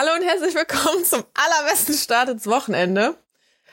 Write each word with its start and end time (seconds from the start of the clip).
Hallo 0.00 0.14
und 0.14 0.22
herzlich 0.22 0.54
willkommen 0.54 1.04
zum 1.04 1.24
allerbesten 1.34 1.94
Start 1.94 2.30
ins 2.30 2.46
Wochenende. 2.46 3.16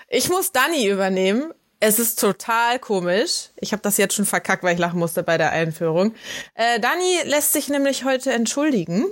Ich 0.10 0.28
muss 0.28 0.52
Dani 0.52 0.86
übernehmen. 0.90 1.54
Es 1.80 2.00
ist 2.00 2.20
total 2.20 2.80
komisch. 2.80 3.52
Ich 3.56 3.72
habe 3.72 3.82
das 3.82 3.96
jetzt 3.96 4.14
schon 4.14 4.26
verkackt, 4.26 4.62
weil 4.62 4.74
ich 4.74 4.80
lachen 4.80 5.00
musste 5.00 5.24
bei 5.24 5.38
der 5.38 5.54
Einführung. 5.54 6.14
Äh, 6.56 6.82
Dani 6.82 7.22
lässt 7.24 7.54
sich 7.54 7.70
nämlich 7.70 8.04
heute 8.04 8.34
entschuldigen 8.34 9.06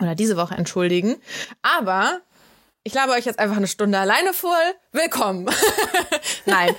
oder 0.00 0.14
diese 0.14 0.38
Woche 0.38 0.54
entschuldigen. 0.54 1.16
Aber 1.60 2.22
ich 2.84 2.94
labe 2.94 3.12
euch 3.12 3.26
jetzt 3.26 3.38
einfach 3.38 3.58
eine 3.58 3.68
Stunde 3.68 3.98
alleine 3.98 4.32
voll. 4.32 4.74
Willkommen. 4.92 5.50
Nein. 6.46 6.74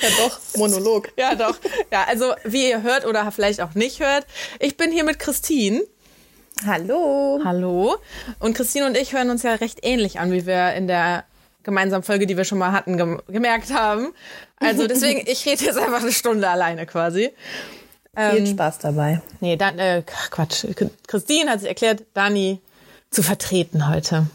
ja 0.00 0.08
doch, 0.24 0.40
Monolog. 0.56 1.12
Ja 1.18 1.34
doch. 1.34 1.58
Ja, 1.92 2.04
also 2.04 2.34
wie 2.44 2.70
ihr 2.70 2.80
hört 2.80 3.04
oder 3.04 3.30
vielleicht 3.30 3.60
auch 3.60 3.74
nicht 3.74 4.00
hört, 4.00 4.26
ich 4.58 4.78
bin 4.78 4.90
hier 4.90 5.04
mit 5.04 5.18
Christine. 5.18 5.82
Hallo. 6.66 7.40
Hallo. 7.42 7.96
Und 8.38 8.54
Christine 8.54 8.86
und 8.86 8.96
ich 8.96 9.14
hören 9.14 9.30
uns 9.30 9.42
ja 9.42 9.54
recht 9.54 9.78
ähnlich 9.82 10.20
an, 10.20 10.30
wie 10.30 10.44
wir 10.46 10.74
in 10.74 10.86
der 10.86 11.24
gemeinsamen 11.62 12.02
Folge, 12.02 12.26
die 12.26 12.36
wir 12.36 12.44
schon 12.44 12.58
mal 12.58 12.72
hatten, 12.72 12.96
gem 12.96 13.20
gemerkt 13.28 13.72
haben. 13.72 14.12
Also 14.56 14.86
deswegen, 14.88 15.22
ich 15.26 15.46
rede 15.46 15.64
jetzt 15.64 15.78
einfach 15.78 16.02
eine 16.02 16.12
Stunde 16.12 16.48
alleine 16.48 16.86
quasi. 16.86 17.30
Viel 18.14 18.38
ähm, 18.38 18.46
Spaß 18.46 18.78
dabei. 18.78 19.22
Nee, 19.40 19.56
dann, 19.56 19.78
äh, 19.78 20.02
Quatsch. 20.30 20.66
Christine 21.06 21.50
hat 21.50 21.60
sich 21.60 21.68
erklärt, 21.68 22.04
Dani 22.12 22.60
zu 23.10 23.22
vertreten 23.22 23.88
heute. 23.88 24.26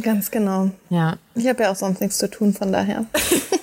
Ganz 0.00 0.30
genau. 0.30 0.70
Ja. 0.88 1.18
Ich 1.34 1.46
habe 1.46 1.62
ja 1.62 1.70
auch 1.70 1.76
sonst 1.76 2.00
nichts 2.00 2.18
zu 2.18 2.30
tun, 2.30 2.54
von 2.54 2.72
daher. 2.72 3.04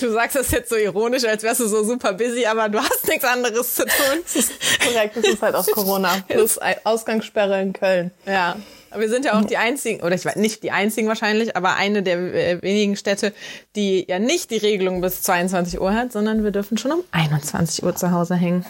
du 0.00 0.12
sagst 0.12 0.36
das 0.36 0.50
jetzt 0.50 0.70
so 0.70 0.76
ironisch, 0.76 1.24
als 1.24 1.42
wärst 1.42 1.60
du 1.60 1.68
so 1.68 1.84
super 1.84 2.12
busy, 2.12 2.46
aber 2.46 2.68
du 2.68 2.78
hast 2.78 3.06
nichts 3.08 3.24
anderes 3.24 3.74
zu 3.74 3.84
tun. 3.84 4.20
Das 4.22 4.36
ist 4.36 4.52
korrekt, 4.80 5.16
das 5.16 5.24
ist 5.24 5.42
halt 5.42 5.54
aus 5.54 5.66
Corona. 5.72 6.10
Das 6.28 6.56
ist 6.56 6.60
Ausgangssperre 6.84 7.60
in 7.60 7.72
Köln. 7.72 8.10
Ja. 8.26 8.56
Wir 8.96 9.08
sind 9.08 9.24
ja 9.24 9.36
auch 9.36 9.44
die 9.44 9.56
einzigen, 9.56 10.02
oder 10.02 10.14
ich 10.14 10.24
weiß 10.24 10.36
nicht 10.36 10.62
die 10.62 10.70
einzigen 10.70 11.08
wahrscheinlich, 11.08 11.56
aber 11.56 11.74
eine 11.74 12.04
der 12.04 12.16
äh, 12.16 12.62
wenigen 12.62 12.94
Städte, 12.94 13.32
die 13.74 14.04
ja 14.08 14.20
nicht 14.20 14.52
die 14.52 14.56
Regelung 14.56 15.00
bis 15.00 15.20
22 15.22 15.80
Uhr 15.80 15.94
hat, 15.94 16.12
sondern 16.12 16.44
wir 16.44 16.52
dürfen 16.52 16.78
schon 16.78 16.92
um 16.92 17.00
21 17.10 17.84
Uhr 17.84 17.96
zu 17.96 18.12
Hause 18.12 18.36
hängen. 18.36 18.64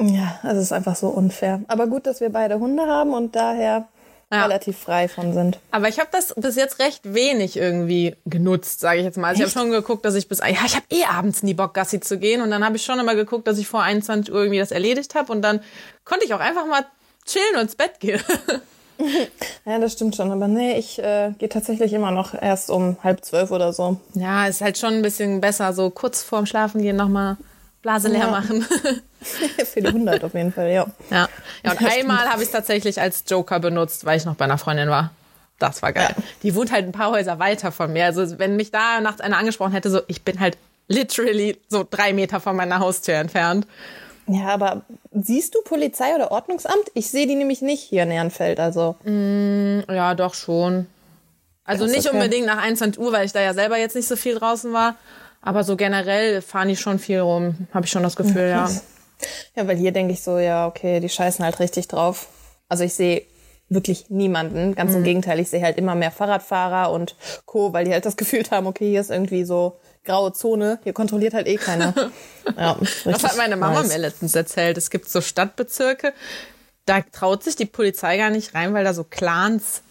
Ja, 0.00 0.38
es 0.44 0.58
ist 0.58 0.72
einfach 0.72 0.96
so 0.96 1.08
unfair. 1.08 1.62
Aber 1.68 1.86
gut, 1.86 2.06
dass 2.06 2.20
wir 2.20 2.30
beide 2.30 2.58
Hunde 2.58 2.86
haben 2.86 3.12
und 3.12 3.36
daher 3.36 3.88
ja. 4.32 4.42
relativ 4.42 4.78
frei 4.78 5.08
von 5.08 5.32
sind. 5.32 5.58
Aber 5.70 5.88
ich 5.88 5.98
habe 5.98 6.08
das 6.12 6.34
bis 6.36 6.56
jetzt 6.56 6.78
recht 6.78 7.14
wenig 7.14 7.56
irgendwie 7.56 8.16
genutzt, 8.24 8.80
sage 8.80 8.98
ich 8.98 9.04
jetzt 9.04 9.18
mal. 9.18 9.28
Also 9.28 9.42
ich 9.42 9.48
habe 9.48 9.60
schon 9.60 9.70
geguckt, 9.70 10.04
dass 10.04 10.14
ich 10.14 10.28
bis 10.28 10.38
ja, 10.38 10.48
ich 10.48 10.74
habe 10.74 10.86
eh 10.90 11.04
abends 11.04 11.42
nie 11.42 11.54
Bock 11.54 11.74
Gassi 11.74 12.00
zu 12.00 12.18
gehen 12.18 12.40
und 12.40 12.50
dann 12.50 12.64
habe 12.64 12.76
ich 12.76 12.84
schon 12.84 12.98
immer 12.98 13.14
geguckt, 13.14 13.46
dass 13.46 13.58
ich 13.58 13.68
vor 13.68 13.82
21 13.82 14.32
Uhr 14.32 14.40
irgendwie 14.40 14.58
das 14.58 14.70
erledigt 14.70 15.14
habe 15.14 15.32
und 15.32 15.42
dann 15.42 15.60
konnte 16.04 16.24
ich 16.24 16.34
auch 16.34 16.40
einfach 16.40 16.66
mal 16.66 16.84
chillen 17.24 17.54
und 17.54 17.62
ins 17.62 17.76
Bett 17.76 18.00
gehen. 18.00 18.20
Ja, 19.66 19.78
das 19.78 19.92
stimmt 19.92 20.16
schon. 20.16 20.30
Aber 20.32 20.48
nee, 20.48 20.78
ich 20.78 20.98
äh, 20.98 21.32
gehe 21.38 21.48
tatsächlich 21.48 21.92
immer 21.92 22.10
noch 22.10 22.34
erst 22.34 22.70
um 22.70 22.96
halb 23.02 23.24
zwölf 23.24 23.50
oder 23.50 23.74
so. 23.74 24.00
Ja, 24.14 24.46
ist 24.46 24.60
halt 24.62 24.78
schon 24.78 24.94
ein 24.94 25.02
bisschen 25.02 25.40
besser, 25.40 25.72
so 25.72 25.90
kurz 25.90 26.22
vorm 26.22 26.46
Schlafen 26.46 26.80
gehen 26.80 26.96
nochmal 26.96 27.36
Blase 27.82 28.08
leer 28.08 28.20
ja. 28.20 28.30
machen. 28.30 28.64
Viele 29.72 29.92
hundert 29.92 30.24
auf 30.24 30.34
jeden 30.34 30.52
Fall, 30.52 30.70
ja. 30.70 30.86
Ja, 31.10 31.28
ja 31.64 31.70
und 31.70 31.84
einmal 31.84 32.28
habe 32.28 32.42
ich 32.42 32.48
es 32.48 32.52
tatsächlich 32.52 33.00
als 33.00 33.24
Joker 33.28 33.60
benutzt, 33.60 34.04
weil 34.04 34.16
ich 34.16 34.24
noch 34.24 34.36
bei 34.36 34.44
einer 34.44 34.58
Freundin 34.58 34.88
war. 34.88 35.10
Das 35.58 35.82
war 35.82 35.92
geil. 35.92 36.14
Ja. 36.16 36.22
Die 36.42 36.54
wohnt 36.54 36.70
halt 36.70 36.84
ein 36.84 36.92
paar 36.92 37.10
Häuser 37.10 37.38
weiter 37.38 37.72
von 37.72 37.92
mir. 37.92 38.04
Also 38.04 38.38
wenn 38.38 38.56
mich 38.56 38.70
da 38.70 39.00
nachts 39.00 39.20
einer 39.20 39.38
angesprochen 39.38 39.72
hätte, 39.72 39.90
so 39.90 40.00
ich 40.06 40.22
bin 40.22 40.38
halt 40.38 40.58
literally 40.88 41.58
so 41.68 41.86
drei 41.88 42.12
Meter 42.12 42.40
von 42.40 42.56
meiner 42.56 42.78
Haustür 42.78 43.14
entfernt. 43.14 43.66
Ja, 44.28 44.48
aber 44.48 44.82
siehst 45.12 45.54
du 45.54 45.62
Polizei 45.62 46.14
oder 46.14 46.30
Ordnungsamt? 46.32 46.90
Ich 46.94 47.10
sehe 47.10 47.26
die 47.26 47.36
nämlich 47.36 47.62
nicht 47.62 47.82
hier 47.82 48.02
in 48.02 48.10
Ehrenfeld, 48.10 48.58
also. 48.58 48.96
Mm, 49.04 49.80
ja, 49.88 50.14
doch 50.14 50.34
schon. 50.34 50.86
Also 51.64 51.86
nicht 51.86 52.06
okay. 52.06 52.16
unbedingt 52.16 52.46
nach 52.46 52.62
21 52.62 53.00
Uhr, 53.00 53.12
weil 53.12 53.26
ich 53.26 53.32
da 53.32 53.40
ja 53.40 53.54
selber 53.54 53.76
jetzt 53.76 53.96
nicht 53.96 54.08
so 54.08 54.16
viel 54.16 54.36
draußen 54.36 54.72
war. 54.72 54.96
Aber 55.42 55.62
so 55.62 55.76
generell 55.76 56.42
fahren 56.42 56.68
die 56.68 56.76
schon 56.76 56.98
viel 56.98 57.20
rum, 57.20 57.68
habe 57.72 57.86
ich 57.86 57.92
schon 57.92 58.02
das 58.02 58.16
Gefühl, 58.16 58.48
ja. 58.48 58.66
Ja, 58.66 58.80
weil 59.54 59.76
hier 59.76 59.92
denke 59.92 60.12
ich 60.12 60.22
so, 60.22 60.38
ja, 60.38 60.66
okay, 60.66 61.00
die 61.00 61.08
scheißen 61.08 61.44
halt 61.44 61.60
richtig 61.60 61.88
drauf. 61.88 62.28
Also 62.68 62.84
ich 62.84 62.94
sehe 62.94 63.22
wirklich 63.68 64.10
niemanden. 64.10 64.74
Ganz 64.74 64.92
mhm. 64.92 64.98
im 64.98 65.04
Gegenteil, 65.04 65.40
ich 65.40 65.48
sehe 65.48 65.62
halt 65.62 65.78
immer 65.78 65.94
mehr 65.94 66.10
Fahrradfahrer 66.10 66.92
und 66.92 67.16
Co., 67.44 67.72
weil 67.72 67.84
die 67.84 67.92
halt 67.92 68.06
das 68.06 68.16
Gefühl 68.16 68.44
haben, 68.50 68.66
okay, 68.66 68.88
hier 68.88 69.00
ist 69.00 69.10
irgendwie 69.10 69.44
so 69.44 69.78
graue 70.04 70.32
Zone. 70.32 70.78
Hier 70.84 70.92
kontrolliert 70.92 71.34
halt 71.34 71.46
eh 71.48 71.56
keiner. 71.56 71.92
ja, 72.56 72.76
das 73.04 73.24
hat 73.24 73.36
meine 73.36 73.56
Mama 73.56 73.80
nice. 73.80 73.92
mir 73.92 73.98
letztens 73.98 74.34
erzählt. 74.34 74.78
Es 74.78 74.90
gibt 74.90 75.08
so 75.08 75.20
Stadtbezirke, 75.20 76.12
da 76.84 77.00
traut 77.00 77.42
sich 77.42 77.56
die 77.56 77.66
Polizei 77.66 78.16
gar 78.16 78.30
nicht 78.30 78.54
rein, 78.54 78.72
weil 78.72 78.84
da 78.84 78.94
so 78.94 79.04
Clans 79.04 79.82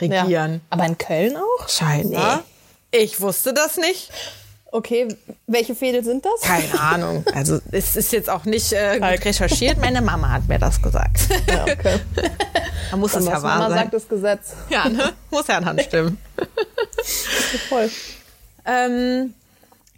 regieren. 0.00 0.54
Ja. 0.54 0.60
Aber 0.70 0.86
in 0.86 0.96
Köln 0.96 1.36
auch? 1.36 1.68
Scheinbar. 1.68 2.44
Nee. 2.92 2.98
Ich 3.00 3.20
wusste 3.20 3.52
das 3.52 3.76
nicht. 3.76 4.10
Okay, 4.70 5.08
welche 5.46 5.74
Fädel 5.74 6.04
sind 6.04 6.24
das? 6.24 6.42
Keine 6.42 6.80
Ahnung. 6.80 7.24
Also 7.34 7.58
es 7.72 7.96
ist 7.96 8.12
jetzt 8.12 8.28
auch 8.28 8.44
nicht 8.44 8.72
äh, 8.72 8.98
gut 8.98 9.24
recherchiert. 9.24 9.78
Meine 9.78 10.02
Mama 10.02 10.30
hat 10.30 10.46
mir 10.46 10.58
das 10.58 10.80
gesagt. 10.82 11.20
Ja, 11.48 11.64
okay. 11.64 12.00
Da 12.90 12.96
muss 12.96 13.12
Dann 13.12 13.24
das 13.24 13.34
ja 13.34 13.42
wahr 13.42 13.58
Mama 13.58 13.70
sein. 13.70 13.78
sagt 13.78 13.94
das 13.94 14.08
Gesetz. 14.08 14.52
Ja, 14.68 14.88
ne? 14.88 15.12
Muss 15.30 15.46
ja 15.46 15.56
anhand 15.58 15.82
stimmen. 15.82 16.18
Voll. 17.68 17.90
Ähm, 18.66 19.34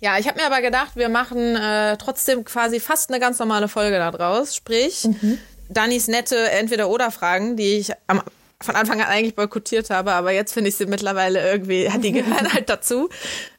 ja, 0.01 0.19
ich 0.19 0.29
habe 0.29 0.39
mir 0.41 0.47
aber 0.47 0.63
gedacht, 0.63 0.93
wir 0.95 1.09
machen 1.09 1.57
äh, 1.57 1.97
trotzdem 1.97 2.45
quasi 2.45 2.81
fast 2.81 3.11
eine 3.11 3.21
ganz 3.21 3.39
normale 3.39 3.69
Folge 3.69 3.99
daraus. 3.99 4.55
Sprich, 4.55 5.05
mhm. 5.05 5.39
Dannys 5.69 6.09
nette 6.09 6.51
Entweder-Oder-Fragen, 6.51 7.57
die 7.57 7.79
ich 7.79 7.93
am, 8.07 8.23
von 8.63 8.77
Anfang 8.77 9.01
an 9.01 9.09
eigentlich 9.09 9.35
boykottiert 9.35 9.91
habe, 9.91 10.13
aber 10.13 10.33
jetzt 10.33 10.53
finde 10.53 10.69
ich 10.69 10.77
sie 10.77 10.87
mittlerweile 10.87 11.41
irgendwie, 11.41 11.91
die 12.03 12.13
gehören 12.13 12.53
halt 12.53 12.69
dazu. 12.69 13.09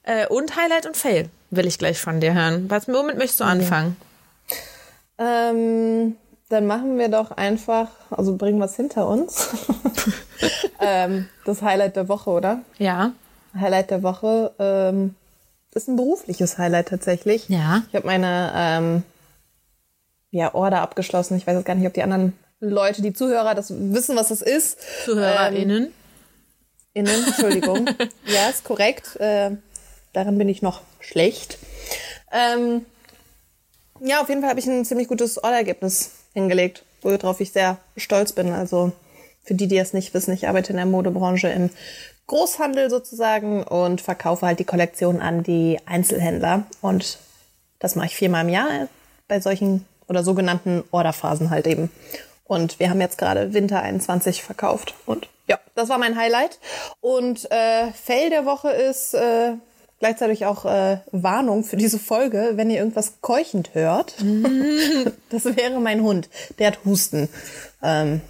Äh, 0.04 0.26
und 0.28 0.56
Highlight 0.56 0.86
und 0.86 0.96
Fail 0.96 1.28
will 1.50 1.66
ich 1.66 1.78
gleich 1.78 2.00
von 2.00 2.20
dir 2.20 2.34
hören. 2.34 2.66
Was, 2.68 2.88
womit 2.88 3.18
möchtest 3.18 3.40
du 3.40 3.44
anfangen? 3.44 3.96
Ähm, 5.18 6.16
dann 6.48 6.66
machen 6.66 6.98
wir 6.98 7.08
doch 7.08 7.30
einfach, 7.32 7.88
also 8.10 8.36
bringen 8.36 8.58
wir 8.58 8.66
es 8.66 8.76
hinter 8.76 9.08
uns. 9.08 9.48
ähm, 10.80 11.28
das 11.44 11.62
Highlight 11.62 11.96
der 11.96 12.08
Woche, 12.08 12.30
oder? 12.30 12.60
Ja. 12.78 13.12
Highlight 13.58 13.90
der 13.90 14.02
Woche. 14.02 14.52
Ähm, 14.58 15.14
ist 15.74 15.88
ein 15.88 15.96
berufliches 15.96 16.58
Highlight 16.58 16.88
tatsächlich. 16.88 17.48
Ja. 17.48 17.82
Ich 17.88 17.94
habe 17.94 18.06
meine 18.06 18.52
ähm, 18.54 19.02
ja, 20.30 20.54
Order 20.54 20.82
abgeschlossen. 20.82 21.36
Ich 21.36 21.46
weiß 21.46 21.56
jetzt 21.56 21.64
gar 21.64 21.74
nicht, 21.74 21.86
ob 21.86 21.94
die 21.94 22.02
anderen 22.02 22.36
Leute, 22.62 23.02
die 23.02 23.12
Zuhörer, 23.12 23.54
das 23.54 23.72
wissen, 23.76 24.16
was 24.16 24.28
das 24.28 24.40
ist. 24.40 24.78
ZuhörerInnen. 25.04 25.86
Ähm, 25.86 25.92
innen, 26.94 27.24
Entschuldigung. 27.26 27.86
ja, 28.26 28.48
ist 28.48 28.64
korrekt. 28.64 29.16
Äh, 29.16 29.50
darin 30.12 30.38
bin 30.38 30.48
ich 30.48 30.62
noch 30.62 30.80
schlecht. 31.00 31.58
Ähm, 32.30 32.86
ja, 34.00 34.20
auf 34.20 34.28
jeden 34.28 34.40
Fall 34.40 34.50
habe 34.50 34.60
ich 34.60 34.66
ein 34.66 34.84
ziemlich 34.84 35.08
gutes 35.08 35.42
Orderergebnis 35.42 36.12
hingelegt, 36.34 36.84
worauf 37.02 37.40
ich 37.40 37.50
sehr 37.50 37.78
stolz 37.96 38.32
bin. 38.32 38.52
Also 38.52 38.92
für 39.42 39.54
die, 39.54 39.66
die 39.66 39.78
es 39.78 39.92
nicht 39.92 40.14
wissen, 40.14 40.32
ich 40.32 40.46
arbeite 40.46 40.70
in 40.70 40.76
der 40.76 40.86
Modebranche 40.86 41.48
im 41.48 41.70
Großhandel 42.28 42.90
sozusagen 42.90 43.64
und 43.64 44.00
verkaufe 44.00 44.46
halt 44.46 44.60
die 44.60 44.64
Kollektion 44.64 45.20
an 45.20 45.42
die 45.42 45.78
Einzelhändler. 45.86 46.64
Und 46.80 47.18
das 47.80 47.96
mache 47.96 48.06
ich 48.06 48.16
viermal 48.16 48.44
im 48.44 48.50
Jahr 48.50 48.88
bei 49.26 49.40
solchen 49.40 49.84
oder 50.06 50.22
sogenannten 50.22 50.84
Orderphasen 50.92 51.50
halt 51.50 51.66
eben. 51.66 51.90
Und 52.44 52.78
wir 52.78 52.90
haben 52.90 53.00
jetzt 53.00 53.18
gerade 53.18 53.54
Winter 53.54 53.82
21 53.82 54.42
verkauft. 54.42 54.94
Und 55.06 55.28
ja, 55.46 55.58
das 55.74 55.88
war 55.88 55.98
mein 55.98 56.16
Highlight. 56.16 56.58
Und 57.00 57.50
äh, 57.50 57.92
Fail 57.92 58.30
der 58.30 58.44
Woche 58.44 58.70
ist 58.70 59.14
äh, 59.14 59.54
gleichzeitig 60.00 60.46
auch 60.46 60.64
äh, 60.64 60.98
Warnung 61.12 61.62
für 61.62 61.76
diese 61.76 61.98
Folge, 61.98 62.52
wenn 62.54 62.70
ihr 62.70 62.78
irgendwas 62.78 63.20
keuchend 63.20 63.74
hört. 63.74 64.16
das 65.30 65.44
wäre 65.44 65.78
mein 65.80 66.02
Hund. 66.02 66.28
Der 66.58 66.68
hat 66.68 66.84
Husten. 66.84 67.28
Ähm, 67.82 68.20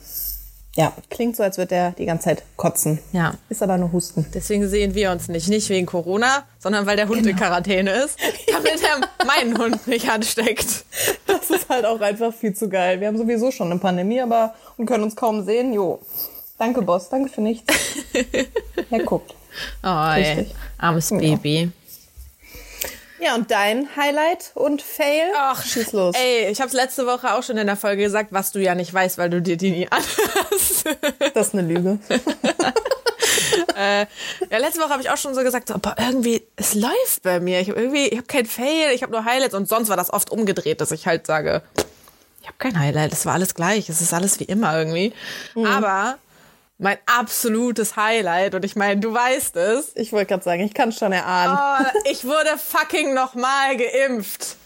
ja, 0.75 0.93
klingt 1.11 1.37
so, 1.37 1.43
als 1.43 1.59
würde 1.59 1.69
der 1.69 1.91
die 1.93 2.07
ganze 2.07 2.25
Zeit 2.25 2.45
kotzen. 2.57 2.99
Ja. 3.13 3.35
Ist 3.51 3.63
aber 3.63 3.77
nur 3.77 3.93
Husten. 3.93 4.27
Deswegen 4.33 4.67
sehen 4.69 4.95
wir 4.95 5.11
uns 5.11 5.29
nicht. 5.29 5.49
Nicht 5.49 5.69
wegen 5.69 5.87
Corona, 5.87 6.45
sondern 6.59 6.87
weil 6.87 6.97
der 6.97 7.09
Hund 7.09 7.19
genau. 7.19 7.31
in 7.31 7.37
Quarantäne 7.37 7.91
ist, 7.91 8.19
damit 8.53 8.81
er 8.83 9.27
meinen 9.27 9.59
Hund 9.59 9.87
nicht 9.87 10.09
ansteckt. 10.09 10.85
Das 11.27 11.51
ist 11.51 11.69
halt 11.69 11.85
auch 11.85 12.01
einfach 12.01 12.33
viel 12.33 12.55
zu 12.55 12.71
geil. 12.71 13.01
Wir 13.01 13.09
haben 13.09 13.19
sowieso 13.19 13.51
schon 13.51 13.71
eine 13.71 13.81
Pandemie, 13.81 14.23
aber 14.23 14.55
und 14.79 14.87
können 14.87 15.05
uns 15.05 15.15
kaum 15.15 15.45
sehen. 15.45 15.75
Jo. 15.75 16.01
Danke, 16.59 16.81
Boss. 16.81 17.11
Danke 17.11 17.29
für 17.29 17.43
nichts. 17.43 17.75
er 18.91 19.03
guckt. 19.03 19.35
Oh, 19.83 20.13
ey. 20.15 20.47
armes 20.79 21.11
Baby. 21.11 21.71
Ja, 23.23 23.37
und 23.37 23.53
dein 23.53 23.89
Highlight 23.95 24.51
und 24.55 24.83
Fail? 24.83 25.31
Ach, 25.37 25.65
schieß 25.65 25.93
los. 25.93 26.17
Ey, 26.17 26.51
ich 26.51 26.61
habe 26.61 26.67
es 26.67 26.73
letzte 26.73 27.07
Woche 27.07 27.35
auch 27.35 27.45
schon 27.45 27.57
in 27.57 27.69
der 27.69 27.77
Folge 27.77 28.03
gesagt, 28.03 28.33
was 28.33 28.51
du 28.51 28.59
ja 28.59 28.75
nicht 28.75 28.93
weißt, 28.93 29.17
weil 29.17 29.31
du 29.31 29.41
dir 29.41 29.57
die 29.57 29.71
nie 29.71 29.89
anhörst. 29.91 30.87
Das 31.33 31.49
ist 31.49 31.55
eine 31.55 31.63
Lüge. 31.63 32.01
äh, 33.77 34.07
ja, 34.51 34.59
letzte 34.59 34.81
Woche 34.81 34.91
habe 34.91 35.03
ich 35.03 35.11
auch 35.11 35.17
schon 35.17 35.37
so 35.37 35.43
gesagt, 35.45 35.69
so, 35.69 35.75
aber 35.75 35.95
irgendwie, 36.01 36.43
es 36.57 36.75
läuft 36.75 37.23
bei 37.23 37.39
mir. 37.39 37.61
Ich 37.61 37.71
habe 37.71 37.81
irgendwie, 37.81 38.09
ich 38.09 38.17
habe 38.17 38.27
kein 38.27 38.47
Fail, 38.47 38.91
ich 38.93 39.05
habe 39.05 39.13
nur 39.13 39.25
Highlights 39.25 39.55
und 39.55 39.69
sonst 39.69 39.89
war 39.89 39.97
das 39.97 40.13
oft 40.13 40.31
umgedreht, 40.31 40.81
dass 40.81 40.91
ich 40.91 41.07
halt 41.07 41.25
sage, 41.25 41.63
ich 42.41 42.49
habe 42.49 42.57
kein 42.59 42.77
Highlight, 42.77 43.13
es 43.13 43.25
war 43.25 43.35
alles 43.35 43.55
gleich, 43.55 43.89
es 43.89 44.01
ist 44.01 44.13
alles 44.13 44.41
wie 44.41 44.45
immer 44.45 44.77
irgendwie. 44.77 45.13
Mhm. 45.55 45.67
Aber 45.67 46.19
mein 46.83 46.99
absolutes 47.07 47.97
Highlight. 47.97 48.55
Und 48.55 48.65
ich 48.65 48.75
meine, 48.75 49.01
du 49.01 49.15
weißt 49.15 49.57
es. 49.57 49.93
Ich 49.95 50.13
wollte 50.13 50.27
gerade 50.27 50.43
sagen, 50.43 50.63
ich 50.63 50.75
kann 50.75 50.89
es 50.89 50.99
schon 50.99 51.13
erahnen. 51.13 51.57
Oh, 51.57 52.01
ich 52.11 52.25
wurde 52.25 52.59
fucking 52.59 53.15
nochmal 53.15 53.77
geimpft. 53.77 54.57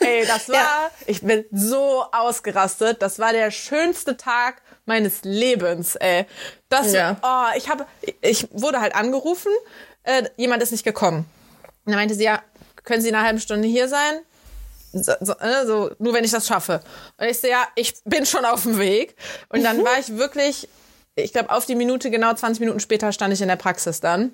Ey, 0.00 0.26
das 0.26 0.48
war, 0.48 0.54
ja. 0.54 0.90
ich 1.06 1.20
bin 1.20 1.44
so 1.52 2.04
ausgerastet. 2.10 3.02
Das 3.02 3.18
war 3.18 3.32
der 3.32 3.50
schönste 3.50 4.16
Tag 4.16 4.62
meines 4.86 5.24
Lebens, 5.24 5.94
ey. 5.96 6.26
Das, 6.68 6.92
ja. 6.92 7.16
oh, 7.22 7.56
ich 7.56 7.68
habe, 7.68 7.86
ich 8.22 8.48
wurde 8.50 8.80
halt 8.80 8.94
angerufen, 8.94 9.52
äh, 10.04 10.24
jemand 10.36 10.62
ist 10.62 10.72
nicht 10.72 10.84
gekommen. 10.84 11.26
Und 11.84 11.92
dann 11.92 11.96
meinte 11.96 12.14
sie, 12.14 12.24
ja, 12.24 12.42
können 12.82 13.02
Sie 13.02 13.10
in 13.10 13.14
einer 13.14 13.24
halben 13.24 13.40
Stunde 13.40 13.68
hier 13.68 13.88
sein? 13.88 14.20
So, 14.92 15.12
so, 15.20 15.32
äh, 15.32 15.66
so, 15.66 15.90
nur 15.98 16.12
wenn 16.12 16.24
ich 16.24 16.30
das 16.30 16.46
schaffe. 16.46 16.80
Und 17.18 17.26
ich 17.26 17.40
so, 17.40 17.48
ja, 17.48 17.66
ich 17.74 17.94
bin 18.04 18.26
schon 18.26 18.44
auf 18.44 18.62
dem 18.64 18.78
Weg. 18.78 19.16
Und 19.48 19.62
dann 19.62 19.82
war 19.84 19.98
ich 19.98 20.16
wirklich, 20.16 20.68
ich 21.14 21.32
glaube, 21.32 21.50
auf 21.50 21.66
die 21.66 21.74
Minute, 21.74 22.10
genau 22.10 22.34
20 22.34 22.60
Minuten 22.60 22.80
später 22.80 23.12
stand 23.12 23.32
ich 23.32 23.40
in 23.40 23.48
der 23.48 23.56
Praxis 23.56 24.00
dann. 24.00 24.32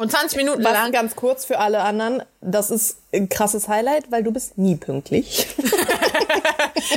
Und 0.00 0.10
20 0.10 0.38
Minuten 0.38 0.64
Was, 0.64 0.72
lang. 0.72 0.92
Ganz 0.92 1.14
kurz 1.14 1.44
für 1.44 1.58
alle 1.58 1.80
anderen, 1.80 2.22
das 2.40 2.70
ist 2.70 2.96
ein 3.12 3.28
krasses 3.28 3.68
Highlight, 3.68 4.10
weil 4.10 4.22
du 4.22 4.32
bist 4.32 4.56
nie 4.56 4.76
pünktlich. 4.76 5.46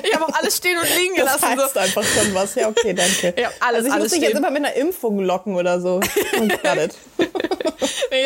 ich 0.04 0.16
habe 0.16 0.24
auch 0.24 0.40
alles 0.40 0.56
stehen 0.56 0.78
und 0.78 0.88
liegen 0.98 1.16
gelassen. 1.16 1.42
Das 1.42 1.64
heißt 1.64 1.74
so. 1.74 1.80
einfach 1.82 2.04
schon 2.06 2.34
was. 2.34 2.56
Ja, 2.56 2.70
okay, 2.70 2.94
danke. 2.94 3.34
Ich 3.36 3.46
alles, 3.46 3.52
also 3.60 3.88
ich 3.88 3.94
alles 3.94 4.04
muss 4.04 4.12
dich 4.14 4.22
jetzt 4.22 4.38
immer 4.38 4.52
mit 4.52 4.64
einer 4.64 4.74
Impfung 4.76 5.20
locken 5.20 5.56
oder 5.56 5.82
so. 5.82 6.00
ich, 6.42 6.54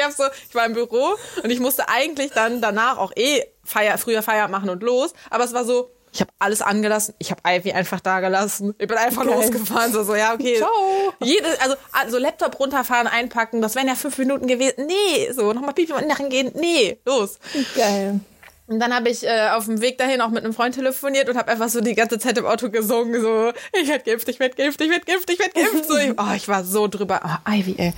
hab 0.03 0.11
so. 0.11 0.25
ich 0.47 0.53
war 0.53 0.67
im 0.67 0.73
Büro 0.73 1.15
und 1.41 1.49
ich 1.49 1.59
musste 1.59 1.89
eigentlich 1.89 2.33
dann 2.33 2.61
danach 2.61 2.99
auch 2.99 3.13
eh 3.15 3.45
Feier, 3.67 3.97
früher 3.97 4.23
Feierabend 4.23 4.51
machen 4.51 4.69
und 4.69 4.81
los. 4.81 5.13
Aber 5.29 5.43
es 5.43 5.53
war 5.53 5.65
so, 5.65 5.91
ich 6.13 6.21
habe 6.21 6.31
alles 6.39 6.61
angelassen. 6.61 7.13
Ich 7.19 7.31
habe 7.31 7.41
Ivy 7.45 7.73
einfach 7.73 7.99
da 7.99 8.19
gelassen. 8.21 8.73
Ich 8.79 8.87
bin 8.87 8.97
einfach 8.97 9.25
Geil. 9.25 9.35
losgefahren. 9.35 9.91
So, 9.91 10.03
so, 10.03 10.15
ja, 10.15 10.33
okay. 10.33 10.55
Ciao. 10.57 11.13
Jede, 11.21 11.45
also, 11.61 11.75
also 11.91 12.17
Laptop 12.17 12.59
runterfahren, 12.59 13.07
einpacken, 13.07 13.61
das 13.61 13.75
wären 13.75 13.87
ja 13.87 13.95
fünf 13.95 14.17
Minuten 14.17 14.47
gewesen. 14.47 14.87
Nee, 14.87 15.31
so, 15.31 15.53
nochmal 15.53 15.73
Pipi 15.73 15.93
und 15.93 16.07
nachher 16.07 16.29
gehen. 16.29 16.51
Nee, 16.55 16.97
los. 17.05 17.37
Geil. 17.75 18.19
Und 18.67 18.81
dann 18.81 18.93
habe 18.93 19.09
ich 19.09 19.25
äh, 19.25 19.49
auf 19.51 19.65
dem 19.65 19.79
Weg 19.79 19.97
dahin 19.97 20.19
auch 20.19 20.29
mit 20.29 20.43
einem 20.43 20.53
Freund 20.53 20.75
telefoniert 20.75 21.29
und 21.29 21.37
habe 21.37 21.49
einfach 21.51 21.69
so 21.69 21.79
die 21.79 21.95
ganze 21.95 22.19
Zeit 22.19 22.37
im 22.37 22.45
Auto 22.45 22.69
gesungen, 22.69 23.21
so, 23.21 23.53
ich 23.71 23.87
werd 23.87 24.03
geimpft, 24.03 24.27
ich 24.27 24.39
werd 24.41 24.57
geimpft, 24.57 24.81
ich 24.81 24.89
werd 24.89 25.05
geimpft, 25.05 25.29
ich 25.29 25.39
werd 25.39 25.53
geimpft. 25.53 25.85
So, 25.87 25.95
ich, 25.95 26.11
oh, 26.17 26.33
ich 26.35 26.49
war 26.49 26.65
so 26.65 26.87
drüber. 26.87 27.21
Oh, 27.23 27.49
Ivy, 27.49 27.75
ey. 27.77 27.93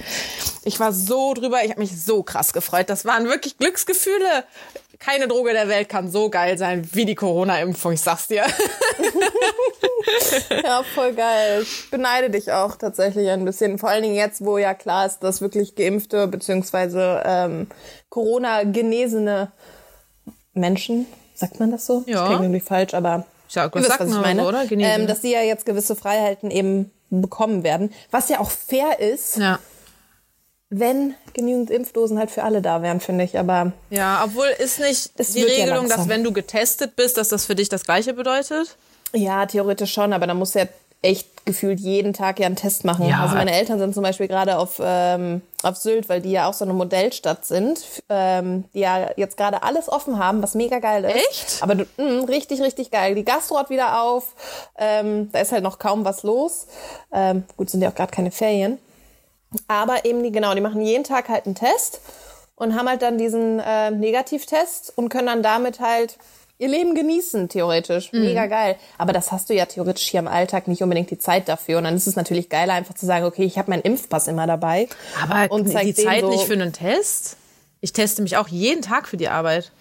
Ich 0.65 0.80
war 0.80 0.94
so 0.94 1.33
drüber, 1.33 1.63
ich 1.63 1.72
habe 1.72 1.80
mich 1.80 2.00
so 2.00 2.22
krass 2.22 2.54
gefreut. 2.54 2.88
Das 2.89 3.04
waren 3.06 3.25
wirklich 3.25 3.57
Glücksgefühle 3.57 4.44
keine 5.00 5.30
Droge 5.30 5.54
der 5.54 5.69
Welt 5.69 5.88
kann 5.88 6.12
so 6.12 6.30
geil 6.30 6.57
sein 6.57 6.88
wie 6.94 7.06
die 7.06 7.16
Corona-Impfung, 7.16 7.94
ich 7.94 8.01
sag's 8.01 8.28
dir. 8.28 8.44
ja, 10.63 10.84
voll 10.94 11.13
geil. 11.13 11.62
Ich 11.62 11.90
beneide 11.90 12.30
dich 12.30 12.51
auch 12.51 12.75
tatsächlich 12.75 13.30
ein 13.30 13.46
bisschen. 13.46 13.80
Vor 13.80 13.88
allen 13.90 14.04
Dingen 14.04 14.16
jetzt, 14.16 14.44
wo 14.44 14.57
ja 14.57 14.74
klar 14.74 15.06
ist, 15.06 15.19
dass 15.19 15.40
wirklich 15.40 15.75
geimpfte 15.75 16.28
bzw. 16.28 17.22
Ähm, 17.24 17.68
Corona-genesene 18.10 19.54
Menschen, 20.54 21.06
sagt 21.34 21.62
man 21.62 21.72
das 21.72 21.86
so? 21.86 22.04
Ja. 22.06 22.16
Das 22.16 22.25
klingt 22.28 22.44
irgendwie 22.44 22.60
falsch, 22.60 22.94
aber 22.94 23.25
ja, 23.51 23.74
was 23.74 23.88
sagt 23.88 24.01
was 24.01 24.10
ich 24.10 24.16
meine, 24.16 24.46
oder? 24.46 24.69
Ähm, 24.69 25.07
dass 25.07 25.22
sie 25.22 25.31
ja 25.31 25.42
jetzt 25.42 25.66
gewisse 25.66 25.96
Freiheiten 25.96 26.51
eben 26.51 26.92
bekommen 27.10 27.63
werden. 27.63 27.94
Was 28.12 28.28
ja 28.30 28.42
auch 28.42 28.51
fair 28.51 29.00
ist. 29.00 29.38
Ja 29.38 29.60
wenn 30.69 31.16
genügend 31.33 31.71
Impfdosen 31.71 32.19
halt 32.19 32.31
für 32.31 32.44
alle 32.44 32.62
da 32.62 32.81
wären, 32.81 33.00
finde 33.00 33.24
ich. 33.24 33.39
Aber 33.39 33.71
ja, 33.89 34.21
obwohl 34.24 34.48
ist 34.60 34.80
nicht 34.80 35.12
die 35.36 35.44
Regelung, 35.44 35.88
ja 35.88 35.98
dass 35.98 36.07
wenn 36.07 36.24
du 36.24 36.31
getestet 36.31 36.95
bist, 36.95 37.18
dass 37.18 37.30
das 37.30 37.45
für 37.45 37.56
dich 37.56 37.69
das 37.69 37.86
Gleiche 37.86 38.13
bedeutet? 38.13 38.77
Ja, 39.13 39.45
theoretisch 39.45 39.92
schon, 39.92 40.13
aber 40.13 40.27
da 40.27 40.36
musst 40.36 40.54
du 40.54 40.60
ja 40.60 40.66
echt 41.01 41.45
gefühlt 41.45 41.80
jeden 41.80 42.13
Tag 42.13 42.39
ja 42.39 42.45
einen 42.45 42.57
Test 42.57 42.83
machen. 42.83 43.07
Ja. 43.07 43.21
Also 43.21 43.36
meine 43.36 43.54
Eltern 43.54 43.80
sind 43.80 43.94
zum 43.94 44.04
Beispiel 44.04 44.27
gerade 44.27 44.57
auf, 44.57 44.81
ähm, 44.83 45.42
auf 45.63 45.77
Sylt, 45.77 46.10
weil 46.10 46.21
die 46.21 46.31
ja 46.31 46.48
auch 46.48 46.54
so 46.54 46.66
eine 46.66 46.74
Modellstadt 46.74 47.45
sind, 47.45 47.81
ähm, 48.10 48.65
die 48.74 48.80
ja 48.80 49.10
jetzt 49.15 49.38
gerade 49.38 49.63
alles 49.63 49.88
offen 49.88 50.19
haben, 50.19 50.44
was 50.44 50.56
mega 50.56 50.80
geil 50.80 51.06
ist. 51.06 51.15
Echt? 51.15 51.63
Aber 51.63 51.75
mh, 51.75 51.86
mm, 51.98 52.24
richtig, 52.25 52.62
richtig 52.62 52.92
geil. 52.92 53.15
Die 53.15 53.24
Gastro 53.24 53.57
hat 53.57 53.69
wieder 53.69 54.01
auf, 54.04 54.36
ähm, 54.77 55.31
da 55.31 55.39
ist 55.39 55.54
halt 55.54 55.63
noch 55.63 55.80
kaum 55.80 56.04
was 56.04 56.24
los. 56.24 56.68
Ähm, 57.13 57.44
gut, 57.56 57.69
sind 57.69 57.81
ja 57.81 57.89
auch 57.89 57.95
gerade 57.95 58.12
keine 58.12 58.31
Ferien. 58.31 58.77
Aber 59.68 60.06
eben 60.06 60.24
die, 60.24 60.31
genau, 60.31 60.54
die 60.54 60.62
machen 60.62 60.81
jeden 60.81 61.04
Tag 61.04 61.30
halt 61.30 61.46
einen 61.46 61.56
Test 61.56 62.01
und 62.56 62.75
haben 62.75 62.88
halt 62.88 63.01
dann 63.01 63.18
diesen 63.18 63.60
äh, 63.60 63.92
Negativtest 63.92 64.94
und 64.96 65.10
können 65.10 65.28
dann 65.28 65.44
damit 65.44 65.80
halt 65.80 66.18
ihr 66.60 66.68
Leben 66.68 66.94
genießen, 66.94 67.50
theoretisch. 67.50 68.12
Mhm. 68.12 68.22
Mega 68.22 68.46
geil. 68.46 68.75
Aber 68.98 69.13
das 69.13 69.31
hast 69.31 69.50
du 69.50 69.54
ja 69.54 69.66
theoretisch 69.66 70.10
hier 70.10 70.19
im 70.19 70.28
Alltag 70.28 70.68
nicht 70.68 70.84
unbedingt 70.84 71.10
die 71.10 71.18
Zeit 71.18 71.48
dafür. 71.48 71.78
Und 71.78 71.86
dann 71.86 71.96
ist 71.96 72.06
es 72.06 72.16
natürlich 72.16 72.50
geiler, 72.50 72.74
einfach 72.74 72.94
zu 72.94 73.06
sagen, 73.06 73.25
okay, 73.25 73.44
ich 73.44 73.57
habe 73.57 73.72
meinen 73.72 73.81
Impfpass 73.81 74.28
immer 74.28 74.46
dabei. 74.46 74.90
Aber 75.24 75.51
und 75.54 75.68
die 75.68 75.94
Zeit 75.94 76.22
so, 76.22 76.30
nicht 76.30 76.44
für 76.44 76.54
einen 76.54 76.74
Test? 76.74 77.38
Ich 77.81 77.94
teste 77.94 78.22
mich 78.22 78.36
auch 78.36 78.50
jeden 78.50 78.81
Tag 78.81 79.07
für 79.07 79.18
die 79.18 79.30
Arbeit. 79.30 79.72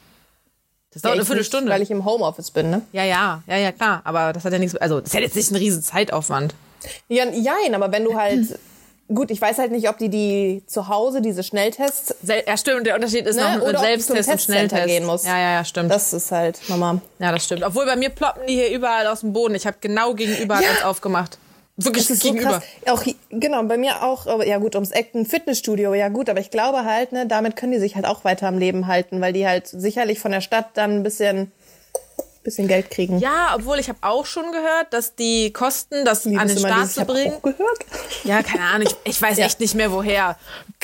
Das 0.93 1.03
dauert 1.03 1.17
ja, 1.17 1.21
eine 1.21 1.27
Viertelstunde. 1.27 1.67
Nicht, 1.67 1.75
weil 1.75 1.83
ich 1.83 1.91
im 1.91 2.05
Homeoffice 2.05 2.53
bin, 2.53 2.71
ne? 2.71 2.83
Ja, 2.93 3.05
ja, 3.05 3.43
ja, 3.47 3.57
ja, 3.57 3.73
klar. 3.73 4.01
Aber 4.05 4.33
das 4.33 4.45
hat 4.45 4.53
ja 4.53 4.59
nichts, 4.59 4.77
also 4.77 5.01
das 5.01 5.13
hat 5.15 5.21
jetzt 5.21 5.37
nicht 5.37 5.51
einen 5.51 5.59
riesen 5.59 5.83
Zeitaufwand. 5.83 6.55
Ja, 7.09 7.25
jein, 7.29 7.75
aber 7.75 7.91
wenn 7.91 8.05
du 8.05 8.15
halt 8.15 8.59
Gut, 9.13 9.31
ich 9.31 9.41
weiß 9.41 9.57
halt 9.57 9.73
nicht, 9.73 9.89
ob 9.89 9.97
die 9.97 10.11
die 10.11 10.63
zu 10.67 10.89
Hause 10.89 11.23
diese 11.23 11.43
Schnelltests. 11.43 12.15
Ja, 12.23 12.57
stimmt. 12.59 12.87
Der 12.87 12.95
Unterschied 12.95 13.27
ist 13.27 13.37
ne? 13.37 13.57
noch 13.57 13.67
mit 13.67 13.79
Selbsttest 13.79 14.29
und 14.29 14.41
Schnelltest 14.43 14.85
gehen 14.85 15.07
muss. 15.07 15.25
Ja, 15.25 15.39
ja, 15.39 15.53
ja, 15.55 15.65
stimmt. 15.65 15.91
Das 15.91 16.13
ist 16.13 16.31
halt 16.31 16.61
Mama. 16.69 17.01
Ja, 17.19 17.33
das 17.33 17.45
stimmt. 17.45 17.63
Obwohl 17.63 17.87
bei 17.87 17.97
mir 17.97 18.11
ploppen 18.11 18.47
die 18.47 18.55
hier 18.55 18.71
überall 18.71 19.07
aus 19.07 19.21
dem 19.21 19.33
Boden. 19.33 19.55
Ich 19.55 19.67
habe 19.67 19.79
genau 19.81 20.13
gegenüber 20.13 20.61
ja. 20.61 20.69
eins 20.71 20.83
aufgemacht. 20.83 21.39
Wirklich 21.79 22.09
das 22.09 22.17
ist 22.17 22.23
gegenüber. 22.25 22.61
So 22.85 22.93
auch 22.93 23.05
genau, 23.31 23.63
bei 23.63 23.79
mir 23.79 24.03
auch. 24.03 24.43
Ja 24.45 24.59
gut, 24.59 24.75
ums 24.75 24.91
Eck 24.91 25.15
ein 25.15 25.25
Fitnessstudio. 25.25 25.95
Ja 25.95 26.09
gut, 26.09 26.29
aber 26.29 26.41
ich 26.41 26.51
glaube 26.51 26.85
halt, 26.85 27.13
ne, 27.13 27.27
damit 27.27 27.57
können 27.57 27.73
die 27.73 27.79
sich 27.79 27.95
halt 27.95 28.05
auch 28.05 28.25
weiter 28.25 28.49
am 28.49 28.59
Leben 28.59 28.89
halten, 28.89 29.21
weil 29.21 29.33
die 29.33 29.47
halt 29.47 29.69
sicherlich 29.69 30.19
von 30.19 30.33
der 30.33 30.41
Stadt 30.43 30.71
dann 30.75 30.97
ein 30.97 31.03
bisschen 31.03 31.53
bisschen 32.49 32.69
Geld 32.69 32.91
kriegen. 32.91 33.19
Ja, 33.19 33.53
obwohl 33.55 33.79
ich 33.79 33.89
habe 33.89 33.99
auch 34.03 34.27
schon 34.27 34.51
gehört, 34.53 34.93
dass 34.93 35.15
die 35.15 35.53
Kosten, 35.53 36.05
das 36.05 36.25
Liebes 36.25 36.41
an 36.41 36.49
den 36.49 36.59
Staat 36.59 36.91
zu 36.91 37.05
bringen. 37.05 37.35
Auch 37.35 37.43
gehört? 37.43 37.79
Ja, 38.25 38.43
keine 38.43 38.65
Ahnung. 38.65 38.89
Ich, 38.89 39.13
ich 39.13 39.23
weiß 39.23 39.39
ja. 39.39 39.47
echt 39.47 39.61
nicht 39.61 39.75
mehr 39.75 39.93
woher. 39.93 40.37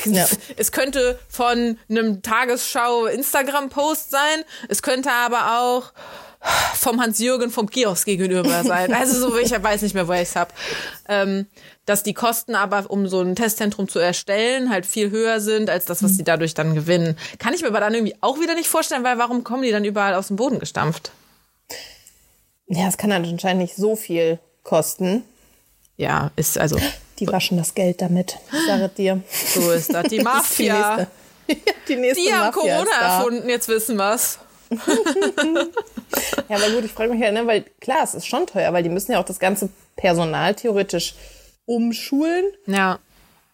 Ja. 0.05 0.26
Es 0.56 0.72
könnte 0.72 1.19
von 1.28 1.78
einem 1.88 2.22
Tagesschau 2.22 3.06
Instagram-Post 3.06 4.11
sein. 4.11 4.44
Es 4.69 4.82
könnte 4.82 5.11
aber 5.11 5.61
auch 5.61 5.93
vom 6.75 7.00
Hans-Jürgen 7.00 7.50
vom 7.50 7.70
Kiosk 7.70 8.05
gegenüber 8.05 8.64
sein. 8.64 8.94
Also 9.05 9.31
so, 9.31 9.38
ich 9.38 9.50
weiß 9.50 9.82
nicht 9.82 9.94
mehr, 9.94 10.06
wo 10.06 10.12
ich 10.12 10.20
es 10.20 10.37
habe. 10.37 10.52
Ähm, 11.08 11.46
dass 11.87 12.02
die 12.02 12.14
Kosten 12.14 12.55
aber, 12.55 12.90
um 12.90 13.08
so 13.08 13.20
ein 13.20 13.34
Testzentrum 13.34 13.88
zu 13.88 13.99
erstellen, 13.99 14.71
halt 14.71 14.87
viel 14.87 15.11
höher 15.11 15.40
sind 15.40 15.68
als 15.68 15.85
das, 15.85 16.02
was 16.02 16.16
sie 16.16 16.25
dadurch 16.25 16.54
dann 16.54 16.75
gewinnen. 16.75 17.16
Kann 17.38 17.54
ich 17.54 17.62
mir 17.62 17.68
aber 17.68 17.80
dann 17.80 17.94
irgendwie 17.94 18.16
auch 18.21 18.40
wieder 18.40 18.54
nicht 18.54 18.68
vorstellen, 18.68 19.04
weil 19.04 19.18
warum 19.18 19.44
kommen 19.44 19.62
die 19.62 19.71
dann 19.71 19.85
überall 19.85 20.14
aus 20.14 20.28
dem 20.28 20.37
Boden 20.37 20.59
gestampft? 20.59 21.12
Ja, 22.66 22.88
es 22.88 22.97
kann 22.97 23.11
dann 23.11 23.25
anscheinend 23.25 23.62
nicht 23.62 23.76
so 23.76 23.97
viel 23.97 24.38
kosten. 24.62 25.23
Ja, 25.97 26.30
ist 26.37 26.59
also. 26.59 26.78
Die 27.18 27.28
waschen 27.28 27.56
das 27.56 27.75
Geld 27.75 28.00
damit, 28.00 28.38
ich 28.52 28.66
sage 28.66 28.88
dir. 28.88 29.23
So 29.54 29.71
ist 29.71 29.94
das. 29.94 30.09
Die 30.09 30.18
Mafia. 30.23 31.06
die, 31.47 31.54
nächste. 31.54 31.73
die, 31.88 31.97
nächste 31.97 32.23
die 32.25 32.33
haben 32.33 32.54
Mafia 32.54 32.61
Corona 32.61 33.18
erfunden, 33.18 33.49
jetzt 33.49 33.68
wissen 33.68 33.97
wir's. 33.97 34.38
ja, 36.49 36.56
aber 36.56 36.71
gut, 36.71 36.85
ich 36.85 36.92
frage 36.92 37.12
mich 37.12 37.21
ja, 37.21 37.30
ne, 37.30 37.47
weil 37.47 37.64
klar, 37.80 38.02
es 38.02 38.14
ist 38.14 38.26
schon 38.26 38.47
teuer, 38.47 38.73
weil 38.73 38.83
die 38.83 38.88
müssen 38.88 39.12
ja 39.12 39.21
auch 39.21 39.25
das 39.25 39.38
ganze 39.38 39.68
Personal 39.94 40.54
theoretisch 40.54 41.14
umschulen. 41.66 42.44
Ja. 42.66 42.99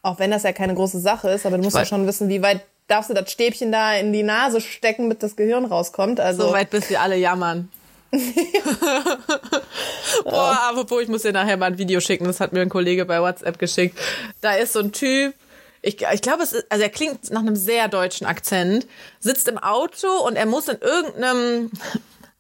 Auch 0.03 0.19
wenn 0.19 0.31
das 0.31 0.45
ja 0.45 0.53
keine 0.53 0.75
große 0.75 1.01
Sache 1.01 1.29
ist, 1.31 1.45
aber 1.45 1.59
du 1.59 1.65
musst 1.65 1.77
ja 1.77 1.85
schon 1.85 2.07
wissen, 2.07 2.29
wie 2.29 2.41
weit 2.41 2.63
darfst 2.87 3.11
du 3.11 3.15
das 3.15 3.31
Stäbchen 3.31 3.71
da 3.71 3.95
in 3.95 4.13
die 4.13 4.23
Nase 4.23 4.61
stecken, 4.61 5.09
mit 5.09 5.23
das 5.23 5.37
Gehirn 5.37 5.65
rauskommt. 5.65 6.21
Also 6.21 6.49
so 6.49 6.53
weit, 6.53 6.71
bis 6.71 6.89
wir 6.89 7.01
alle 7.01 7.17
jammern. 7.17 7.71
Boah, 10.25 10.59
apropos, 10.71 11.03
ich 11.03 11.09
muss 11.09 11.23
dir 11.23 11.33
nachher 11.33 11.57
mal 11.57 11.67
ein 11.67 11.79
Video 11.79 12.01
schicken. 12.01 12.25
Das 12.25 12.41
hat 12.41 12.53
mir 12.53 12.61
ein 12.61 12.69
Kollege 12.69 13.05
bei 13.05 13.21
WhatsApp 13.21 13.59
geschickt. 13.59 13.99
Da 14.41 14.55
ist 14.55 14.73
so 14.73 14.81
ein 14.81 14.93
Typ, 14.93 15.35
ich, 15.83 16.05
ich 16.13 16.23
glaube, 16.23 16.43
es 16.43 16.53
ist, 16.53 16.67
also 16.69 16.83
er 16.83 16.91
klingt 16.91 17.31
nach 17.31 17.41
einem 17.41 17.57
sehr 17.57 17.89
deutschen 17.89 18.27
Akzent, 18.27 18.87
sitzt 19.19 19.49
im 19.49 19.59
Auto 19.59 20.09
und 20.27 20.37
er 20.37 20.47
muss 20.47 20.69
in 20.69 20.79
irgendeinem 20.79 21.71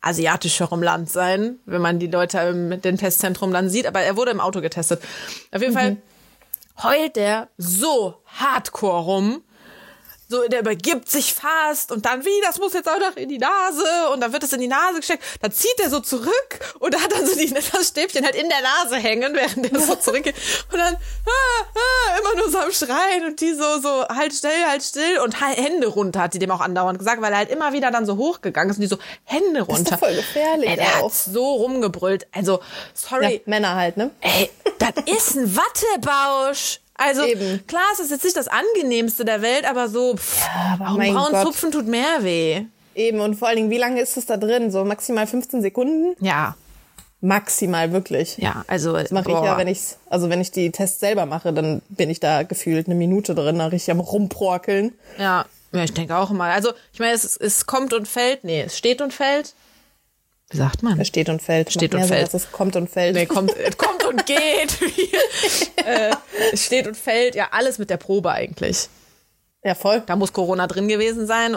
asiatischeren 0.02 0.82
Land 0.82 1.10
sein, 1.10 1.58
wenn 1.66 1.82
man 1.82 1.98
die 1.98 2.06
Leute 2.06 2.38
im 2.38 2.80
den 2.80 2.98
Testzentrum 2.98 3.52
dann 3.52 3.68
sieht, 3.68 3.86
aber 3.86 4.00
er 4.00 4.16
wurde 4.16 4.30
im 4.30 4.40
Auto 4.40 4.60
getestet. 4.60 5.02
Auf 5.52 5.60
jeden 5.60 5.74
mhm. 5.74 5.78
Fall 5.78 5.96
heult 6.82 7.16
der 7.16 7.48
so 7.56 8.16
hardcore 8.26 9.04
rum, 9.04 9.42
so, 10.30 10.46
der 10.46 10.60
übergibt 10.60 11.10
sich 11.10 11.34
fast 11.34 11.90
und 11.90 12.06
dann 12.06 12.24
wie, 12.24 12.40
das 12.46 12.58
muss 12.58 12.72
jetzt 12.72 12.88
auch 12.88 12.98
noch 13.00 13.16
in 13.16 13.28
die 13.28 13.38
Nase 13.38 13.84
und 14.12 14.20
dann 14.20 14.32
wird 14.32 14.44
es 14.44 14.52
in 14.52 14.60
die 14.60 14.68
Nase 14.68 14.98
gesteckt. 14.98 15.24
Dann 15.40 15.50
zieht 15.50 15.78
er 15.82 15.90
so 15.90 15.98
zurück 15.98 16.60
und 16.78 16.94
hat 16.94 17.10
dann 17.12 17.26
so 17.26 17.34
die, 17.34 17.52
das 17.72 17.88
Stäbchen 17.88 18.24
halt 18.24 18.36
in 18.36 18.48
der 18.48 18.60
Nase 18.62 18.96
hängen, 18.96 19.34
während 19.34 19.72
er 19.72 19.80
so 19.80 19.96
zurückgeht. 19.96 20.36
Und 20.72 20.78
dann 20.78 20.94
ah, 20.94 21.64
ah, 21.74 22.18
immer 22.20 22.40
nur 22.40 22.50
so 22.50 22.58
am 22.58 22.70
Schreien 22.70 23.26
und 23.26 23.40
die 23.40 23.54
so, 23.54 23.80
so, 23.80 24.06
halt 24.08 24.32
still, 24.32 24.50
halt 24.68 24.82
still 24.84 25.18
und 25.18 25.40
Hände 25.40 25.88
runter, 25.88 26.20
hat 26.22 26.34
die 26.34 26.38
dem 26.38 26.52
auch 26.52 26.60
andauernd 26.60 26.98
gesagt, 26.98 27.20
weil 27.20 27.32
er 27.32 27.38
halt 27.38 27.50
immer 27.50 27.72
wieder 27.72 27.90
dann 27.90 28.06
so 28.06 28.16
hochgegangen 28.16 28.70
ist 28.70 28.76
und 28.76 28.82
die 28.82 28.86
so 28.86 28.98
Hände 29.24 29.62
runter. 29.62 29.82
Das 29.82 29.92
ist 29.94 29.98
voll 29.98 30.14
gefährlich 30.14 30.70
Ey, 30.70 30.76
der 30.76 31.00
auch. 31.00 31.06
hat 31.06 31.12
so 31.12 31.54
rumgebrüllt. 31.54 32.28
Also, 32.32 32.60
sorry. 32.94 33.34
Ja, 33.34 33.40
Männer 33.46 33.74
halt, 33.74 33.96
ne? 33.96 34.12
Ey, 34.20 34.48
das 34.78 34.90
ist 35.06 35.36
ein 35.36 35.56
Wattebausch. 35.56 36.80
Also 37.00 37.24
Eben. 37.24 37.66
klar, 37.66 37.82
es 37.94 38.00
ist 38.00 38.10
jetzt 38.10 38.24
nicht 38.24 38.36
das 38.36 38.46
angenehmste 38.46 39.24
der 39.24 39.40
Welt, 39.40 39.64
aber 39.64 39.88
so 39.88 40.16
pff, 40.16 40.38
ja, 40.38 40.74
aber 40.74 40.90
Augenbrauen 40.90 41.46
zupfen 41.46 41.72
tut 41.72 41.86
mehr 41.86 42.22
weh. 42.22 42.62
Eben 42.94 43.20
und 43.20 43.36
vor 43.36 43.48
allen 43.48 43.56
Dingen, 43.56 43.70
wie 43.70 43.78
lange 43.78 44.02
ist 44.02 44.18
es 44.18 44.26
da 44.26 44.36
drin? 44.36 44.70
So 44.70 44.84
maximal 44.84 45.26
15 45.26 45.62
Sekunden? 45.62 46.14
Ja. 46.22 46.56
Maximal 47.22 47.92
wirklich. 47.92 48.36
Ja, 48.36 48.64
also 48.66 48.92
das 48.92 49.10
mache 49.12 49.30
ich 49.30 49.34
ja, 49.34 49.56
wenn 49.56 49.68
ich 49.68 49.80
also 50.10 50.28
wenn 50.28 50.42
ich 50.42 50.50
die 50.50 50.70
Tests 50.70 51.00
selber 51.00 51.24
mache, 51.24 51.54
dann 51.54 51.80
bin 51.88 52.10
ich 52.10 52.20
da 52.20 52.42
gefühlt 52.42 52.86
eine 52.86 52.94
Minute 52.94 53.34
drin, 53.34 53.58
da 53.58 53.66
richtig 53.66 53.92
am 53.92 54.00
rumprokeln. 54.00 54.92
Ja, 55.18 55.46
ja, 55.72 55.84
ich 55.84 55.94
denke 55.94 56.16
auch 56.16 56.30
mal. 56.30 56.50
Also 56.52 56.72
ich 56.92 56.98
meine, 56.98 57.12
es, 57.12 57.36
es 57.36 57.64
kommt 57.64 57.94
und 57.94 58.08
fällt, 58.08 58.44
nee, 58.44 58.62
es 58.62 58.76
steht 58.76 59.00
und 59.00 59.14
fällt. 59.14 59.54
Wie 60.50 60.56
sagt 60.56 60.82
man? 60.82 60.98
Es 60.98 61.06
steht 61.06 61.28
und 61.28 61.40
fällt. 61.40 61.72
Steht 61.72 61.94
und 61.94 62.04
fällt. 62.04 62.32
So, 62.32 62.36
es 62.36 62.50
kommt 62.50 62.74
und 62.74 62.90
fällt. 62.90 63.14
Nee, 63.14 63.26
kommt, 63.26 63.52
kommt 63.78 64.04
und 64.04 64.26
geht. 64.26 64.78
äh, 65.76 66.10
es 66.52 66.66
steht 66.66 66.88
und 66.88 66.96
fällt. 66.96 67.36
Ja, 67.36 67.48
alles 67.52 67.78
mit 67.78 67.88
der 67.88 67.98
Probe 67.98 68.32
eigentlich. 68.32 68.88
Ja, 69.62 69.76
voll. 69.76 70.02
Da 70.06 70.16
muss 70.16 70.32
Corona 70.32 70.66
drin 70.66 70.88
gewesen 70.88 71.28
sein. 71.28 71.56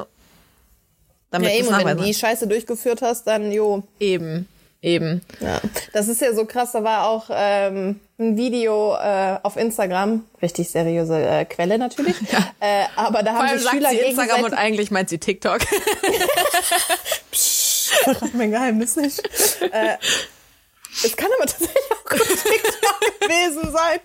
Damit 1.32 1.50
ja, 1.50 1.56
eben, 1.56 1.68
und 1.70 1.86
wenn 1.86 1.98
du 1.98 2.04
die 2.04 2.14
Scheiße 2.14 2.46
durchgeführt 2.46 3.02
hast, 3.02 3.26
dann 3.26 3.52
jo. 3.52 3.82
Eben, 4.00 4.48
eben. 4.84 5.22
Ja, 5.40 5.60
das 5.92 6.08
ist 6.08 6.22
ja 6.22 6.32
so 6.36 6.46
krass. 6.46 6.74
Da 6.74 6.84
war 6.84 7.08
auch 7.08 7.32
ähm, 7.32 8.00
ein 8.20 8.38
Video 8.38 8.94
äh, 8.94 9.40
auf 9.42 9.58
Instagram, 9.58 10.26
richtig 10.44 10.70
seriöse 10.70 11.20
äh, 11.20 11.46
Quelle 11.46 11.80
natürlich. 11.80 12.16
Ja. 12.32 12.52
Äh, 12.60 12.86
aber 12.96 13.24
da 13.24 13.34
Vor 13.34 13.48
haben 13.48 13.58
sich 13.58 13.68
Schüler 13.68 13.90
sie 13.90 13.98
Instagram 13.98 14.44
und 14.44 14.54
eigentlich 14.54 14.92
meint 14.92 15.10
sie 15.10 15.18
TikTok. 15.18 15.62
verrat 18.04 18.34
mein 18.34 18.52
Geheimnis 18.52 18.96
nicht. 18.96 19.22
Äh, 19.62 19.98
es 21.04 21.18
kann 21.18 21.30
aber 21.38 21.48
tatsächlich 21.48 21.92
auch 21.92 22.04
TikTok 22.10 23.20
gewesen 23.20 23.72
sein. 23.72 24.00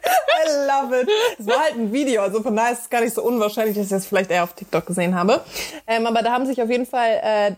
I 0.47 0.67
love 0.67 1.01
it. 1.01 1.09
Es 1.39 1.47
war 1.47 1.61
halt 1.61 1.75
ein 1.75 1.93
Video, 1.93 2.23
also 2.23 2.43
von 2.43 2.57
daher 2.57 2.73
ist 2.73 2.83
es 2.83 2.91
gar 2.91 3.03
nicht 3.03 3.15
so 3.15 3.23
unwahrscheinlich, 3.23 3.77
dass 3.77 3.85
ich 3.85 3.91
das 3.91 4.07
vielleicht 4.07 4.31
eher 4.31 4.45
auf 4.45 4.55
TikTok 4.55 4.87
gesehen 4.87 5.15
habe. 5.15 5.45
Ähm, 5.87 6.07
aber 6.07 6.23
da 6.23 6.33
haben 6.33 6.47
sich 6.47 6.63
auf 6.63 6.71
jeden 6.71 6.87
Fall 6.87 7.21
äh, 7.23 7.53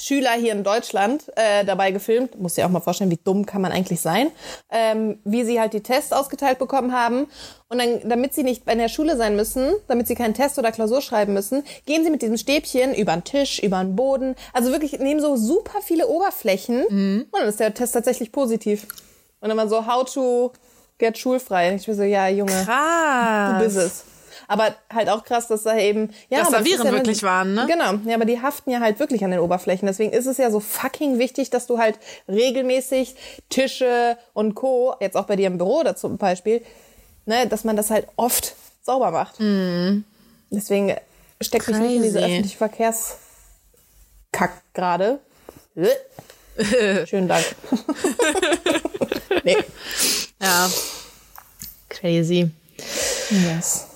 Schüler 0.00 0.32
hier 0.32 0.52
in 0.52 0.64
Deutschland 0.64 1.24
äh, 1.36 1.64
dabei 1.64 1.90
gefilmt, 1.90 2.40
muss 2.40 2.54
dir 2.54 2.66
auch 2.66 2.70
mal 2.70 2.80
vorstellen, 2.80 3.10
wie 3.10 3.18
dumm 3.22 3.46
kann 3.46 3.60
man 3.60 3.70
eigentlich 3.70 4.00
sein, 4.00 4.28
ähm, 4.70 5.18
wie 5.24 5.44
sie 5.44 5.60
halt 5.60 5.72
die 5.74 5.82
Tests 5.82 6.12
ausgeteilt 6.12 6.58
bekommen 6.58 6.92
haben. 6.92 7.26
Und 7.68 7.78
dann, 7.78 8.08
damit 8.08 8.34
sie 8.34 8.42
nicht 8.42 8.64
bei 8.64 8.74
der 8.74 8.88
Schule 8.88 9.16
sein 9.16 9.36
müssen, 9.36 9.72
damit 9.88 10.08
sie 10.08 10.14
keinen 10.14 10.34
Test 10.34 10.58
oder 10.58 10.72
Klausur 10.72 11.02
schreiben 11.02 11.34
müssen, 11.34 11.62
gehen 11.86 12.02
sie 12.02 12.10
mit 12.10 12.22
diesem 12.22 12.36
Stäbchen 12.36 12.94
über 12.94 13.12
den 13.12 13.24
Tisch, 13.24 13.60
über 13.60 13.78
den 13.82 13.94
Boden. 13.94 14.34
Also 14.52 14.72
wirklich 14.72 14.98
nehmen 14.98 15.20
so 15.20 15.36
super 15.36 15.80
viele 15.82 16.08
Oberflächen 16.08 16.84
mhm. 16.88 17.26
und 17.30 17.40
dann 17.40 17.48
ist 17.48 17.60
der 17.60 17.74
Test 17.74 17.94
tatsächlich 17.94 18.32
positiv. 18.32 18.86
Und 19.40 19.48
dann 19.48 19.58
war 19.58 19.68
so, 19.68 19.86
how 19.86 20.04
to 20.04 20.52
get 20.98 21.18
schulfrei. 21.18 21.74
Ich 21.74 21.86
bin 21.86 21.94
so, 21.94 22.02
ja, 22.02 22.28
Junge, 22.28 22.64
Krass. 22.64 23.58
du 23.58 23.64
bist 23.64 23.76
es. 23.76 24.09
Aber 24.50 24.74
halt 24.92 25.08
auch 25.08 25.22
krass, 25.22 25.46
dass 25.46 25.62
da 25.62 25.78
eben, 25.78 26.10
ja, 26.28 26.40
dass 26.40 26.50
da 26.50 26.64
Viren 26.64 26.84
ja 26.84 26.92
wirklich 26.92 27.22
waren, 27.22 27.54
ne? 27.54 27.68
Genau. 27.70 28.00
Ja, 28.04 28.16
aber 28.16 28.24
die 28.24 28.42
haften 28.42 28.72
ja 28.72 28.80
halt 28.80 28.98
wirklich 28.98 29.24
an 29.24 29.30
den 29.30 29.38
Oberflächen. 29.38 29.86
Deswegen 29.86 30.12
ist 30.12 30.26
es 30.26 30.38
ja 30.38 30.50
so 30.50 30.58
fucking 30.58 31.20
wichtig, 31.20 31.50
dass 31.50 31.68
du 31.68 31.78
halt 31.78 32.00
regelmäßig 32.26 33.14
Tische 33.48 34.18
und 34.32 34.56
Co., 34.56 34.96
jetzt 34.98 35.16
auch 35.16 35.26
bei 35.26 35.36
dir 35.36 35.46
im 35.46 35.56
Büro 35.56 35.84
dazu 35.84 36.08
zum 36.08 36.18
Beispiel, 36.18 36.64
ne, 37.26 37.46
dass 37.46 37.62
man 37.62 37.76
das 37.76 37.90
halt 37.90 38.08
oft 38.16 38.56
sauber 38.82 39.12
macht. 39.12 39.38
Mhm. 39.38 40.02
Deswegen 40.50 40.96
steckt 41.40 41.68
mich 41.68 41.78
nicht 41.78 41.94
in 41.94 42.02
diese 42.02 42.18
öffentliche 42.18 42.58
Verkehrskack 42.58 43.20
gerade. 44.74 45.20
Schönen 47.06 47.28
Dank. 47.28 47.44
nee. 49.44 49.56
Ja. 50.42 50.68
Crazy. 51.88 52.50
Yes. 53.30 53.86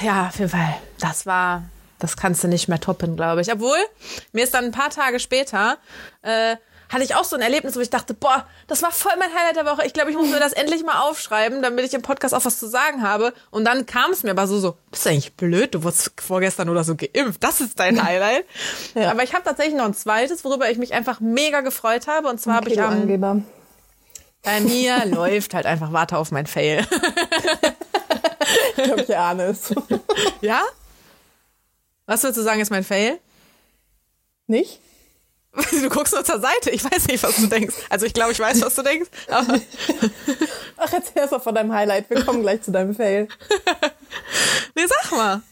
Ja, 0.00 0.28
auf 0.28 0.38
jeden 0.38 0.50
Fall. 0.50 0.74
Das 1.00 1.26
war, 1.26 1.64
das 1.98 2.16
kannst 2.16 2.44
du 2.44 2.48
nicht 2.48 2.68
mehr 2.68 2.80
toppen, 2.80 3.16
glaube 3.16 3.40
ich. 3.40 3.52
Obwohl, 3.52 3.78
mir 4.32 4.44
ist 4.44 4.54
dann 4.54 4.64
ein 4.64 4.72
paar 4.72 4.90
Tage 4.90 5.20
später, 5.20 5.78
äh, 6.22 6.56
hatte 6.90 7.02
ich 7.02 7.14
auch 7.16 7.24
so 7.24 7.34
ein 7.34 7.42
Erlebnis, 7.42 7.76
wo 7.76 7.80
ich 7.80 7.90
dachte, 7.90 8.14
boah, 8.14 8.46
das 8.66 8.82
war 8.82 8.92
voll 8.92 9.12
mein 9.18 9.30
Highlight 9.34 9.56
der 9.56 9.66
Woche. 9.66 9.84
Ich 9.86 9.94
glaube, 9.94 10.10
ich 10.10 10.16
muss 10.16 10.28
mir 10.30 10.38
das 10.38 10.52
endlich 10.52 10.84
mal 10.84 11.00
aufschreiben, 11.00 11.62
damit 11.62 11.84
ich 11.84 11.94
im 11.94 12.02
Podcast 12.02 12.34
auch 12.34 12.44
was 12.44 12.58
zu 12.58 12.68
sagen 12.68 13.02
habe. 13.02 13.32
Und 13.50 13.64
dann 13.64 13.86
kam 13.86 14.12
es 14.12 14.22
mir 14.22 14.30
aber 14.30 14.46
so, 14.46 14.58
so, 14.58 14.76
bist 14.90 15.04
du 15.04 15.10
eigentlich 15.10 15.32
blöd? 15.34 15.74
Du 15.74 15.82
wurdest 15.82 16.12
vorgestern 16.20 16.68
oder 16.68 16.84
so 16.84 16.94
geimpft. 16.94 17.42
Das 17.42 17.60
ist 17.60 17.80
dein 17.80 18.02
Highlight. 18.04 18.44
ja. 18.94 19.10
Aber 19.10 19.22
ich 19.24 19.34
habe 19.34 19.44
tatsächlich 19.44 19.76
noch 19.76 19.86
ein 19.86 19.94
zweites, 19.94 20.44
worüber 20.44 20.70
ich 20.70 20.78
mich 20.78 20.92
einfach 20.92 21.20
mega 21.20 21.62
gefreut 21.62 22.06
habe. 22.06 22.28
Und 22.28 22.40
zwar 22.40 22.60
okay, 22.60 22.78
habe 22.78 23.06
ich 23.06 23.18
am... 23.20 23.44
Bei 24.44 24.60
mir 24.60 25.06
läuft 25.06 25.54
halt 25.54 25.66
einfach, 25.66 25.92
warte 25.92 26.18
auf 26.18 26.30
mein 26.30 26.46
Fail. 26.46 26.86
ich 28.76 29.06
glaube, 29.06 29.42
es. 29.42 29.74
Ja? 30.40 30.62
Was 32.06 32.22
würdest 32.22 32.38
du 32.38 32.42
sagen, 32.42 32.60
ist 32.60 32.70
mein 32.70 32.84
Fail? 32.84 33.18
Nicht? 34.46 34.80
Du 35.70 35.88
guckst 35.88 36.12
nur 36.12 36.24
zur 36.24 36.40
Seite. 36.40 36.70
Ich 36.70 36.84
weiß 36.84 37.06
nicht, 37.06 37.22
was 37.22 37.36
du 37.36 37.46
denkst. 37.46 37.74
Also 37.88 38.06
ich 38.06 38.12
glaube, 38.12 38.32
ich 38.32 38.40
weiß, 38.40 38.60
was 38.62 38.74
du 38.74 38.82
denkst. 38.82 39.08
Aber 39.30 39.60
Ach, 40.76 40.92
erzähl 40.92 41.22
erst 41.22 41.32
mal 41.32 41.38
von 41.38 41.54
deinem 41.54 41.72
Highlight. 41.72 42.10
Wir 42.10 42.24
kommen 42.24 42.42
gleich 42.42 42.62
zu 42.62 42.70
deinem 42.72 42.94
Fail. 42.94 43.28
Nee, 44.76 44.86
sag 44.86 45.12
mal. 45.12 45.42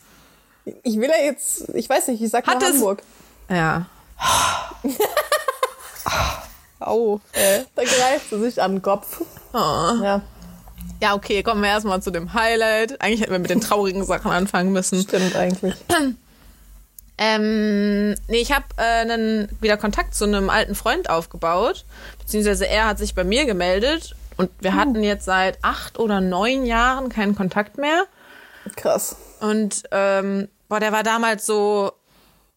Ich 0.83 0.97
will 0.97 1.09
ja 1.09 1.25
jetzt, 1.25 1.69
ich 1.75 1.89
weiß 1.89 2.09
nicht, 2.09 2.21
ich 2.21 2.31
sag 2.31 2.45
Hat 2.47 2.61
mal 2.61 2.73
Hamburg. 2.73 3.03
Ja. 3.49 3.87
Au. 6.81 7.21
Äh, 7.33 7.61
da 7.77 7.85
greift 7.85 8.31
sie 8.31 8.41
sich 8.41 8.61
an 8.61 8.77
den 8.77 8.83
Kopf. 8.83 9.21
Oh. 9.53 9.57
Ja. 9.57 10.23
Ja, 11.03 11.15
okay, 11.15 11.43
kommen 11.43 11.63
wir 11.63 11.71
erstmal 11.71 12.01
zu 12.01 12.13
dem 12.13 12.33
Highlight. 12.33 13.01
Eigentlich 13.01 13.23
hätten 13.23 13.33
wir 13.33 13.41
mit 13.41 13.51
den 13.51 13.61
traurigen 13.61 14.05
Sachen 14.05 14.31
anfangen 14.31 14.71
müssen. 14.71 15.03
Stimmt 15.03 15.35
eigentlich. 15.35 15.75
Ähm, 17.19 18.15
nee, 18.27 18.41
ich 18.41 18.53
habe 18.53 18.65
äh, 18.79 19.03
einen, 19.03 19.49
wieder 19.61 19.77
Kontakt 19.77 20.15
zu 20.15 20.25
einem 20.25 20.49
alten 20.49 20.75
Freund 20.75 21.11
aufgebaut. 21.11 21.85
Beziehungsweise 22.19 22.67
er 22.67 22.87
hat 22.87 22.99
sich 22.99 23.15
bei 23.15 23.23
mir 23.23 23.45
gemeldet 23.45 24.17
und 24.39 24.51
wir 24.61 24.73
hm. 24.73 24.81
hatten 24.81 25.05
jetzt 25.05 25.27
seit 25.27 25.59
acht 25.63 25.99
oder 25.99 26.23
neun 26.23 26.65
Jahren 26.65 27.11
keinen 27.11 27.37
Kontakt 27.37 27.77
mehr. 27.77 28.07
Krass. 28.77 29.17
Und 29.41 29.85
ähm, 29.93 30.49
boah, 30.69 30.81
der 30.81 30.91
war 30.91 31.03
damals 31.03 31.45
so 31.45 31.93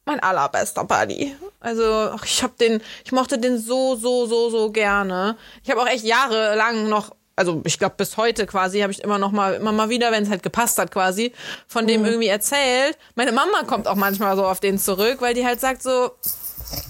mein 0.05 0.21
allerbester 0.21 0.85
Buddy. 0.85 1.35
Also 1.59 1.83
ach, 2.13 2.23
ich 2.25 2.41
habe 2.41 2.53
den, 2.59 2.81
ich 3.03 3.11
mochte 3.11 3.37
den 3.37 3.59
so, 3.59 3.97
so, 3.97 4.25
so, 4.25 4.49
so 4.49 4.71
gerne. 4.71 5.37
Ich 5.63 5.69
habe 5.69 5.81
auch 5.81 5.87
echt 5.87 6.05
jahrelang 6.05 6.87
noch 6.87 7.11
also 7.35 7.61
ich 7.65 7.79
glaube 7.79 7.95
bis 7.97 8.17
heute 8.17 8.45
quasi 8.45 8.79
habe 8.79 8.91
ich 8.91 9.03
immer 9.03 9.17
noch 9.17 9.31
mal 9.31 9.55
immer 9.55 9.71
mal 9.71 9.89
wieder, 9.89 10.11
wenn 10.11 10.23
es 10.23 10.29
halt 10.29 10.43
gepasst 10.43 10.77
hat 10.77 10.91
quasi, 10.91 11.33
von 11.67 11.87
dem 11.87 12.01
mhm. 12.01 12.07
irgendwie 12.07 12.27
erzählt. 12.27 12.97
Meine 13.15 13.31
Mama 13.31 13.63
kommt 13.67 13.87
auch 13.87 13.95
manchmal 13.95 14.35
so 14.35 14.45
auf 14.45 14.59
den 14.59 14.79
zurück, 14.79 15.17
weil 15.19 15.33
die 15.33 15.45
halt 15.45 15.59
sagt 15.59 15.83
so, 15.83 16.11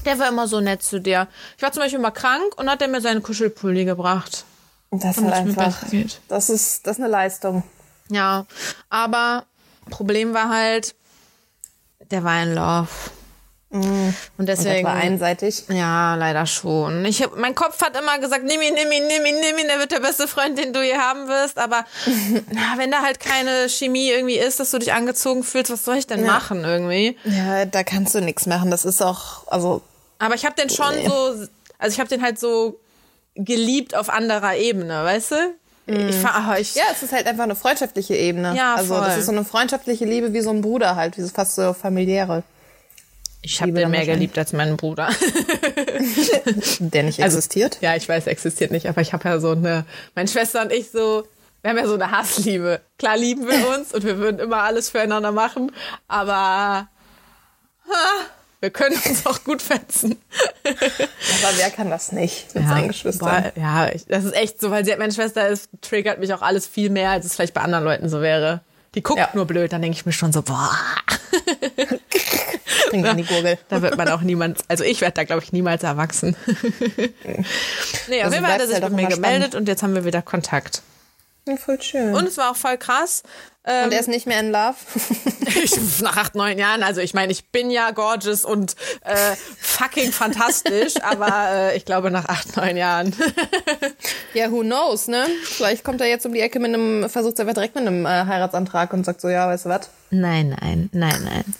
der 0.05 0.19
war 0.19 0.29
immer 0.29 0.47
so 0.47 0.61
nett 0.61 0.83
zu 0.83 0.99
dir. 0.99 1.27
Ich 1.57 1.63
war 1.63 1.71
zum 1.71 1.83
Beispiel 1.83 1.99
mal 1.99 2.11
krank 2.11 2.57
und 2.57 2.69
hat 2.69 2.81
er 2.81 2.87
mir 2.87 3.01
seinen 3.01 3.23
Kuschelpulli 3.23 3.85
gebracht. 3.85 4.45
Das 4.91 5.17
ist 5.17 5.23
halt 5.23 5.33
einfach, 5.33 5.83
das 6.27 6.49
ist, 6.49 6.87
das 6.87 6.97
ist 6.97 7.03
eine 7.03 7.11
Leistung. 7.11 7.63
Ja, 8.09 8.45
aber 8.89 9.45
Problem 9.89 10.33
war 10.33 10.49
halt, 10.49 10.95
der 12.11 12.23
war 12.23 12.43
in 12.43 12.53
Love. 12.53 12.87
Mhm. 13.69 14.13
Und 14.37 14.47
deswegen. 14.47 14.85
Und 14.85 14.93
war 14.93 14.95
einseitig? 14.95 15.63
Ja, 15.69 16.15
leider 16.15 16.45
schon. 16.45 17.03
Ich 17.05 17.21
hab, 17.21 17.37
mein 17.37 17.55
Kopf 17.55 17.81
hat 17.81 17.97
immer 17.97 18.19
gesagt, 18.19 18.43
nimm 18.43 18.61
ihn, 18.61 18.73
nimm 18.73 18.91
ihn, 18.91 19.07
nimm 19.07 19.25
ihn, 19.25 19.39
nimm 19.39 19.57
ihn, 19.57 19.67
der 19.67 19.79
wird 19.79 19.91
der 19.91 19.99
beste 19.99 20.27
Freund, 20.27 20.57
den 20.57 20.71
du 20.71 20.81
je 20.81 20.97
haben 20.97 21.27
wirst. 21.27 21.57
Aber 21.57 21.85
na, 22.51 22.77
wenn 22.77 22.91
da 22.91 23.01
halt 23.01 23.19
keine 23.19 23.67
Chemie 23.69 24.09
irgendwie 24.09 24.37
ist, 24.37 24.59
dass 24.59 24.71
du 24.71 24.79
dich 24.79 24.93
angezogen 24.93 25.43
fühlst, 25.43 25.71
was 25.71 25.83
soll 25.83 25.97
ich 25.97 26.07
denn 26.07 26.23
ja. 26.23 26.31
machen 26.31 26.63
irgendwie? 26.63 27.17
Ja, 27.25 27.65
da 27.65 27.83
kannst 27.83 28.15
du 28.15 28.21
nichts 28.21 28.45
machen. 28.45 28.71
Das 28.71 28.85
ist 28.85 29.01
auch, 29.01 29.47
also. 29.47 29.81
Aber 30.19 30.35
ich 30.35 30.45
habe 30.45 30.55
den 30.55 30.69
schon 30.69 30.95
nee. 30.95 31.07
so, 31.07 31.47
also 31.77 31.93
ich 31.93 31.99
habe 31.99 32.09
den 32.09 32.21
halt 32.21 32.39
so 32.39 32.79
geliebt 33.35 33.95
auf 33.95 34.09
anderer 34.09 34.55
Ebene, 34.55 35.03
weißt 35.03 35.31
du? 35.31 35.35
Mhm. 35.87 36.09
Ich, 36.09 36.15
ich, 36.15 36.75
ja, 36.75 36.83
es 36.91 37.03
ist 37.03 37.13
halt 37.13 37.27
einfach 37.27 37.43
eine 37.43 37.55
freundschaftliche 37.55 38.15
Ebene. 38.15 38.55
Ja, 38.55 38.75
also 38.75 38.95
voll. 38.95 39.05
das 39.05 39.17
ist 39.17 39.25
so 39.27 39.31
eine 39.31 39.45
freundschaftliche 39.45 40.05
Liebe 40.05 40.33
wie 40.33 40.41
so 40.41 40.49
ein 40.49 40.61
Bruder 40.61 40.95
halt, 40.95 41.17
wie 41.17 41.21
so 41.21 41.29
fast 41.29 41.55
so 41.55 41.73
familiäre. 41.73 42.43
Ich 43.45 43.61
habe 43.61 43.71
den 43.71 43.91
mehr 43.91 44.05
geliebt 44.05 44.37
als 44.37 44.53
meinen 44.53 44.75
Bruder. 44.75 45.09
Der 46.79 47.03
nicht 47.03 47.21
also, 47.21 47.37
existiert? 47.37 47.75
Also, 47.75 47.85
ja, 47.85 47.95
ich 47.95 48.09
weiß, 48.09 48.27
existiert 48.27 48.71
nicht, 48.71 48.87
aber 48.89 49.01
ich 49.01 49.13
habe 49.13 49.29
ja 49.29 49.39
so 49.39 49.51
eine, 49.51 49.85
meine 50.15 50.27
Schwester 50.27 50.63
und 50.63 50.71
ich 50.71 50.89
so, 50.89 51.27
wir 51.61 51.69
haben 51.69 51.77
ja 51.77 51.87
so 51.87 51.93
eine 51.93 52.11
Hassliebe. 52.11 52.81
Klar 52.97 53.17
lieben 53.17 53.47
wir 53.47 53.69
uns 53.77 53.93
und 53.93 54.03
wir 54.03 54.17
würden 54.17 54.39
immer 54.39 54.63
alles 54.63 54.89
füreinander 54.89 55.31
machen, 55.31 55.71
aber 56.07 56.87
ha, 57.87 58.25
wir 58.61 58.71
können 58.71 58.99
uns 59.05 59.27
auch 59.27 59.43
gut 59.43 59.61
fetzen. 59.61 60.17
Aber 60.63 61.57
wer 61.57 61.69
kann 61.69 61.91
das 61.91 62.11
nicht 62.11 62.55
mit 62.55 62.63
ja, 62.63 62.69
seinen 62.69 62.87
Geschwistern? 62.87 63.51
Boah, 63.53 63.61
ja, 63.61 63.89
ich, 63.89 64.05
das 64.07 64.23
ist 64.23 64.35
echt 64.35 64.59
so, 64.59 64.71
weil 64.71 64.83
sie 64.83 64.89
halt 64.89 64.99
meine 64.99 65.13
Schwester 65.13 65.47
ist, 65.47 65.69
triggert 65.81 66.19
mich 66.19 66.33
auch 66.33 66.41
alles 66.41 66.65
viel 66.65 66.89
mehr, 66.89 67.11
als 67.11 67.25
es 67.25 67.35
vielleicht 67.35 67.53
bei 67.53 67.61
anderen 67.61 67.83
Leuten 67.83 68.09
so 68.09 68.21
wäre. 68.21 68.61
Die 68.95 69.03
guckt 69.03 69.19
ja. 69.19 69.29
nur 69.33 69.45
blöd, 69.45 69.73
dann 69.73 69.81
denke 69.81 69.97
ich 69.97 70.05
mir 70.05 70.13
schon 70.13 70.31
so, 70.31 70.41
boah. 70.41 70.71
Bringt 72.89 73.07
in 73.07 73.17
die 73.17 73.23
Gurgel. 73.23 73.57
Da 73.69 73.81
wird 73.81 73.97
man 73.97 74.07
auch 74.09 74.21
niemals, 74.21 74.63
also 74.69 74.83
ich 74.83 75.01
werde 75.01 75.13
da 75.13 75.23
glaube 75.23 75.43
ich 75.43 75.51
niemals 75.51 75.83
erwachsen. 75.83 76.35
nee, 78.07 78.23
auf 78.23 78.31
jeden 78.31 78.45
Fall 78.45 78.53
hat 78.53 78.61
er 78.61 78.67
sich 78.67 78.81
halt 78.81 78.91
mit 78.91 79.01
mir 79.01 79.15
gemeldet 79.15 79.49
spannend. 79.49 79.55
und 79.55 79.67
jetzt 79.67 79.83
haben 79.83 79.95
wir 79.95 80.05
wieder 80.05 80.21
Kontakt. 80.21 80.81
Ja, 81.47 81.57
voll 81.57 81.81
schön. 81.81 82.15
Und 82.15 82.27
es 82.27 82.37
war 82.37 82.51
auch 82.51 82.55
voll 82.55 82.77
krass. 82.77 83.23
Und 83.65 83.91
er 83.91 83.99
ist 83.99 84.07
nicht 84.07 84.27
mehr 84.27 84.39
in 84.39 84.51
Love? 84.51 84.75
ich, 85.63 86.01
nach 86.01 86.17
acht, 86.17 86.35
neun 86.35 86.59
Jahren. 86.59 86.83
Also 86.83 87.01
ich 87.01 87.13
meine, 87.13 87.31
ich 87.31 87.49
bin 87.49 87.71
ja 87.71 87.91
gorgeous 87.91 88.45
und 88.45 88.75
äh, 89.01 89.35
fucking 89.59 90.11
fantastisch, 90.11 90.93
aber 91.01 91.49
äh, 91.51 91.77
ich 91.77 91.85
glaube 91.85 92.11
nach 92.11 92.25
acht, 92.25 92.55
neun 92.57 92.77
Jahren. 92.77 93.15
ja, 94.33 94.51
who 94.51 94.61
knows, 94.61 95.07
ne? 95.07 95.25
Vielleicht 95.43 95.83
kommt 95.83 96.01
er 96.01 96.07
jetzt 96.07 96.25
um 96.25 96.33
die 96.33 96.41
Ecke 96.41 96.59
mit 96.59 96.73
einem, 96.73 97.09
versucht 97.09 97.39
er 97.39 97.45
direkt 97.45 97.75
mit 97.75 97.87
einem 97.87 98.05
äh, 98.05 98.09
Heiratsantrag 98.09 98.93
und 98.93 99.03
sagt 99.03 99.21
so, 99.21 99.29
ja, 99.29 99.47
weißt 99.47 99.65
du 99.65 99.69
was? 99.69 99.89
Nein, 100.11 100.55
nein, 100.61 100.89
nein, 100.93 101.23
nein. 101.23 101.55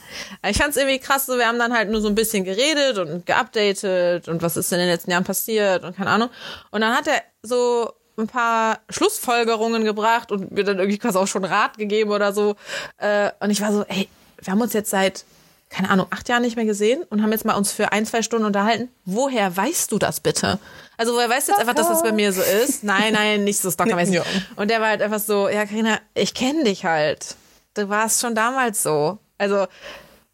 Ich 0.48 0.58
fand 0.58 0.70
es 0.70 0.78
irgendwie 0.78 1.00
krass, 1.00 1.26
so 1.26 1.38
wir 1.38 1.48
haben 1.48 1.60
dann 1.60 1.74
halt 1.74 1.90
nur 1.90 2.02
so 2.02 2.08
ein 2.08 2.16
bisschen 2.16 2.44
geredet 2.44 3.00
und 3.00 3.26
geupdatet 3.26 4.28
und 4.28 4.42
was 4.42 4.58
ist 4.58 4.72
in 4.72 4.80
den 4.80 4.88
letzten 4.88 5.12
Jahren 5.12 5.24
passiert 5.24 5.84
und 5.84 5.98
keine 5.98 6.12
Ahnung. 6.12 6.30
Und 6.70 6.82
dann 6.82 6.96
hat 6.96 7.08
er 7.08 7.24
so 7.42 7.92
ein 8.18 8.28
paar 8.28 8.80
Schlussfolgerungen 8.90 9.84
gebracht 9.84 10.32
und 10.32 10.52
mir 10.52 10.64
dann 10.64 10.80
irgendwie 10.80 10.98
quasi 10.98 11.18
auch 11.18 11.28
schon 11.28 11.44
Rat 11.44 11.78
gegeben 11.78 12.12
oder 12.12 12.34
so. 12.34 12.56
Äh, 12.98 13.32
und 13.40 13.50
ich 13.50 13.62
war 13.62 13.72
so, 13.72 13.84
ey, 13.84 14.08
wir 14.42 14.52
haben 14.52 14.62
uns 14.62 14.74
jetzt 14.74 14.90
seit, 14.90 15.26
keine 15.70 15.90
Ahnung, 15.90 16.08
acht 16.12 16.30
Jahren 16.30 16.44
nicht 16.44 16.56
mehr 16.56 16.66
gesehen 16.66 17.04
und 17.10 17.22
haben 17.22 17.32
jetzt 17.32 17.46
mal 17.46 17.56
uns 17.56 17.72
für 17.72 17.92
ein, 17.92 18.06
zwei 18.06 18.22
Stunden 18.22 18.46
unterhalten. 18.46 18.90
Woher 19.06 19.56
weißt 19.56 19.92
du 19.92 20.00
das 20.00 20.20
bitte? 20.20 20.60
Also 20.98 21.14
woher 21.14 21.30
weißt 21.30 21.48
du 21.48 21.52
jetzt 21.52 21.60
einfach, 21.60 21.74
dass 21.74 21.90
das 21.90 22.04
bei 22.04 22.12
mir 22.12 22.32
so 22.32 22.42
ist? 22.42 22.84
Nein, 22.84 23.14
nein, 23.14 23.44
nicht 23.44 23.60
so 23.60 23.72
stalkermäßig. 23.72 24.16
Ja. 24.16 24.24
Und 24.56 24.70
der 24.70 24.80
war 24.80 24.90
halt 24.90 25.02
einfach 25.02 25.20
so, 25.20 25.50
ja, 25.50 25.66
Karina, 25.66 26.00
ich 26.14 26.34
kenne 26.34 26.64
dich 26.64 26.86
halt. 26.86 27.36
Du 27.74 27.90
warst 27.90 28.22
schon 28.22 28.36
damals 28.36 28.82
so. 28.82 29.18
Also 29.38 29.68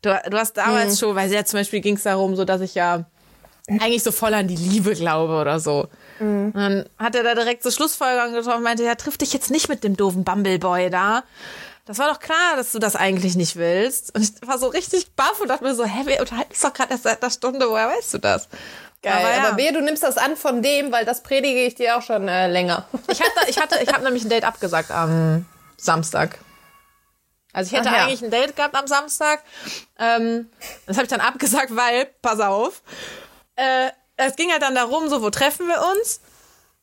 du, 0.01 0.21
du 0.29 0.37
hast 0.37 0.53
damals 0.57 0.93
mhm. 0.93 0.97
schon, 0.97 1.15
weil 1.15 1.31
ja 1.31 1.43
zum 1.45 1.59
Beispiel 1.59 1.81
ging 1.81 1.95
es 1.95 2.03
darum, 2.03 2.35
so 2.35 2.45
dass 2.45 2.61
ich 2.61 2.75
ja 2.75 3.05
eigentlich 3.67 4.03
so 4.03 4.11
voll 4.11 4.33
an 4.33 4.47
die 4.47 4.55
Liebe 4.55 4.93
glaube 4.93 5.33
oder 5.33 5.59
so. 5.59 5.87
Mhm. 6.21 6.53
Dann 6.53 6.89
hat 6.97 7.15
er 7.15 7.23
da 7.23 7.33
direkt 7.33 7.63
so 7.63 7.71
Schlussfolgerungen 7.71 8.35
getroffen 8.35 8.57
und 8.57 8.63
meinte, 8.63 8.83
ja, 8.83 8.95
triff 8.95 9.17
dich 9.17 9.33
jetzt 9.33 9.49
nicht 9.49 9.69
mit 9.69 9.83
dem 9.83 9.97
doofen 9.97 10.23
Bumbleboy 10.23 10.89
da. 10.89 11.23
Das 11.85 11.97
war 11.97 12.13
doch 12.13 12.19
klar, 12.19 12.55
dass 12.55 12.71
du 12.71 12.79
das 12.79 12.95
eigentlich 12.95 13.35
nicht 13.35 13.55
willst. 13.55 14.15
Und 14.15 14.21
ich 14.21 14.47
war 14.47 14.59
so 14.59 14.67
richtig 14.67 15.15
baff 15.15 15.41
und 15.41 15.47
dachte 15.47 15.63
mir 15.63 15.73
so, 15.73 15.83
hä, 15.83 16.05
wir 16.05 16.19
unterhalten 16.19 16.51
uns 16.51 16.61
doch 16.61 16.73
gerade 16.73 16.91
erst 16.91 17.03
seit 17.03 17.21
einer 17.21 17.31
Stunde, 17.31 17.67
woher 17.67 17.89
weißt 17.89 18.13
du 18.13 18.17
das? 18.19 18.47
Geil, 19.01 19.13
aber, 19.13 19.35
ja. 19.35 19.43
aber 19.47 19.57
wehe, 19.57 19.73
du 19.73 19.81
nimmst 19.81 20.03
das 20.03 20.17
an 20.17 20.37
von 20.37 20.61
dem, 20.61 20.91
weil 20.91 21.05
das 21.05 21.23
predige 21.23 21.65
ich 21.65 21.73
dir 21.73 21.97
auch 21.97 22.03
schon 22.03 22.27
äh, 22.27 22.47
länger. 22.47 22.85
Ich 23.07 23.19
hatte, 23.19 23.49
ich 23.49 23.59
hatte, 23.59 23.79
ich 23.81 23.91
habe 23.91 24.03
nämlich 24.03 24.23
ein 24.23 24.29
Date 24.29 24.43
abgesagt 24.43 24.91
am 24.91 25.47
Samstag. 25.75 26.37
Also 27.51 27.73
ich 27.73 27.77
hätte 27.77 27.93
ja. 27.93 28.05
eigentlich 28.05 28.21
ein 28.21 28.29
Date 28.29 28.55
gehabt 28.55 28.75
am 28.75 28.85
Samstag. 28.85 29.41
Ähm, 29.97 30.49
das 30.85 30.97
habe 30.97 31.05
ich 31.05 31.09
dann 31.09 31.19
abgesagt, 31.19 31.75
weil, 31.75 32.05
pass 32.21 32.39
auf, 32.39 32.83
äh, 33.55 33.89
es 34.27 34.35
ging 34.35 34.51
halt 34.51 34.61
dann 34.61 34.75
darum, 34.75 35.09
so, 35.09 35.21
wo 35.21 35.29
treffen 35.29 35.67
wir 35.67 35.81
uns? 35.93 36.21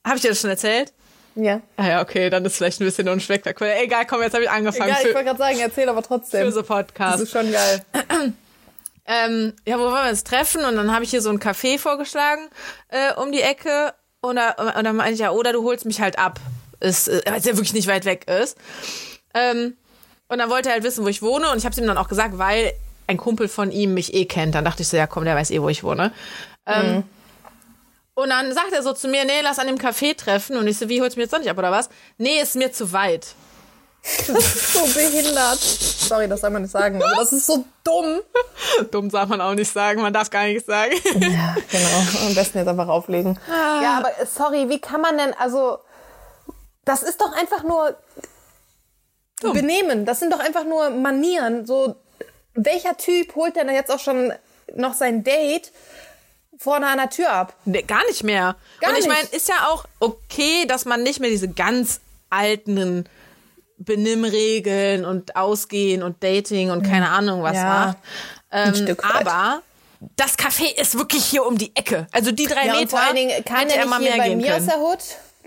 Habe 0.04 0.16
ich 0.16 0.23
dir 0.23 0.28
das 0.28 0.40
schon 0.40 0.50
erzählt? 0.50 0.92
Ja. 1.35 1.61
Ah 1.76 1.87
ja, 1.87 2.02
okay, 2.02 2.30
dann 2.30 2.45
ist 2.45 2.57
vielleicht 2.57 2.80
ein 2.80 2.85
bisschen 2.85 3.09
unspektakulär. 3.09 3.83
Egal, 3.83 4.07
komm, 4.07 4.23
jetzt 4.23 4.35
habe 4.35 4.45
ich 4.45 4.50
angefangen. 4.50 4.90
Egal, 4.90 5.07
ich 5.07 5.14
wollte 5.14 5.25
gerade 5.25 5.38
sagen, 5.38 5.59
erzähl 5.61 5.88
aber 5.88 6.02
trotzdem. 6.02 6.47
Für 6.47 6.52
so 6.52 6.62
Podcast. 6.64 7.14
Das 7.14 7.21
ist 7.23 7.30
schon 7.30 7.52
geil. 7.52 7.85
ähm, 9.07 9.52
ja, 9.64 9.78
wo 9.78 9.83
wollen 9.83 10.04
wir 10.04 10.11
uns 10.11 10.25
treffen? 10.25 10.64
Und 10.64 10.76
dann 10.76 10.92
habe 10.92 11.04
ich 11.04 11.11
hier 11.11 11.23
so 11.23 11.30
ein 11.30 11.38
Café 11.38 11.78
vorgeschlagen 11.78 12.49
äh, 12.88 13.14
um 13.14 13.30
die 13.30 13.40
Ecke. 13.40 13.95
Und, 14.21 14.35
da, 14.35 14.50
und 14.76 14.85
dann 14.85 14.97
meinte 14.97 15.14
ich, 15.14 15.21
ja, 15.21 15.30
oder 15.30 15.52
du 15.52 15.62
holst 15.62 15.85
mich 15.85 16.00
halt 16.00 16.18
ab. 16.18 16.40
Ist, 16.80 17.09
äh, 17.09 17.23
weil 17.26 17.38
es 17.38 17.45
ja 17.45 17.52
wirklich 17.52 17.75
nicht 17.75 17.87
weit 17.87 18.04
weg 18.04 18.28
ist. 18.28 18.57
Ähm, 19.33 19.76
und 20.26 20.38
dann 20.38 20.50
wollte 20.50 20.71
er 20.71 20.75
halt 20.75 20.85
wissen, 20.85 21.04
wo 21.04 21.09
ich 21.09 21.23
wohne. 21.23 21.50
Und 21.52 21.59
ich 21.59 21.64
habe 21.64 21.73
es 21.73 21.78
ihm 21.78 21.87
dann 21.87 21.99
auch 21.99 22.09
gesagt, 22.09 22.38
weil 22.38 22.73
ein 23.07 23.16
Kumpel 23.16 23.47
von 23.47 23.71
ihm 23.71 23.95
mich 23.95 24.12
eh 24.12 24.25
kennt. 24.25 24.57
Dann 24.57 24.64
dachte 24.64 24.83
ich 24.83 24.88
so, 24.88 24.97
ja 24.97 25.07
komm, 25.07 25.25
der 25.25 25.37
weiß 25.37 25.52
eh, 25.52 25.62
wo 25.62 25.68
ich 25.68 25.85
wohne. 25.85 26.12
Ähm, 26.66 26.97
mhm. 26.97 27.04
Und 28.18 28.30
dann 28.30 28.52
sagt 28.52 28.72
er 28.72 28.82
so 28.82 28.92
zu 28.94 29.06
mir, 29.06 29.25
nee, 29.25 29.42
lass 29.42 29.60
an 29.60 29.68
dem 29.68 29.78
Café 29.78 30.16
treffen. 30.16 30.56
Und 30.56 30.66
ich 30.66 30.76
so, 30.76 30.88
wie, 30.88 31.00
holst 31.00 31.14
du 31.14 31.20
mir 31.20 31.26
jetzt 31.26 31.32
doch 31.32 31.38
nicht 31.38 31.50
ab 31.50 31.56
oder 31.56 31.70
was? 31.70 31.88
Nee, 32.16 32.40
ist 32.40 32.56
mir 32.56 32.72
zu 32.72 32.92
weit. 32.92 33.28
Das 34.02 34.56
ist 34.56 34.72
so 34.72 34.80
behindert. 34.87 35.60
Sorry, 35.60 36.26
das 36.26 36.40
soll 36.40 36.50
man 36.50 36.62
nicht 36.62 36.72
sagen, 36.72 37.00
aber 37.00 37.14
das 37.16 37.32
ist 37.32 37.47
so 37.47 37.64
dumm. 37.84 38.21
dumm 38.90 39.08
darf 39.08 39.28
man 39.28 39.40
auch 39.40 39.54
nicht 39.54 39.73
sagen, 39.73 40.02
man 40.02 40.12
darf 40.12 40.30
gar 40.30 40.47
nichts 40.47 40.66
sagen. 40.66 40.95
ja, 41.21 41.56
genau. 41.71 42.26
Am 42.26 42.34
besten 42.34 42.58
jetzt 42.58 42.66
einfach 42.66 42.88
auflegen. 42.88 43.38
Ah. 43.49 43.82
Ja, 43.82 43.99
aber 43.99 44.10
sorry, 44.26 44.69
wie 44.69 44.80
kann 44.80 45.00
man 45.00 45.16
denn, 45.16 45.32
also, 45.34 45.78
das 46.84 47.04
ist 47.04 47.21
doch 47.21 47.32
einfach 47.36 47.62
nur 47.62 47.97
dumm. 49.40 49.52
Benehmen. 49.52 50.06
Das 50.06 50.19
sind 50.19 50.32
doch 50.32 50.40
einfach 50.40 50.64
nur 50.64 50.90
Manieren. 50.90 51.66
So, 51.66 51.95
welcher 52.54 52.97
Typ 52.97 53.36
holt 53.36 53.54
denn 53.54 53.69
jetzt 53.69 53.93
auch 53.93 54.00
schon 54.00 54.32
noch 54.75 54.95
sein 54.95 55.23
Date 55.23 55.73
vorne 56.58 56.88
an 56.88 56.99
der 56.99 57.10
Tür 57.10 57.32
ab. 57.32 57.54
Nee, 57.64 57.82
gar 57.82 58.04
nicht 58.06 58.25
mehr. 58.25 58.56
Gar 58.80 58.90
und 58.90 58.99
ich 58.99 59.06
meine, 59.06 59.26
ist 59.32 59.49
ja 59.49 59.68
auch 59.68 59.84
okay, 60.00 60.66
dass 60.66 60.84
man 60.84 61.02
nicht 61.02 61.21
mehr 61.21 61.30
diese 61.30 61.49
ganz 61.49 62.00
alten 62.30 63.04
Benimmregeln 63.78 65.04
und 65.04 65.36
Ausgehen 65.36 66.02
und 66.02 66.23
Dating 66.23 66.71
und 66.71 66.82
keine 66.82 67.10
Ahnung 67.10 67.42
was 67.42 67.56
ja, 67.56 67.64
macht. 67.64 67.99
Ähm, 68.50 68.97
aber 69.02 69.62
das 70.16 70.36
Café 70.36 70.75
ist 70.80 70.99
wirklich 70.99 71.25
hier 71.25 71.47
um 71.47 71.56
die 71.56 71.75
Ecke. 71.76 72.06
Also 72.12 72.32
die 72.32 72.47
drei 72.47 72.66
ja, 72.66 72.73
Meter. 72.73 72.80
Und 72.80 72.90
vor 72.90 73.00
allen 73.00 73.16
Dingen 73.16 73.44
kann 73.44 73.68
er 73.68 73.86
mal 73.86 74.00
mehr 74.00 74.16
bei 74.16 74.34
mir 74.34 74.56
aus 74.56 74.66
der 74.66 74.78
Hut. 74.78 74.99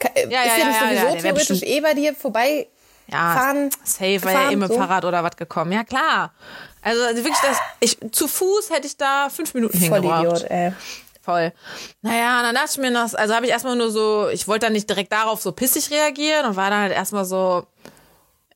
Ja, 0.01 0.09
ja, 0.29 0.41
ist 0.43 0.57
ja, 0.57 0.65
ja, 0.65 0.79
sowieso 0.79 1.15
ja, 1.15 1.21
theoretisch 1.21 1.61
eh 1.61 1.81
bei 1.81 1.93
dir 1.93 2.15
vorbei 2.15 2.67
ja, 3.07 3.33
fahren? 3.33 3.69
Safe, 3.83 4.23
weil 4.23 4.35
er 4.35 4.51
eh 4.51 4.55
mit 4.55 4.69
dem 4.69 4.73
so. 4.73 4.79
Fahrrad 4.79 5.05
oder 5.05 5.23
was 5.23 5.35
gekommen. 5.35 5.71
Ja, 5.73 5.83
klar. 5.83 6.33
Also, 6.81 7.03
also 7.03 7.23
wirklich, 7.23 7.41
das, 7.41 7.57
ich, 7.79 7.97
zu 8.11 8.27
Fuß 8.27 8.69
hätte 8.71 8.87
ich 8.87 8.97
da 8.97 9.29
fünf 9.29 9.53
Minuten 9.53 9.77
Voll 9.77 10.01
hingebraucht. 10.01 10.43
Idiot, 10.43 10.51
ey. 10.51 10.73
Voll. 11.21 11.53
Naja, 12.01 12.41
dann 12.41 12.55
dachte 12.55 12.71
ich 12.71 12.77
mir 12.79 12.89
noch, 12.89 13.13
also 13.13 13.35
habe 13.35 13.45
ich 13.45 13.51
erstmal 13.51 13.75
nur 13.75 13.91
so, 13.91 14.27
ich 14.29 14.47
wollte 14.47 14.65
dann 14.65 14.73
nicht 14.73 14.89
direkt 14.89 15.11
darauf 15.11 15.41
so 15.41 15.51
pissig 15.51 15.91
reagieren 15.91 16.47
und 16.47 16.55
war 16.55 16.71
dann 16.71 16.81
halt 16.81 16.93
erstmal 16.93 17.25
so, 17.25 17.67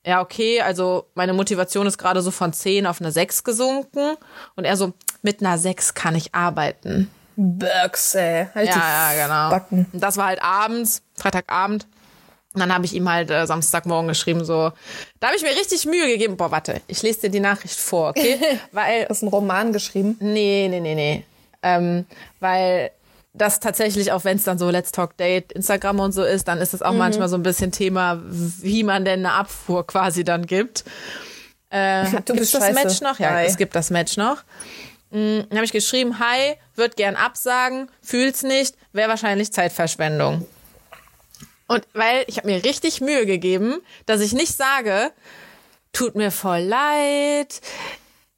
ja, 0.03 0.21
okay, 0.21 0.61
also 0.61 1.07
meine 1.15 1.33
Motivation 1.33 1.87
ist 1.87 1.97
gerade 1.97 2.21
so 2.21 2.31
von 2.31 2.53
10 2.53 2.87
auf 2.87 3.01
eine 3.01 3.11
6 3.11 3.43
gesunken. 3.43 4.15
Und 4.55 4.65
er 4.65 4.77
so, 4.77 4.93
mit 5.21 5.41
einer 5.41 5.57
6 5.57 5.93
kann 5.93 6.15
ich 6.15 6.33
arbeiten. 6.33 7.09
Bugs, 7.35 8.15
ey. 8.15 8.47
Halt 8.53 8.69
ja, 8.69 9.13
ja, 9.13 9.25
genau. 9.25 9.49
Backen. 9.49 9.87
Und 9.91 9.99
das 9.99 10.17
war 10.17 10.27
halt 10.27 10.41
abends, 10.41 11.01
Freitagabend. 11.15 11.87
Und 12.55 12.61
dann 12.61 12.73
habe 12.73 12.85
ich 12.85 12.93
ihm 12.93 13.09
halt 13.09 13.29
äh, 13.29 13.45
Samstagmorgen 13.45 14.07
geschrieben, 14.07 14.45
so, 14.45 14.71
da 15.19 15.27
habe 15.27 15.35
ich 15.35 15.43
mir 15.43 15.51
richtig 15.51 15.85
Mühe 15.85 16.07
gegeben. 16.07 16.37
Boah, 16.37 16.51
warte, 16.51 16.81
ich 16.87 17.03
lese 17.03 17.21
dir 17.21 17.29
die 17.29 17.41
Nachricht 17.41 17.77
vor, 17.77 18.09
okay? 18.09 18.39
Weil. 18.71 19.07
Hast 19.09 19.21
du 19.21 19.25
einen 19.25 19.33
Roman 19.33 19.73
geschrieben? 19.73 20.15
Nee, 20.21 20.67
nee, 20.69 20.79
nee, 20.79 20.95
nee. 20.95 21.25
Ähm, 21.61 22.05
weil 22.39 22.91
das 23.33 23.59
tatsächlich, 23.59 24.11
auch 24.13 24.23
wenn 24.23 24.37
es 24.37 24.45
dann 24.45 24.57
so 24.57 24.69
Let's 24.69 24.93
Talk 24.93 25.17
Date, 25.17 25.51
Instagram 25.51 25.99
und 25.99 26.13
so 26.13 26.23
ist, 26.23 26.47
dann 26.47 26.59
ist 26.59 26.73
es 26.73 26.81
auch 26.81 26.93
mhm. 26.93 26.99
manchmal 26.99 27.27
so 27.27 27.35
ein 27.35 27.43
bisschen 27.43 27.71
Thema, 27.71 28.21
wie 28.25 28.83
man 28.83 29.03
denn 29.03 29.25
eine 29.25 29.33
Abfuhr 29.33 29.85
quasi 29.85 30.23
dann 30.23 30.45
gibt. 30.45 30.85
Äh, 31.69 32.05
du 32.25 32.35
bist 32.35 32.53
das. 32.53 32.73
Match 32.73 33.01
noch? 33.01 33.19
Ja, 33.19 33.31
Hi. 33.31 33.45
es 33.45 33.57
gibt 33.57 33.75
das 33.75 33.89
Match 33.89 34.15
noch. 34.15 34.43
Mhm, 35.11 35.45
dann 35.49 35.57
habe 35.57 35.65
ich 35.65 35.71
geschrieben, 35.71 36.19
hi, 36.19 36.55
wird 36.75 36.97
gern 36.97 37.15
absagen, 37.15 37.89
fühl's 38.01 38.43
nicht, 38.43 38.75
wäre 38.91 39.09
wahrscheinlich 39.09 39.51
Zeitverschwendung. 39.53 40.45
Und 41.67 41.87
weil 41.93 42.25
ich 42.27 42.37
habe 42.37 42.47
mir 42.47 42.63
richtig 42.63 43.01
Mühe 43.01 43.25
gegeben, 43.25 43.81
dass 44.05 44.21
ich 44.21 44.33
nicht 44.33 44.55
sage, 44.55 45.11
tut 45.93 46.15
mir 46.15 46.31
voll 46.31 46.59
leid, 46.59 47.61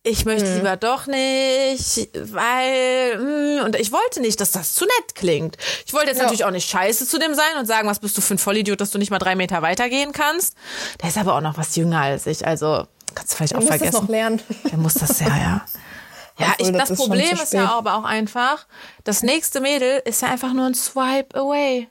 ich 0.07 0.23
möchte 0.23 0.47
hm. 0.47 0.55
lieber 0.55 0.77
doch 0.77 1.05
nicht, 1.07 2.09
weil 2.13 3.17
mh, 3.17 3.59
hm, 3.59 3.65
und 3.65 3.75
ich 3.75 3.91
wollte 3.91 4.21
nicht, 4.21 4.39
dass 4.39 4.51
das 4.51 4.73
zu 4.73 4.85
nett 4.85 5.15
klingt. 5.15 5.57
Ich 5.85 5.93
wollte 5.93 6.07
jetzt 6.07 6.17
ja. 6.17 6.23
natürlich 6.23 6.45
auch 6.45 6.51
nicht 6.51 6.69
scheiße 6.69 7.05
zu 7.05 7.19
dem 7.19 7.33
sein 7.33 7.57
und 7.59 7.65
sagen, 7.65 7.89
was 7.89 7.99
bist 7.99 8.17
du 8.17 8.21
für 8.21 8.35
ein 8.35 8.37
Vollidiot, 8.37 8.79
dass 8.79 8.91
du 8.91 8.99
nicht 8.99 9.11
mal 9.11 9.19
drei 9.19 9.35
Meter 9.35 9.61
weitergehen 9.61 10.13
kannst. 10.13 10.55
Der 11.01 11.09
ist 11.09 11.17
aber 11.17 11.35
auch 11.35 11.41
noch 11.41 11.57
was 11.57 11.75
jünger 11.75 11.99
als 11.99 12.25
ich, 12.25 12.47
also 12.47 12.87
kannst 13.15 13.33
du 13.33 13.37
vielleicht 13.37 13.53
Der 13.53 13.59
auch 13.59 13.63
muss 13.63 13.69
vergessen. 13.69 13.91
Das 13.91 14.01
noch 14.01 14.09
lernen. 14.09 14.41
Der 14.71 14.77
muss 14.77 14.93
das 14.93 15.19
ja, 15.19 15.27
ja. 15.27 15.65
Ja, 16.39 16.53
ich, 16.59 16.71
das, 16.71 16.89
das 16.89 16.99
Problem 16.99 17.33
ist 17.33 17.53
ja 17.53 17.71
aber 17.71 17.95
auch 17.95 18.03
einfach, 18.03 18.67
das 19.03 19.23
nächste 19.23 19.59
Mädel 19.59 20.03
ist 20.05 20.21
ja 20.21 20.27
einfach 20.27 20.53
nur 20.53 20.67
ein 20.67 20.75
Swipe 20.75 21.35
away. 21.35 21.89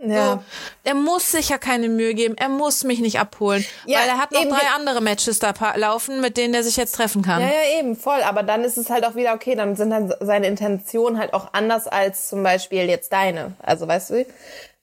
Ja. 0.00 0.44
Er 0.84 0.94
muss 0.94 1.32
sich 1.32 1.48
ja 1.48 1.58
keine 1.58 1.88
Mühe 1.88 2.14
geben, 2.14 2.36
er 2.38 2.48
muss 2.48 2.84
mich 2.84 3.00
nicht 3.00 3.18
abholen, 3.18 3.64
ja, 3.84 3.98
weil 3.98 4.08
er 4.08 4.18
hat 4.18 4.30
noch 4.30 4.42
eben. 4.42 4.50
drei 4.50 4.68
andere 4.76 5.00
Matches 5.00 5.40
da 5.40 5.52
laufen, 5.74 6.20
mit 6.20 6.36
denen 6.36 6.54
er 6.54 6.62
sich 6.62 6.76
jetzt 6.76 6.94
treffen 6.94 7.22
kann. 7.22 7.40
Ja, 7.40 7.48
ja, 7.48 7.80
eben, 7.80 7.96
voll. 7.96 8.22
Aber 8.22 8.44
dann 8.44 8.62
ist 8.62 8.78
es 8.78 8.90
halt 8.90 9.04
auch 9.04 9.16
wieder 9.16 9.34
okay, 9.34 9.56
dann 9.56 9.74
sind 9.74 9.90
dann 9.90 10.14
seine 10.20 10.46
Intentionen 10.46 11.18
halt 11.18 11.34
auch 11.34 11.52
anders 11.52 11.88
als 11.88 12.28
zum 12.28 12.44
Beispiel 12.44 12.84
jetzt 12.88 13.12
deine. 13.12 13.54
Also 13.60 13.88
weißt 13.88 14.10
du, 14.10 14.26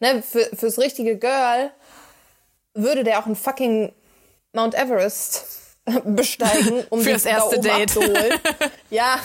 ne, 0.02 0.22
für, 0.22 0.50
fürs 0.54 0.78
richtige 0.80 1.18
Girl 1.18 1.72
würde 2.74 3.06
der 3.06 3.20
auch 3.20 3.26
ein 3.26 3.38
fucking 3.38 3.94
Mount 4.52 4.76
Everest 4.76 5.46
besteigen, 6.04 6.84
um 6.90 7.06
das 7.06 7.26
erste 7.26 7.60
da 7.62 7.76
oben 7.76 7.78
Date. 7.78 7.98
abzuholen. 7.98 8.40
ja. 8.90 9.20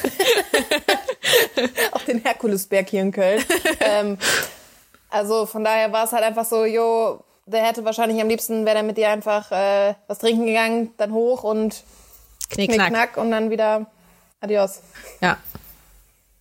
auch 1.92 2.02
den 2.02 2.22
Herkulesberg 2.22 2.88
hier 2.88 3.02
in 3.02 3.10
Köln. 3.10 3.44
ähm, 3.80 4.18
also 5.10 5.46
von 5.46 5.64
daher 5.64 5.92
war 5.92 6.04
es 6.04 6.12
halt 6.12 6.24
einfach 6.24 6.44
so, 6.44 6.64
jo, 6.64 7.22
der 7.46 7.64
hätte 7.64 7.84
wahrscheinlich 7.84 8.20
am 8.20 8.28
liebsten, 8.28 8.64
wäre 8.64 8.76
der 8.76 8.82
mit 8.82 8.96
dir 8.96 9.10
einfach 9.10 9.50
äh, 9.50 9.94
was 10.06 10.18
trinken 10.18 10.46
gegangen, 10.46 10.94
dann 10.96 11.12
hoch 11.12 11.42
und 11.42 11.82
Knick, 12.48 12.72
knack. 12.72 12.88
knack 12.88 13.16
und 13.16 13.30
dann 13.30 13.50
wieder 13.50 13.86
adios. 14.40 14.80
Ja. 15.20 15.36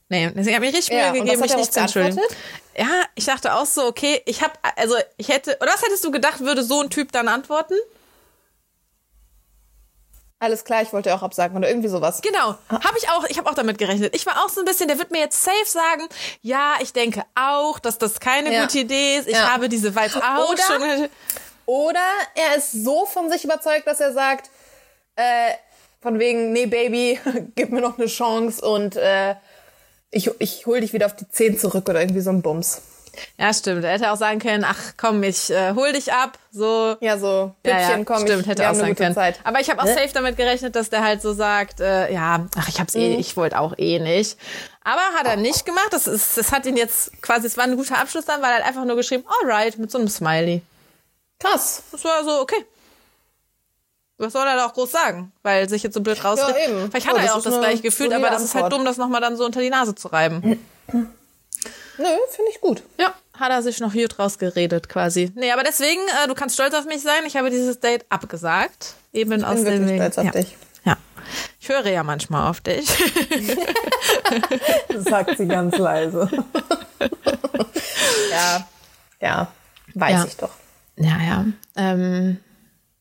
Nee, 0.10 0.32
deswegen 0.36 0.56
habe 0.56 0.66
ich 0.68 0.76
richtig 0.76 0.96
Ja, 0.96 1.12
Mühe 1.12 1.22
und 1.22 1.26
gegeben, 1.28 1.42
mich 1.42 1.52
hat 1.52 1.58
er 1.58 1.62
nicht 1.62 1.74
zu 1.74 1.80
entschuldigen. 1.80 2.20
Ja, 2.76 3.04
ich 3.16 3.26
dachte 3.26 3.54
auch 3.54 3.66
so, 3.66 3.86
okay, 3.86 4.22
ich 4.26 4.42
habe, 4.42 4.54
also 4.76 4.96
ich 5.18 5.30
hätte, 5.30 5.58
oder 5.62 5.72
was 5.72 5.84
hättest 5.84 6.04
du 6.04 6.12
gedacht, 6.12 6.40
würde 6.40 6.64
so 6.64 6.82
ein 6.82 6.90
Typ 6.90 7.12
dann 7.12 7.28
antworten? 7.28 7.76
Alles 10.42 10.64
klar, 10.64 10.82
ich 10.82 10.94
wollte 10.94 11.14
auch 11.14 11.22
absagen 11.22 11.58
oder 11.58 11.68
irgendwie 11.70 11.90
sowas. 11.90 12.22
Genau, 12.22 12.56
habe 12.70 12.98
ich 12.98 13.10
auch, 13.10 13.26
ich 13.28 13.38
habe 13.38 13.50
auch 13.50 13.56
damit 13.56 13.78
gerechnet. 13.78 14.16
Ich 14.16 14.26
war 14.26 14.44
auch 14.44 14.50
so 14.50 14.62
ein 14.62 14.66
bisschen, 14.66 14.88
der 14.88 14.98
wird 14.98 15.12
mir 15.12 15.20
jetzt 15.20 15.44
safe 15.44 15.66
sagen, 15.66 16.08
ja, 16.42 16.76
ich 16.80 16.94
denke 16.94 17.24
auch, 17.36 17.78
dass 17.80 17.98
das 17.98 18.22
keine 18.22 18.54
Ja. 18.54 18.62
gute 18.62 18.80
Idee 18.80 19.18
ist. 19.18 19.28
Ich 19.28 19.34
Ja. 19.36 19.54
habe 19.54 19.68
diese 19.68 19.94
Vibes 19.94 20.16
auch 20.16 20.50
Oder- 20.50 20.64
schon. 20.64 21.10
Oder 21.66 22.00
er 22.36 22.56
ist 22.58 22.72
so 22.72 23.06
von 23.06 23.30
sich 23.30 23.44
überzeugt, 23.44 23.86
dass 23.86 24.00
er 24.00 24.14
sagt, 24.14 24.50
äh, 25.18 25.52
von 26.02 26.18
wegen, 26.20 26.54
nee, 26.54 26.66
Baby, 26.68 27.20
gib 27.56 27.72
mir 27.72 27.82
noch 27.82 27.98
eine 27.98 28.08
Chance 28.08 28.62
und 28.66 28.96
äh, 28.96 29.36
ich, 30.12 30.32
ich 30.40 30.66
hol 30.66 30.80
dich 30.80 30.94
wieder 30.94 31.06
auf 31.08 31.16
die 31.18 31.28
10 31.30 31.60
zurück 31.60 31.88
oder 31.90 32.00
irgendwie 32.00 32.22
so 32.22 32.30
ein 32.30 32.42
Bums. 32.42 32.82
Ja, 33.38 33.54
stimmt. 33.54 33.84
Er 33.84 33.92
hätte 33.92 34.12
auch 34.12 34.18
sagen 34.18 34.40
können, 34.40 34.64
ach 34.68 34.94
komm, 34.98 35.24
ich 35.24 35.50
äh, 35.50 35.74
hol 35.76 35.92
dich 35.94 36.12
ab, 36.14 36.38
so. 36.52 36.96
Ja, 37.00 37.18
so, 37.18 37.54
Ja, 37.66 37.74
Püppchen, 37.76 38.00
ja, 38.00 38.06
komm, 38.06 38.22
stimmt, 38.24 38.42
ich, 38.44 38.48
hätte 38.48 38.70
auch 38.70 38.74
gute 38.74 38.96
können. 38.96 39.16
Zeit. 39.16 39.40
Aber 39.44 39.60
ich 39.60 39.70
habe 39.70 39.82
auch 39.82 39.86
Ne? 39.86 39.94
safe 39.94 40.10
damit 40.14 40.38
gerechnet, 40.38 40.76
dass 40.76 40.90
der 40.90 41.04
halt 41.04 41.22
so 41.22 41.34
sagt, 41.34 41.80
äh, 41.80 42.12
ja, 42.14 42.46
ach, 42.58 42.68
ich 42.68 42.80
hab's 42.80 42.96
eh, 42.96 43.14
Mhm. 43.16 43.20
ich 43.20 43.36
wollte 43.38 43.60
auch 43.60 43.74
eh 43.78 44.00
nicht. 44.00 44.38
Aber 44.84 45.02
hat 45.18 45.26
er 45.28 45.36
nicht 45.36 45.66
gemacht. 45.66 45.90
Das 45.92 46.08
ist, 46.08 46.38
das 46.38 46.52
hat 46.52 46.66
ihn 46.66 46.78
jetzt 46.78 47.22
quasi, 47.22 47.48
es 47.48 47.58
war 47.58 47.66
ein 47.66 47.76
guter 47.78 47.98
Abschluss 47.98 48.26
dann, 48.26 48.42
weil 48.42 48.52
er 48.52 48.58
hat 48.60 48.66
einfach 48.66 48.86
nur 48.86 48.96
geschrieben, 48.96 49.24
alright, 49.42 49.78
mit 49.78 49.92
so 49.92 49.98
einem 49.98 50.08
Smiley. 50.08 50.62
Krass. 51.40 51.84
Das 51.92 52.04
war 52.04 52.24
so, 52.24 52.42
okay. 52.42 52.66
Was 54.18 54.34
soll 54.34 54.46
er 54.46 54.58
da 54.58 54.66
auch 54.66 54.74
groß 54.74 54.92
sagen? 54.92 55.32
Weil 55.44 55.70
sich 55.70 55.82
jetzt 55.84 55.94
so 55.94 56.02
blöd 56.02 56.22
rausredet. 56.24 56.56
Ja, 56.58 56.66
eben. 56.70 56.92
Vielleicht 56.92 57.06
Ja, 57.06 57.12
hat 57.14 57.18
er 57.20 57.22
das 57.24 57.32
ja 57.32 57.38
auch 57.40 57.44
das 57.44 57.60
gleiche 57.60 57.82
Gefühl, 57.82 58.12
aber 58.14 58.30
das 58.30 58.44
ist 58.44 58.54
halt 58.54 58.72
dumm, 58.72 58.84
das 58.84 58.98
nochmal 58.98 59.22
dann 59.22 59.38
so 59.38 59.46
unter 59.46 59.62
die 59.62 59.70
Nase 59.70 59.96
zu 59.96 60.10
reiben. 60.10 60.60
Nö, 62.00 62.06
finde 62.30 62.52
ich 62.52 62.62
gut. 62.62 62.82
Ja, 62.98 63.14
hat 63.34 63.52
er 63.52 63.62
sich 63.62 63.80
noch 63.80 63.94
gut 63.94 64.18
rausgeredet 64.20 64.90
quasi. 64.90 65.32
Nee, 65.36 65.52
aber 65.52 65.64
deswegen, 65.64 66.02
äh, 66.24 66.28
du 66.28 66.34
kannst 66.34 66.56
stolz 66.56 66.74
auf 66.74 66.86
mich 66.86 67.02
sein. 67.02 67.24
Ich 67.26 67.36
habe 67.38 67.50
dieses 67.50 67.80
Date 67.80 68.06
abgesagt. 68.10 68.96
Eben 69.14 69.44
aus 69.44 69.56
bin 69.64 69.66
dem 69.66 69.88
Wegen. 69.88 69.98
stolz 69.98 70.18
auf 70.18 70.26
ja. 70.26 70.32
dich. 70.32 70.56
Ja. 70.86 70.98
Ich 71.60 71.70
höre 71.70 71.86
ja 71.88 72.04
manchmal 72.04 72.50
auf 72.50 72.62
dich. 72.62 72.88
Sagt 74.98 75.38
sie 75.38 75.48
ganz 75.48 75.78
leise. 75.78 76.30
ja, 78.32 78.68
ja, 79.22 79.52
weiß 79.96 80.12
Ja. 80.12 80.26
ich 80.26 80.38
doch. 80.38 80.52
ja, 80.98 81.18
ja. 81.22 81.46
Ähm, 81.76 82.38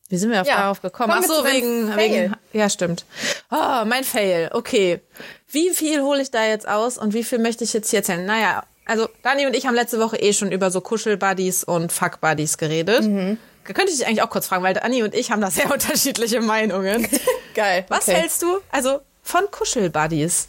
wie 0.09 0.17
sind 0.17 0.31
wir 0.31 0.41
auf 0.41 0.47
Ja. 0.47 0.57
darauf 0.57 0.81
gekommen? 0.81 1.11
Kommen 1.11 1.23
Ach 1.23 1.27
so, 1.35 1.45
wegen, 1.45 1.95
wegen. 1.95 2.35
Ja, 2.51 2.69
stimmt. 2.69 3.05
Oh, 3.51 3.85
mein 3.85 4.03
Fail. 4.03 4.49
Okay. 4.53 5.01
Wie 5.47 5.69
viel 5.69 6.01
hole 6.01 6.21
ich 6.21 6.31
da 6.31 6.45
jetzt 6.45 6.67
aus 6.67 6.97
und 6.97 7.13
wie 7.13 7.23
viel 7.23 7.37
möchte 7.39 7.63
ich 7.63 7.73
jetzt 7.73 7.89
hier 7.91 7.99
erzählen? 7.99 8.25
Naja, 8.25 8.63
also 8.89 9.07
Dani 9.21 9.45
und 9.45 9.55
ich 9.55 9.67
haben 9.67 9.75
letzte 9.75 9.99
Woche 9.99 10.17
eh 10.17 10.33
schon 10.33 10.51
über 10.51 10.71
so 10.71 10.81
Kuschelbuddies 10.81 11.63
und 11.63 11.91
Fuck-Buddies 11.91 12.57
geredet. 12.57 13.03
Mhm. 13.03 13.37
Da 13.67 13.73
könnte 13.73 13.91
ich 13.91 13.99
dich 13.99 14.07
eigentlich 14.07 14.23
auch 14.23 14.31
kurz 14.31 14.47
fragen, 14.47 14.63
weil 14.63 14.73
Dani 14.73 15.03
und 15.03 15.13
ich 15.13 15.29
haben 15.31 15.41
da 15.41 15.51
sehr 15.51 15.71
unterschiedliche 15.71 16.41
Meinungen. 16.41 17.07
Geil. 17.53 17.85
Was 17.87 18.07
okay. 18.07 18.17
hältst 18.21 18.41
du 18.41 18.59
also 18.71 18.99
von 19.21 19.49
Kuschelbuddies? 19.51 20.47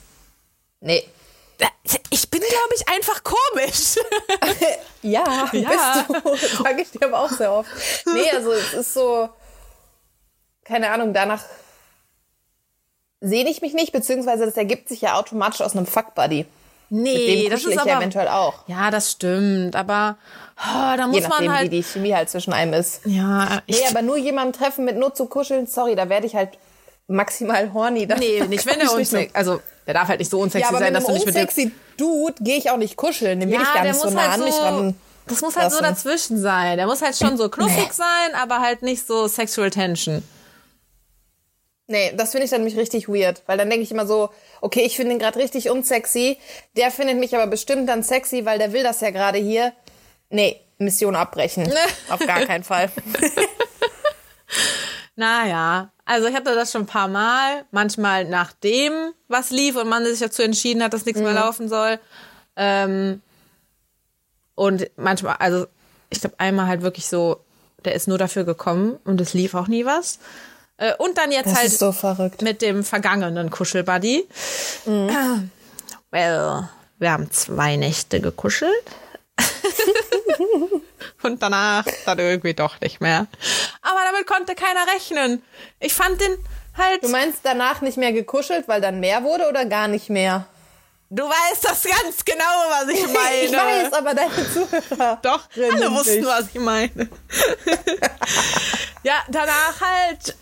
Nee. 0.81 1.05
Ich 2.11 2.31
bin, 2.31 2.41
glaube 2.41 2.75
ich, 2.75 2.89
einfach 2.89 3.23
komisch. 3.23 3.97
Ja, 5.03 5.25
Ja. 5.53 6.05
bist 6.31 6.49
du. 6.55 6.63
Sag 6.63 6.79
ich 6.79 6.91
dir 6.91 7.07
aber 7.07 7.21
auch 7.21 7.31
sehr 7.31 7.53
oft. 7.53 7.71
Nee, 8.07 8.31
also 8.35 8.53
es 8.53 8.75
ist 8.75 8.93
so, 8.95 9.31
keine 10.65 10.91
Ahnung, 10.91 11.15
danach 11.15 11.43
sehne 13.21 13.49
ich 13.51 13.63
mich 13.63 13.73
nicht, 13.73 13.93
beziehungsweise 13.93 14.45
das 14.45 14.57
ergibt 14.59 14.89
sich 14.91 15.01
ja 15.03 15.15
automatisch 15.19 15.63
aus 15.63 15.75
einem 15.75 15.87
Fuckbuddy. 15.87 16.47
Nee, 16.91 17.49
das 17.49 17.65
ist 17.65 17.79
aber. 17.79 17.99
eventuell 17.99 18.29
auch. 18.29 18.55
Ja, 18.67 18.91
das 18.91 19.13
stimmt, 19.13 19.77
aber 19.77 20.17
oh, 20.59 20.97
da 20.97 21.07
muss 21.07 21.17
Je 21.17 21.23
nachdem, 21.23 21.47
man 21.47 21.57
halt. 21.57 21.71
wie 21.71 21.77
die 21.77 21.83
Chemie 21.85 22.15
halt 22.15 22.29
zwischen 22.29 22.53
einem 22.53 22.75
ist. 22.75 23.01
ja, 23.05 23.63
ich, 23.67 23.81
Nee, 23.81 23.87
aber 23.89 24.03
nur 24.03 24.17
jemanden 24.17 24.53
treffen 24.53 24.85
mit 24.85 24.99
nur 24.99 25.15
zu 25.15 25.27
kuscheln, 25.27 25.67
sorry, 25.67 25.95
da 25.95 26.09
werde 26.09 26.27
ich 26.27 26.35
halt 26.35 26.51
maximal 27.07 27.73
horny. 27.73 28.07
Da 28.07 28.17
nee, 28.17 28.41
nicht 28.49 28.67
wenn 28.67 28.79
nicht 28.81 28.91
unsexy, 28.91 29.31
also 29.35 29.61
der 29.87 29.95
darf 29.95 30.09
halt 30.09 30.19
nicht 30.19 30.31
so 30.31 30.41
unsexy 30.41 30.63
Ja, 30.63 30.69
aber 30.69 30.79
sein, 30.79 30.93
dass 30.93 31.05
du 31.05 31.13
nicht 31.13 31.27
mit 31.27 31.35
dem 31.35 31.43
unsexy 31.43 31.73
Dude 31.97 32.35
gehe 32.41 32.57
ich 32.57 32.71
auch 32.71 32.77
nicht 32.77 32.97
kuscheln. 32.97 33.39
Den 33.41 33.51
will 33.51 33.57
ja, 33.57 33.63
ich 33.63 33.73
gar 33.73 33.83
der 33.83 33.93
nicht 33.93 34.01
so 34.01 34.07
muss 34.07 34.15
nah 34.15 34.23
halt 34.23 34.33
an 34.33 34.45
mich 34.45 34.55
so, 34.55 34.63
ran. 34.63 34.95
das 35.27 35.41
muss 35.43 35.57
halt 35.57 35.71
so 35.71 35.81
lassen. 35.81 35.95
dazwischen 35.95 36.41
sein. 36.41 36.77
Der 36.77 36.87
muss 36.87 37.03
halt 37.03 37.17
schon 37.17 37.37
so 37.37 37.49
knuffig 37.49 37.93
sein, 37.93 38.35
aber 38.41 38.61
halt 38.61 38.83
nicht 38.83 39.07
so 39.07 39.29
sexual 39.29 39.71
tension. 39.71 40.23
Nee, 41.91 42.13
das 42.17 42.31
finde 42.31 42.45
ich 42.45 42.51
dann 42.53 42.61
nämlich 42.63 42.79
richtig 42.79 43.09
weird, 43.09 43.43
weil 43.47 43.59
dann 43.59 43.69
denke 43.69 43.83
ich 43.83 43.91
immer 43.91 44.07
so, 44.07 44.31
okay, 44.61 44.83
ich 44.83 44.95
finde 44.95 45.13
ihn 45.13 45.19
gerade 45.19 45.41
richtig 45.41 45.71
unsexy, 45.71 46.39
der 46.77 46.93
findet 46.93 47.19
mich 47.19 47.35
aber 47.35 47.49
bestimmt 47.49 47.89
dann 47.89 48.05
sexy, 48.05 48.45
weil 48.47 48.61
der 48.61 48.73
will 48.73 48.85
das 48.85 49.01
ja 49.01 49.11
gerade 49.11 49.39
hier. 49.39 49.73
Nee, 50.29 50.61
Mission 50.79 51.17
abbrechen. 51.17 51.69
Auf 52.09 52.21
gar 52.25 52.47
keinen 52.47 52.63
Fall. 52.63 52.91
Naja, 55.17 55.91
also 56.05 56.29
ich 56.29 56.35
hatte 56.35 56.55
das 56.55 56.71
schon 56.73 56.83
ein 56.83 56.87
paar 56.87 57.09
Mal, 57.09 57.65
manchmal 57.73 58.25
nachdem 58.25 58.93
was 59.29 59.51
lief 59.51 59.77
und 59.77 59.89
man 59.89 60.05
sich 60.05 60.21
dazu 60.21 60.43
entschieden 60.43 60.83
hat, 60.83 60.93
dass 60.95 61.05
nichts 61.05 61.21
Mhm. 61.21 61.27
mehr 61.27 61.35
laufen 61.35 61.69
soll. 61.69 61.99
Ähm, 62.57 63.21
und 64.55 64.91
manchmal, 64.97 65.37
also 65.41 65.67
ich 66.09 66.21
glaube 66.21 66.37
einmal 66.39 66.67
halt 66.69 66.83
wirklich 66.83 67.07
so, 67.09 67.45
der 67.85 67.95
ist 67.95 68.09
nur 68.09 68.19
dafür 68.19 68.45
gekommen 68.45 68.99
und 69.05 69.21
es 69.21 69.35
lief 69.35 69.55
auch 69.55 69.67
nie 69.69 69.85
was. 69.85 70.21
Äh, 70.81 70.95
und 70.97 71.17
dann 71.19 71.31
jetzt 71.31 71.51
Das 71.51 71.59
halt 71.59 71.71
so 71.71 71.93
verrückt. 71.93 72.41
mit 72.43 72.63
dem 72.63 72.83
vergangenen 72.85 73.51
Kuschelbuddy. 73.51 74.27
Mhm. 74.87 75.51
Well, 76.11 76.69
wir 76.99 77.13
haben 77.13 77.31
zwei 77.31 77.77
Nächte 77.77 78.21
gekuschelt. 78.21 78.73
Und 81.23 81.43
danach 81.43 81.85
dann 82.07 82.19
irgendwie 82.19 82.55
doch 82.55 82.81
nicht 82.81 83.01
mehr. 83.03 83.27
Aber 83.83 83.99
damit 84.11 84.27
konnte 84.27 84.55
keiner 84.55 84.87
rechnen. 84.95 85.43
Ich 85.79 85.93
fand 85.93 86.19
den 86.19 86.35
halt. 86.77 87.05
Du 87.05 87.09
meinst 87.09 87.41
danach 87.43 87.83
nicht 87.83 87.99
mehr 87.99 88.13
gekuschelt, 88.13 88.67
weil 88.69 88.81
dann 88.81 89.01
mehr 89.01 89.23
wurde 89.23 89.47
oder 89.49 89.67
gar 89.67 89.87
nicht 89.87 90.09
mehr? 90.09 90.47
Du 91.11 91.25
weißt 91.25 91.63
das 91.65 91.83
ganz 91.83 92.25
genau, 92.25 92.45
was 92.71 92.89
ich 92.89 93.07
meine. 93.13 93.37
Ich 93.43 93.53
weiß, 93.53 93.93
aber 93.93 94.15
deine 94.15 94.31
Zuhörer. 94.53 95.19
Doch, 95.21 95.43
alle 95.57 95.91
wussten, 95.93 96.15
nicht. 96.21 96.27
was 96.27 96.47
ich 96.55 96.61
meine. 96.61 96.91
ja, 99.03 99.17
danach 99.29 99.79
halt 99.81 100.35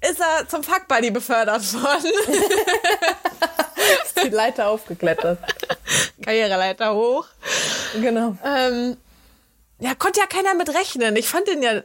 ist 0.00 0.20
er 0.20 0.48
zum 0.48 0.62
Fuckbuddy 0.62 1.10
befördert 1.10 1.62
worden. 1.74 2.12
Ist 4.04 4.24
die 4.24 4.30
Leiter 4.30 4.68
aufgeklettert. 4.68 5.38
Karriereleiter 6.22 6.94
hoch. 6.94 7.26
Genau. 8.00 8.36
Ähm, 8.44 8.96
ja, 9.78 9.94
konnte 9.94 10.18
ja 10.20 10.26
keiner 10.26 10.54
mit 10.54 10.68
rechnen. 10.74 11.14
Ich 11.16 11.28
fand 11.28 11.46
den 11.46 11.62
ja 11.62 11.82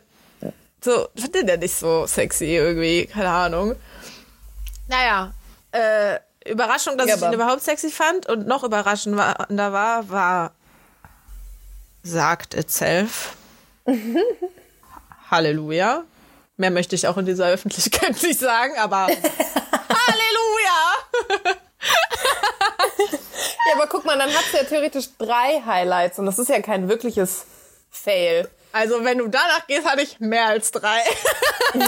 so, 0.83 1.09
fand 1.15 1.35
den 1.35 1.47
ja 1.47 1.57
nicht 1.57 1.75
so 1.75 2.07
sexy 2.07 2.45
irgendwie, 2.45 3.05
keine 3.05 3.29
Ahnung. 3.29 3.75
Naja, 4.87 5.31
äh, 5.71 6.17
Überraschung, 6.49 6.97
dass 6.97 7.07
Ja, 7.07 7.15
ich 7.15 7.21
ihn 7.21 7.33
überhaupt 7.33 7.61
sexy 7.61 7.91
fand 7.91 8.27
und 8.27 8.47
noch 8.47 8.63
überraschender 8.63 9.35
war, 9.47 10.09
war 10.09 10.53
sagt 12.01 12.55
itself. 12.55 13.35
Halleluja. 15.29 16.03
Mehr 16.61 16.69
möchte 16.69 16.93
ich 16.93 17.07
auch 17.07 17.17
in 17.17 17.25
dieser 17.25 17.47
Öffentlichkeit 17.47 18.21
nicht 18.21 18.39
sagen, 18.39 18.77
aber 18.77 19.07
Halleluja! 19.07 20.93
Ja, 23.65 23.73
aber 23.73 23.87
guck 23.87 24.05
mal, 24.05 24.15
dann 24.15 24.29
hat 24.29 24.43
sie 24.51 24.57
ja 24.57 24.63
theoretisch 24.63 25.07
drei 25.17 25.63
Highlights 25.65 26.19
und 26.19 26.27
das 26.27 26.37
ist 26.37 26.49
ja 26.49 26.61
kein 26.61 26.87
wirkliches 26.87 27.47
Fail. 27.89 28.47
Also, 28.73 29.03
wenn 29.03 29.17
du 29.17 29.27
danach 29.27 29.67
gehst, 29.67 29.85
hatte 29.87 30.01
ich 30.01 30.19
mehr 30.19 30.45
als 30.47 30.71
drei. 30.71 30.99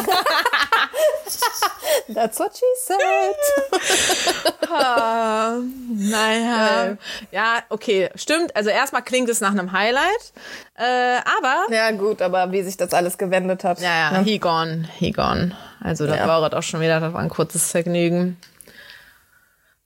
That's 2.14 2.40
what 2.40 2.56
she 2.58 2.66
said. 2.86 3.00
Ah, 4.76 5.58
naja. 5.94 6.86
Äh. 6.88 6.96
Ja, 7.32 7.60
okay, 7.70 8.10
stimmt. 8.16 8.56
Also 8.56 8.72
erstmal 8.72 9.04
klingt 9.04 9.30
es 9.30 9.40
nach 9.40 9.52
einem 9.52 9.72
Highlight. 9.72 10.34
Äh, 10.76 11.20
aber. 11.38 11.66
Ja, 11.70 11.92
gut, 11.92 12.24
aber 12.24 12.52
wie 12.52 12.64
sich 12.64 12.76
das 12.76 12.92
alles 12.94 13.20
gewendet 13.20 13.64
hat. 13.64 13.80
Ja, 13.82 14.12
ja, 14.14 14.22
he 14.24 14.40
gone, 14.40 14.90
he 14.98 15.12
gone. 15.12 15.56
Also 15.80 16.08
das 16.08 16.18
Ja. 16.18 16.28
war 16.28 16.42
auch 16.52 16.64
schon 16.64 16.82
wieder, 16.82 17.00
das 17.00 17.14
war 17.14 17.22
ein 17.22 17.30
kurzes 17.30 17.70
Vergnügen. 17.70 18.40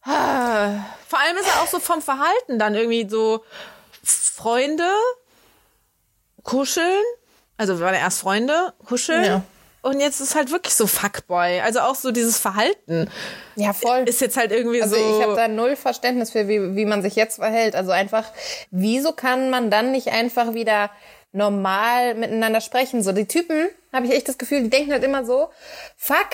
Ah, 0.03 0.85
Vor 1.09 1.19
allem 1.19 1.35
ist 1.37 1.47
er 1.53 1.61
auch 1.63 1.67
so 1.67 1.79
vom 1.79 2.01
Verhalten 2.01 2.57
dann 2.57 2.73
irgendwie 2.73 3.09
so 3.09 3.43
Freunde, 4.03 4.87
kuscheln, 6.47 7.03
Also 7.57 7.77
wir 7.77 7.85
waren 7.85 7.93
ja 7.93 7.99
erst 7.99 8.19
Freunde, 8.19 8.73
kuscheln. 8.87 9.23
Ja. 9.23 9.43
Und 9.81 9.99
jetzt 9.99 10.19
ist 10.21 10.35
halt 10.35 10.51
wirklich 10.51 10.73
so 10.73 10.87
Fuckboy. 10.87 11.59
Also 11.61 11.81
auch 11.81 11.95
so 11.95 12.11
dieses 12.11 12.37
Verhalten. 12.39 13.09
Ja, 13.55 13.73
voll. 13.73 13.99
Ist 14.07 14.21
jetzt 14.21 14.37
halt 14.37 14.51
irgendwie 14.51 14.81
Also 14.81 14.95
so. 14.95 15.17
ich 15.17 15.23
habe 15.23 15.35
da 15.35 15.47
null 15.47 15.75
Verständnis 15.75 16.31
für, 16.31 16.47
wie, 16.47 16.75
wie 16.75 16.85
man 16.85 17.01
sich 17.01 17.15
jetzt 17.15 17.35
verhält. 17.35 17.75
Also 17.75 17.91
einfach, 17.91 18.25
wieso 18.71 19.11
kann 19.11 19.49
man 19.49 19.69
dann 19.69 19.91
nicht 19.91 20.07
einfach 20.09 20.53
wieder 20.53 20.89
normal 21.31 22.15
miteinander 22.15 22.61
sprechen? 22.61 23.03
So 23.03 23.11
die 23.11 23.27
Typen, 23.27 23.69
habe 23.93 24.07
ich 24.07 24.13
echt 24.13 24.27
das 24.27 24.37
Gefühl, 24.37 24.63
die 24.63 24.69
denken 24.69 24.91
halt 24.91 25.03
immer 25.03 25.25
so, 25.25 25.49
fuck, 25.95 26.29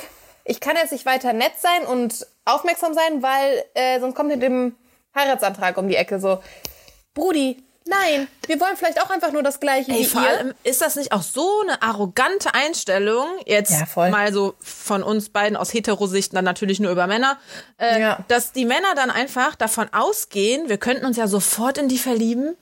ich 0.45 0.59
kann 0.59 0.75
jetzt 0.75 0.91
nicht 0.91 1.05
weiter 1.05 1.33
nett 1.33 1.53
sein 1.59 1.85
und 1.87 2.25
aufmerksam 2.45 2.93
sein, 2.93 3.23
weil 3.23 3.63
äh, 3.73 3.99
sonst 3.99 4.15
kommt 4.15 4.29
mit 4.29 4.41
dem 4.41 4.75
Heiratsantrag 5.15 5.77
um 5.77 5.87
die 5.87 5.95
Ecke. 5.95 6.19
So, 6.19 6.41
Brudi, 7.13 7.63
nein, 7.85 8.27
wir 8.47 8.59
wollen 8.59 8.75
vielleicht 8.77 9.01
auch 9.01 9.09
einfach 9.09 9.31
nur 9.31 9.43
das 9.43 9.59
Gleiche 9.59 9.91
Ey, 9.91 9.99
wie 9.99 10.05
vor 10.05 10.21
ihr. 10.21 10.27
allem 10.29 10.53
ist 10.63 10.81
das 10.81 10.95
nicht 10.95 11.11
auch 11.11 11.21
so 11.21 11.47
eine 11.61 11.81
arrogante 11.81 12.53
Einstellung, 12.53 13.25
jetzt 13.45 13.71
Ja, 13.71 14.09
mal 14.09 14.31
so 14.33 14.55
von 14.59 15.03
uns 15.03 15.29
beiden 15.29 15.57
aus 15.57 15.73
Heterosicht, 15.73 16.35
dann 16.35 16.45
natürlich 16.45 16.79
nur 16.79 16.91
über 16.91 17.07
Männer, 17.07 17.37
äh, 17.77 17.99
Ja. 17.99 18.19
dass 18.27 18.51
die 18.51 18.65
Männer 18.65 18.95
dann 18.95 19.11
einfach 19.11 19.55
davon 19.55 19.87
ausgehen, 19.93 20.69
wir 20.69 20.77
könnten 20.77 21.05
uns 21.05 21.17
ja 21.17 21.27
sofort 21.27 21.77
in 21.77 21.87
die 21.89 21.97
verlieben. 21.97 22.55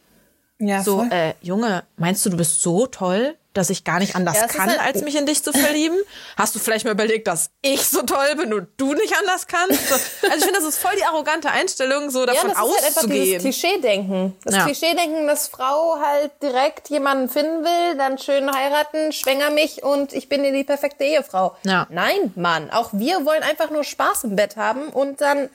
ja, 0.59 0.83
So, 0.83 0.97
voll. 0.99 1.09
äh, 1.11 1.33
Junge, 1.41 1.83
meinst 1.97 2.25
du, 2.25 2.29
du 2.29 2.37
bist 2.37 2.61
so 2.61 2.85
toll, 2.87 3.35
dass 3.53 3.69
ich 3.69 3.83
gar 3.83 3.99
nicht 3.99 4.15
anders 4.15 4.37
Ja, 4.37 4.47
kann, 4.47 4.69
halt- 4.69 4.79
als 4.79 5.01
mich 5.01 5.15
in 5.15 5.25
dich 5.25 5.43
zu 5.43 5.51
verlieben? 5.51 5.97
Hast 6.37 6.55
du 6.55 6.59
vielleicht 6.59 6.85
mal 6.85 6.91
überlegt, 6.91 7.27
dass 7.27 7.49
ich 7.61 7.85
so 7.85 8.01
toll 8.03 8.35
bin 8.37 8.53
und 8.53 8.67
du 8.77 8.93
nicht 8.93 9.13
anders 9.17 9.47
kannst? 9.47 9.89
So, 9.89 9.95
also 9.95 10.37
ich 10.37 10.43
finde, 10.43 10.59
das 10.59 10.63
ist 10.67 10.77
voll 10.77 10.93
die 10.97 11.03
arrogante 11.03 11.49
Einstellung, 11.51 12.09
so 12.09 12.19
Ja, 12.21 12.27
davon 12.27 12.49
das 12.51 12.59
ist 12.59 12.75
halt 12.75 12.85
einfach 12.85 13.09
dieses. 13.09 13.41
Klischee-Denken. 13.41 14.37
Das 14.45 14.55
Ja. 14.55 14.65
Klischee-Denken, 14.65 15.27
dass 15.27 15.47
Frau 15.47 15.97
halt 15.99 16.31
direkt 16.41 16.89
jemanden 16.89 17.29
finden 17.29 17.63
will, 17.63 17.97
dann 17.97 18.17
schön 18.17 18.49
heiraten, 18.53 19.11
schwänger 19.11 19.49
mich 19.49 19.83
und 19.83 20.13
ich 20.13 20.29
bin 20.29 20.43
dir 20.43 20.51
die 20.53 20.63
perfekte 20.63 21.03
Ehefrau. 21.03 21.55
Ja. 21.63 21.87
Nein, 21.89 22.31
Mann. 22.35 22.69
Auch 22.71 22.89
wir 22.93 23.25
wollen 23.25 23.43
einfach 23.43 23.69
nur 23.69 23.83
Spaß 23.83 24.23
im 24.25 24.35
Bett 24.35 24.55
haben 24.55 24.87
und 24.89 25.21
dann, 25.21 25.49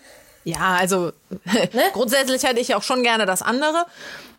ja, 0.44 0.76
also 0.78 1.12
grundsätzlich 1.92 2.42
hätte 2.44 2.60
ich 2.60 2.74
auch 2.74 2.82
schon 2.82 3.02
gerne 3.02 3.26
das 3.26 3.42
andere. 3.42 3.86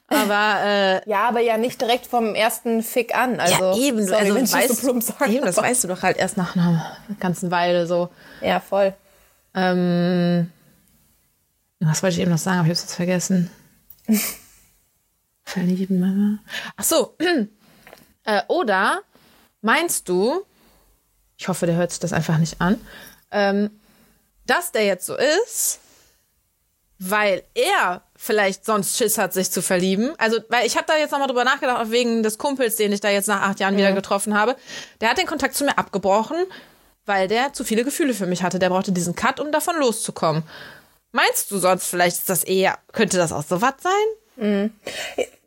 Aber 0.08 0.62
äh, 0.64 1.10
ja, 1.10 1.28
aber 1.28 1.42
ja 1.42 1.58
nicht 1.58 1.82
direkt 1.82 2.08
vom 2.08 2.34
ersten 2.34 2.82
Fick 2.82 3.16
an. 3.16 3.40
Also, 3.40 3.72
ja, 3.72 3.78
eben, 3.78 4.06
sorry, 4.06 4.22
also 4.22 4.36
wenn 4.36 4.52
weißt, 4.52 4.76
so 4.76 4.88
plump 4.88 5.04
sage. 5.04 5.32
eben, 5.32 5.46
das 5.46 5.58
weißt 5.58 5.84
du 5.84 5.88
doch 5.90 6.02
halt 6.02 6.18
erst 6.18 6.38
nach 6.38 6.56
einer 6.56 6.98
ganzen 7.20 7.52
Weile 7.52 7.88
so. 7.88 8.10
Ja, 8.42 8.60
voll. 8.60 8.94
Ähm, 9.54 10.52
was 11.80 12.02
wollte 12.02 12.16
ich 12.16 12.22
eben 12.22 12.32
noch 12.32 12.38
sagen, 12.38 12.60
aber 12.60 12.68
ich 12.68 12.72
hab's 12.72 12.82
jetzt 12.82 12.96
vergessen. 12.96 13.52
Verlieben, 15.44 16.00
Mama. 16.00 16.40
Ach 16.76 16.84
so. 16.84 17.16
äh, 18.24 18.42
oder 18.48 19.02
meinst 19.62 20.10
du, 20.10 20.44
ich 21.38 21.48
hoffe, 21.48 21.66
der 21.66 21.76
hört 21.76 21.92
sich 21.92 22.00
das 22.00 22.14
einfach 22.14 22.38
nicht 22.38 22.62
an, 22.62 22.80
ähm, 23.32 23.72
dass 24.46 24.72
der 24.72 24.86
jetzt 24.86 25.06
so 25.06 25.16
ist, 25.16 25.80
weil 27.00 27.44
er 27.54 28.02
vielleicht 28.16 28.66
sonst 28.66 28.98
Schiss 28.98 29.18
hat, 29.18 29.34
sich 29.34 29.52
zu 29.52 29.62
verlieben. 29.62 30.14
Also, 30.18 30.40
weil 30.50 30.66
ich 30.66 30.76
habe 30.76 30.88
da 30.88 30.98
jetzt 30.98 31.12
nochmal 31.12 31.28
drüber 31.28 31.44
nachgedacht, 31.44 31.80
auch 31.80 31.92
wegen 31.92 32.24
des 32.24 32.38
Kumpels, 32.38 32.76
den 32.76 32.92
ich 32.92 33.00
da 33.02 33.10
jetzt 33.10 33.28
nach 33.28 33.42
acht 33.42 33.60
Jahren 33.60 33.78
wieder 33.78 33.92
getroffen 33.94 34.38
habe. 34.38 34.56
Der 35.02 35.10
hat 35.10 35.18
den 35.18 35.28
Kontakt 35.28 35.56
zu 35.56 35.64
mir 35.64 35.78
abgebrochen, 35.78 36.38
weil 37.06 37.28
der 37.28 37.54
zu 37.54 37.64
viele 37.64 37.84
Gefühle 37.84 38.14
für 38.14 38.26
mich 38.26 38.44
hatte. 38.44 38.60
Der 38.60 38.70
brauchte 38.70 38.92
diesen 38.92 39.16
Cut, 39.16 39.40
um 39.40 39.52
davon 39.52 39.78
loszukommen. 39.78 40.44
Meinst 41.12 41.52
du 41.52 41.58
sonst 41.58 41.88
vielleicht 41.88 42.18
ist 42.18 42.30
das 42.30 42.44
eher, 42.44 42.78
könnte 42.92 43.18
das 43.18 43.32
auch 43.32 43.44
so 43.44 43.62
was 43.62 43.74
sein? 43.82 43.92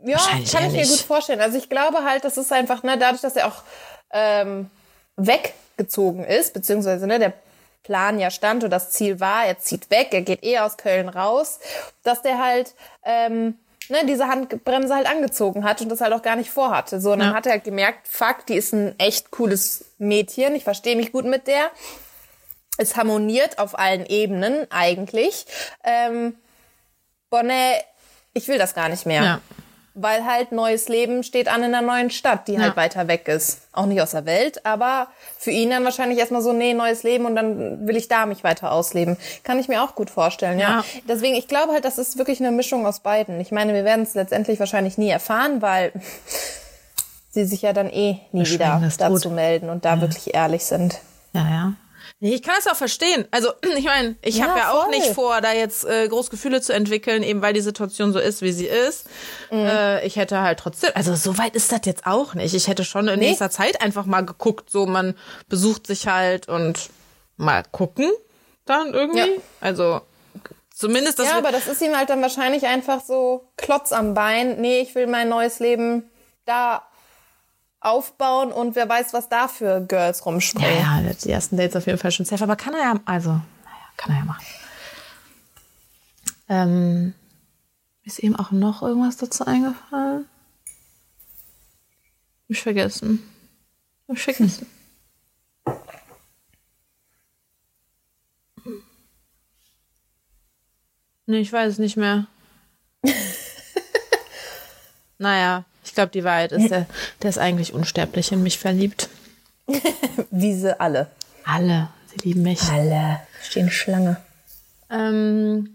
Ja, 0.05 0.17
Wahrscheinlich 0.17 0.53
kann 0.53 0.65
ich 0.67 0.73
mir 0.73 0.87
gut 0.87 1.01
vorstellen. 1.01 1.41
Also 1.41 1.59
ich 1.59 1.69
glaube 1.69 2.05
halt, 2.05 2.25
das 2.25 2.37
ist 2.39 2.53
einfach, 2.53 2.83
ne, 2.83 2.97
dadurch, 2.99 3.21
dass 3.21 3.37
er 3.37 3.47
auch 3.49 3.63
ähm, 4.11 4.71
weggezogen 5.17 6.25
ist, 6.25 6.55
beziehungsweise 6.55 7.07
ne, 7.07 7.19
der 7.19 7.33
Plan 7.83 8.19
ja 8.19 8.31
stand 8.31 8.63
und 8.65 8.71
das 8.71 8.91
Ziel 8.91 9.21
war, 9.21 9.47
er 9.47 9.59
zieht 9.59 9.91
weg, 9.91 10.09
er 10.13 10.23
geht 10.23 10.45
eh 10.45 10.59
aus 10.59 10.77
Köln 10.77 11.09
raus, 11.09 11.59
dass 12.03 12.23
der 12.23 12.39
halt 12.39 12.75
ähm, 13.05 13.59
ne, 13.89 14.05
diese 14.07 14.29
Handbremse 14.29 14.95
halt 14.95 15.07
angezogen 15.11 15.65
hat 15.65 15.81
und 15.81 15.89
das 15.89 16.01
halt 16.01 16.13
auch 16.13 16.23
gar 16.23 16.37
nicht 16.37 16.51
vorhatte. 16.51 17.01
So, 17.01 17.13
und 17.13 17.21
dann 17.21 17.31
Ja. 17.31 17.35
hat 17.37 17.47
er 17.47 17.53
halt 17.53 17.65
gemerkt, 17.65 18.07
fuck, 18.07 18.47
die 18.47 18.55
ist 18.57 18.73
ein 18.73 18.99
echt 18.99 19.31
cooles 19.31 19.87
Mädchen, 19.99 20.55
ich 20.55 20.65
verstehe 20.65 20.97
mich 20.97 21.11
gut 21.13 21.25
mit 21.25 21.47
der. 21.47 21.71
Es 22.79 22.97
harmoniert 22.97 23.59
auf 23.59 23.79
allen 23.79 24.07
Ebenen 24.07 24.67
eigentlich. 24.71 25.45
Ähm, 25.85 26.37
Bonne, 27.29 27.75
ich 28.33 28.49
will 28.49 28.59
das 28.59 28.75
gar 28.75 28.89
nicht 28.89 29.07
mehr 29.07 29.23
Ja. 29.23 29.41
Weil 30.03 30.25
halt 30.25 30.53
neues 30.53 30.89
Leben 30.89 31.23
steht 31.23 31.49
an 31.49 31.63
in 31.63 31.75
einer 31.75 31.87
neuen 31.87 32.11
Stadt, 32.11 32.49
die 32.49 32.59
halt 32.59 32.77
weiter 32.77 33.09
weg 33.09 33.29
ist. 33.29 33.63
Auch 33.73 33.87
nicht 33.87 34.01
aus 34.01 34.13
der 34.13 34.27
Welt, 34.27 34.65
aber 34.67 35.09
für 35.39 35.51
ihn 35.51 35.71
dann 35.71 35.85
wahrscheinlich 35.85 36.19
erstmal 36.19 36.43
so, 36.43 36.53
nee, 36.53 36.75
neues 36.75 37.03
Leben 37.03 37.27
und 37.27 37.37
dann 37.37 37.87
will 37.87 37.97
ich 37.97 38.09
da 38.09 38.27
mich 38.27 38.43
weiter 38.45 38.73
ausleben. 38.73 39.17
Kann 39.45 39.59
ich 39.59 39.69
mir 39.69 39.83
auch 39.83 39.95
gut 39.95 40.11
vorstellen, 40.11 40.59
ja. 40.59 40.69
Ja. 40.69 40.85
Deswegen, 41.09 41.37
ich 41.37 41.49
glaube 41.49 41.73
halt, 41.73 41.85
das 41.85 41.99
ist 41.99 42.19
wirklich 42.19 42.41
eine 42.41 42.51
Mischung 42.51 42.87
aus 42.87 43.01
beiden. 43.01 43.41
Ich 43.41 43.53
meine, 43.53 43.75
wir 43.75 43.85
werden 43.85 44.03
es 44.03 44.15
letztendlich 44.15 44.59
wahrscheinlich 44.61 44.99
nie 44.99 45.11
erfahren, 45.11 45.63
weil 45.63 45.93
sie 47.31 47.45
sich 47.45 47.63
ja 47.63 47.73
dann 47.73 47.91
eh 47.91 48.21
nie 48.33 48.47
wieder 48.49 48.83
dazu 48.99 49.31
melden 49.31 49.71
und 49.71 49.85
da 49.85 50.01
wirklich 50.01 50.35
ehrlich 50.35 50.65
sind. 50.65 50.99
Ja, 51.33 51.49
ja. 51.49 51.73
Nee, 52.23 52.35
ich 52.35 52.43
kann 52.43 52.55
das 52.57 52.67
auch 52.71 52.77
verstehen. 52.77 53.27
Also, 53.31 53.51
ich 53.77 53.85
meine, 53.85 54.15
ich 54.23 54.37
Ja, 54.37 54.47
habe 54.49 54.59
ja 54.59 54.73
auch 54.73 54.83
voll. 54.85 54.91
nicht 54.91 55.07
vor, 55.15 55.41
da 55.41 55.53
jetzt 55.53 55.85
äh, 55.87 56.07
groß 56.07 56.29
Gefühle 56.31 56.61
zu 56.61 56.73
entwickeln, 56.75 57.23
eben 57.23 57.41
weil 57.43 57.55
die 57.55 57.61
Situation 57.63 58.13
so 58.13 58.19
ist, 58.19 58.43
wie 58.43 58.53
sie 58.53 58.67
ist. 58.67 59.07
Mhm. 59.51 59.67
Äh, 59.67 60.07
ich 60.07 60.17
hätte 60.17 60.41
halt 60.43 60.59
trotzdem, 60.59 60.91
also 60.95 61.15
so 61.15 61.39
weit 61.39 61.55
ist 61.57 61.73
das 61.73 61.81
jetzt 61.85 62.07
auch 62.07 62.35
nicht. 62.35 62.55
Ich 62.55 62.69
hätte 62.69 62.85
schon 62.85 63.09
in 63.09 63.19
Nee. 63.19 63.29
nächster 63.31 63.51
Zeit 63.51 63.81
einfach 63.83 64.05
mal 64.07 64.21
geguckt, 64.25 64.71
so 64.71 64.85
man 64.87 65.15
besucht 65.49 65.87
sich 65.87 66.07
halt 66.09 66.47
und 66.49 66.91
mal 67.39 67.63
gucken 67.73 68.11
dann 68.67 68.93
irgendwie. 68.93 69.19
Ja. 69.21 69.27
Also 69.63 70.03
zumindest 70.75 71.19
das 71.19 71.29
Ja, 71.31 71.39
aber 71.39 71.53
das 71.53 71.67
ist 71.67 71.81
ihm 71.81 71.97
halt 71.97 72.11
dann 72.11 72.21
wahrscheinlich 72.23 72.67
einfach 72.67 73.03
so 73.03 73.49
Klotz 73.57 73.93
am 73.93 74.13
Bein. 74.15 74.61
Nee, 74.61 74.81
ich 74.81 74.95
will 74.95 75.07
mein 75.07 75.29
neues 75.31 75.59
Leben 75.59 76.05
da 76.45 76.83
aufbauen 77.81 78.53
und 78.53 78.77
wer 78.77 78.89
weiß, 78.89 79.13
was 79.13 79.29
da 79.29 79.49
für 79.49 79.81
Girls 79.81 80.19
ja, 80.19 80.25
rumspringen. 80.25 80.79
ja, 80.79 81.13
die 81.25 81.31
ersten 81.31 81.57
Dates 81.57 81.77
auf 81.77 81.87
jeden 81.87 81.99
Fall 81.99 82.13
schon 82.13 82.27
safe, 82.27 82.45
aber 82.45 82.57
kann 82.57 82.75
er 82.75 82.81
ja, 82.81 83.01
also, 83.07 83.31
naja, 83.31 83.43
kann 83.97 84.13
er 84.13 84.19
ja 84.19 84.25
machen. 84.25 84.45
Ähm, 86.49 87.15
ist 88.03 88.19
eben 88.19 88.37
auch 88.37 88.51
noch 88.51 88.83
irgendwas 88.83 89.17
dazu 89.17 89.47
eingefallen? 89.47 90.27
Ich 92.49 92.61
vergessen. 92.61 93.23
Ich 94.09 94.21
vergessen. 94.21 94.67
Nee, 101.27 101.39
ich 101.39 101.53
weiß 101.53 101.75
es 101.75 101.79
nicht 101.79 101.97
mehr. 101.97 102.27
naja, 105.19 105.65
ich 105.91 105.95
glaube, 105.97 106.13
die 106.13 106.23
Wahrheit 106.23 106.53
ist, 106.53 106.71
der, 106.71 106.87
der 107.21 107.31
ist 107.31 107.39
eigentlich 107.39 107.75
unsterblich 107.75 108.31
in 108.31 108.45
mich 108.45 108.61
verliebt. 108.61 109.09
Wie 110.31 110.55
sie 110.55 110.79
alle. 110.79 111.11
Alle, 111.45 111.89
sie 112.07 112.29
lieben 112.29 112.43
mich. 112.43 112.63
Alle 112.71 113.19
stehen 113.43 113.73
Schlange. 113.73 114.19
Ähm, 114.89 115.75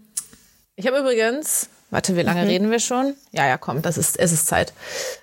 ich 0.74 0.86
habe 0.86 1.00
übrigens, 1.00 1.68
warte, 1.90 2.16
wie 2.16 2.22
lange 2.22 2.46
reden 2.46 2.70
wir 2.70 2.80
schon? 2.80 3.14
Ja, 3.30 3.46
ja, 3.46 3.58
komm, 3.58 3.82
das 3.82 3.98
ist, 3.98 4.18
es 4.18 4.32
ist 4.32 4.46
Zeit. 4.46 4.72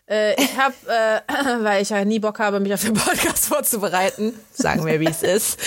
Äh, 0.07 0.39
ich 0.39 0.55
habe, 0.59 0.75
äh, 0.87 1.63
weil 1.63 1.81
ich 1.81 1.89
ja 1.89 2.05
nie 2.05 2.19
Bock 2.19 2.37
habe, 2.37 2.59
mich 2.59 2.71
auf 2.71 2.83
den 2.83 2.93
Podcast 2.93 3.45
vorzubereiten, 3.47 4.39
sagen 4.53 4.85
wir, 4.85 4.99
wie 4.99 5.09
es 5.09 5.23
ist, 5.23 5.59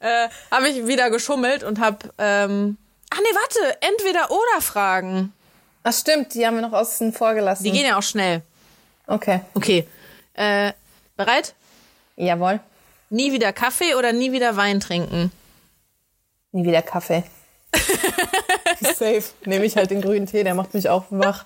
äh, 0.00 0.28
habe 0.50 0.68
ich 0.68 0.86
wieder 0.86 1.08
geschummelt 1.08 1.64
und 1.64 1.80
habe, 1.80 2.10
ähm, 2.18 2.76
ach 3.08 3.18
nee, 3.20 3.34
warte, 3.34 3.78
entweder 3.80 4.30
oder 4.30 4.60
Fragen. 4.60 5.32
Ach 5.84 5.92
stimmt, 5.92 6.34
die 6.34 6.46
haben 6.46 6.54
wir 6.56 6.62
noch 6.62 6.72
außen 6.72 7.12
vor 7.12 7.34
gelassen. 7.34 7.64
Die 7.64 7.72
gehen 7.72 7.86
ja 7.86 7.98
auch 7.98 8.02
schnell. 8.02 8.42
okay. 9.06 9.40
Okay, 9.54 9.86
äh, 10.34 10.72
bereit? 11.16 11.54
Jawohl. 12.16 12.60
Nie 13.10 13.32
wieder 13.32 13.52
Kaffee 13.52 13.94
oder 13.94 14.12
nie 14.12 14.32
wieder 14.32 14.56
Wein 14.56 14.80
trinken? 14.80 15.30
Nie 16.52 16.64
wieder 16.64 16.82
Kaffee. 16.82 17.24
Safe. 18.80 19.22
Nehme 19.44 19.64
ich 19.64 19.76
halt 19.76 19.90
den 19.90 20.00
grünen 20.02 20.26
Tee, 20.26 20.44
der 20.44 20.54
macht 20.54 20.74
mich 20.74 20.88
auch 20.88 21.04
wach. 21.10 21.42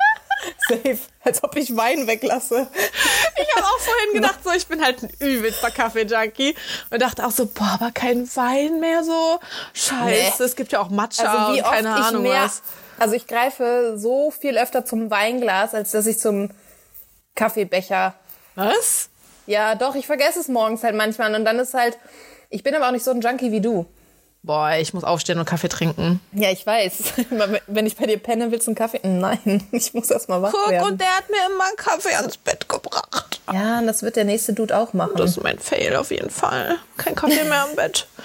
Safe. 0.68 0.99
Als 1.25 1.42
ob 1.42 1.57
ich 1.57 1.77
Wein 1.77 2.07
weglasse. 2.07 2.68
Ich 2.72 3.57
habe 3.57 3.66
auch 3.66 3.79
vorhin 3.81 4.14
gedacht, 4.14 4.38
so, 4.44 4.51
ich 4.53 4.66
bin 4.66 4.83
halt 4.85 5.03
ein 5.03 5.11
übelster 5.18 5.70
Kaffee-Junkie 5.70 6.55
und 6.90 7.03
dachte 7.03 7.27
auch 7.27 7.31
so, 7.31 7.46
boah, 7.46 7.72
aber 7.81 7.90
kein 7.92 8.27
Wein 8.37 8.81
mehr 8.81 9.03
so. 9.03 9.40
Scheiße, 9.72 10.05
Nee. 10.38 10.44
es 10.44 10.57
gibt 10.57 10.72
ja 10.72 10.81
auch 10.81 10.90
Matcha 10.90 11.25
Also 11.25 11.55
wie 11.55 11.59
und 11.61 11.64
oft 11.66 11.75
keine 11.75 11.88
ich 11.99 12.05
Ahnung 12.05 12.22
mehr. 12.22 12.42
was. 12.44 12.62
Also 12.99 13.15
ich 13.15 13.27
greife 13.27 13.95
so 13.97 14.31
viel 14.31 14.59
öfter 14.59 14.85
zum 14.85 15.11
Weinglas, 15.11 15.75
als 15.75 15.91
dass 15.91 16.07
ich 16.07 16.19
zum 16.19 16.51
Kaffeebecher. 17.35 18.15
Was? 18.55 19.09
Ja, 19.47 19.75
doch, 19.75 19.95
ich 19.95 20.07
vergesse 20.07 20.41
es 20.41 20.49
morgens 20.49 20.83
halt 20.83 20.97
manchmal. 20.97 21.35
Und 21.35 21.45
dann 21.45 21.59
ist 21.59 21.75
halt. 21.75 21.99
Ich 22.49 22.63
bin 22.63 22.75
aber 22.75 22.89
auch 22.89 22.93
nicht 22.93 23.05
so 23.05 23.11
ein 23.11 23.21
Junkie 23.21 23.53
wie 23.53 23.61
du. 23.61 23.87
Boah, 24.43 24.75
ich 24.77 24.95
muss 24.95 25.03
aufstehen 25.03 25.41
und 25.41 25.45
Kaffee 25.45 25.69
trinken. 25.69 26.21
Ja, 26.33 26.51
ich 26.53 26.65
weiß. 26.65 27.15
Wenn 27.67 27.85
ich 27.85 27.97
bei 27.97 28.07
dir 28.07 28.17
penne, 28.19 28.53
willst 28.53 28.69
du 28.69 28.71
einen 28.71 28.77
Kaffee? 28.77 29.01
Nein, 29.03 29.67
ich 29.73 29.93
muss 29.93 30.09
erst 30.09 30.29
mal 30.29 30.41
wach 30.41 30.53
Guck, 30.53 30.71
werden. 30.71 30.87
und 30.87 31.01
der 31.01 31.17
hat 31.17 31.29
mir 31.29 31.45
immer 31.53 31.65
einen 31.65 31.77
Kaffee 31.77 32.15
ans 32.15 32.37
Bett 32.37 32.69
gebracht. 32.69 33.41
Ja, 33.53 33.81
und 33.81 33.89
das 33.89 34.05
wird 34.05 34.15
der 34.15 34.25
nächste 34.25 34.53
Dude 34.53 34.77
auch 34.77 34.93
machen. 34.93 35.17
Das 35.17 35.31
ist 35.31 35.43
mein 35.43 35.59
Fail 35.59 35.97
auf 35.97 36.13
jeden 36.13 36.31
Fall. 36.31 36.77
Kein 36.97 37.17
Kaffee 37.17 37.43
mehr 37.45 37.67
im 37.69 37.77
Bett. 37.77 38.07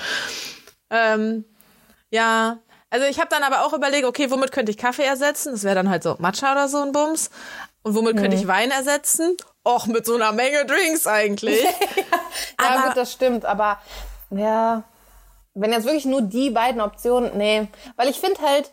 Ähm, 0.94 1.46
ja, 2.10 2.60
also 2.92 3.06
ich 3.08 3.20
habe 3.20 3.30
dann 3.30 3.42
aber 3.42 3.66
auch 3.66 3.74
überlegt, 3.74 4.06
okay, 4.06 4.30
womit 4.30 4.52
könnte 4.52 4.72
ich 4.72 4.78
Kaffee 4.78 5.04
ersetzen? 5.04 5.54
Das 5.54 5.64
wäre 5.64 5.76
dann 5.76 5.90
halt 5.90 6.04
so 6.04 6.16
Matcha 6.20 6.52
oder 6.52 6.68
so 6.68 6.78
ein 6.84 6.92
Bums. 6.92 7.32
Und 7.82 7.96
womit 7.96 8.18
könnte 8.18 8.38
ich 8.38 8.46
Wein 8.48 8.70
ersetzen? 8.70 9.36
Och, 9.68 9.88
mit 9.88 10.06
so 10.06 10.16
einer 10.16 10.32
Menge 10.32 10.66
Drinks 10.66 11.08
eigentlich. 11.08 11.64
ja, 11.64 11.70
Aber- 12.58 12.88
gut, 12.90 12.98
das 12.98 13.12
stimmt, 13.12 13.46
aber 13.46 13.80
ja, 14.30 14.84
wenn 15.54 15.72
jetzt 15.72 15.86
wirklich 15.86 16.06
nur 16.06 16.22
die 16.22 16.50
beiden 16.52 16.80
Optionen, 16.80 17.38
nee, 17.38 17.68
weil 17.96 18.10
ich 18.10 18.20
finde 18.20 18.42
halt, 18.42 18.72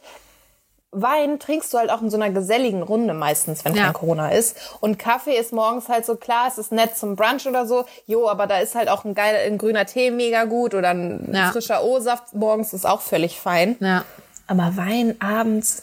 Wein 0.91 1.39
trinkst 1.39 1.73
du 1.75 1.79
halt 1.79 1.91
auch 1.91 2.01
in 2.01 2.09
so 2.09 2.17
einer 2.17 2.31
geselligen 2.31 2.83
Runde 2.83 3.13
meistens, 3.13 3.65
wenn 3.65 3.75
Ja. 3.75 3.85
kein 3.85 3.93
Corona 3.93 4.31
ist. 4.31 4.57
Und 4.81 4.99
Kaffee 4.99 5.37
ist 5.37 5.53
morgens 5.53 5.89
halt 5.91 6.07
so 6.07 6.17
klar, 6.17 6.49
es 6.49 6.57
ist 6.57 6.73
nett 6.73 6.97
zum 6.97 7.15
Brunch 7.15 7.47
oder 7.47 7.67
so. 7.67 7.85
Jo, 8.07 8.29
aber 8.29 8.47
da 8.47 8.59
ist 8.59 8.75
halt 8.75 8.89
auch 8.89 9.05
ein 9.05 9.15
geiler, 9.15 9.39
ein 9.41 9.59
grüner 9.59 9.85
Tee 9.85 10.11
mega 10.11 10.45
gut 10.45 10.75
oder 10.75 10.91
ein 10.91 11.31
Ja. 11.33 11.53
frischer 11.53 11.85
O-Saft 11.85 12.35
morgens 12.35 12.73
ist 12.73 12.87
auch 12.87 13.03
völlig 13.03 13.39
fein. 13.39 13.77
ja. 13.81 14.05
Aber 14.47 14.79
Wein 14.79 15.15
abends, 15.21 15.83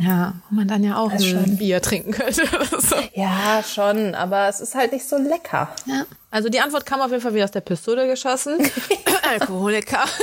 Ja, 0.00 0.32
wo 0.50 0.56
man 0.56 0.66
dann 0.66 0.82
ja 0.82 0.96
auch 0.96 1.12
ein 1.12 1.20
schon. 1.20 1.56
Bier 1.56 1.80
trinken 1.80 2.10
könnte. 2.10 2.42
so. 2.80 2.96
ja, 3.14 3.62
schon, 3.62 4.16
aber 4.16 4.48
es 4.48 4.58
ist 4.58 4.74
halt 4.74 4.90
nicht 4.92 5.08
so 5.08 5.16
lecker. 5.16 5.68
Ja. 5.86 6.04
Also 6.32 6.48
die 6.48 6.58
Antwort 6.60 6.84
kam 6.84 7.00
auf 7.00 7.10
jeden 7.12 7.22
Fall 7.22 7.32
wie 7.34 7.44
aus 7.44 7.52
der 7.52 7.60
Pistole 7.60 8.08
geschossen. 8.08 8.58
Alkoholiker. 9.30 10.00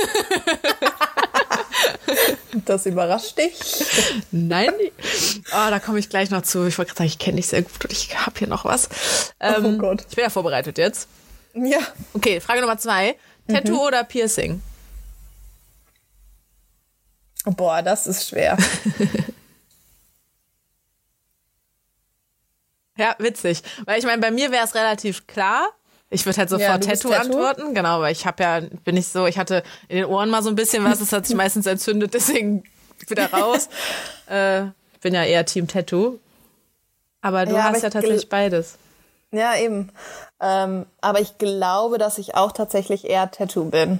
Das 2.64 2.86
überrascht 2.86 3.36
dich. 3.36 3.54
Nein. 4.30 4.72
Oh, 5.52 5.70
da 5.70 5.80
komme 5.80 5.98
ich 5.98 6.08
gleich 6.08 6.30
noch 6.30 6.42
zu. 6.42 6.66
Ich 6.66 6.78
wollte 6.78 6.90
gerade 6.90 6.98
sagen, 6.98 7.08
ich 7.08 7.18
kenne 7.18 7.36
dich 7.36 7.48
sehr 7.48 7.62
gut 7.62 7.84
und 7.84 7.92
ich 7.92 8.16
habe 8.16 8.38
hier 8.38 8.48
noch 8.48 8.64
was. 8.64 8.88
Ähm, 9.40 9.64
Oh 9.64 9.78
Gott. 9.78 10.04
Ich 10.08 10.14
bin 10.14 10.22
ja 10.24 10.30
vorbereitet 10.30 10.78
jetzt. 10.78 11.08
Ja. 11.54 11.78
Okay, 12.12 12.40
Frage 12.40 12.60
Nummer 12.60 12.78
zwei. 12.78 13.16
Tattoo 13.48 13.86
oder 13.86 14.04
Piercing? 14.04 14.62
Boah, 17.44 17.82
das 17.82 18.06
ist 18.06 18.28
schwer. 18.28 18.56
Ja, 22.96 23.16
witzig. 23.18 23.62
Weil 23.86 23.98
ich 23.98 24.04
meine, 24.04 24.20
bei 24.20 24.30
mir 24.30 24.50
wäre 24.52 24.64
es 24.64 24.74
relativ 24.74 25.26
klar. 25.26 25.68
Ich 26.10 26.24
würde 26.26 26.38
halt 26.38 26.50
Ja, 26.50 26.58
sofort 26.58 26.86
bist 26.86 27.02
Tattoo, 27.02 27.14
Tattoo? 27.14 27.38
antworten. 27.44 27.74
Genau, 27.74 28.00
weil 28.00 28.12
ich 28.12 28.26
habe 28.26 28.42
ja, 28.42 28.60
bin 28.84 28.96
ich 28.96 29.08
so, 29.08 29.26
ich 29.26 29.38
hatte 29.38 29.62
in 29.88 29.96
den 29.96 30.06
Ohren 30.06 30.30
mal 30.30 30.42
so 30.42 30.48
ein 30.48 30.54
bisschen 30.54 30.84
was, 30.84 30.98
das 31.00 31.12
hat 31.12 31.26
sich 31.26 31.36
meistens 31.36 31.66
entzündet, 31.66 32.14
deswegen 32.14 32.64
wieder 33.08 33.32
raus. 33.32 33.68
äh, 34.26 34.66
bin 35.00 35.14
ja 35.14 35.24
eher 35.24 35.44
Team 35.44 35.66
Tattoo. 35.66 36.18
Aber 37.20 37.46
du 37.46 37.52
Ja, 37.54 37.60
aber 37.62 37.68
hast 37.70 37.76
ich 37.78 37.82
ja 37.84 37.90
tatsächlich 37.90 38.28
beides. 38.28 38.78
Ja, 39.32 39.56
eben. 39.56 39.90
Ähm, 40.40 40.86
aber 41.00 41.20
ich 41.20 41.38
glaube, 41.38 41.98
dass 41.98 42.18
ich 42.18 42.34
auch 42.36 42.52
tatsächlich 42.52 43.08
eher 43.08 43.30
Tattoo 43.30 43.64
bin. 43.64 43.98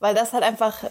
Weil 0.00 0.14
das 0.14 0.32
halt 0.32 0.42
einfach 0.42 0.84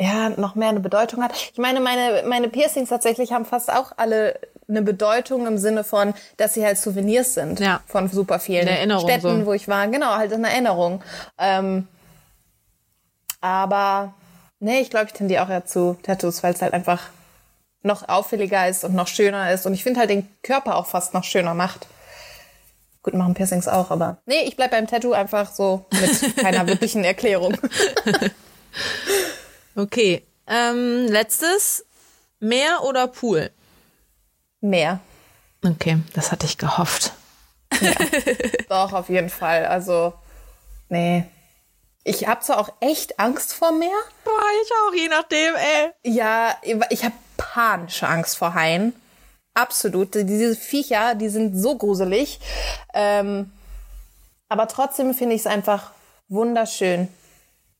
ja, 0.00 0.28
noch 0.30 0.54
mehr 0.54 0.68
eine 0.68 0.80
Bedeutung 0.80 1.22
hat. 1.22 1.32
Ich 1.52 1.58
meine, 1.58 1.80
meine, 1.80 2.22
meine 2.26 2.48
Piercings 2.48 2.88
tatsächlich 2.88 3.32
haben 3.32 3.44
fast 3.44 3.72
auch 3.72 3.92
alle 3.96 4.38
eine 4.68 4.82
Bedeutung 4.82 5.46
im 5.46 5.56
Sinne 5.58 5.82
von, 5.82 6.12
dass 6.36 6.54
sie 6.54 6.64
halt 6.64 6.76
Souvenirs 6.78 7.34
sind 7.34 7.58
Ja. 7.60 7.80
von 7.86 8.08
super 8.08 8.38
vielen 8.38 8.68
Städten, 9.00 9.40
so. 9.40 9.46
wo 9.46 9.52
ich 9.54 9.66
war. 9.68 9.86
Genau, 9.88 10.14
halt 10.16 10.32
eine 10.32 10.50
Erinnerung. 10.50 11.02
Ähm, 11.38 11.88
aber 13.40 14.14
nee, 14.60 14.80
ich 14.80 14.90
glaube, 14.90 15.06
ich 15.06 15.12
tendiere 15.12 15.44
auch 15.44 15.48
eher 15.48 15.64
zu 15.64 15.96
Tattoos, 16.02 16.42
weil 16.42 16.52
es 16.54 16.60
halt 16.62 16.74
einfach 16.74 17.02
noch 17.82 18.08
auffälliger 18.08 18.68
ist 18.68 18.84
und 18.84 18.94
noch 18.94 19.06
schöner 19.08 19.52
ist. 19.52 19.64
Und 19.64 19.72
ich 19.72 19.82
finde 19.82 20.00
halt 20.00 20.10
den 20.10 20.28
Körper 20.42 20.76
auch 20.76 20.86
fast 20.86 21.14
noch 21.14 21.24
schöner 21.24 21.54
macht. 21.54 21.86
Gut, 23.02 23.14
machen 23.14 23.34
Piercings 23.34 23.68
auch, 23.68 23.90
aber 23.90 24.18
nee, 24.26 24.42
ich 24.44 24.56
bleib 24.56 24.72
beim 24.72 24.86
Tattoo 24.88 25.12
einfach 25.12 25.52
so 25.52 25.86
mit 25.92 26.36
keiner 26.36 26.66
wirklichen 26.66 27.04
Erklärung. 27.04 27.56
Okay. 29.76 30.26
Ähm, 30.46 31.06
letztes. 31.08 31.84
Meer 32.40 32.82
oder 32.84 33.06
Pool? 33.08 33.50
Mehr. 34.60 35.00
Okay, 35.64 35.98
das 36.14 36.32
hatte 36.32 36.46
ich 36.46 36.58
gehofft. 36.58 37.12
Doch, 38.68 38.92
auf 38.92 39.08
jeden 39.08 39.30
Fall. 39.30 39.66
Also, 39.66 40.14
nee. 40.88 41.24
Ich 42.04 42.26
habe 42.26 42.40
zwar 42.40 42.58
auch 42.58 42.72
echt 42.80 43.18
Angst 43.18 43.52
vor 43.52 43.72
Meer. 43.72 43.90
Boah, 44.24 44.42
ich 44.62 44.70
auch, 44.72 44.94
je 44.94 45.08
nachdem, 45.08 45.54
ey. 45.56 45.90
Ja, 46.04 46.56
ich 46.90 47.04
habe 47.04 47.14
panische 47.36 48.08
Angst 48.08 48.38
vor 48.38 48.54
Haien. 48.54 48.94
Absolut. 49.54 50.14
Diese 50.14 50.54
Viecher, 50.54 51.14
die 51.14 51.28
sind 51.28 51.56
so 51.56 51.76
gruselig. 51.76 52.40
Ähm, 52.94 53.50
aber 54.48 54.68
trotzdem 54.68 55.12
finde 55.14 55.34
ich 55.34 55.42
es 55.42 55.46
einfach 55.46 55.90
wunderschön. 56.28 57.08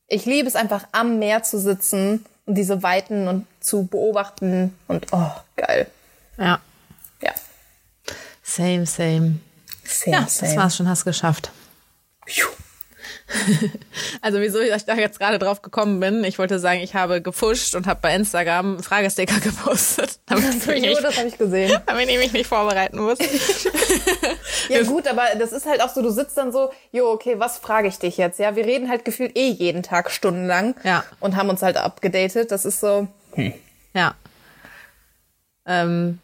Ich 0.07 0.25
liebe 0.25 0.47
es 0.47 0.55
einfach 0.55 0.85
am 0.91 1.19
Meer 1.19 1.43
zu 1.43 1.59
sitzen 1.59 2.25
und 2.45 2.55
diese 2.55 2.83
Weiten 2.83 3.27
und 3.27 3.47
zu 3.59 3.85
beobachten 3.87 4.77
und 4.87 5.07
oh, 5.11 5.31
geil. 5.55 5.87
Ja. 6.37 6.45
Ja. 6.45 6.59
Same, 8.59 8.85
same. 8.85 9.39
Same, 9.85 10.15
Ja, 10.17 10.21
das 10.23 10.55
war's 10.57 10.75
schon, 10.75 10.89
hast 10.89 11.05
geschafft. 11.05 11.51
Also 14.21 14.39
wieso 14.41 14.59
ich 14.59 14.85
da 14.85 14.95
jetzt 14.95 15.19
gerade 15.19 15.37
drauf 15.37 15.61
gekommen 15.61 15.99
bin, 15.99 16.23
ich 16.23 16.39
wollte 16.39 16.57
sagen, 16.59 16.79
ich 16.81 16.95
habe 16.95 17.21
gefuscht 17.21 17.75
und 17.75 17.85
habe 17.85 17.99
bei 18.01 18.15
Instagram 18.15 18.81
Fragesticker 18.81 19.39
gepostet, 19.43 20.19
damit 20.25 20.55
ich, 20.55 20.65
mich 20.65 20.83
Jo, 20.83 20.89
nicht, 20.89 21.03
das 21.03 21.17
habe 21.17 21.27
ich 21.27 21.37
gesehen. 21.37 21.79
damit 21.85 22.09
ich 22.09 22.17
mich 22.17 22.33
nicht 22.33 22.47
vorbereiten 22.47 22.97
muss. 22.99 23.19
Ja 24.69 24.81
gut, 24.83 25.07
aber 25.07 25.27
das 25.37 25.51
ist 25.51 25.67
halt 25.67 25.81
auch 25.81 25.89
so, 25.93 26.01
du 26.01 26.09
sitzt 26.09 26.37
dann 26.37 26.51
so, 26.51 26.71
jo, 26.91 27.11
okay, 27.11 27.35
was 27.39 27.59
frage 27.59 27.87
ich 27.87 27.99
dich 27.99 28.17
jetzt? 28.17 28.39
Ja, 28.39 28.55
wir 28.55 28.65
reden 28.65 28.89
halt 28.89 29.05
gefühlt 29.05 29.37
eh 29.37 29.49
jeden 29.49 29.83
Tag 29.83 30.09
stundenlang 30.11 30.73
Ja. 30.83 31.03
und 31.19 31.35
haben 31.35 31.49
uns 31.49 31.61
halt 31.61 31.77
abgedatet. 31.77 32.51
Das 32.51 32.65
ist 32.65 32.79
so, 32.79 33.07
Ja. 33.93 34.15
Ähm, 35.67 36.17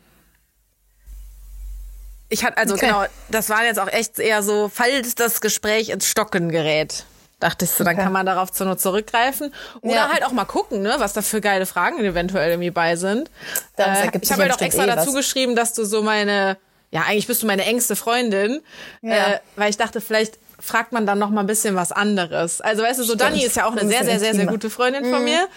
ich 2.35 2.43
hatte, 2.45 2.57
also 2.57 2.75
Okay. 2.75 2.87
genau, 2.87 3.05
das 3.29 3.49
war 3.49 3.63
jetzt 3.63 3.79
auch 3.79 3.87
echt 3.87 4.19
eher 4.19 4.43
so, 4.43 4.69
falls 4.73 5.15
das 5.15 5.41
Gespräch 5.41 5.89
ins 5.89 6.05
Stocken 6.07 6.49
gerät. 6.49 7.05
Dachte 7.39 7.65
ich 7.65 7.71
so, 7.71 7.83
dann 7.83 7.95
Okay. 7.95 8.03
kann 8.03 8.13
man 8.13 8.25
darauf 8.25 8.51
zur 8.51 8.65
Not 8.65 8.79
zurückgreifen. 8.79 9.53
Oder 9.81 9.93
Ja. 9.95 10.09
halt 10.09 10.23
auch 10.25 10.31
mal 10.31 10.45
gucken, 10.45 10.81
ne, 10.81 10.95
was 10.99 11.13
da 11.13 11.21
für 11.21 11.41
geile 11.41 11.65
Fragen 11.65 11.99
eventuell 12.03 12.49
irgendwie 12.51 12.71
bei 12.71 12.95
sind. 12.95 13.29
Äh, 13.77 14.09
ich 14.21 14.31
habe 14.31 14.43
halt 14.43 14.53
auch 14.53 14.61
extra 14.61 14.83
eh 14.85 14.87
was. 14.87 14.95
dazu 14.95 15.13
geschrieben, 15.13 15.55
dass 15.55 15.73
du 15.73 15.83
so 15.85 16.01
meine, 16.01 16.57
ja, 16.91 17.01
eigentlich 17.07 17.27
bist 17.27 17.41
du 17.43 17.47
meine 17.47 17.65
engste 17.65 17.95
Freundin. 17.95 18.61
Ja. 19.01 19.33
Äh, 19.33 19.39
weil 19.57 19.69
ich 19.69 19.77
dachte, 19.77 19.99
vielleicht 20.01 20.39
fragt 20.59 20.93
man 20.93 21.05
dann 21.05 21.19
noch 21.19 21.29
mal 21.29 21.41
ein 21.41 21.47
bisschen 21.47 21.75
was 21.75 21.91
anderes. 21.91 22.61
Also 22.61 22.83
weißt 22.83 22.99
du, 22.99 23.03
so 23.03 23.15
Dani 23.15 23.43
ist 23.43 23.57
ja 23.57 23.65
auch 23.65 23.71
eine 23.73 23.81
Ein 23.81 23.89
sehr, 23.89 23.99
sehr, 24.05 24.11
sehr, 24.11 24.19
sehr 24.19 24.29
intimer. 24.31 24.51
gute 24.51 24.69
Freundin 24.69 25.03
von 25.09 25.23
mir. 25.23 25.47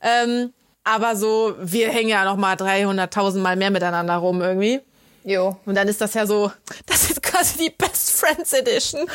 Ähm, 0.00 0.52
aber 0.84 1.14
so, 1.16 1.54
wir 1.60 1.90
hängen 1.90 2.08
ja 2.08 2.24
noch 2.24 2.36
mal 2.36 2.54
300.000 2.56 3.38
Mal 3.40 3.56
mehr 3.56 3.70
miteinander 3.70 4.16
rum 4.16 4.40
irgendwie. 4.40 4.80
Jo. 5.24 5.56
Und 5.66 5.74
dann 5.74 5.88
ist 5.88 6.00
das 6.00 6.14
ja 6.14 6.26
so, 6.26 6.50
das 6.86 7.10
ist 7.10 7.22
quasi 7.22 7.58
die 7.58 7.70
Best 7.70 8.12
Friends 8.12 8.52
Edition. 8.52 9.06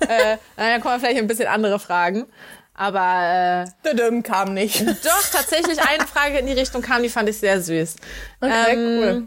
äh, 0.00 0.36
dann 0.56 0.80
kommen 0.80 1.00
vielleicht 1.00 1.18
ein 1.18 1.26
bisschen 1.26 1.48
andere 1.48 1.78
Fragen. 1.78 2.26
Aber 2.74 3.64
äh, 3.66 3.90
Düdüm 3.90 4.22
kam 4.22 4.54
nicht. 4.54 4.80
doch, 4.86 5.30
tatsächlich 5.32 5.80
eine 5.80 6.06
Frage 6.06 6.38
in 6.38 6.46
die 6.46 6.52
Richtung 6.52 6.80
kam, 6.80 7.02
die 7.02 7.08
fand 7.08 7.28
ich 7.28 7.38
sehr 7.38 7.60
süß. 7.60 7.96
Okay, 8.40 8.72
Ähm, 8.72 8.98
cool. 9.02 9.26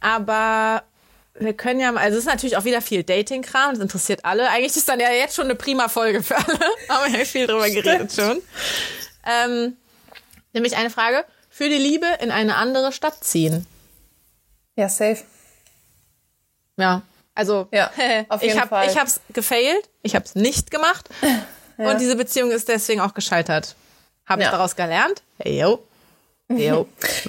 Aber 0.00 0.82
wir 1.34 1.52
können 1.52 1.80
ja 1.80 1.92
mal, 1.92 2.00
also 2.02 2.16
es 2.16 2.24
ist 2.24 2.30
natürlich 2.30 2.56
auch 2.56 2.64
wieder 2.64 2.80
viel 2.80 3.02
Dating-Kram, 3.04 3.72
das 3.74 3.80
interessiert 3.80 4.24
alle. 4.24 4.48
Eigentlich 4.48 4.76
ist 4.76 4.88
dann 4.88 4.98
ja 5.00 5.10
jetzt 5.10 5.34
schon 5.36 5.44
eine 5.44 5.54
prima 5.56 5.88
Folge 5.88 6.22
für 6.22 6.36
alle. 6.36 6.58
Haben 6.88 7.12
wir 7.12 7.18
ja 7.18 7.24
viel 7.26 7.46
drüber 7.46 7.68
geredet 7.68 8.12
schon. 8.14 8.40
Ähm, 9.26 9.76
nämlich 10.54 10.76
eine 10.76 10.88
Frage, 10.88 11.24
für 11.50 11.68
die 11.68 11.76
Liebe 11.76 12.06
in 12.20 12.30
eine 12.30 12.56
andere 12.56 12.92
Stadt 12.92 13.22
ziehen. 13.22 13.66
Ja, 14.76 14.88
safe. 14.88 15.24
Ja, 16.76 17.02
also 17.34 17.68
Ja, 17.72 17.90
auf 18.28 18.42
ich 18.42 18.48
jeden 18.48 18.60
hab, 18.60 18.68
Fall. 18.68 18.88
ich 18.90 18.96
hab's 18.98 19.20
gefailt, 19.32 19.88
ich 20.02 20.14
hab's 20.14 20.34
nicht 20.34 20.70
gemacht 20.70 21.08
und 21.78 22.00
diese 22.00 22.16
Beziehung 22.16 22.50
ist 22.50 22.68
deswegen 22.68 23.00
auch 23.00 23.14
gescheitert. 23.14 23.74
Habe 24.26 24.42
ich 24.42 24.46
Ja. 24.46 24.52
daraus 24.52 24.74
gelernt? 24.76 25.22
Hey, 25.38 25.60
yo. 25.60 25.78
Yo. 26.48 26.86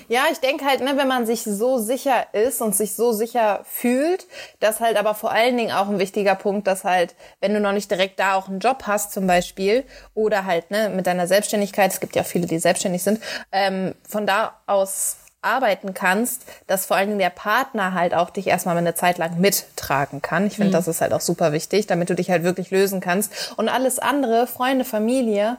Ja, 0.10 0.26
ich 0.32 0.38
denke 0.40 0.64
halt, 0.64 0.82
ne, 0.82 0.96
wenn 0.96 1.08
man 1.08 1.26
sich 1.26 1.42
so 1.44 1.80
sicher 1.80 2.28
ist 2.34 2.62
und 2.62 2.76
sich 2.76 2.94
so 2.96 3.14
sicher 3.14 3.66
fühlt, 3.68 4.28
dass 4.60 4.80
halt 4.80 4.96
aber 4.96 5.16
vor 5.16 5.32
allen 5.32 5.58
Dingen 5.58 5.72
auch 5.72 5.88
ein 5.90 5.98
wichtiger 5.98 6.36
Punkt, 6.36 6.68
dass 6.68 6.84
halt, 6.84 7.16
wenn 7.40 7.52
du 7.56 7.60
noch 7.60 7.72
nicht 7.72 7.90
direkt 7.90 8.20
da 8.20 8.36
auch 8.36 8.48
einen 8.48 8.60
Job 8.60 8.84
hast 8.86 9.14
zum 9.14 9.26
Beispiel 9.26 9.86
oder 10.14 10.46
halt 10.46 10.70
ne, 10.70 10.90
mit 10.90 11.08
deiner 11.08 11.26
Selbstständigkeit, 11.26 11.92
es 11.92 12.00
gibt 12.00 12.16
ja 12.16 12.24
viele, 12.24 12.46
die 12.46 12.60
selbstständig 12.60 13.02
sind, 13.02 13.20
ähm, 13.52 13.96
von 14.08 14.28
da 14.28 14.56
aus 14.68 15.18
arbeiten 15.42 15.94
kannst, 15.94 16.44
dass 16.68 16.86
vor 16.86 16.98
allen 16.98 17.08
Dingen 17.08 17.20
der 17.20 17.30
Partner 17.30 17.94
halt 17.94 18.14
auch 18.14 18.30
dich 18.30 18.48
erstmal 18.48 18.78
eine 18.78 18.96
Zeit 18.96 19.18
lang 19.18 19.40
mittragen 19.40 20.22
kann. 20.22 20.48
Ich 20.48 20.56
finde, 20.56 20.72
das 20.72 20.88
ist 20.88 21.02
halt 21.02 21.14
auch 21.14 21.22
super 21.22 21.54
wichtig, 21.54 21.88
damit 21.88 22.10
du 22.10 22.16
dich 22.16 22.30
halt 22.30 22.44
wirklich 22.44 22.72
lösen 22.72 23.00
kannst. 23.00 23.54
Und 23.56 23.70
alles 23.70 24.00
andere, 24.00 24.48
Freunde, 24.48 24.84
Familie, 24.84 25.58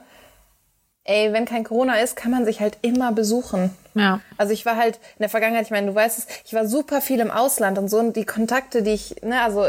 ey, 1.05 1.33
wenn 1.33 1.47
kein 1.47 1.65
Corona 1.65 1.95
ist, 2.01 2.17
kann 2.17 2.31
man 2.31 2.45
sich 2.45 2.61
halt 2.61 2.79
immer 2.83 3.13
besuchen. 3.13 3.71
Ja. 3.95 4.21
Also 4.37 4.53
ich 4.53 4.67
war 4.67 4.77
halt 4.77 4.97
in 4.97 5.21
der 5.21 5.31
Vergangenheit, 5.31 5.65
ich 5.65 5.71
meine, 5.71 5.87
du 5.87 5.95
weißt 5.95 6.19
es, 6.19 6.27
ich 6.45 6.53
war 6.53 6.67
super 6.67 7.01
viel 7.01 7.21
im 7.21 7.31
Ausland 7.31 7.79
und 7.79 7.89
so 7.89 7.99
und 7.99 8.15
die 8.15 8.27
Kontakte, 8.27 8.83
die 8.83 8.91
ich, 8.91 9.17
ne, 9.23 9.43
also 9.43 9.67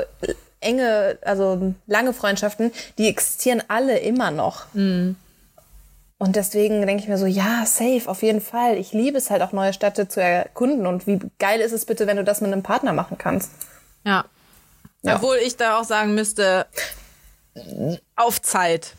enge, 0.60 1.18
also 1.22 1.74
lange 1.88 2.14
Freundschaften, 2.14 2.72
die 2.97 3.07
existieren 3.07 3.64
alle 3.68 3.97
immer 3.99 4.32
noch. 4.32 4.66
Mhm. 4.74 5.16
Und 6.22 6.36
deswegen 6.36 6.86
denke 6.86 7.01
ich 7.01 7.07
mir 7.09 7.17
so, 7.17 7.26
ja, 7.26 7.65
safe, 7.65 8.03
auf 8.05 8.22
jeden 8.24 8.41
Fall. 8.41 8.76
Ich 8.78 8.91
liebe 8.91 9.17
es 9.17 9.30
halt 9.30 9.41
auch 9.41 9.53
neue 9.53 9.72
Städte 9.74 10.07
zu 10.09 10.22
erkunden 10.22 10.86
und 10.86 11.07
wie 11.07 11.17
geil 11.39 11.61
ist 11.61 11.72
es 11.72 11.86
bitte, 11.86 12.07
wenn 12.07 12.17
du 12.17 12.26
das 12.26 12.41
mit 12.41 12.51
einem 12.51 12.61
Partner 12.61 12.91
machen 12.91 13.17
kannst. 13.17 13.51
Ja. 14.03 14.26
Ja. 15.01 15.15
Obwohl 15.15 15.38
ich 15.38 15.55
da 15.55 15.80
auch 15.80 15.86
sagen 15.86 16.13
müsste, 16.13 16.65
auf 18.17 18.41
Zeit. 18.41 18.93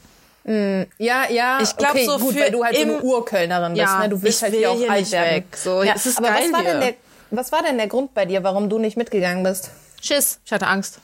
Ja, 0.44 1.28
ja, 1.30 1.58
Ich 1.60 1.76
glaub, 1.76 1.90
okay, 1.90 2.06
so 2.06 2.18
gut, 2.18 2.32
für 2.34 2.40
weil 2.40 2.50
du 2.50 2.64
halt 2.64 2.74
so 2.74 2.82
eine 2.82 3.02
Urkölnerin 3.02 3.74
bist, 3.74 3.82
Ja, 3.84 3.98
ne? 3.98 4.08
Du 4.08 4.22
willst 4.22 4.38
ich 4.38 4.42
halt 4.42 4.52
will 4.54 4.58
hier 4.60 4.70
auch 4.70 4.76
hier 4.76 4.90
alt 4.90 5.00
nicht 5.00 5.12
werden. 5.12 5.36
weg. 5.36 5.56
So, 5.56 5.82
ja, 5.82 5.94
aber 6.16 6.28
geil 6.28 6.42
was 6.50 6.52
war, 6.52 6.62
der, 6.62 6.94
was 7.30 7.52
war 7.52 7.62
denn 7.62 7.76
der 7.76 7.86
Grund 7.86 8.14
bei 8.14 8.24
dir, 8.24 8.42
warum 8.42 8.70
du 8.70 8.78
nicht 8.78 8.96
mitgegangen 8.96 9.44
bist? 9.44 9.70
Schiss, 10.00 10.40
ich 10.44 10.50
hatte 10.52 10.66
Angst. 10.66 10.98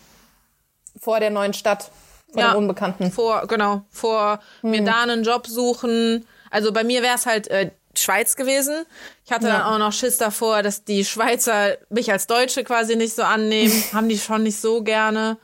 Vor 0.98 1.20
der 1.20 1.28
neuen 1.30 1.52
Stadt, 1.52 1.90
vor 2.36 2.42
Ja. 2.42 2.52
dem 2.52 2.58
Unbekannten. 2.58 3.10
Vor, 3.10 3.46
genau, 3.46 3.82
vor 3.90 4.40
mir 4.62 4.78
Hm. 4.78 4.86
da 4.86 5.02
einen 5.02 5.24
Job 5.24 5.46
suchen. 5.46 6.26
Also 6.50 6.72
bei 6.72 6.84
mir 6.84 7.02
wäre 7.02 7.14
es 7.16 7.26
halt 7.26 7.48
äh, 7.48 7.70
Schweiz 7.94 8.36
gewesen. 8.36 8.84
Ich 9.24 9.32
hatte 9.32 9.46
dann 9.46 9.60
Ja. 9.60 9.74
auch 9.74 9.78
noch 9.78 9.92
Schiss 9.92 10.18
davor, 10.18 10.62
dass 10.62 10.84
die 10.84 11.04
Schweizer 11.04 11.76
mich 11.88 12.12
als 12.12 12.26
Deutsche 12.26 12.62
quasi 12.62 12.94
nicht 12.96 13.14
so 13.16 13.22
annehmen. 13.22 13.72
Haben 13.92 14.08
die 14.08 14.18
schon 14.18 14.42
nicht 14.42 14.60
so 14.60 14.82
gerne. 14.82 15.38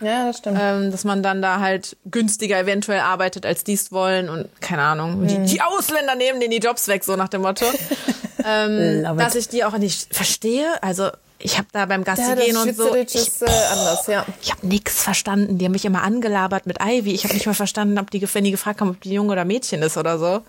Ja, 0.00 0.26
das 0.28 0.38
stimmt. 0.38 0.58
Ähm, 0.60 0.90
dass 0.92 1.04
man 1.04 1.22
dann 1.22 1.42
da 1.42 1.58
halt 1.60 1.96
günstiger 2.06 2.58
eventuell 2.60 3.00
arbeitet, 3.00 3.44
als 3.44 3.64
die 3.64 3.74
es 3.74 3.90
wollen. 3.92 4.28
Und 4.30 4.48
keine 4.60 4.82
Ahnung, 4.82 5.26
die, 5.26 5.38
die 5.42 5.60
Ausländer 5.60 6.14
nehmen 6.14 6.38
denen 6.40 6.52
die 6.52 6.58
Jobs 6.58 6.86
weg, 6.88 7.02
so 7.04 7.16
nach 7.16 7.28
dem 7.28 7.42
Motto. 7.42 7.66
ähm, 8.44 9.04
dass 9.18 9.34
ich 9.34 9.48
die 9.48 9.64
auch 9.64 9.76
nicht 9.76 10.14
verstehe. 10.14 10.66
Also 10.82 11.10
ich 11.40 11.56
habe 11.56 11.68
da 11.72 11.86
beim 11.86 12.04
Gassi 12.04 12.22
ja, 12.22 12.34
gehen 12.34 12.56
und 12.56 12.76
so. 12.76 12.94
Ich, 12.94 13.14
ist 13.14 13.42
äh, 13.42 13.46
anders, 13.46 14.06
ja. 14.08 14.26
ich 14.42 14.50
habe 14.50 14.66
nichts 14.66 15.02
verstanden. 15.02 15.58
Die 15.58 15.64
haben 15.64 15.72
mich 15.72 15.84
immer 15.84 16.02
angelabert 16.02 16.66
mit 16.66 16.78
Ivy. 16.82 17.12
Ich 17.14 17.24
habe 17.24 17.34
nicht 17.34 17.46
mal 17.46 17.54
verstanden, 17.54 17.98
ob 17.98 18.10
die, 18.10 18.22
wenn 18.34 18.44
die 18.44 18.50
gefragt 18.50 18.80
haben, 18.80 18.90
ob 18.90 19.00
die 19.00 19.12
Junge 19.12 19.32
oder 19.32 19.44
Mädchen 19.44 19.82
ist 19.82 19.96
oder 19.96 20.18
so. 20.18 20.42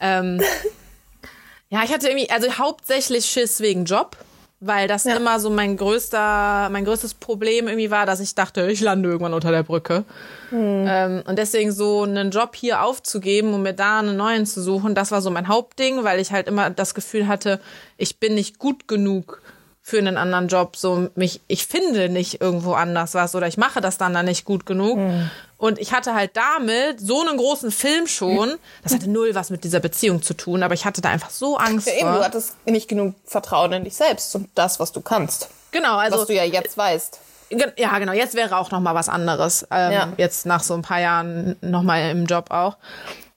Ähm, 0.00 0.40
ja, 1.68 1.82
ich 1.84 1.92
hatte 1.92 2.08
irgendwie, 2.08 2.30
also 2.30 2.50
hauptsächlich 2.58 3.26
Schiss 3.26 3.60
wegen 3.60 3.84
Job, 3.84 4.16
weil 4.60 4.88
das 4.88 5.04
Ja. 5.04 5.16
immer 5.16 5.40
so 5.40 5.50
mein 5.50 5.76
größter, 5.76 6.70
mein 6.70 6.86
größtes 6.86 7.14
Problem 7.14 7.68
irgendwie 7.68 7.90
war, 7.90 8.06
dass 8.06 8.20
ich 8.20 8.34
dachte, 8.34 8.70
ich 8.70 8.80
lande 8.80 9.10
irgendwann 9.10 9.34
unter 9.34 9.50
der 9.50 9.62
Brücke. 9.62 10.04
Ähm, 10.50 11.22
und 11.26 11.38
deswegen 11.38 11.70
so 11.70 12.02
einen 12.04 12.30
Job 12.30 12.56
hier 12.56 12.82
aufzugeben 12.82 13.52
und 13.52 13.62
mir 13.62 13.74
da 13.74 13.98
einen 13.98 14.16
neuen 14.16 14.46
zu 14.46 14.62
suchen, 14.62 14.94
das 14.94 15.10
war 15.10 15.20
so 15.20 15.30
mein 15.30 15.48
Hauptding, 15.48 16.02
weil 16.02 16.18
ich 16.18 16.32
halt 16.32 16.48
immer 16.48 16.70
das 16.70 16.94
Gefühl 16.94 17.28
hatte, 17.28 17.60
ich 17.98 18.18
bin 18.18 18.34
nicht 18.34 18.58
gut 18.58 18.88
genug 18.88 19.42
für 19.88 19.96
einen 19.98 20.18
anderen 20.18 20.48
Job. 20.48 20.76
So 20.76 21.08
mich, 21.14 21.40
ich 21.48 21.66
finde 21.66 22.10
nicht 22.10 22.42
irgendwo 22.42 22.74
anders 22.74 23.14
was 23.14 23.34
oder 23.34 23.46
ich 23.46 23.56
mache 23.56 23.80
das 23.80 23.96
dann 23.96 24.12
da 24.12 24.22
nicht 24.22 24.44
gut 24.44 24.66
genug. 24.66 24.98
Und 25.56 25.78
ich 25.78 25.92
hatte 25.94 26.14
halt 26.14 26.32
damit 26.36 27.00
so 27.00 27.22
einen 27.26 27.38
großen 27.38 27.70
Film 27.70 28.06
schon. 28.06 28.54
Das 28.82 28.92
hatte 28.92 29.08
null 29.08 29.34
was 29.34 29.48
mit 29.48 29.64
dieser 29.64 29.80
Beziehung 29.80 30.22
zu 30.22 30.34
tun, 30.34 30.62
aber 30.62 30.74
ich 30.74 30.84
hatte 30.84 31.00
da 31.00 31.08
einfach 31.08 31.30
so 31.30 31.56
Angst 31.56 31.86
Ja, 31.86 31.94
eben, 31.94 32.02
vor. 32.02 32.18
du 32.18 32.24
hattest 32.24 32.56
nicht 32.66 32.86
genug 32.88 33.14
Vertrauen 33.24 33.72
in 33.72 33.84
dich 33.84 33.96
selbst 33.96 34.34
und 34.36 34.50
das, 34.54 34.78
was 34.78 34.92
du 34.92 35.00
kannst. 35.00 35.48
Genau, 35.70 35.96
also 35.96 36.18
Was 36.18 36.26
du 36.26 36.34
ja 36.34 36.44
jetzt 36.44 36.76
weißt. 36.76 37.20
Ja, 37.78 37.98
genau. 37.98 38.12
Jetzt 38.12 38.34
wäre 38.34 38.58
auch 38.58 38.70
noch 38.70 38.80
mal 38.80 38.94
was 38.94 39.08
anderes. 39.08 39.66
Ähm, 39.70 39.92
Ja. 39.92 40.12
Jetzt 40.18 40.44
nach 40.44 40.62
so 40.62 40.74
ein 40.74 40.82
paar 40.82 41.00
Jahren 41.00 41.56
noch 41.62 41.82
mal 41.82 42.10
im 42.10 42.26
Job 42.26 42.50
auch. 42.50 42.76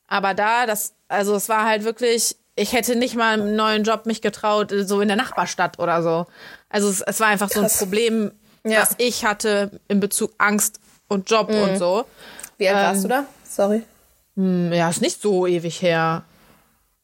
Aber 0.08 0.34
da, 0.34 0.66
das, 0.66 0.94
also 1.08 1.34
es 1.36 1.48
war 1.48 1.64
halt 1.66 1.86
wirklich, 1.86 2.36
ich 2.62 2.74
hätte 2.74 2.96
nicht 2.96 3.16
mal 3.16 3.34
einen 3.40 3.56
neuen 3.56 3.84
Job 3.84 4.06
mich 4.06 4.22
getraut, 4.22 4.74
so 4.86 5.02
in 5.02 5.08
der 5.08 5.18
Nachbarstadt 5.18 5.80
oder 5.80 6.02
so. 6.04 6.28
Also 6.70 6.90
es, 6.90 7.02
es 7.02 7.20
war 7.20 7.28
einfach 7.28 7.50
so 7.50 7.60
ein 7.60 7.66
Krass. 7.66 7.78
Problem, 7.80 8.32
Ja. 8.64 8.82
was 8.82 8.96
ich 8.98 9.26
hatte 9.26 9.80
in 9.88 10.00
Bezug 10.00 10.32
Angst 10.38 10.80
und 11.08 11.30
Job 11.30 11.50
und 11.50 11.78
so. 11.78 12.06
Wie 12.58 12.68
alt 12.70 12.78
Ähm, 12.78 12.84
warst 12.84 13.04
du 13.04 13.08
da? 13.08 13.26
Sorry. 13.48 13.84
Hm, 14.36 14.72
Ja, 14.72 14.90
ist 14.90 15.02
nicht 15.02 15.22
so 15.22 15.48
ewig 15.48 15.82
her. 15.82 16.24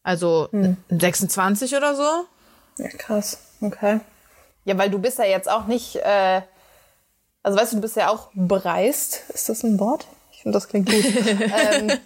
Also 0.03 0.49
26 0.89 1.75
oder 1.75 1.95
so. 1.95 2.25
Ja, 2.77 2.89
krass. 2.97 3.39
Okay. 3.59 3.99
Ja, 4.65 4.77
weil 4.77 4.89
du 4.89 4.99
bist 4.99 5.17
ja 5.19 5.25
jetzt 5.25 5.49
auch 5.49 5.65
nicht, 5.65 5.95
äh, 5.97 6.41
also 7.43 7.57
weißt 7.57 7.73
du, 7.73 7.77
du 7.77 7.81
bist 7.81 7.95
ja 7.95 8.09
auch 8.09 8.29
bereist. 8.33 9.23
Ist 9.33 9.49
das 9.49 9.63
ein 9.63 9.79
Wort? 9.79 10.05
Finde, 10.47 10.59
das 10.59 10.67
klingt 10.69 10.89
gut. 10.89 11.03
ähm, 11.15 11.87
ne, 11.87 11.99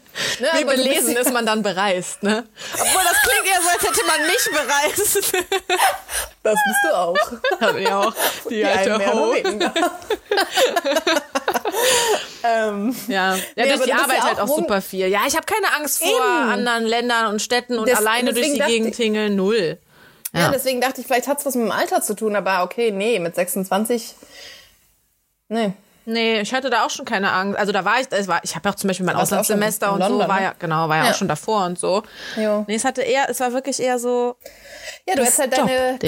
Wie 0.57 0.63
belesen 0.65 1.15
ist 1.15 1.31
man 1.31 1.45
dann 1.45 1.61
bereist, 1.61 2.23
ne? 2.23 2.43
Obwohl 2.73 3.03
das 3.03 3.21
klingt 3.21 3.45
eher 3.45 3.61
so, 3.61 3.69
als 3.69 3.83
hätte 3.83 4.03
man 4.07 4.19
mich 4.25 4.49
bereist. 4.51 5.31
Das 6.41 6.55
bist 6.55 6.79
du 6.83 6.97
auch. 6.97 7.15
Hab 7.61 7.75
ich 7.77 7.87
auch. 7.91 8.11
Die, 8.49 8.55
Die 8.55 8.65
alte 8.65 9.13
Ho. 9.13 9.35
ähm, 12.43 12.95
Ja, 13.07 13.35
ja 13.35 13.41
Nee, 13.55 13.67
durch 13.73 13.83
die 13.83 13.93
Arbeit 13.93 14.17
ja 14.17 14.23
halt 14.23 14.39
auch 14.39 14.47
super 14.47 14.81
viel. 14.81 15.05
Ja, 15.05 15.19
ich 15.27 15.35
habe 15.35 15.45
keine 15.45 15.71
Angst 15.75 15.99
vor 15.99 16.07
Eben. 16.09 16.49
anderen 16.49 16.85
Ländern 16.85 17.27
und 17.27 17.43
Städten 17.43 17.77
und 17.77 17.87
Des- 17.87 17.99
alleine 17.99 18.33
durch 18.33 18.53
die 18.53 18.59
Gegend 18.59 18.95
tingeln. 18.95 19.35
Null. 19.35 19.77
ja. 20.33 20.39
Ja. 20.41 20.49
deswegen 20.51 20.81
dachte 20.81 21.01
ich, 21.01 21.05
vielleicht 21.07 21.27
hat 21.27 21.37
es 21.39 21.45
was 21.45 21.53
mit 21.53 21.65
dem 21.65 21.71
Alter 21.71 22.01
zu 22.01 22.15
tun, 22.15 22.35
aber 22.35 22.63
okay, 22.63 22.89
nee, 22.89 23.19
mit 23.19 23.35
26. 23.35 24.15
Nee. 25.49 25.73
Nee, 26.05 26.41
ich 26.41 26.53
hatte 26.53 26.69
da 26.69 26.85
auch 26.85 26.89
schon 26.89 27.05
keine 27.05 27.31
Angst. 27.31 27.59
Also 27.59 27.71
da 27.71 27.85
war 27.85 27.99
ich, 27.99 28.07
es 28.09 28.27
war, 28.27 28.39
ich 28.43 28.55
habe 28.55 28.67
ja 28.67 28.73
auch 28.73 28.77
zum 28.77 28.87
Beispiel 28.87 29.05
mein 29.05 29.15
warst 29.15 29.31
Auslandssemester 29.33 29.93
und 29.93 29.99
London, 29.99 30.21
so, 30.21 30.27
war 30.27 30.37
ne? 30.39 30.45
ja, 30.45 30.53
genau, 30.57 30.89
war 30.89 30.97
ja, 30.97 31.03
Ja. 31.05 31.11
auch 31.11 31.15
schon 31.15 31.27
davor 31.27 31.65
und 31.65 31.77
so. 31.79 32.03
Jo. 32.35 32.65
Nee, 32.67 32.75
es 32.75 32.85
hatte 32.85 33.01
eher, 33.03 33.29
es 33.29 33.39
war 33.39 33.53
wirklich 33.53 33.79
eher 33.79 33.99
so, 33.99 34.35
Ja, 35.07 35.15
du 35.15 35.21
hättest 35.21 35.39
halt 35.39 35.53
deine. 35.57 35.99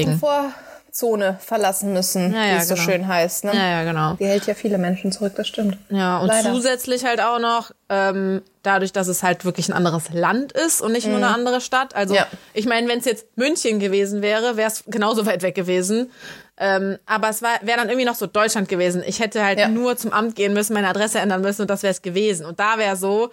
Komfortzone 0.92 1.38
verlassen 1.42 1.94
müssen, 1.94 2.34
Ja, 2.34 2.44
wie 2.44 2.48
ja, 2.50 2.56
es 2.58 2.68
so 2.68 2.76
genau. 2.76 2.86
schön 2.88 3.08
heißt. 3.08 3.44
Ne? 3.46 3.52
ja, 3.54 3.70
ja, 3.70 3.84
genau. 3.84 4.14
Die 4.16 4.26
hält 4.26 4.46
ja 4.48 4.54
viele 4.54 4.78
Menschen 4.78 5.12
zurück, 5.12 5.34
das 5.36 5.48
stimmt. 5.48 5.78
Ja, 5.90 6.20
und 6.20 6.28
Leider. 6.28 6.52
zusätzlich 6.54 7.06
halt 7.06 7.22
auch 7.22 7.40
noch, 7.40 7.72
ähm, 7.90 8.42
dadurch, 8.64 8.94
dass 8.94 9.08
es 9.08 9.24
halt 9.24 9.44
wirklich 9.46 9.70
ein 9.70 9.74
anderes 9.74 10.10
Land 10.14 10.52
ist 10.54 10.82
und 10.82 10.92
nicht 10.94 11.06
nur 11.08 11.18
eine 11.18 11.28
andere 11.28 11.62
Stadt. 11.62 11.96
Also, 11.96 12.14
Mhm. 12.14 12.20
Ich 12.54 12.66
meine, 12.66 12.88
wenn 12.88 13.00
es 13.00 13.06
jetzt 13.06 13.26
München 13.36 13.80
gewesen 13.80 14.22
wäre, 14.22 14.56
wäre 14.58 14.70
es 14.72 14.84
genauso 14.88 15.26
weit 15.26 15.42
weg 15.42 15.56
gewesen. 15.56 16.12
Ähm, 16.58 16.98
aber 17.06 17.30
es 17.30 17.42
war 17.42 17.60
wäre 17.62 17.78
dann 17.80 17.90
irgendwie 17.90 18.06
noch 18.06 18.16
so 18.16 18.28
Deutschland 18.28 18.70
gewesen. 18.70 19.04
Ich 19.06 19.20
hätte 19.20 19.44
halt 19.44 19.60
Ja. 19.60 19.68
nur 19.68 19.98
zum 19.98 20.14
Amt 20.14 20.36
gehen 20.36 20.54
müssen, 20.54 20.74
meine 20.74 20.88
Adresse 20.88 21.20
ändern 21.20 21.42
müssen 21.42 21.62
und 21.64 21.70
das 21.70 21.82
wäre 21.84 21.92
es 21.92 22.02
gewesen. 22.02 22.46
Und 22.46 22.60
da 22.60 22.78
wäre 22.78 22.96
so, 22.96 23.32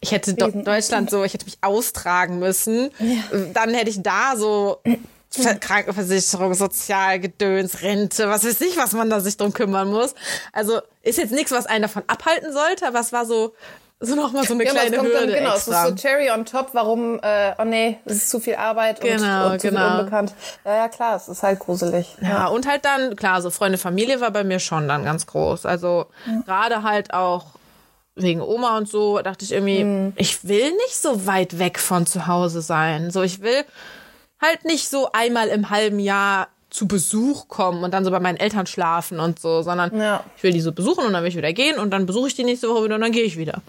ich 0.00 0.12
hätte 0.12 0.34
Do 0.34 0.48
Deutschland 0.50 1.10
so, 1.10 1.24
ich 1.24 1.34
hätte 1.34 1.44
mich 1.46 1.58
austragen 1.62 2.38
müssen. 2.38 2.90
Dann 3.52 3.74
hätte 3.74 3.90
ich 3.90 4.02
da 4.02 4.34
so 4.36 4.80
Ver- 5.32 5.54
Krankenversicherung, 5.56 6.54
Sozialgedöns, 6.54 7.82
Rente, 7.82 8.28
was 8.28 8.44
weiß 8.44 8.60
ich, 8.62 8.76
was 8.76 8.92
man 8.92 9.10
da 9.10 9.20
sich 9.20 9.36
drum 9.36 9.52
kümmern 9.52 9.88
muss. 9.88 10.14
Also 10.52 10.80
ist 11.02 11.18
jetzt 11.18 11.32
nichts, 11.32 11.52
was 11.52 11.66
einen 11.66 11.82
davon 11.82 12.02
abhalten 12.06 12.52
sollte, 12.52 12.86
aber 12.86 13.00
es 13.00 13.12
war 13.12 13.24
so, 13.26 13.54
so 14.02 14.14
nochmal 14.14 14.44
so 14.46 14.54
eine 14.54 14.64
Ja, 14.64 14.70
es 14.70 14.76
kleine 14.76 14.96
Hürde 15.02 15.12
dann, 15.12 15.28
genau, 15.28 15.54
extra. 15.54 15.84
es 15.84 15.90
ist 15.90 15.98
so 16.02 16.08
Cherry 16.08 16.30
on 16.30 16.44
top, 16.46 16.70
warum, 16.72 17.20
äh, 17.22 17.52
oh 17.58 17.64
nee, 17.64 17.98
es 18.06 18.16
ist 18.16 18.30
zu 18.30 18.40
viel 18.40 18.54
Arbeit 18.54 19.00
Genau, 19.00 19.46
und, 19.46 19.52
und 19.52 19.60
zu 19.60 19.68
genau. 19.68 19.88
viel 19.90 19.98
unbekannt. 20.00 20.34
Ja, 20.64 20.74
ja, 20.76 20.88
klar, 20.88 21.16
es 21.16 21.28
ist 21.28 21.42
halt 21.42 21.58
gruselig. 21.58 22.16
Ja, 22.22 22.46
und 22.46 22.66
halt 22.66 22.84
dann, 22.84 23.14
klar, 23.16 23.42
so 23.42 23.50
Freunde, 23.50 23.76
Familie 23.78 24.20
war 24.20 24.30
bei 24.30 24.42
mir 24.44 24.58
schon 24.58 24.88
dann 24.88 25.04
ganz 25.04 25.26
groß. 25.26 25.66
Also 25.66 26.06
gerade 26.46 26.82
halt 26.82 27.12
auch 27.12 27.46
wegen 28.16 28.40
Oma 28.42 28.76
und 28.78 28.88
so, 28.88 29.18
dachte 29.20 29.44
ich 29.44 29.52
irgendwie, 29.52 29.84
Mhm. 29.84 30.12
ich 30.16 30.46
will 30.48 30.70
nicht 30.72 30.96
so 31.00 31.26
weit 31.26 31.58
weg 31.58 31.78
von 31.78 32.06
zu 32.06 32.26
Hause 32.26 32.62
sein. 32.62 33.10
So, 33.10 33.22
ich 33.22 33.40
will 33.42 33.64
halt 34.40 34.64
nicht 34.64 34.88
so 34.88 35.10
einmal 35.12 35.48
im 35.48 35.68
halben 35.70 35.98
Jahr 35.98 36.48
zu 36.70 36.86
Besuch 36.88 37.48
kommen 37.48 37.82
und 37.84 37.92
dann 37.92 38.04
so 38.04 38.10
bei 38.10 38.20
meinen 38.20 38.36
Eltern 38.38 38.66
schlafen 38.66 39.20
und 39.20 39.38
so, 39.40 39.60
sondern 39.62 39.94
Ja. 39.98 40.22
ich 40.36 40.42
will 40.42 40.52
die 40.52 40.60
so 40.60 40.72
besuchen 40.72 41.04
und 41.04 41.12
dann 41.12 41.22
will 41.22 41.28
ich 41.28 41.36
wieder 41.36 41.52
gehen 41.52 41.78
und 41.78 41.90
dann 41.90 42.06
besuche 42.06 42.28
ich 42.28 42.34
die 42.34 42.44
nächste 42.44 42.68
Woche 42.68 42.84
wieder 42.84 42.94
und 42.94 43.00
dann 43.00 43.12
gehe 43.12 43.24
ich 43.24 43.36
wieder. 43.36 43.60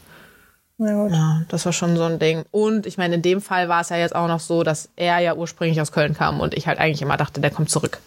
Ja. 0.84 1.08
Ja, 1.08 1.42
das 1.50 1.66
war 1.66 1.74
schon 1.74 1.96
so 1.96 2.04
ein 2.06 2.18
Ding. 2.18 2.44
Und 2.50 2.88
ich 2.88 2.98
meine, 2.98 3.14
in 3.16 3.22
dem 3.22 3.40
Fall 3.40 3.70
war 3.70 3.82
es 3.82 3.90
ja 3.90 3.98
jetzt 3.98 4.16
auch 4.16 4.28
noch 4.28 4.40
so, 4.40 4.64
dass 4.64 4.90
er 4.96 5.20
ja 5.20 5.36
ursprünglich 5.36 5.80
aus 5.80 5.92
Köln 5.92 6.16
kam 6.16 6.40
und 6.40 6.56
ich 6.56 6.66
halt 6.66 6.80
eigentlich 6.80 7.04
immer 7.04 7.18
dachte, 7.18 7.40
der 7.40 7.52
kommt 7.52 7.70
zurück. 7.70 8.00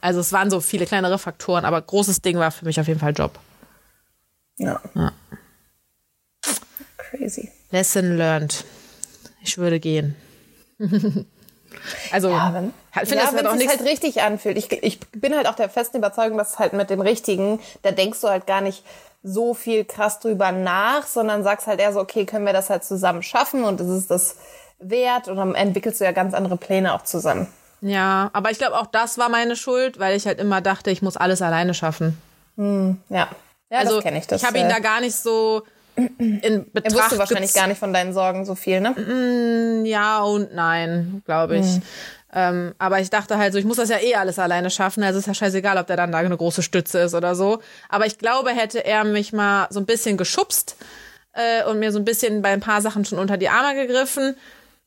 Also 0.00 0.18
es 0.18 0.32
waren 0.32 0.50
so 0.50 0.60
viele 0.60 0.86
kleinere 0.86 1.18
Faktoren, 1.20 1.64
aber 1.64 1.80
großes 1.80 2.20
Ding 2.22 2.38
war 2.38 2.50
für 2.50 2.64
mich 2.64 2.80
auf 2.80 2.88
jeden 2.88 2.98
Fall 2.98 3.12
Job. 3.16 3.38
Ja. 4.56 4.80
Ja. 4.94 5.12
Crazy. 6.96 7.50
Lesson 7.70 8.16
learned. 8.16 8.64
Ich 9.42 9.56
würde 9.56 9.78
gehen. 9.78 10.16
also, 12.10 12.30
Ja, 12.30 12.52
wenn, 12.52 12.72
ich 13.02 13.08
finde, 13.08 13.24
ja, 13.24 13.30
auch 13.30 13.32
es 13.32 13.40
sich 13.52 13.58
nichts. 13.58 13.78
halt 13.78 13.88
richtig 13.88 14.22
anfühlt. 14.22 14.58
Ich, 14.58 14.72
ich 14.82 14.98
bin 15.12 15.34
halt 15.34 15.46
auch 15.46 15.54
der 15.54 15.68
festen 15.70 15.98
Überzeugung, 15.98 16.38
dass 16.38 16.58
halt 16.58 16.72
mit 16.72 16.90
dem 16.90 17.00
Richtigen, 17.00 17.60
da 17.82 17.92
denkst 17.92 18.20
du 18.20 18.28
halt 18.28 18.46
gar 18.48 18.60
nicht 18.60 18.82
so 19.22 19.54
viel 19.54 19.84
krass 19.84 20.18
drüber 20.20 20.52
nach, 20.52 21.06
sondern 21.06 21.42
sagst 21.42 21.66
halt 21.66 21.80
eher 21.80 21.92
so, 21.92 22.00
okay, 22.00 22.24
können 22.24 22.46
wir 22.46 22.52
das 22.52 22.70
halt 22.70 22.84
zusammen 22.84 23.22
schaffen 23.22 23.64
und 23.64 23.80
ist 23.80 23.88
es 23.88 24.06
das 24.06 24.36
wert? 24.78 25.28
Und 25.28 25.36
dann 25.36 25.54
entwickelst 25.54 26.00
du 26.00 26.04
ja 26.04 26.12
ganz 26.12 26.34
andere 26.34 26.56
Pläne 26.56 26.94
auch 26.94 27.02
zusammen. 27.02 27.46
Ja, 27.82 28.30
aber 28.32 28.50
ich 28.50 28.58
glaube, 28.58 28.78
auch 28.78 28.86
das 28.86 29.18
war 29.18 29.28
meine 29.28 29.56
Schuld, 29.56 29.98
weil 29.98 30.16
ich 30.16 30.26
halt 30.26 30.38
immer 30.38 30.60
dachte, 30.60 30.90
ich 30.90 31.02
muss 31.02 31.16
alles 31.16 31.42
alleine 31.42 31.74
schaffen. 31.74 32.20
Ja, 32.56 32.96
ja 33.08 33.28
also 33.78 33.96
das 33.96 34.04
kenne 34.04 34.18
ich. 34.18 34.26
Das, 34.26 34.42
ich 34.42 34.46
habe 34.46 34.58
ihn 34.58 34.66
äh, 34.66 34.72
da 34.72 34.78
gar 34.80 35.00
nicht 35.00 35.16
so 35.16 35.62
in 35.96 36.70
Betracht. 36.72 36.92
Er 36.92 36.92
wusste 36.92 37.18
wahrscheinlich 37.18 37.54
gar 37.54 37.66
nicht 37.66 37.78
von 37.78 37.92
deinen 37.92 38.12
Sorgen 38.12 38.44
so 38.44 38.54
viel, 38.54 38.80
ne? 38.80 39.82
Ja 39.86 40.22
und 40.22 40.54
nein, 40.54 41.22
glaube 41.24 41.56
ich. 41.56 41.66
Hm. 41.66 41.82
Ähm, 42.32 42.74
aber 42.78 43.00
ich 43.00 43.10
dachte 43.10 43.38
halt 43.38 43.52
so, 43.52 43.58
ich 43.58 43.64
muss 43.64 43.76
das 43.78 43.88
ja 43.88 43.98
eh 43.98 44.14
alles 44.14 44.38
alleine 44.38 44.70
schaffen. 44.70 45.02
Also 45.02 45.18
ist 45.18 45.26
ja 45.26 45.34
scheißegal, 45.34 45.76
ob 45.78 45.86
der 45.86 45.96
dann 45.96 46.12
da 46.12 46.18
eine 46.18 46.36
große 46.36 46.62
Stütze 46.62 47.00
ist 47.00 47.14
oder 47.14 47.34
so. 47.34 47.60
Aber 47.88 48.06
ich 48.06 48.18
glaube, 48.18 48.50
hätte 48.50 48.84
er 48.84 49.04
mich 49.04 49.32
mal 49.32 49.66
so 49.70 49.80
ein 49.80 49.86
bisschen 49.86 50.16
geschubst 50.16 50.76
äh, 51.32 51.64
und 51.64 51.78
mir 51.80 51.90
so 51.92 51.98
ein 51.98 52.04
bisschen 52.04 52.42
bei 52.42 52.50
ein 52.50 52.60
paar 52.60 52.82
Sachen 52.82 53.04
schon 53.04 53.18
unter 53.18 53.36
die 53.36 53.48
Arme 53.48 53.74
gegriffen, 53.74 54.36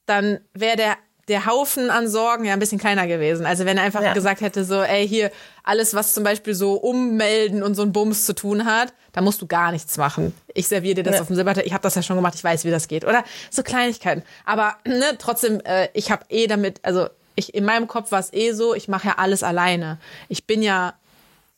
dann 0.06 0.40
wäre 0.54 0.78
der 0.78 0.98
der 1.30 1.46
Haufen 1.46 1.90
an 1.90 2.10
Sorgen 2.10 2.44
ja 2.44 2.52
ein 2.52 2.60
bisschen 2.60 2.80
kleiner 2.80 3.08
gewesen. 3.08 3.46
Also 3.46 3.64
wenn 3.64 3.78
er 3.78 3.86
einfach 3.86 4.02
Ja. 4.02 4.12
gesagt 4.12 4.42
hätte, 4.42 4.66
so, 4.66 4.82
ey, 4.82 5.08
hier, 5.08 5.32
alles, 5.64 5.94
was 5.94 6.14
zum 6.14 6.26
Beispiel 6.26 6.54
so 6.54 6.74
ummelden 6.74 7.64
und 7.64 7.76
so 7.76 7.82
ein 7.82 7.94
Bums 7.94 8.26
zu 8.26 8.34
tun 8.36 8.66
hat, 8.66 8.94
da 9.14 9.22
musst 9.22 9.42
du 9.42 9.48
gar 9.48 9.72
nichts 9.72 9.96
machen. 9.96 10.34
Ich 10.54 10.68
serviere 10.68 10.96
dir 10.96 11.04
das 11.04 11.16
Ja. 11.16 11.22
auf 11.22 11.28
dem 11.28 11.38
Silbertablett. 11.38 11.66
Ich 11.68 11.72
habe 11.72 11.82
das 11.82 11.96
ja 11.96 12.02
schon 12.02 12.18
gemacht, 12.18 12.36
ich 12.36 12.44
weiß, 12.44 12.66
wie 12.66 12.72
das 12.72 12.90
geht. 12.90 13.06
Oder 13.06 13.24
so 13.50 13.64
Kleinigkeiten. 13.64 14.24
Aber 14.44 14.76
ne, 14.86 15.16
trotzdem, 15.18 15.62
äh, 15.64 15.88
ich 15.94 16.12
habe 16.12 16.26
eh 16.28 16.46
damit, 16.48 16.82
also 16.84 17.08
ich 17.36 17.54
in 17.54 17.66
meinem 17.66 17.88
Kopf 17.88 18.12
war 18.12 18.20
es 18.20 18.34
eh 18.34 18.54
so, 18.54 18.74
ich 18.74 18.88
mache 18.88 19.08
ja 19.10 19.16
alles 19.18 19.44
alleine. 19.44 19.98
Ich 20.30 20.46
bin 20.46 20.62
ja 20.62 20.94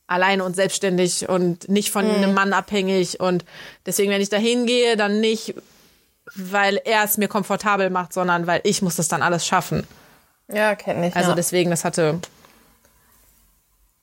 alleine 0.08 0.44
und 0.44 0.56
selbstständig 0.56 1.30
und 1.30 1.68
nicht 1.68 1.92
von 1.92 2.06
einem 2.06 2.34
Mann 2.34 2.54
abhängig. 2.54 3.20
Und 3.20 3.46
deswegen, 3.86 4.12
wenn 4.12 4.22
ich 4.22 4.30
da 4.30 4.38
hingehe, 4.38 4.98
dann 4.98 5.20
nicht, 5.20 5.56
weil 6.36 6.80
er 6.86 7.04
es 7.04 7.18
mir 7.18 7.28
komfortabel 7.28 7.90
macht, 7.90 8.14
sondern 8.14 8.48
weil 8.48 8.62
ich 8.64 8.82
muss 8.82 8.96
das 8.96 9.08
dann 9.08 9.22
alles 9.22 9.46
schaffen. 9.46 9.88
Ja, 10.48 10.76
kenne 10.76 11.08
ich. 11.08 11.16
Also 11.16 11.30
ja. 11.30 11.36
deswegen, 11.36 11.72
das 11.72 11.84
hatte 11.86 12.20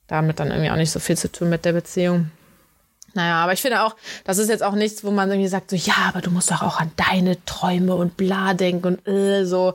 damit 0.09 0.41
dann 0.41 0.51
irgendwie 0.51 0.71
auch 0.71 0.77
nicht 0.77 0.91
so 0.91 1.01
viel 1.01 1.17
zu 1.17 1.31
tun 1.31 1.49
mit 1.49 1.65
der 1.65 1.73
Beziehung. 1.73 2.31
Naja, 3.15 3.37
aber 3.37 3.53
ich 3.53 3.63
finde 3.63 3.83
auch, 3.83 3.95
das 4.25 4.39
ist 4.39 4.49
jetzt 4.49 4.63
auch 4.63 4.75
nichts, 4.75 5.05
wo 5.05 5.11
man 5.11 5.31
irgendwie 5.31 5.49
sagt, 5.49 5.71
so, 5.71 5.77
ja, 5.77 5.95
aber 6.09 6.21
du 6.21 6.31
musst 6.31 6.51
doch 6.51 6.63
auch 6.63 6.81
an 6.81 6.91
deine 6.97 7.43
Träume 7.45 7.95
und 7.95 8.17
bla 8.17 8.55
denken 8.55 8.87
und 8.87 9.09
äh, 9.09 9.45
so. 9.45 9.75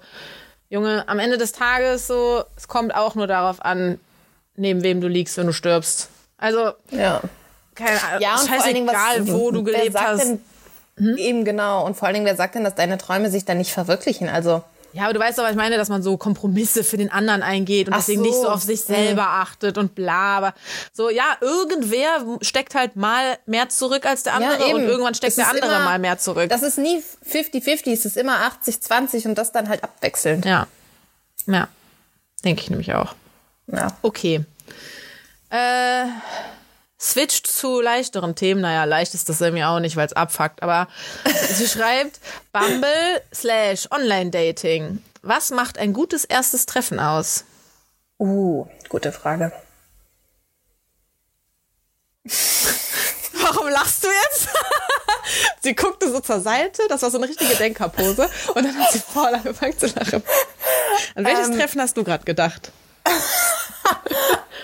Junge, 0.69 1.07
am 1.07 1.19
Ende 1.19 1.37
des 1.37 1.53
Tages 1.53 2.07
so, 2.07 2.43
es 2.55 2.67
kommt 2.67 2.93
auch 2.93 3.15
nur 3.15 3.27
darauf 3.27 3.63
an, 3.63 3.99
neben 4.55 4.83
wem 4.83 5.01
du 5.01 5.07
liegst, 5.07 5.37
wenn 5.37 5.47
du 5.47 5.53
stirbst. 5.53 6.09
Also, 6.37 6.73
ja. 6.91 7.21
keine 7.75 8.01
Ahnung, 8.03 8.21
Ja, 8.21 8.35
und 8.35 8.65
Dingen, 8.75 8.87
was, 8.87 8.93
scheißegal, 8.93 9.27
wo 9.27 9.51
du 9.51 9.63
gelebt 9.63 9.95
hast. 9.97 10.23
Hm? 10.23 10.39
Denn, 10.97 11.17
Eben 11.17 11.45
genau. 11.45 11.85
Und 11.85 11.95
vor 11.95 12.07
allen 12.07 12.15
Dingen, 12.15 12.25
wer 12.25 12.35
sagt 12.35 12.55
denn, 12.55 12.63
dass 12.63 12.75
deine 12.75 12.97
Träume 12.97 13.29
sich 13.29 13.45
dann 13.45 13.59
nicht 13.59 13.71
verwirklichen? 13.71 14.29
Also, 14.29 14.63
Ja, 14.93 15.03
aber 15.03 15.13
du 15.13 15.19
weißt 15.19 15.37
doch, 15.37 15.43
was 15.43 15.51
ich 15.51 15.57
meine, 15.57 15.77
dass 15.77 15.89
man 15.89 16.01
so 16.01 16.17
Kompromisse 16.17 16.83
für 16.83 16.97
den 16.97 17.11
anderen 17.11 17.43
eingeht 17.43 17.87
und 17.87 17.93
Ach 17.93 17.97
deswegen 17.97 18.21
so. 18.23 18.29
nicht 18.29 18.41
so 18.41 18.49
auf 18.49 18.61
sich 18.63 18.81
selber 18.81 19.27
achtet 19.27 19.77
und 19.77 19.93
bla. 19.95 20.37
Aber 20.37 20.53
so, 20.93 21.09
ja, 21.09 21.37
irgendwer 21.41 22.25
steckt 22.41 22.73
halt 22.73 22.95
mal 22.95 23.37
mehr 23.45 23.69
zurück 23.69 24.05
als 24.05 24.23
der 24.23 24.33
andere 24.33 24.65
eben. 24.65 24.75
und 24.79 24.83
irgendwann 24.85 25.13
steckt 25.13 25.37
der 25.37 25.49
andere 25.49 25.65
immer- 25.67 25.83
mal 25.85 25.99
mehr 25.99 26.17
zurück. 26.17 26.49
das 26.49 26.63
ist 26.63 26.77
nie 26.77 27.03
50-50, 27.29 27.91
es 27.93 28.05
ist 28.05 28.17
immer 28.17 28.37
80-20 28.65 29.27
und 29.27 29.35
das 29.37 29.51
dann 29.51 29.69
halt 29.69 29.83
abwechselnd. 29.83 30.45
ja. 30.45 30.67
Ja. 31.45 31.67
Denke 32.43 32.61
ich 32.63 32.69
nämlich 32.69 32.93
auch. 32.93 33.13
Ja. 33.67 33.87
Okay. 34.01 34.43
Äh, 35.49 36.05
switcht 36.99 37.47
zu 37.47 37.81
leichteren 37.81 38.35
Themen. 38.35 38.61
Naja, 38.61 38.83
leicht 38.85 39.13
ist 39.13 39.29
das 39.29 39.41
irgendwie 39.41 39.63
auch 39.63 39.79
nicht, 39.79 39.95
weil 39.95 40.07
es 40.07 40.13
abfuckt. 40.13 40.63
Aber 40.63 40.87
sie 41.49 41.67
schreibt 41.67 42.19
Bumble 42.51 43.21
slash 43.33 43.87
Online-Dating. 43.91 45.01
Was 45.21 45.51
macht 45.51 45.77
ein 45.77 45.93
gutes 45.93 46.25
erstes 46.25 46.65
Treffen 46.65 46.99
aus? 46.99 47.45
Uh, 48.19 48.65
gute 48.89 49.11
Frage. 49.11 49.51
Warum 53.33 53.69
lachst 53.69 54.03
du 54.03 54.07
jetzt? 54.07 54.49
sie 55.61 55.75
guckte 55.75 56.11
so 56.11 56.19
zur 56.19 56.41
Seite, 56.41 56.81
das 56.89 57.01
war 57.01 57.11
so 57.11 57.17
eine 57.17 57.29
richtige 57.29 57.55
Denkerpose. 57.55 58.29
Und 58.55 58.63
dann 58.63 58.77
hat 58.77 58.91
sie 58.91 58.99
voll 58.99 59.33
angefangen 59.33 59.77
zu 59.77 59.87
lachen. 59.87 60.23
An 61.15 61.25
welches 61.25 61.49
Ähm. 61.49 61.57
Treffen 61.57 61.81
hast 61.81 61.95
du 61.95 62.03
gerade 62.03 62.25
gedacht? 62.25 62.71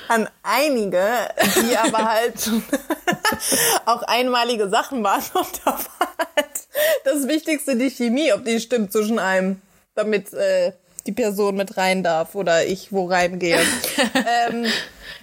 An 0.08 0.30
einige, 0.43 1.08
die 1.56 1.78
aber 1.78 2.10
halt 2.10 2.51
auch 3.86 4.04
einmalige 4.04 4.70
Sachen 4.70 5.04
waren. 5.04 5.24
Und 5.34 5.62
da 5.66 5.72
war 5.72 6.18
halt 6.36 6.68
das 7.04 7.28
Wichtigste 7.28 7.76
die 7.76 7.89
Chemie, 7.89 8.34
ob 8.34 8.45
die 8.45 8.60
stimmt 8.60 8.91
zwischen 8.91 9.20
einem, 9.20 9.62
damit 9.95 10.34
äh, 10.34 10.74
die 11.06 11.12
Person 11.12 11.56
mit 11.56 11.78
rein 11.78 12.04
darf 12.04 12.36
oder 12.36 12.66
ich 12.66 12.91
wo 12.91 13.06
reingehe. 13.06 13.60
ähm, 14.49 14.66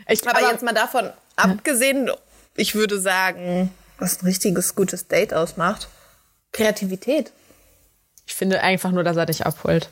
Ich, 0.08 0.26
aber, 0.28 0.40
jetzt 0.50 0.62
mal 0.62 0.74
davon 0.74 1.10
abgesehen, 1.36 2.10
ich 2.56 2.74
würde 2.74 3.00
sagen, 3.00 3.70
was 3.98 4.20
ein 4.20 4.26
richtiges 4.26 4.74
gutes 4.74 5.08
Date 5.08 5.32
ausmacht, 5.34 5.88
Kreativität. 6.52 7.32
ich 8.26 8.34
finde 8.34 8.60
einfach 8.60 8.90
nur, 8.90 9.04
dass 9.04 9.16
er 9.16 9.26
dich 9.26 9.46
abholt. 9.46 9.88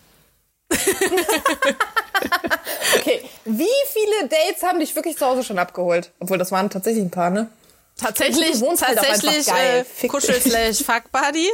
Okay, 2.97 3.23
wie 3.45 3.66
viele 3.93 4.29
Dates 4.29 4.62
haben 4.62 4.81
dich 4.81 4.95
wirklich 4.97 5.16
zu 5.16 5.27
Hause 5.27 5.45
schon 5.45 5.59
abgeholt? 5.59 6.11
Obwohl, 6.21 6.39
das 6.39 6.51
waren 6.53 6.71
tatsächlich 6.71 7.05
ein 7.05 7.11
paar, 7.11 7.31
ne? 7.31 7.49
Tatsächlich, 7.97 8.61
halt 8.62 8.99
tatsächlich 8.99 9.47
geil. 9.47 9.85
äh, 10.03 10.07
Kuschel 10.09 10.41
slash 10.41 10.79
Fuck 10.85 11.11
Buddy. 11.11 11.49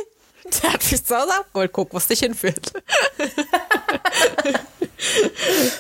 Der 0.62 0.72
hat 0.74 0.90
mich 0.90 1.04
zu 1.04 1.16
Hause 1.16 1.32
abgeholt. 1.34 1.72
Guck, 1.72 1.92
wo 1.92 1.96
es 1.98 2.06
dich 2.06 2.20
hinführt. 2.20 2.72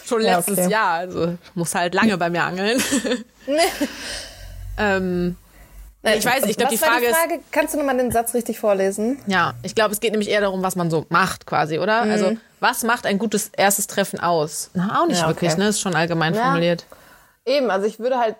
Schon 0.06 0.22
Ja, 0.22 0.38
letztes 0.38 0.58
okay. 0.58 0.70
Jahr. 0.70 0.92
Also 0.94 1.36
muss 1.54 1.74
halt 1.74 1.94
lange 1.94 2.16
bei 2.16 2.30
mir 2.30 2.42
angeln. 2.44 2.82
ähm, 4.78 5.36
Ich 6.06 6.24
weiß, 6.24 6.44
ich 6.44 6.56
glaub, 6.58 6.70
Was 6.70 6.78
die 6.78 6.84
Frage 6.84 7.06
ist- 7.06 7.16
Frage 7.16 7.40
Kannst 7.50 7.72
du 7.74 7.78
nochmal 7.78 7.96
den 7.96 8.10
Satz 8.12 8.34
richtig 8.34 8.58
vorlesen? 8.60 9.22
ja, 9.26 9.54
ich 9.62 9.74
glaube, 9.74 9.92
es 9.94 10.00
geht 10.00 10.10
nämlich 10.10 10.28
eher 10.28 10.42
darum, 10.42 10.62
was 10.62 10.76
man 10.76 10.90
so 10.90 11.06
macht, 11.08 11.46
quasi, 11.46 11.78
oder? 11.78 12.04
Mhm. 12.04 12.10
Also, 12.10 12.36
was 12.60 12.82
macht 12.82 13.06
ein 13.06 13.18
gutes 13.18 13.48
erstes 13.56 13.86
Treffen 13.86 14.20
aus? 14.20 14.70
Na, 14.74 15.00
auch 15.02 15.06
nicht 15.06 15.20
Ja, 15.22 15.28
wirklich, 15.28 15.52
okay. 15.52 15.60
ne? 15.62 15.68
Ist 15.68 15.80
schon 15.80 15.94
allgemein 15.94 16.34
Ja. 16.34 16.42
formuliert. 16.42 16.84
Eben, 17.46 17.70
also 17.70 17.86
ich 17.86 17.98
würde 17.98 18.18
halt. 18.18 18.36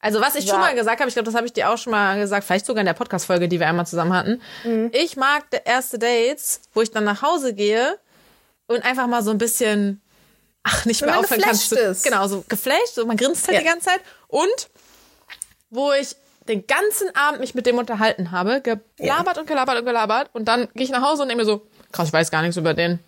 Also 0.00 0.20
was 0.20 0.36
ich 0.36 0.44
Ja. 0.44 0.52
schon 0.52 0.60
mal 0.60 0.74
gesagt 0.74 1.00
habe, 1.00 1.08
ich 1.08 1.14
glaube, 1.14 1.26
das 1.26 1.34
habe 1.34 1.46
ich 1.46 1.52
dir 1.52 1.68
auch 1.70 1.78
schon 1.78 1.90
mal 1.90 2.18
gesagt, 2.18 2.44
vielleicht 2.44 2.66
sogar 2.66 2.80
in 2.80 2.86
der 2.86 2.94
Podcast-Folge, 2.94 3.48
die 3.48 3.58
wir 3.58 3.66
einmal 3.66 3.86
zusammen 3.86 4.12
hatten. 4.14 4.40
Mhm. 4.64 4.90
Ich 4.92 5.16
mag 5.16 5.44
erste 5.64 5.98
Dates, 5.98 6.60
wo 6.74 6.82
ich 6.82 6.90
dann 6.90 7.04
nach 7.04 7.22
Hause 7.22 7.54
gehe 7.54 7.98
und 8.68 8.84
einfach 8.84 9.06
mal 9.06 9.22
so 9.22 9.30
ein 9.32 9.38
bisschen, 9.38 10.00
ach, 10.62 10.84
nicht 10.84 11.00
Wenn 11.02 11.08
mehr 11.10 11.18
aufhören 11.18 11.40
kann. 11.40 11.50
geflasht 11.52 11.70
zu- 11.70 11.76
ist. 11.78 12.04
Genau, 12.04 12.26
so 12.28 12.44
geflasht, 12.48 12.94
so 12.94 13.04
man 13.06 13.16
grinst 13.16 13.46
halt 13.48 13.54
Ja. 13.56 13.60
die 13.62 13.66
ganze 13.66 13.86
Zeit. 13.86 14.00
Und 14.28 14.68
wo 15.76 15.92
ich 15.92 16.16
den 16.48 16.66
ganzen 16.66 17.14
Abend 17.16 17.40
mich 17.40 17.54
mit 17.54 17.66
dem 17.66 17.78
unterhalten 17.78 18.30
habe, 18.30 18.60
gelabert 18.60 19.38
und 19.38 19.46
gelabert 19.46 19.78
und 19.78 19.84
gelabert 19.84 20.30
und 20.32 20.46
dann 20.46 20.68
gehe 20.74 20.84
ich 20.84 20.90
nach 20.90 21.02
Hause 21.02 21.22
und 21.22 21.28
denke 21.28 21.42
mir 21.42 21.46
so, 21.46 21.66
krass, 21.92 22.08
ich 22.08 22.12
weiß 22.12 22.30
gar 22.30 22.42
nichts 22.42 22.56
über 22.56 22.72
den. 22.74 22.98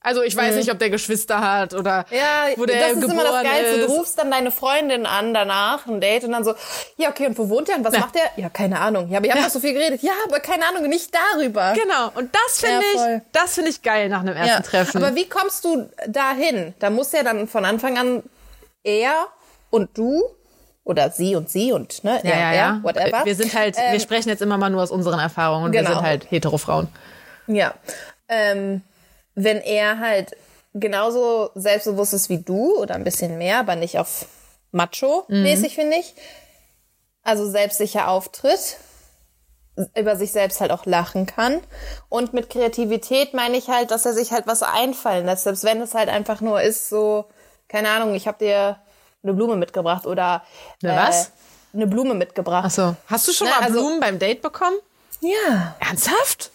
Also 0.00 0.22
ich 0.22 0.34
weiß 0.36 0.54
nicht, 0.54 0.70
ob 0.70 0.78
der 0.78 0.90
Geschwister 0.90 1.40
hat 1.40 1.74
oder 1.74 2.06
Mhm. 2.08 2.16
Ja, 2.16 2.46
wo 2.56 2.64
der 2.66 2.78
das 2.80 2.92
ist 2.92 3.00
geboren 3.00 3.10
immer 3.18 3.24
das 3.24 3.42
Geilste. 3.42 3.80
ist. 3.80 3.88
Du 3.88 3.92
rufst 3.96 4.18
dann 4.18 4.30
deine 4.30 4.50
Freundin 4.52 5.06
an 5.06 5.34
danach, 5.34 5.86
ein 5.86 6.00
Date, 6.00 6.22
und 6.24 6.30
dann 6.32 6.44
so, 6.44 6.54
ja, 6.96 7.10
okay, 7.10 7.26
und 7.26 7.36
wo 7.36 7.48
wohnt 7.48 7.66
der 7.68 7.76
und 7.76 7.84
was 7.84 7.94
Ja. 7.94 8.00
macht 8.00 8.14
der? 8.14 8.22
Ja, 8.36 8.48
keine 8.48 8.78
Ahnung. 8.80 9.08
Ja, 9.10 9.18
aber 9.18 9.26
ihr 9.26 9.34
habt 9.34 9.44
doch 9.44 9.50
so 9.50 9.58
viel 9.60 9.72
geredet. 9.74 10.00
Ja, 10.02 10.12
aber 10.24 10.38
keine 10.38 10.66
Ahnung, 10.68 10.88
nicht 10.88 11.10
darüber. 11.12 11.74
Genau, 11.74 12.12
und 12.14 12.32
das 12.34 12.60
finde 12.60 12.84
Ja, 12.94 13.16
ich, 13.16 13.22
das 13.32 13.54
finde 13.54 13.70
ich 13.70 13.82
geil 13.82 14.08
nach 14.08 14.20
einem 14.20 14.36
ersten 14.36 14.62
Ja. 14.62 14.68
Treffen. 14.70 15.02
Aber 15.04 15.14
wie 15.16 15.28
kommst 15.28 15.64
du 15.64 15.90
dahin? 16.06 16.74
Da 16.78 16.90
muss 16.90 17.10
ja 17.12 17.24
dann 17.24 17.48
von 17.48 17.64
Anfang 17.64 17.98
an 17.98 18.22
er 18.84 19.26
und 19.70 19.90
du 19.98 20.22
oder 20.88 21.10
sie 21.10 21.36
und 21.36 21.50
sie 21.50 21.72
und 21.72 22.02
ne, 22.02 22.18
ja, 22.24 22.30
ja, 22.38 22.52
ja. 22.54 22.80
whatever. 22.82 23.24
Wir 23.24 23.34
sind 23.36 23.54
halt, 23.54 23.76
wir 23.76 23.84
Ähm, 23.84 24.00
sprechen 24.00 24.30
jetzt 24.30 24.40
immer 24.40 24.56
mal 24.56 24.70
nur 24.70 24.82
aus 24.82 24.90
unseren 24.90 25.20
Erfahrungen 25.20 25.66
und 25.66 25.72
wir 25.72 25.80
Genau. 25.82 25.94
sind 25.94 26.02
halt 26.02 26.30
hetero 26.30 26.56
Frauen. 26.56 26.88
Ja. 27.46 27.74
Ähm, 28.28 28.82
wenn 29.34 29.58
er 29.58 30.00
halt 30.00 30.34
genauso 30.74 31.50
selbstbewusst 31.54 32.14
ist 32.14 32.28
wie 32.30 32.38
du 32.38 32.76
oder 32.78 32.94
ein 32.94 33.04
bisschen 33.04 33.36
mehr, 33.38 33.58
aber 33.60 33.76
nicht 33.76 33.98
auf 33.98 34.26
Macho-mäßig, 34.72 35.74
finde 35.74 35.96
ich. 35.96 36.14
Also 37.22 37.48
selbstsicher 37.48 38.08
auftritt, 38.08 38.78
über 39.94 40.16
sich 40.16 40.32
selbst 40.32 40.60
halt 40.60 40.70
auch 40.72 40.86
lachen 40.86 41.26
kann. 41.26 41.60
Und 42.08 42.32
mit 42.32 42.48
Kreativität 42.50 43.34
meine 43.34 43.56
ich 43.56 43.68
halt, 43.68 43.90
dass 43.90 44.06
er 44.06 44.14
sich 44.14 44.32
halt 44.32 44.46
was 44.46 44.62
einfallen 44.62 45.26
lässt, 45.26 45.44
selbst 45.44 45.64
wenn 45.64 45.80
es 45.82 45.94
halt 45.94 46.08
einfach 46.08 46.40
nur 46.40 46.60
ist, 46.62 46.88
so, 46.88 47.26
keine 47.68 47.90
Ahnung, 47.90 48.14
ich 48.14 48.26
habe 48.26 48.38
dir 48.44 48.76
eine 49.22 49.32
Blume 49.34 49.56
mitgebracht 49.56 50.06
oder 50.06 50.42
Eine 50.82 50.96
was? 50.96 51.32
eine 51.74 51.86
Blume 51.86 52.14
mitgebracht. 52.14 52.64
Achso. 52.66 52.96
Hast 53.06 53.28
du 53.28 53.32
schon 53.32 53.48
Na, 53.50 53.56
mal 53.60 53.66
also- 53.66 53.80
Blumen 53.80 54.00
beim 54.00 54.18
Date 54.18 54.42
bekommen? 54.42 54.76
Ja, 55.20 55.74
Ernsthaft? 55.80 56.50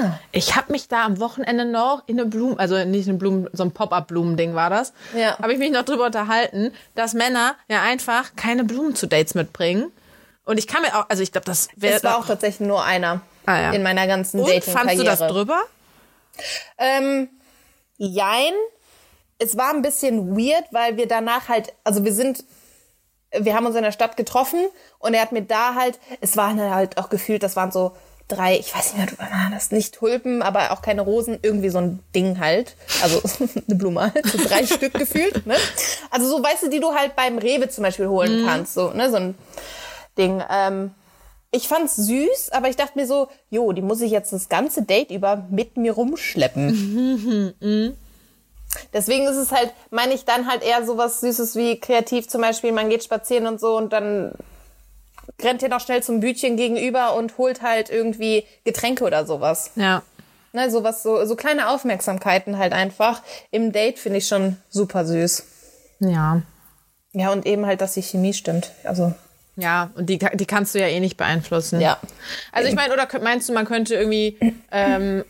ja. 0.00 0.18
Ich 0.32 0.56
habe 0.56 0.72
mich 0.72 0.88
da 0.88 1.04
am 1.04 1.20
Wochenende 1.20 1.64
noch 1.64 2.02
in 2.08 2.18
eine 2.20 2.28
Blumen, 2.28 2.58
also 2.58 2.82
nicht 2.84 3.08
eine 3.08 3.16
Blumen, 3.18 3.48
so 3.52 3.62
ein 3.62 3.70
Pop-up-Blumen-Ding 3.72 4.54
war 4.56 4.68
das. 4.68 4.92
Ja. 5.16 5.38
Habe 5.38 5.52
ich 5.52 5.58
mich 5.60 5.70
noch 5.70 5.84
drüber 5.84 6.06
unterhalten, 6.06 6.72
dass 6.96 7.14
Männer 7.14 7.54
ja 7.68 7.80
einfach 7.82 8.34
keine 8.36 8.64
Blumen 8.64 8.96
zu 8.96 9.06
Dates 9.06 9.34
mitbringen. 9.34 9.92
Und 10.44 10.58
ich 10.58 10.66
kann 10.66 10.82
mir 10.82 10.98
auch, 10.98 11.08
also 11.08 11.22
ich 11.22 11.30
glaube, 11.30 11.44
das 11.44 11.68
wäre. 11.76 11.94
Es 11.96 12.02
war 12.04 12.18
auch 12.18 12.26
tatsächlich 12.26 12.66
nur 12.66 12.82
einer 12.84 13.20
Ah, 13.46 13.60
ja. 13.60 13.70
in 13.70 13.82
meiner 13.84 14.08
ganzen 14.08 14.40
Und 14.40 14.48
Dating-Karriere. 14.48 14.78
fandst 14.78 14.98
du 14.98 15.04
das 15.04 15.18
drüber? 15.32 15.60
Ähm, 16.78 17.28
jein. 17.96 18.52
Es 19.40 19.56
war 19.56 19.74
ein 19.74 19.82
bisschen 19.82 20.36
weird, 20.36 20.64
weil 20.70 20.96
wir 20.96 21.08
danach 21.08 21.48
halt, 21.48 21.72
also 21.82 22.04
wir 22.04 22.12
sind 22.12 22.44
wir 23.32 23.54
haben 23.54 23.66
uns 23.66 23.76
in 23.76 23.82
der 23.82 23.92
Stadt 23.92 24.16
getroffen 24.16 24.58
und 24.98 25.14
er 25.14 25.22
hat 25.22 25.32
mir 25.32 25.42
da 25.42 25.74
halt, 25.74 25.98
es 26.20 26.36
waren 26.36 26.60
halt 26.60 26.98
auch 26.98 27.10
gefühlt, 27.10 27.42
das 27.42 27.56
waren 27.56 27.70
so 27.70 27.92
drei, 28.30 28.58
ich 28.58 28.74
weiß 28.74 28.94
nicht 28.94 29.18
mehr, 29.18 29.28
das 29.52 29.64
ist 29.64 29.72
nicht 29.72 29.94
Tulpen, 29.94 30.42
aber 30.42 30.70
auch 30.70 30.82
keine 30.82 31.02
Rosen, 31.02 31.38
irgendwie 31.42 31.68
so 31.68 31.78
ein 31.78 32.00
Ding 32.14 32.38
halt. 32.38 32.76
Also 33.02 33.20
eine 33.68 33.76
Blume 33.76 34.12
halt, 34.14 34.26
so 34.26 34.38
drei 34.38 34.66
Stück 34.66 34.94
gefühlt. 34.94 35.46
Ne? 35.46 35.56
Also 36.10 36.28
so, 36.28 36.42
weißt 36.42 36.64
du, 36.64 36.70
die 36.70 36.80
du 36.80 36.94
halt 36.94 37.16
beim 37.16 37.38
Rewe 37.38 37.68
zum 37.68 37.82
Beispiel 37.82 38.08
holen 38.08 38.42
mhm. 38.42 38.46
kannst, 38.46 38.74
so, 38.74 38.90
ne, 38.90 39.10
so 39.10 39.16
ein 39.16 39.34
Ding. 40.16 40.42
Ähm, 40.50 40.92
ich 41.52 41.66
fand's 41.66 41.96
süß, 41.96 42.50
aber 42.52 42.68
ich 42.68 42.76
dachte 42.76 42.96
mir 42.96 43.06
so, 43.06 43.28
jo, 43.48 43.72
die 43.72 43.82
muss 43.82 44.00
ich 44.00 44.12
jetzt 44.12 44.32
das 44.32 44.48
ganze 44.48 44.82
Date 44.82 45.10
über 45.10 45.48
mit 45.50 45.76
mir 45.76 45.92
rumschleppen. 45.92 47.54
Mhm. 47.60 47.96
Deswegen 48.92 49.26
ist 49.26 49.36
es 49.36 49.52
halt, 49.52 49.72
meine 49.90 50.14
ich 50.14 50.24
dann 50.24 50.48
halt 50.48 50.62
eher 50.62 50.84
sowas 50.84 51.20
Süßes 51.20 51.56
wie 51.56 51.80
kreativ 51.80 52.28
zum 52.28 52.40
Beispiel, 52.40 52.72
man 52.72 52.88
geht 52.88 53.04
spazieren 53.04 53.46
und 53.46 53.60
so 53.60 53.76
und 53.76 53.92
dann 53.92 54.32
rennt 55.42 55.62
ihr 55.62 55.68
noch 55.68 55.80
schnell 55.80 56.02
zum 56.02 56.20
Bütchen 56.20 56.56
gegenüber 56.56 57.14
und 57.14 57.38
holt 57.38 57.62
halt 57.62 57.90
irgendwie 57.90 58.44
Getränke 58.64 59.04
oder 59.04 59.26
sowas. 59.26 59.72
Ja. 59.76 60.02
Ne, 60.52 60.70
sowas, 60.70 61.02
so, 61.02 61.24
so 61.26 61.36
kleine 61.36 61.68
Aufmerksamkeiten 61.68 62.58
halt 62.58 62.72
einfach. 62.72 63.22
Im 63.50 63.70
Date 63.72 63.98
finde 63.98 64.18
ich 64.18 64.26
schon 64.26 64.56
super 64.68 65.04
süß. 65.04 65.44
Ja. 66.00 66.42
Ja, 67.12 67.30
und 67.30 67.46
eben 67.46 67.66
halt, 67.66 67.80
dass 67.80 67.94
die 67.94 68.02
Chemie 68.02 68.34
stimmt. 68.34 68.72
Also. 68.84 69.14
Ja, 69.56 69.90
und 69.94 70.06
die, 70.06 70.18
die 70.18 70.46
kannst 70.46 70.74
du 70.74 70.80
ja 70.80 70.86
eh 70.86 71.00
nicht 71.00 71.16
beeinflussen. 71.16 71.80
Ja. 71.80 71.98
Also 72.52 72.68
ich 72.68 72.74
meine, 72.74 72.92
oder 72.92 73.08
meinst 73.20 73.48
du, 73.48 73.52
man 73.52 73.66
könnte 73.66 73.94
irgendwie 73.94 74.38
ähm, 74.72 75.24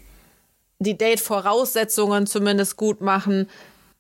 die 0.81 0.99
Date-Voraussetzungen 0.99 2.27
zumindest 2.27 2.77
gut 2.77 3.01
machen, 3.01 3.49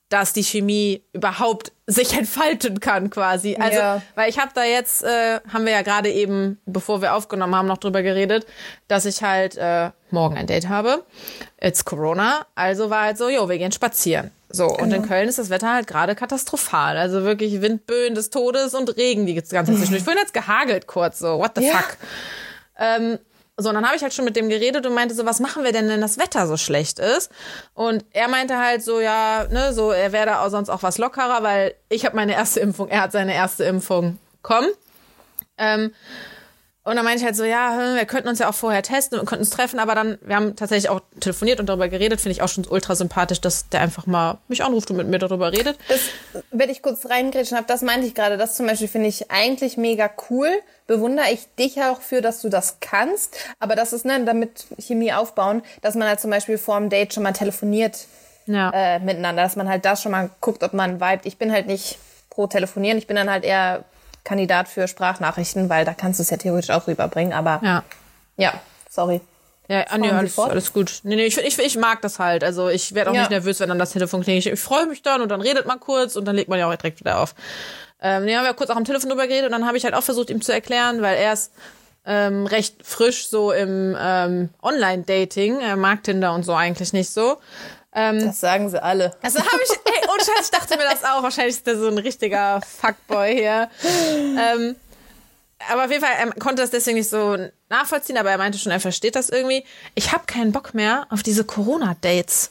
dass 0.09 0.33
die 0.33 0.43
Chemie 0.43 1.05
überhaupt 1.13 1.73
sich 1.87 2.17
entfalten 2.17 2.81
kann 2.81 3.11
quasi. 3.11 3.57
Also, 3.57 3.79
ja. 3.79 4.03
weil 4.17 4.29
ich 4.29 4.39
habe 4.39 4.51
da 4.55 4.65
jetzt, 4.65 5.03
äh, 5.05 5.41
haben 5.53 5.65
wir 5.65 5.73
ja 5.73 5.83
gerade 5.83 6.11
eben, 6.11 6.59
bevor 6.67 7.01
wir 7.01 7.15
aufgenommen 7.15 7.55
haben, 7.55 7.67
noch 7.67 7.79
drüber 7.79 8.03
geredet, 8.03 8.47
dass 8.89 9.05
ich 9.07 9.23
halt 9.23 9.57
äh, 9.57 9.91
morgen 10.11 10.37
ein 10.37 10.47
Date 10.47 10.69
habe. 10.69 11.05
It's 11.61 11.85
Corona, 11.85 12.47
also 12.55 12.91
war 12.91 13.05
halt 13.05 13.19
so, 13.19 13.29
jo, 13.29 13.49
wir 13.49 13.59
gehen 13.59 13.73
spazieren. 13.73 14.31
So, 14.49 14.67
genau. 14.67 14.83
und 14.83 14.93
in 14.93 15.07
Köln 15.07 15.29
ist 15.29 15.39
das 15.39 15.49
Wetter 15.49 15.73
halt 15.73 15.87
gerade 15.87 16.17
katastrophal. 16.17 16.97
Also 16.97 17.23
wirklich 17.23 17.61
Windböen 17.61 18.17
des 18.17 18.31
Todes 18.31 18.75
und 18.75 18.97
Regen 18.97 19.27
die 19.27 19.35
ganze 19.35 19.51
Zeit 19.51 19.67
zwischendurch. 19.67 20.03
Vorhin 20.03 20.21
hat's 20.21 20.33
gehagelt 20.33 20.89
kurz, 20.89 21.21
so, 21.21 21.39
what 21.39 21.53
the 21.57 21.65
ja. 21.65 21.73
fuck. 21.73 21.97
Ähm, 22.79 23.19
so, 23.61 23.69
und 23.69 23.75
dann 23.75 23.87
habe 23.87 23.97
ich 23.97 24.03
halt 24.03 24.15
schon 24.15 24.25
mit 24.25 24.37
dem 24.37 24.49
geredet 24.49 24.87
und 24.87 24.95
meinte 24.95 25.15
so, 25.15 25.27
was 25.27 25.41
machen 25.41 25.65
wir 25.65 25.73
denn, 25.73 25.89
wenn 25.89 26.01
das 26.01 26.19
Wetter 26.19 26.47
so 26.47 26.57
schlecht 26.57 26.99
ist? 26.99 27.31
Und 27.75 28.05
er 28.13 28.29
meinte 28.29 28.59
halt 28.59 28.83
so, 28.83 29.01
ja, 29.01 29.47
ne, 29.51 29.73
so, 29.73 29.91
er 29.91 30.13
wäre 30.13 30.27
da 30.27 30.45
auch 30.45 30.51
sonst 30.51 30.71
auch 30.71 30.83
was 30.83 30.99
lockerer, 30.99 31.43
weil 31.43 31.75
ich 31.89 32.05
habe 32.05 32.17
meine 32.17 32.33
erste 32.33 32.61
Impfung, 32.61 32.89
er 32.89 33.03
hat 33.03 33.13
seine 33.13 33.35
erste 33.35 33.65
Impfung. 33.65 34.19
Komm. 34.43 34.67
Ähm, 35.59 35.93
und 36.91 36.97
dann 36.97 37.05
meinte 37.05 37.21
ich 37.21 37.25
halt 37.25 37.37
so, 37.37 37.45
ja, 37.45 37.77
hm, 37.77 37.95
wir 37.95 38.05
könnten 38.05 38.29
uns 38.29 38.41
ja 38.41 38.49
auch 38.49 38.55
vorher 38.55 38.83
testen 38.83 39.21
und 39.21 39.27
könnten 39.27 39.45
uns 39.45 39.51
treffen, 39.51 39.79
aber 39.79 39.95
dann, 39.95 40.19
wir 40.23 40.35
haben 40.35 40.57
tatsächlich 40.57 40.91
auch 40.91 41.01
telefoniert 41.21 41.61
und 41.61 41.69
darüber 41.69 41.89
geredet, 41.89 42.21
finde 42.21 42.33
ich 42.33 42.43
auch 42.43 42.49
schon 42.49 42.67
ultra 42.67 42.97
sympathisch, 42.97 43.41
dass 43.41 43.69
der 43.69 43.81
einfach 43.81 44.07
mal 44.07 44.39
mich 44.49 44.65
anruft 44.65 44.91
und 44.91 44.97
mit 44.97 45.07
mir 45.07 45.21
darüber 45.21 45.53
redet. 45.53 45.79
Das, 45.89 46.01
wenn 46.51 46.69
ich 46.69 46.83
kurz 46.83 47.09
reingrätschen 47.09 47.57
habe, 47.57 47.69
das 47.69 47.83
meinte 47.83 48.09
ich 48.09 48.15
gerade, 48.17 48.37
das 48.37 48.57
zum 48.57 48.67
Beispiel 48.67 48.89
finde 48.89 49.07
ich 49.07 49.31
eigentlich 49.31 49.77
mega 49.77 50.11
cool, 50.31 50.49
bewundere 50.89 51.31
ich 51.31 51.47
dich 51.55 51.81
auch 51.81 52.01
für, 52.01 52.23
dass 52.23 52.43
du 52.43 52.49
das 52.49 52.79
kannst, 52.81 53.37
aber 53.61 53.77
das 53.77 53.93
ist, 53.93 54.05
ne, 54.05 54.25
damit 54.25 54.67
Chemie 54.81 55.13
aufbauen, 55.13 55.63
dass 55.83 55.95
man 55.95 56.09
halt 56.09 56.19
zum 56.19 56.31
Beispiel 56.33 56.59
vor 56.59 56.77
dem 56.81 56.91
Date 56.91 57.15
schon 57.15 57.23
mal 57.23 57.33
telefoniert 57.33 58.07
ja. 58.47 58.71
äh, 58.75 58.99
miteinander, 58.99 59.43
dass 59.43 59.55
man 59.55 59.69
halt 59.69 59.85
das 59.85 60.03
schon 60.03 60.11
mal 60.11 60.31
guckt, 60.41 60.65
ob 60.65 60.73
man 60.73 61.01
vibet. 61.01 61.25
Ich 61.25 61.39
bin 61.39 61.53
halt 61.53 61.69
nicht 61.69 61.99
pro 62.31 62.49
Telefonieren, 62.49 62.99
ich 62.99 63.07
bin 63.07 63.15
dann 63.15 63.31
halt 63.31 63.45
eher 63.45 63.85
Kandidat 64.25 64.69
für 64.69 64.89
Sprachnachrichten, 64.89 65.69
weil 65.69 65.85
da 65.85 65.95
kannst 65.95 66.19
du 66.19 66.23
es 66.23 66.31
ja 66.31 66.37
theoretisch 66.37 66.71
auch 66.71 66.87
rüberbringen. 66.87 67.33
Aber 67.33 67.61
ja, 67.63 67.85
ja 68.37 68.55
sorry. 68.89 69.21
Ja, 69.69 69.85
ah, 69.89 69.99
nee, 69.99 70.11
alles, 70.11 70.37
alles 70.37 70.73
gut. 70.73 71.01
Nee, 71.05 71.15
nee, 71.15 71.27
ich, 71.27 71.39
ich, 71.39 71.57
ich 71.57 71.77
mag 71.77 72.03
das 72.03 72.19
halt. 72.19 72.43
Also 72.43 72.69
ich 72.69 72.93
werde 72.93 73.11
auch 73.11 73.15
ja. 73.15 73.21
nicht 73.21 73.31
nervös, 73.31 73.61
wenn 73.61 73.69
dann 73.69 73.79
das 73.79 73.93
Telefon 73.93 74.23
klingelt. 74.23 74.45
Ich, 74.45 74.53
ich 74.53 74.61
freue 74.61 74.87
mich 74.87 75.03
dann 75.03 75.21
und 75.21 75.29
dann 75.29 75.41
redet 75.41 75.65
man 75.65 75.79
kurz 75.79 76.17
und 76.17 76.25
dann 76.25 76.35
legt 76.35 76.49
man 76.49 76.59
ja 76.59 76.69
auch 76.69 76.75
direkt 76.75 76.99
wieder 76.99 77.21
auf. 77.21 77.37
Ähm, 78.03 78.25
nee, 78.25 78.35
haben 78.35 78.45
wir 78.45 78.55
kurz 78.55 78.71
auch 78.71 78.77
am 78.77 78.85
Telefon 78.85 79.11
drüber 79.11 79.29
geredet 79.29 79.47
und 79.47 79.53
dann 79.53 79.67
habe 79.67 79.77
ich 79.77 79.85
halt 79.85 79.95
auch 79.95 80.03
versucht, 80.03 80.29
ihm 80.31 80.43
zu 80.43 80.53
erklären, 80.53 81.03
weil 81.03 81.17
er 81.19 81.35
ist 81.35 81.53
ähm, 82.05 82.47
recht 82.47 82.85
frisch 82.85 83.29
so 83.29 83.53
im 83.53 83.97
ähm, 83.97 84.49
Online-Dating. 84.61 85.61
Er 85.61 85.77
mag 85.77 86.03
Tinder 86.03 86.35
und 86.35 86.45
so 86.45 86.55
eigentlich 86.55 86.93
nicht 86.93 87.11
so. 87.11 87.39
Ähm, 87.93 88.25
das 88.25 88.41
sagen 88.41 88.69
sie 88.69 88.83
alle. 88.83 89.17
Also 89.23 89.41
habe 89.41 89.61
ich, 89.65 89.71
ey, 89.71 90.09
ohne 90.09 90.21
Scheiß, 90.25 90.45
ich 90.45 90.51
dachte 90.51 90.77
mir 90.77 90.89
das 90.89 91.05
auch. 91.05 91.23
Wahrscheinlich 91.23 91.57
ist 91.57 91.67
der 91.67 91.77
so 91.77 91.89
ein 91.89 91.99
richtiger 91.99 92.61
Fuckboy 92.61 93.35
hier. 93.35 93.69
Ähm, 93.83 94.77
aber 95.69 95.85
auf 95.85 95.91
jeden 95.91 96.03
Fall, 96.03 96.15
er 96.19 96.33
konnte 96.35 96.63
das 96.63 96.71
deswegen 96.71 96.97
nicht 96.97 97.11
so 97.11 97.37
nachvollziehen, 97.69 98.17
aber 98.17 98.31
er 98.31 98.39
meinte 98.39 98.59
schon, 98.59 98.73
er 98.73 98.81
versteht 98.81 99.17
das 99.17 99.29
irgendwie. 99.29 99.65
Ich 99.95 100.13
habe 100.13 100.25
keinen 100.27 100.53
Bock 100.53 100.73
mehr 100.73 101.07
auf 101.11 101.23
diese 101.23 101.45
Corona-Dates. 101.45 102.51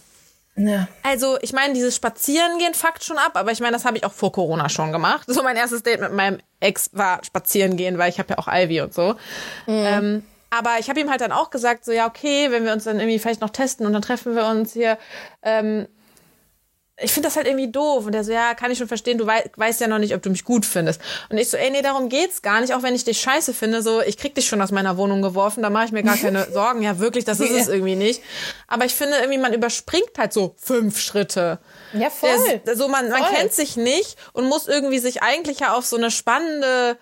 Ja. 0.55 0.87
Also, 1.03 1.37
ich 1.41 1.53
meine, 1.53 1.73
dieses 1.73 1.95
Spazierengehen 1.95 2.73
fuckt 2.73 3.03
schon 3.03 3.17
ab, 3.17 3.31
aber 3.35 3.51
ich 3.51 3.61
meine, 3.61 3.71
das 3.71 3.85
habe 3.85 3.97
ich 3.97 4.03
auch 4.03 4.11
vor 4.11 4.31
Corona 4.33 4.67
schon 4.67 4.91
gemacht. 4.91 5.23
So 5.27 5.41
mein 5.41 5.55
erstes 5.55 5.83
Date 5.83 6.01
mit 6.01 6.11
meinem 6.11 6.39
Ex 6.59 6.89
war 6.91 7.23
Spazierengehen, 7.23 7.97
weil 7.97 8.09
ich 8.09 8.19
habe 8.19 8.31
ja 8.31 8.37
auch 8.37 8.47
Ivy 8.47 8.81
und 8.81 8.93
so. 8.93 9.13
Mhm. 9.65 9.85
Ähm, 9.85 10.23
aber 10.49 10.79
ich 10.79 10.89
habe 10.89 10.99
ihm 10.99 11.09
halt 11.09 11.21
dann 11.21 11.31
auch 11.31 11.49
gesagt, 11.49 11.85
so 11.85 11.91
ja, 11.91 12.07
okay, 12.07 12.51
wenn 12.51 12.65
wir 12.65 12.73
uns 12.73 12.83
dann 12.83 12.99
irgendwie 12.99 13.19
vielleicht 13.19 13.41
noch 13.41 13.49
testen 13.49 13.85
und 13.85 13.93
dann 13.93 14.01
treffen 14.01 14.35
wir 14.35 14.45
uns 14.45 14.73
hier. 14.73 14.97
Ähm, 15.43 15.87
ich 17.01 17.11
finde 17.11 17.27
das 17.27 17.35
halt 17.35 17.47
irgendwie 17.47 17.71
doof. 17.71 18.05
Und 18.05 18.11
der 18.11 18.23
so, 18.23 18.31
ja, 18.31 18.53
kann 18.53 18.71
ich 18.71 18.77
schon 18.77 18.87
verstehen, 18.87 19.17
du 19.17 19.25
wei 19.25 19.49
weißt 19.55 19.81
ja 19.81 19.87
noch 19.87 19.99
nicht, 19.99 20.13
ob 20.13 20.21
du 20.21 20.29
mich 20.29 20.43
gut 20.43 20.65
findest. 20.65 21.01
Und 21.29 21.37
ich 21.37 21.49
so, 21.49 21.57
ey, 21.57 21.69
nee, 21.71 21.81
darum 21.81 22.09
geht's 22.09 22.41
gar 22.41 22.61
nicht, 22.61 22.73
auch 22.73 22.83
wenn 22.83 22.95
ich 22.95 23.03
dich 23.03 23.19
scheiße 23.21 23.53
finde, 23.53 23.81
so, 23.81 24.01
ich 24.01 24.17
krieg 24.17 24.35
dich 24.35 24.47
schon 24.47 24.61
aus 24.61 24.71
meiner 24.71 24.97
Wohnung 24.97 25.21
geworfen, 25.21 25.63
da 25.63 25.69
mache 25.69 25.85
ich 25.85 25.91
mir 25.91 26.03
gar 26.03 26.17
keine 26.17 26.45
Sorgen. 26.51 26.81
Ja, 26.81 26.99
wirklich, 26.99 27.25
das 27.25 27.39
ist 27.39 27.51
es 27.51 27.67
irgendwie 27.67 27.95
nicht. 27.95 28.21
Aber 28.67 28.85
ich 28.85 28.93
finde 28.93 29.17
irgendwie, 29.17 29.39
man 29.39 29.53
überspringt 29.53 30.11
halt 30.17 30.33
so 30.33 30.55
fünf 30.57 30.99
Schritte. 30.99 31.59
Ja, 31.93 32.09
voll. 32.09 32.61
Der, 32.65 32.75
so, 32.75 32.87
man, 32.87 33.09
voll. 33.09 33.19
man 33.19 33.33
kennt 33.33 33.53
sich 33.53 33.77
nicht 33.77 34.17
und 34.33 34.47
muss 34.47 34.67
irgendwie 34.67 34.99
sich 34.99 35.21
eigentlich 35.23 35.59
ja 35.59 35.73
auf 35.73 35.85
so 35.85 35.95
eine 35.95 36.11
spannende 36.11 36.97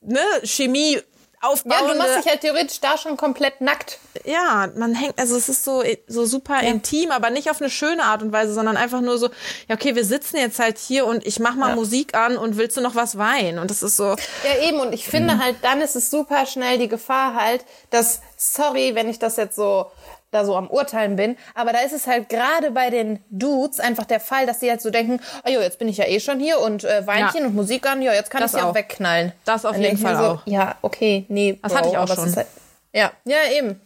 ne, 0.00 0.20
Chemie 0.44 1.00
aufbauende... 1.40 1.88
Ja, 1.88 1.92
du 1.92 1.98
machst 1.98 2.24
dich 2.24 2.30
halt 2.30 2.40
theoretisch 2.40 2.80
da 2.80 2.98
schon 2.98 3.16
komplett 3.16 3.60
nackt. 3.60 3.98
Ja, 4.24 4.68
man 4.76 4.94
hängt, 4.94 5.18
also 5.18 5.36
es 5.36 5.48
ist 5.48 5.64
so, 5.64 5.82
so 6.06 6.26
super 6.26 6.62
ja. 6.62 6.68
intim, 6.68 7.10
aber 7.10 7.30
nicht 7.30 7.50
auf 7.50 7.60
eine 7.60 7.70
schöne 7.70 8.02
Art 8.02 8.22
und 8.22 8.32
Weise, 8.32 8.54
sondern 8.54 8.76
einfach 8.76 9.00
nur 9.00 9.18
so, 9.18 9.28
ja, 9.68 9.74
okay, 9.74 9.94
wir 9.94 10.04
sitzen 10.04 10.36
jetzt 10.36 10.58
halt 10.58 10.78
hier 10.78 11.06
und 11.06 11.26
ich 11.26 11.38
mach 11.38 11.54
mal 11.54 11.70
ja. 11.70 11.74
Musik 11.76 12.14
an 12.14 12.36
und 12.36 12.56
willst 12.56 12.76
du 12.76 12.80
noch 12.80 12.94
was 12.94 13.18
weinen? 13.18 13.58
Und 13.58 13.70
das 13.70 13.82
ist 13.82 13.96
so. 13.96 14.16
Ja, 14.44 14.68
eben, 14.68 14.80
und 14.80 14.92
ich 14.92 15.06
finde 15.06 15.34
mhm. 15.34 15.42
halt, 15.42 15.56
dann 15.62 15.80
ist 15.80 15.96
es 15.96 16.10
super 16.10 16.46
schnell 16.46 16.78
die 16.78 16.88
Gefahr 16.88 17.34
halt, 17.34 17.64
dass, 17.90 18.20
sorry, 18.36 18.94
wenn 18.94 19.08
ich 19.08 19.18
das 19.18 19.36
jetzt 19.36 19.56
so 19.56 19.90
da 20.30 20.44
so 20.44 20.56
am 20.56 20.68
Urteilen 20.68 21.16
bin. 21.16 21.36
Aber 21.54 21.72
da 21.72 21.80
ist 21.80 21.92
es 21.92 22.06
halt 22.06 22.28
gerade 22.28 22.70
bei 22.70 22.90
den 22.90 23.20
Dudes 23.30 23.80
einfach 23.80 24.04
der 24.04 24.20
Fall, 24.20 24.46
dass 24.46 24.60
sie 24.60 24.70
halt 24.70 24.82
so 24.82 24.90
denken, 24.90 25.20
oh 25.44 25.50
jo, 25.50 25.60
jetzt 25.60 25.78
bin 25.78 25.88
ich 25.88 25.96
ja 25.96 26.06
eh 26.06 26.20
schon 26.20 26.40
hier 26.40 26.60
und 26.60 26.84
äh, 26.84 27.06
Weinchen 27.06 27.42
ja. 27.42 27.46
und 27.46 27.54
Musik 27.54 27.86
an, 27.86 28.02
ja, 28.02 28.12
jetzt 28.12 28.30
kann 28.30 28.40
das 28.40 28.54
ich 28.54 28.60
ja 28.60 28.66
auch 28.66 28.74
wegknallen. 28.74 29.32
Das 29.44 29.64
auf 29.64 29.76
jeden 29.76 29.98
Fall 29.98 30.16
so, 30.16 30.22
auch. 30.22 30.42
Ja, 30.46 30.76
okay, 30.82 31.24
nee. 31.28 31.58
Das 31.62 31.72
Bro, 31.72 31.78
hatte 31.78 31.88
ich 31.90 31.98
auch 31.98 32.08
schon. 32.14 32.34
Halt, 32.34 32.46
ja, 32.92 33.12
ja, 33.24 33.36
eben. 33.56 33.80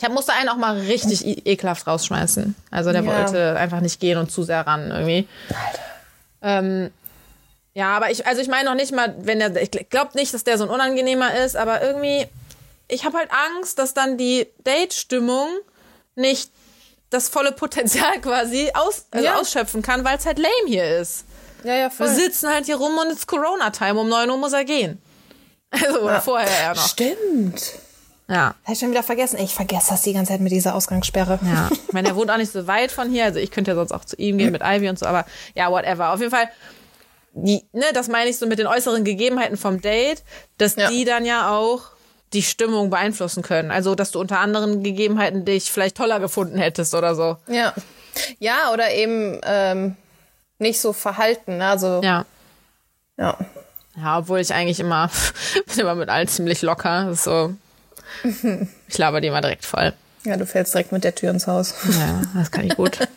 Ich 0.00 0.08
musste 0.08 0.32
einen 0.32 0.48
auch 0.48 0.56
mal 0.56 0.78
richtig 0.78 1.26
e 1.26 1.32
ekelhaft 1.44 1.86
rausschmeißen. 1.86 2.54
Also 2.70 2.92
der 2.92 3.02
ja. 3.02 3.06
wollte 3.06 3.56
einfach 3.56 3.80
nicht 3.80 4.00
gehen 4.00 4.16
und 4.16 4.30
zu 4.30 4.42
sehr 4.42 4.66
ran 4.66 4.90
irgendwie. 4.90 5.28
Alter. 5.48 5.82
Ähm, 6.42 6.90
ja, 7.74 7.96
aber 7.96 8.10
ich, 8.10 8.26
also 8.26 8.40
ich 8.40 8.48
meine 8.48 8.68
noch 8.68 8.74
nicht 8.74 8.92
mal, 8.92 9.14
wenn 9.20 9.38
der, 9.38 9.56
ich 9.60 9.70
glaube 9.90 10.12
nicht, 10.14 10.34
dass 10.34 10.44
der 10.44 10.58
so 10.58 10.64
ein 10.64 10.70
unangenehmer 10.70 11.34
ist, 11.34 11.56
aber 11.56 11.82
irgendwie, 11.82 12.26
ich 12.88 13.04
habe 13.04 13.18
halt 13.18 13.30
Angst, 13.56 13.78
dass 13.78 13.94
dann 13.94 14.16
die 14.16 14.48
Date-Stimmung 14.64 15.48
nicht 16.20 16.50
das 17.10 17.28
volle 17.28 17.52
Potenzial 17.52 18.20
quasi 18.22 18.70
aus, 18.74 19.06
also 19.10 19.26
ja. 19.26 19.36
ausschöpfen 19.36 19.82
kann, 19.82 20.04
weil 20.04 20.16
es 20.16 20.26
halt 20.26 20.38
lame 20.38 20.66
hier 20.66 20.98
ist. 20.98 21.24
Ja, 21.64 21.74
ja, 21.74 21.90
voll. 21.90 22.06
Wir 22.06 22.14
sitzen 22.14 22.48
halt 22.48 22.66
hier 22.66 22.76
rum 22.76 22.96
und 22.96 23.08
es 23.08 23.18
ist 23.18 23.26
Corona-Time. 23.26 24.00
Um 24.00 24.08
9 24.08 24.30
Uhr 24.30 24.38
muss 24.38 24.52
er 24.52 24.64
gehen. 24.64 25.00
Also 25.72 26.08
ja. 26.08 26.20
vorher 26.20 26.62
ja 26.62 26.74
noch. 26.74 26.88
Stimmt. 26.88 27.74
Ja. 28.26 28.54
Habe 28.64 28.72
ich 28.72 28.78
schon 28.80 28.90
wieder 28.90 29.04
vergessen. 29.04 29.38
Ich 29.38 29.54
vergesse 29.54 29.90
das 29.90 30.02
die 30.02 30.12
ganze 30.12 30.32
Zeit 30.32 30.40
mit 30.40 30.50
dieser 30.50 30.74
Ausgangssperre. 30.74 31.38
Ja. 31.44 31.68
Ich 31.86 31.92
meine, 31.92 32.08
er 32.08 32.16
wohnt 32.16 32.28
auch 32.30 32.38
nicht 32.38 32.50
so 32.50 32.66
weit 32.66 32.90
von 32.90 33.08
hier. 33.08 33.24
Also 33.24 33.38
ich 33.38 33.52
könnte 33.52 33.70
ja 33.70 33.74
sonst 33.76 33.92
auch 33.92 34.04
zu 34.04 34.16
ihm 34.16 34.38
gehen 34.38 34.50
mit 34.50 34.62
Ivy 34.64 34.88
und 34.88 34.98
so. 34.98 35.06
Aber 35.06 35.26
ja, 35.54 35.70
whatever. 35.70 36.12
Auf 36.12 36.18
jeden 36.18 36.32
Fall, 36.32 36.48
die, 37.34 37.64
ne, 37.72 37.84
das 37.92 38.08
meine 38.08 38.30
ich 38.30 38.38
so 38.38 38.48
mit 38.48 38.58
den 38.58 38.66
äußeren 38.66 39.04
Gegebenheiten 39.04 39.56
vom 39.56 39.80
Date, 39.80 40.24
dass 40.58 40.74
ja. 40.74 40.90
die 40.90 41.04
dann 41.04 41.24
ja 41.24 41.50
auch 41.50 41.82
die 42.32 42.42
Stimmung 42.42 42.90
beeinflussen 42.90 43.42
können. 43.42 43.70
Also, 43.70 43.94
dass 43.94 44.12
du 44.12 44.20
unter 44.20 44.38
anderen 44.38 44.82
Gegebenheiten 44.82 45.44
dich 45.44 45.70
vielleicht 45.70 45.96
toller 45.96 46.20
gefunden 46.20 46.58
hättest 46.58 46.94
oder 46.94 47.14
so. 47.14 47.36
Ja. 47.48 47.74
Ja, 48.38 48.72
oder 48.72 48.92
eben 48.92 49.40
ähm, 49.44 49.96
nicht 50.58 50.80
so 50.80 50.92
verhalten. 50.92 51.58
Ne? 51.58 51.66
Also, 51.66 52.00
ja. 52.02 52.24
Ja. 53.16 53.36
Ja, 53.96 54.18
obwohl 54.18 54.40
ich 54.40 54.54
eigentlich 54.54 54.80
immer, 54.80 55.10
bin 55.66 55.80
immer 55.80 55.94
mit 55.94 56.08
allen 56.08 56.28
ziemlich 56.28 56.62
locker. 56.62 57.14
so, 57.14 57.54
ich 58.88 58.98
laber 58.98 59.20
die 59.20 59.28
immer 59.28 59.40
direkt 59.40 59.64
voll. 59.64 59.92
Ja, 60.24 60.36
du 60.36 60.46
fällst 60.46 60.74
direkt 60.74 60.92
mit 60.92 61.02
der 61.02 61.14
Tür 61.14 61.30
ins 61.30 61.46
Haus. 61.46 61.74
Ja, 61.98 62.22
das 62.34 62.50
kann 62.50 62.66
ich 62.66 62.76
gut. 62.76 62.98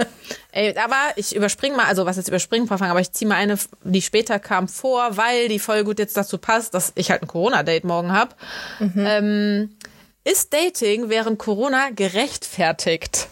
Ey, 0.56 0.78
aber 0.78 1.14
ich 1.16 1.36
überspringe 1.36 1.76
mal, 1.76 1.88
also 1.88 2.06
was 2.06 2.18
jetzt 2.18 2.28
überspringen, 2.28 2.68
Vorfang, 2.68 2.92
aber 2.92 3.02
ich 3.02 3.12
ziehe 3.12 3.28
mal 3.28 3.38
eine, 3.38 3.58
die 3.84 4.04
später 4.04 4.38
kam, 4.38 4.68
vor, 4.68 5.18
weil 5.18 5.48
die 5.48 5.58
voll 5.58 5.84
gut 5.84 5.98
jetzt 5.98 6.16
dazu 6.16 6.38
passt, 6.38 6.76
dass 6.76 6.92
ich 6.94 7.10
halt 7.10 7.24
ein 7.24 7.28
Corona-Date 7.28 7.86
morgen 7.86 8.12
habe. 8.12 8.36
Mhm. 8.80 8.94
Ähm, 8.96 9.76
ist 10.24 10.54
Dating 10.54 11.10
während 11.10 11.40
Corona 11.40 11.90
gerechtfertigt? 11.90 13.28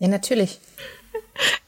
Ja, 0.00 0.08
natürlich. 0.08 0.58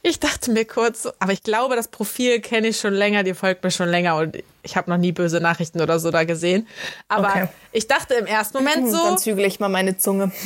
Ich 0.01 0.19
dachte 0.19 0.51
mir 0.51 0.65
kurz, 0.65 1.07
aber 1.19 1.33
ich 1.33 1.43
glaube, 1.43 1.75
das 1.75 1.87
Profil 1.87 2.39
kenne 2.39 2.67
ich 2.67 2.79
schon 2.79 2.93
länger, 2.93 3.23
die 3.23 3.33
folgt 3.33 3.63
mir 3.63 3.71
schon 3.71 3.89
länger 3.89 4.15
und 4.17 4.37
ich 4.65 4.75
habe 4.75 4.89
noch 4.89 4.97
nie 4.97 5.11
böse 5.11 5.39
Nachrichten 5.39 5.79
oder 5.81 5.99
so 5.99 6.11
da 6.11 6.23
gesehen. 6.23 6.67
Aber 7.07 7.29
okay. 7.29 7.47
ich 7.71 7.87
dachte 7.87 8.15
im 8.15 8.25
ersten 8.25 8.57
Moment 8.57 8.91
so. 8.91 8.97
Dann 8.97 9.17
zügle 9.17 9.45
ich 9.45 9.59
mal 9.59 9.69
meine 9.69 9.97
Zunge. 9.97 10.31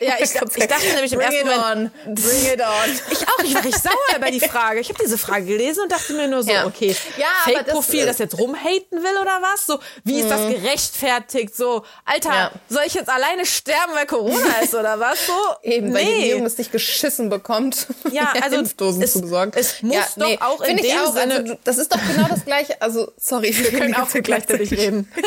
Ja, 0.00 0.14
ich, 0.18 0.34
ich 0.56 0.66
dachte 0.66 0.86
nämlich 0.94 1.12
im 1.12 1.20
ersten 1.20 1.46
Moment. 1.46 1.92
On. 2.06 2.14
Bring 2.14 2.52
it 2.52 2.60
on. 2.60 3.00
Ich 3.10 3.28
auch, 3.28 3.44
ich 3.44 3.54
war 3.54 3.64
richtig 3.64 3.82
sauer 3.82 4.16
über 4.16 4.30
die 4.30 4.40
Frage. 4.40 4.80
Ich 4.80 4.88
habe 4.88 4.98
diese 5.02 5.18
Frage 5.18 5.46
gelesen 5.46 5.82
und 5.84 5.92
dachte 5.92 6.12
mir 6.12 6.28
nur 6.28 6.42
so, 6.42 6.50
ja. 6.50 6.66
okay, 6.66 6.94
ja, 7.16 7.26
Fake-Profil, 7.44 8.00
das, 8.06 8.16
das, 8.16 8.18
jetzt 8.18 8.38
rumhaten 8.38 9.02
will 9.02 9.16
oder 9.20 9.40
was? 9.40 9.66
So, 9.66 9.78
wie 10.04 10.20
ist 10.20 10.30
das 10.30 10.40
mhm. 10.42 10.50
gerechtfertigt? 10.50 11.56
So, 11.56 11.84
Alter, 12.04 12.30
ja. 12.30 12.50
soll 12.68 12.82
ich 12.86 12.94
jetzt 12.94 13.08
alleine 13.08 13.46
sterben, 13.46 13.92
weil 13.94 14.06
Corona 14.06 14.58
ist 14.62 14.74
oder 14.74 14.98
was? 15.00 15.26
So, 15.26 15.32
Eben, 15.62 15.88
nee. 15.88 15.94
weil 15.94 16.04
die 16.04 16.12
Regierung 16.12 16.46
es 16.46 16.58
nicht 16.58 16.72
geschissen 16.72 17.28
bekommt. 17.28 17.86
Ja, 18.10 18.32
also 18.42 18.63
Impfdosen 18.64 19.02
es, 19.02 19.12
zu 19.12 19.20
besorgen. 19.20 19.52
Es 19.54 19.82
muss 19.82 19.94
ja, 19.94 20.02
doch 20.16 20.26
nee, 20.26 20.38
auch 20.40 20.60
in 20.62 20.76
dem 20.76 20.98
auch, 20.98 21.12
Sinne. 21.12 21.34
Also, 21.36 21.58
das 21.64 21.78
ist 21.78 21.94
doch 21.94 22.00
genau 22.14 22.26
das 22.28 22.44
gleiche. 22.44 22.80
Also, 22.80 23.12
sorry, 23.16 23.54
wir 23.56 23.70
können 23.78 23.94
auch 23.94 24.08
gleichzeitig 24.10 24.72
reden. 24.72 25.08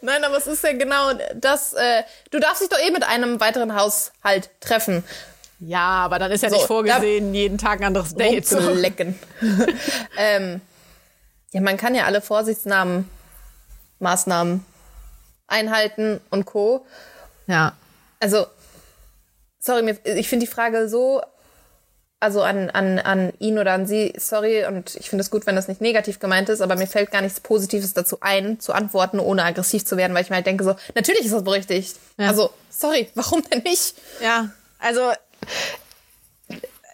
Nein, 0.00 0.24
aber 0.24 0.36
es 0.36 0.46
ist 0.46 0.64
ja 0.64 0.72
genau 0.72 1.12
das. 1.34 1.74
Äh, 1.74 2.02
du 2.30 2.40
darfst 2.40 2.62
dich 2.62 2.68
doch 2.68 2.78
eh 2.78 2.90
mit 2.90 3.04
einem 3.04 3.38
weiteren 3.40 3.76
Haushalt 3.76 4.50
treffen. 4.60 5.04
Ja, 5.60 6.04
aber 6.04 6.18
dann 6.18 6.32
ist 6.32 6.42
ja 6.42 6.50
so, 6.50 6.56
nicht 6.56 6.66
vorgesehen, 6.66 7.34
jeden 7.34 7.56
Tag 7.56 7.78
ein 7.80 7.84
anderes 7.86 8.14
Date 8.14 8.46
zu 8.46 8.58
lecken. 8.72 9.16
ähm, 10.18 10.60
ja, 11.52 11.60
man 11.60 11.76
kann 11.76 11.94
ja 11.94 12.04
alle 12.04 12.20
Vorsichtsnahmen, 12.20 13.08
Maßnahmen 14.00 14.64
einhalten 15.46 16.20
und 16.30 16.46
Co. 16.46 16.84
Ja. 17.46 17.74
Also, 18.18 18.46
sorry, 19.62 19.96
ich 20.04 20.28
finde 20.28 20.46
die 20.46 20.52
Frage 20.52 20.88
so 20.88 21.22
also 22.22 22.42
an, 22.42 22.70
an, 22.70 23.00
an 23.00 23.32
ihn 23.40 23.58
oder 23.58 23.72
an 23.72 23.84
sie, 23.84 24.12
sorry, 24.16 24.64
und 24.64 24.94
ich 24.94 25.10
finde 25.10 25.22
es 25.22 25.30
gut, 25.30 25.44
wenn 25.44 25.56
das 25.56 25.66
nicht 25.66 25.80
negativ 25.80 26.20
gemeint 26.20 26.48
ist, 26.48 26.60
aber 26.60 26.76
mir 26.76 26.86
fällt 26.86 27.10
gar 27.10 27.20
nichts 27.20 27.40
Positives 27.40 27.94
dazu 27.94 28.18
ein, 28.20 28.60
zu 28.60 28.72
antworten, 28.72 29.18
ohne 29.18 29.42
aggressiv 29.42 29.84
zu 29.84 29.96
werden, 29.96 30.14
weil 30.14 30.22
ich 30.22 30.30
mir 30.30 30.36
halt 30.36 30.46
denke 30.46 30.62
so, 30.62 30.76
natürlich 30.94 31.24
ist 31.24 31.34
das 31.34 31.42
berechtigt. 31.42 31.96
Ja. 32.18 32.28
Also, 32.28 32.50
sorry, 32.70 33.10
warum 33.16 33.42
denn 33.50 33.64
nicht? 33.64 33.96
Ja, 34.22 34.50
also, 34.78 35.10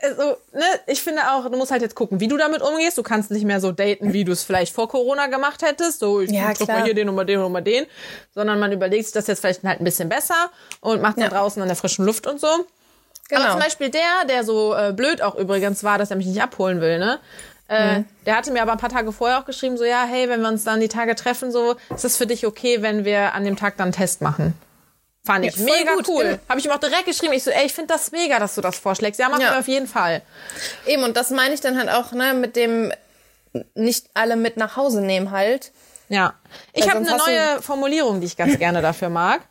also, 0.02 0.36
ne, 0.52 0.64
ich 0.86 1.02
finde 1.02 1.22
auch, 1.30 1.50
du 1.50 1.56
musst 1.56 1.70
halt 1.70 1.82
jetzt 1.82 1.94
gucken, 1.94 2.20
wie 2.20 2.28
du 2.28 2.36
damit 2.36 2.62
umgehst. 2.62 2.98
Du 2.98 3.02
kannst 3.02 3.30
nicht 3.30 3.44
mehr 3.44 3.60
so 3.60 3.72
daten, 3.72 4.12
wie 4.12 4.24
du 4.24 4.32
es 4.32 4.42
vielleicht 4.42 4.74
vor 4.74 4.88
Corona 4.88 5.26
gemacht 5.26 5.62
hättest. 5.62 6.00
So, 6.00 6.20
ich 6.20 6.30
ja, 6.30 6.52
drück 6.52 6.68
mal 6.68 6.84
hier 6.84 6.94
den 6.94 7.08
und 7.08 7.14
mal 7.14 7.24
den 7.24 7.40
und 7.40 7.52
mal 7.52 7.60
den. 7.60 7.86
Sondern 8.34 8.58
man 8.58 8.72
überlegt 8.72 9.04
sich 9.04 9.12
das 9.12 9.26
jetzt 9.26 9.40
vielleicht 9.40 9.64
halt 9.64 9.80
ein 9.80 9.84
bisschen 9.84 10.08
besser 10.08 10.50
und 10.80 11.02
macht 11.02 11.16
es 11.16 11.24
ja. 11.24 11.30
draußen 11.30 11.60
an 11.60 11.68
der 11.68 11.76
frischen 11.76 12.04
Luft 12.04 12.26
und 12.26 12.40
so. 12.40 12.48
Genau. 13.28 13.42
Aber 13.42 13.50
zum 13.52 13.60
Beispiel 13.60 13.90
der, 13.90 14.24
der 14.28 14.44
so 14.44 14.74
äh, 14.74 14.92
blöd 14.92 15.22
auch 15.22 15.34
übrigens 15.34 15.84
war, 15.84 15.98
dass 15.98 16.10
er 16.10 16.16
mich 16.16 16.26
nicht 16.26 16.42
abholen 16.42 16.80
will, 16.80 16.98
ne? 16.98 17.18
Äh, 17.68 17.98
mhm. 17.98 18.04
Der 18.24 18.36
hatte 18.36 18.50
mir 18.50 18.62
aber 18.62 18.72
ein 18.72 18.78
paar 18.78 18.88
Tage 18.88 19.12
vorher 19.12 19.38
auch 19.38 19.44
geschrieben, 19.44 19.76
so 19.76 19.84
ja, 19.84 20.04
hey, 20.08 20.28
wenn 20.30 20.40
wir 20.40 20.48
uns 20.48 20.64
dann 20.64 20.80
die 20.80 20.88
Tage 20.88 21.14
treffen, 21.14 21.52
so 21.52 21.76
ist 21.94 22.04
es 22.04 22.16
für 22.16 22.26
dich 22.26 22.46
okay, 22.46 22.80
wenn 22.80 23.04
wir 23.04 23.34
an 23.34 23.44
dem 23.44 23.56
Tag 23.56 23.76
dann 23.76 23.86
einen 23.86 23.92
Test 23.92 24.22
machen. 24.22 24.54
Fand 25.28 25.44
ich 25.44 25.56
ja, 25.56 25.64
mega 25.64 25.94
gut. 25.96 26.08
cool. 26.08 26.38
Habe 26.48 26.58
ich 26.58 26.64
ihm 26.64 26.72
auch 26.72 26.78
direkt 26.78 27.04
geschrieben. 27.04 27.34
Ich 27.34 27.44
so, 27.44 27.50
ey, 27.50 27.66
ich 27.66 27.74
finde 27.74 27.92
das 27.92 28.12
mega, 28.12 28.38
dass 28.38 28.54
du 28.54 28.62
das 28.62 28.78
vorschlägst. 28.78 29.20
Ja, 29.20 29.28
machen 29.28 29.42
ja. 29.42 29.50
wir 29.50 29.58
auf 29.58 29.68
jeden 29.68 29.86
Fall. 29.86 30.22
Eben, 30.86 31.02
und 31.02 31.18
das 31.18 31.28
meine 31.28 31.52
ich 31.52 31.60
dann 31.60 31.76
halt 31.76 31.90
auch, 31.90 32.12
ne, 32.12 32.32
mit 32.32 32.56
dem 32.56 32.92
nicht 33.74 34.06
alle 34.14 34.36
mit 34.36 34.56
nach 34.56 34.76
Hause 34.76 35.02
nehmen 35.02 35.30
halt. 35.30 35.70
Ja. 36.08 36.32
Ich 36.72 36.88
habe 36.88 37.00
eine 37.00 37.14
neue 37.14 37.60
Formulierung, 37.60 38.20
die 38.20 38.26
ich 38.26 38.38
ganz 38.38 38.58
gerne 38.58 38.80
dafür 38.80 39.10
mag 39.10 39.42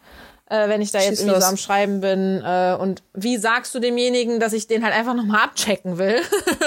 äh, 0.49 0.69
wenn 0.69 0.81
ich 0.81 0.91
da 0.91 0.99
jetzt 0.99 1.19
irgendwie 1.19 1.41
so 1.41 1.45
am 1.45 1.57
Schreiben 1.57 2.01
bin. 2.01 2.41
Äh, 2.43 2.77
und 2.79 3.03
wie 3.13 3.37
sagst 3.37 3.75
du 3.75 3.79
demjenigen, 3.79 4.39
dass 4.39 4.53
ich 4.53 4.65
den 4.65 4.83
halt 4.83 4.95
einfach 4.95 5.13
nochmal 5.13 5.43
abchecken 5.43 5.97
will? 5.97 6.21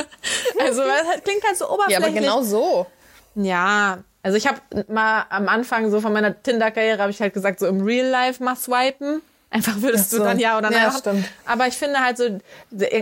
also 0.61 0.83
das 0.83 1.07
halt, 1.09 1.25
klingt 1.25 1.43
halt 1.45 1.57
so 1.57 1.69
oberflächlich. 1.69 1.99
Ja, 1.99 2.07
aber 2.07 2.21
genau 2.21 2.43
so. 2.43 2.87
Ja, 3.35 3.99
also 4.23 4.37
ich 4.37 4.47
habe 4.47 4.61
mal 4.89 5.25
am 5.31 5.49
Anfang 5.49 5.91
so 5.91 6.01
von 6.01 6.13
meiner 6.13 6.43
Tinder-Karriere 6.43 6.99
habe 7.01 7.11
ich 7.11 7.21
halt 7.21 7.35
gesagt, 7.35 7.61
so 7.61 7.67
im 7.67 7.83
Real 7.83 8.07
Life 8.07 8.43
mal 8.43 8.57
swipen. 8.57 9.23
Einfach 9.51 9.81
würdest 9.81 10.11
so. 10.11 10.19
du 10.19 10.25
dann 10.25 10.39
ja 10.39 10.57
oder 10.59 10.71
nein. 10.71 10.83
Ja, 10.83 10.93
stimmt. 10.93 11.27
Aber 11.45 11.67
ich 11.67 11.75
finde 11.77 12.01
halt 12.01 12.19
so 12.19 12.39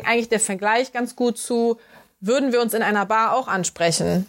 eigentlich 0.05 0.31
der 0.31 0.41
Vergleich 0.41 0.93
ganz 0.93 1.15
gut 1.15 1.37
zu, 1.37 1.79
würden 2.21 2.53
wir 2.53 2.63
uns 2.63 2.73
in 2.73 2.83
einer 2.83 3.05
Bar 3.05 3.35
auch 3.35 3.49
ansprechen? 3.49 4.27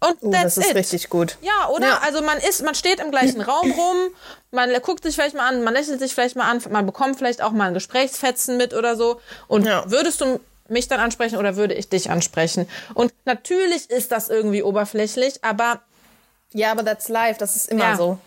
Und 0.00 0.22
uh, 0.22 0.30
das 0.30 0.58
ist 0.58 0.70
it. 0.70 0.76
richtig 0.76 1.08
gut. 1.08 1.38
Ja, 1.40 1.68
oder? 1.68 1.86
Ja. 1.86 2.00
Also 2.04 2.22
man 2.22 2.38
ist, 2.38 2.62
man 2.62 2.74
steht 2.74 3.00
im 3.00 3.10
gleichen 3.10 3.40
Raum 3.40 3.70
rum, 3.70 3.96
man 4.50 4.70
guckt 4.82 5.04
sich 5.04 5.14
vielleicht 5.14 5.36
mal 5.36 5.48
an, 5.48 5.62
man 5.62 5.72
lächelt 5.72 6.00
sich 6.00 6.14
vielleicht 6.14 6.36
mal 6.36 6.50
an, 6.50 6.60
man 6.70 6.84
bekommt 6.84 7.16
vielleicht 7.16 7.42
auch 7.42 7.52
mal 7.52 7.68
ein 7.68 7.74
Gesprächsfetzen 7.74 8.56
mit 8.56 8.74
oder 8.74 8.96
so. 8.96 9.20
Und 9.48 9.66
ja. 9.66 9.84
würdest 9.90 10.20
du 10.20 10.40
mich 10.68 10.88
dann 10.88 11.00
ansprechen 11.00 11.38
oder 11.38 11.56
würde 11.56 11.74
ich 11.74 11.88
dich 11.88 12.10
ansprechen? 12.10 12.68
Und 12.94 13.12
natürlich 13.24 13.88
ist 13.88 14.12
das 14.12 14.28
irgendwie 14.28 14.62
oberflächlich, 14.62 15.42
aber 15.44 15.80
ja, 16.52 16.72
aber 16.72 16.84
that's 16.84 17.08
life, 17.08 17.38
das 17.38 17.56
ist 17.56 17.70
immer 17.70 17.84
ja. 17.84 17.96
so. 17.96 18.18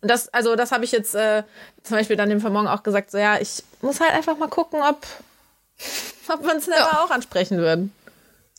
Und 0.00 0.10
das, 0.10 0.28
also 0.28 0.54
das 0.54 0.70
habe 0.70 0.84
ich 0.84 0.92
jetzt 0.92 1.14
äh, 1.14 1.42
zum 1.82 1.96
Beispiel 1.96 2.16
dann 2.16 2.28
dem 2.28 2.40
Vermorgen 2.40 2.68
auch 2.68 2.82
gesagt, 2.82 3.10
so 3.10 3.18
ja, 3.18 3.38
ich 3.38 3.64
muss 3.80 4.00
halt 4.00 4.12
einfach 4.12 4.36
mal 4.36 4.48
gucken, 4.48 4.80
ob, 4.80 5.04
ob 6.32 6.44
wir 6.44 6.54
uns 6.54 6.66
selber 6.66 6.90
ja. 6.92 7.04
auch 7.04 7.10
ansprechen 7.10 7.58
würden. 7.58 7.92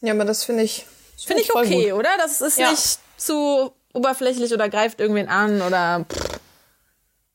Ja, 0.01 0.14
aber 0.14 0.26
das 0.26 0.43
finde 0.43 0.64
ich, 0.64 0.86
Finde 1.26 1.43
ich 1.43 1.53
okay, 1.53 1.89
gut. 1.89 1.99
oder? 1.99 2.10
Das 2.18 2.41
ist 2.41 2.57
ja. 2.57 2.72
nicht 2.72 2.99
zu 3.18 3.72
oberflächlich 3.93 4.53
oder 4.53 4.70
greift 4.70 4.99
irgendwen 4.99 5.28
an 5.28 5.62
oder. 5.62 6.05
Pff. 6.10 6.39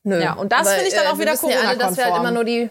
Nö. 0.06 0.20
Ja, 0.20 0.34
und 0.34 0.52
das 0.52 0.68
finde 0.70 0.88
ich 0.88 0.94
dann 0.94 1.06
äh, 1.06 1.08
auch 1.08 1.18
wieder 1.18 1.36
Corona-konform. 1.36 1.78
Ja 1.78 1.86
dass 1.86 1.96
wir 1.96 2.04
halt 2.04 2.16
immer 2.16 2.30
nur 2.30 2.44
die 2.44 2.68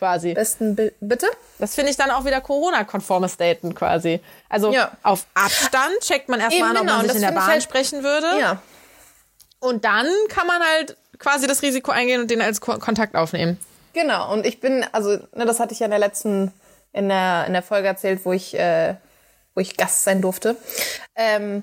quasi. 0.00 0.34
Besten 0.34 0.74
Bi 0.74 0.92
bitte? 1.00 1.26
Das 1.58 1.76
finde 1.76 1.92
ich 1.92 1.96
dann 1.96 2.10
auch 2.10 2.24
wieder 2.24 2.40
Corona-konformes 2.40 3.36
Daten 3.36 3.74
quasi. 3.74 4.20
Also 4.48 4.72
ja. 4.72 4.90
auf 5.04 5.26
Abstand 5.34 6.00
checkt 6.00 6.28
man 6.28 6.40
erstmal 6.40 6.70
an, 6.70 6.76
ob 6.78 6.82
genau, 6.82 6.96
man 6.96 7.06
sich 7.06 7.14
in 7.14 7.20
der 7.20 7.30
Bahn 7.30 7.46
halt, 7.46 7.62
sprechen 7.62 8.02
würde. 8.02 8.26
Ja. 8.40 8.60
Und 9.60 9.84
dann 9.84 10.08
kann 10.28 10.48
man 10.48 10.60
halt 10.60 10.96
quasi 11.18 11.46
das 11.46 11.62
Risiko 11.62 11.92
eingehen 11.92 12.20
und 12.20 12.30
den 12.30 12.42
als 12.42 12.60
Ko 12.60 12.78
Kontakt 12.78 13.14
aufnehmen. 13.14 13.58
Genau. 13.92 14.32
Und 14.32 14.44
ich 14.44 14.58
bin, 14.58 14.84
also, 14.90 15.10
ne, 15.10 15.46
das 15.46 15.60
hatte 15.60 15.72
ich 15.72 15.80
ja 15.80 15.84
in 15.84 15.90
der 15.90 16.00
letzten, 16.00 16.52
in 16.92 17.08
der, 17.08 17.44
in 17.46 17.52
der 17.52 17.62
Folge 17.62 17.86
erzählt, 17.86 18.24
wo 18.24 18.32
ich 18.32 18.58
äh, 18.58 18.94
wo 19.54 19.60
ich 19.60 19.76
Gast 19.76 20.04
sein 20.04 20.20
durfte. 20.20 20.56
Ähm, 21.14 21.62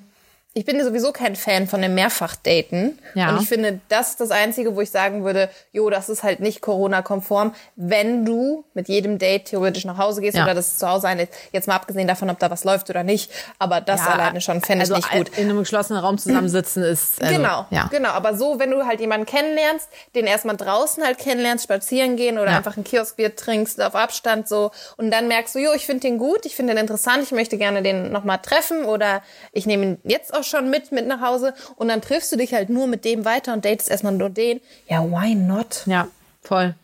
ich 0.57 0.65
bin 0.65 0.83
sowieso 0.83 1.11
kein 1.11 1.35
Fan 1.35 1.67
von 1.67 1.83
dem 1.83 1.93
Mehrfachdaten. 1.93 2.97
Ja. 3.13 3.29
Und 3.29 3.43
ich 3.43 3.47
finde, 3.47 3.79
das 3.89 4.09
ist 4.09 4.21
das 4.21 4.31
Einzige, 4.31 4.75
wo 4.75 4.81
ich 4.81 4.89
sagen 4.89 5.23
würde, 5.23 5.51
jo, 5.71 5.87
das 5.91 6.09
ist 6.09 6.23
halt 6.23 6.39
nicht 6.39 6.61
Corona-konform, 6.61 7.53
wenn 7.75 8.25
du 8.25 8.65
mit 8.73 8.87
jedem 8.87 9.19
Date 9.19 9.45
theoretisch 9.45 9.85
nach 9.85 9.99
Hause 9.99 10.19
gehst 10.19 10.35
ja. 10.35 10.45
oder 10.45 10.55
das 10.55 10.79
zu 10.79 10.89
Hause 10.89 11.09
ein, 11.09 11.27
jetzt 11.51 11.67
mal 11.67 11.75
abgesehen 11.75 12.07
davon, 12.07 12.31
ob 12.31 12.39
da 12.39 12.49
was 12.49 12.63
läuft 12.63 12.89
oder 12.89 13.03
nicht. 13.03 13.31
Aber 13.59 13.81
das 13.81 14.01
ja, 14.01 14.13
alleine 14.13 14.41
schon 14.41 14.61
fände 14.61 14.81
also 14.81 14.95
ich 14.95 15.05
nicht 15.05 15.11
gut. 15.11 15.37
In 15.37 15.47
einem 15.47 15.59
geschlossenen 15.59 16.01
Raum 16.01 16.17
zusammensitzen 16.17 16.81
ist. 16.83 17.21
Also, 17.27 17.35
genau, 17.35 17.65
ja. 17.71 17.87
genau. 17.91 18.09
Aber 18.09 18.35
so, 18.37 18.57
wenn 18.57 18.71
du 18.71 18.85
halt 18.85 19.01
jemanden 19.01 19.25
kennenlernst, 19.25 19.89
den 20.15 20.27
erstmal 20.27 20.55
draußen 20.55 21.03
halt 21.03 21.17
kennenlernst, 21.17 21.65
spazieren 21.65 22.15
gehen 22.15 22.37
oder 22.37 22.55
einfach 22.55 22.77
ein 22.77 22.83
Kioskbier 22.83 23.35
trinkst 23.35 23.81
auf 23.81 23.95
Abstand 23.95 24.47
so 24.47 24.71
und 24.95 25.11
dann 25.11 25.27
merkst 25.27 25.55
du, 25.55 25.59
jo, 25.59 25.73
ich 25.73 25.85
finde 25.85 26.01
den 26.01 26.17
gut, 26.17 26.45
ich 26.45 26.55
finde 26.55 26.73
den 26.73 26.81
interessant, 26.81 27.23
ich 27.23 27.31
möchte 27.31 27.57
gerne 27.57 27.81
den 27.81 28.11
nochmal 28.11 28.37
treffen 28.37 28.85
oder 28.85 29.21
ich 29.51 29.65
nehme 29.65 29.83
ihn 29.83 29.97
jetzt 30.03 30.33
auch 30.33 30.43
schon 30.49 30.69
mit, 30.69 30.91
mit 30.91 31.07
nach 31.07 31.21
Hause 31.21 31.53
und 31.75 31.87
dann 31.87 32.01
triffst 32.01 32.31
du 32.31 32.37
dich 32.37 32.53
halt 32.53 32.69
nur 32.69 32.87
mit 32.87 33.05
dem 33.05 33.25
weiter 33.25 33.53
und 33.53 33.65
datest 33.65 33.89
erstmal 33.89 34.13
nur 34.13 34.29
den. 34.29 34.61
Ja, 34.87 35.03
why 35.03 35.35
not? 35.35 35.83
Ja, 35.85 36.07
voll. 36.41 36.75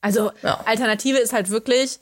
Also, 0.00 0.32
ja. 0.42 0.60
Alternative 0.64 1.18
ist 1.18 1.32
halt 1.32 1.50
wirklich 1.50 1.98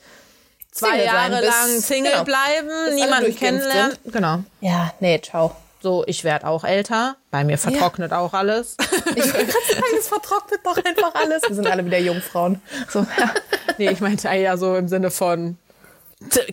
zwei 0.71 0.91
Single 0.91 1.05
Jahre 1.05 1.33
sein, 1.33 1.43
lang 1.43 1.79
Single 1.79 2.11
genau, 2.11 2.23
bleiben, 2.23 2.95
niemanden 2.95 3.35
kennenlernen. 3.35 3.97
Sind. 4.03 4.13
Genau. 4.13 4.43
Ja, 4.61 4.93
nee, 4.99 5.19
ciao. 5.21 5.55
So, 5.81 6.03
ich 6.07 6.25
werde 6.25 6.45
auch 6.45 6.65
älter. 6.65 7.15
Bei 7.31 7.43
mir 7.45 7.57
vertrocknet 7.57 8.11
ja. 8.11 8.19
auch 8.19 8.33
alles. 8.33 8.75
Ich 9.15 9.25
will 9.25 9.45
gerade 9.45 9.49
sagen, 9.49 9.97
es 9.97 10.07
vertrocknet 10.07 10.59
doch 10.63 10.77
einfach 10.77 11.15
alles. 11.15 11.41
Wir 11.47 11.55
sind 11.55 11.67
alle 11.67 11.83
wieder 11.83 11.97
Jungfrauen. 11.97 12.61
So, 12.89 12.99
ja. 12.99 13.33
Nee, 13.77 13.89
ich 13.89 14.01
meinte 14.01 14.29
ja 14.29 14.55
so 14.55 14.75
im 14.75 14.87
Sinne 14.87 15.09
von 15.09 15.57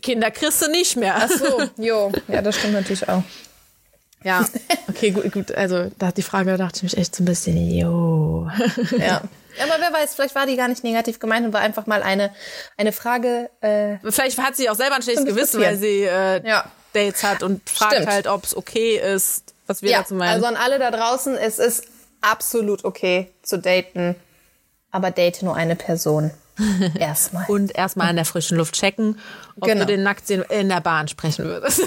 Kinder 0.01 0.30
kriegst 0.30 0.62
du 0.62 0.70
nicht 0.70 0.97
mehr. 0.97 1.16
Ach 1.16 1.28
so, 1.28 1.62
jo. 1.82 2.12
Ja, 2.28 2.41
das 2.41 2.57
stimmt 2.57 2.74
natürlich 2.74 3.09
auch. 3.09 3.22
Ja, 4.27 4.45
okay, 4.89 5.12
gut, 5.12 5.31
gut. 5.33 5.53
Also 5.53 5.91
da 5.99 6.11
die 6.11 6.22
Frage 6.22 6.51
da 6.51 6.57
dachte 6.57 6.79
ich 6.79 6.83
mich 6.83 6.97
echt 6.99 7.14
so 7.14 7.22
ein 7.22 7.27
bisschen, 7.27 7.57
jo. 7.70 8.51
Ja. 8.99 9.22
Aber 9.62 9.74
wer 9.79 9.93
weiß, 9.93 10.14
vielleicht 10.16 10.35
war 10.35 10.47
die 10.47 10.57
gar 10.57 10.68
nicht 10.68 10.85
negativ 10.85 11.18
gemeint 11.18 11.47
und 11.47 11.53
war 11.53 11.61
einfach 11.61 11.87
mal 11.87 12.03
eine, 12.03 12.31
eine 12.77 12.93
Frage. 12.93 13.49
Äh, 13.62 13.97
vielleicht 14.03 14.37
hat 14.39 14.57
sie 14.57 14.68
auch 14.68 14.74
selber 14.74 14.97
ein 14.97 15.03
schlechtes 15.03 15.24
Gewissen, 15.24 15.62
weil 15.62 15.77
sie 15.79 16.03
äh, 16.03 16.47
ja. 16.47 16.64
Dates 16.93 17.22
hat 17.22 17.43
und 17.43 17.70
fragt 17.70 17.95
Stimmt. 17.95 18.09
halt, 18.09 18.27
ob 18.27 18.45
es 18.45 18.55
okay 18.57 18.97
ist, 18.99 19.55
was 19.66 19.81
wir 19.81 19.93
ja, 19.93 19.99
dazu 20.01 20.14
meinen. 20.14 20.35
Also 20.35 20.47
an 20.47 20.57
alle 20.57 20.79
da 20.79 20.91
draußen, 20.91 21.37
es 21.37 21.59
ist 21.59 21.85
absolut 22.20 22.85
okay 22.85 23.31
zu 23.43 23.59
daten, 23.59 24.16
aber 24.91 25.11
date 25.12 25.43
nur 25.43 25.55
eine 25.55 25.77
Person. 25.77 26.33
Erstmal. 26.99 27.45
Und 27.49 27.77
erstmal 27.77 28.11
in 28.11 28.16
der 28.16 28.24
frischen 28.24 28.57
Luft 28.59 28.74
checken, 28.74 29.18
ob 29.61 29.68
Genau. 29.68 29.81
du 29.81 29.87
den 29.87 30.03
Nacktsehen 30.03 30.43
in 30.51 30.68
der 30.68 30.81
Bahn 30.81 31.07
sprechen 31.07 31.45
würdest. 31.45 31.83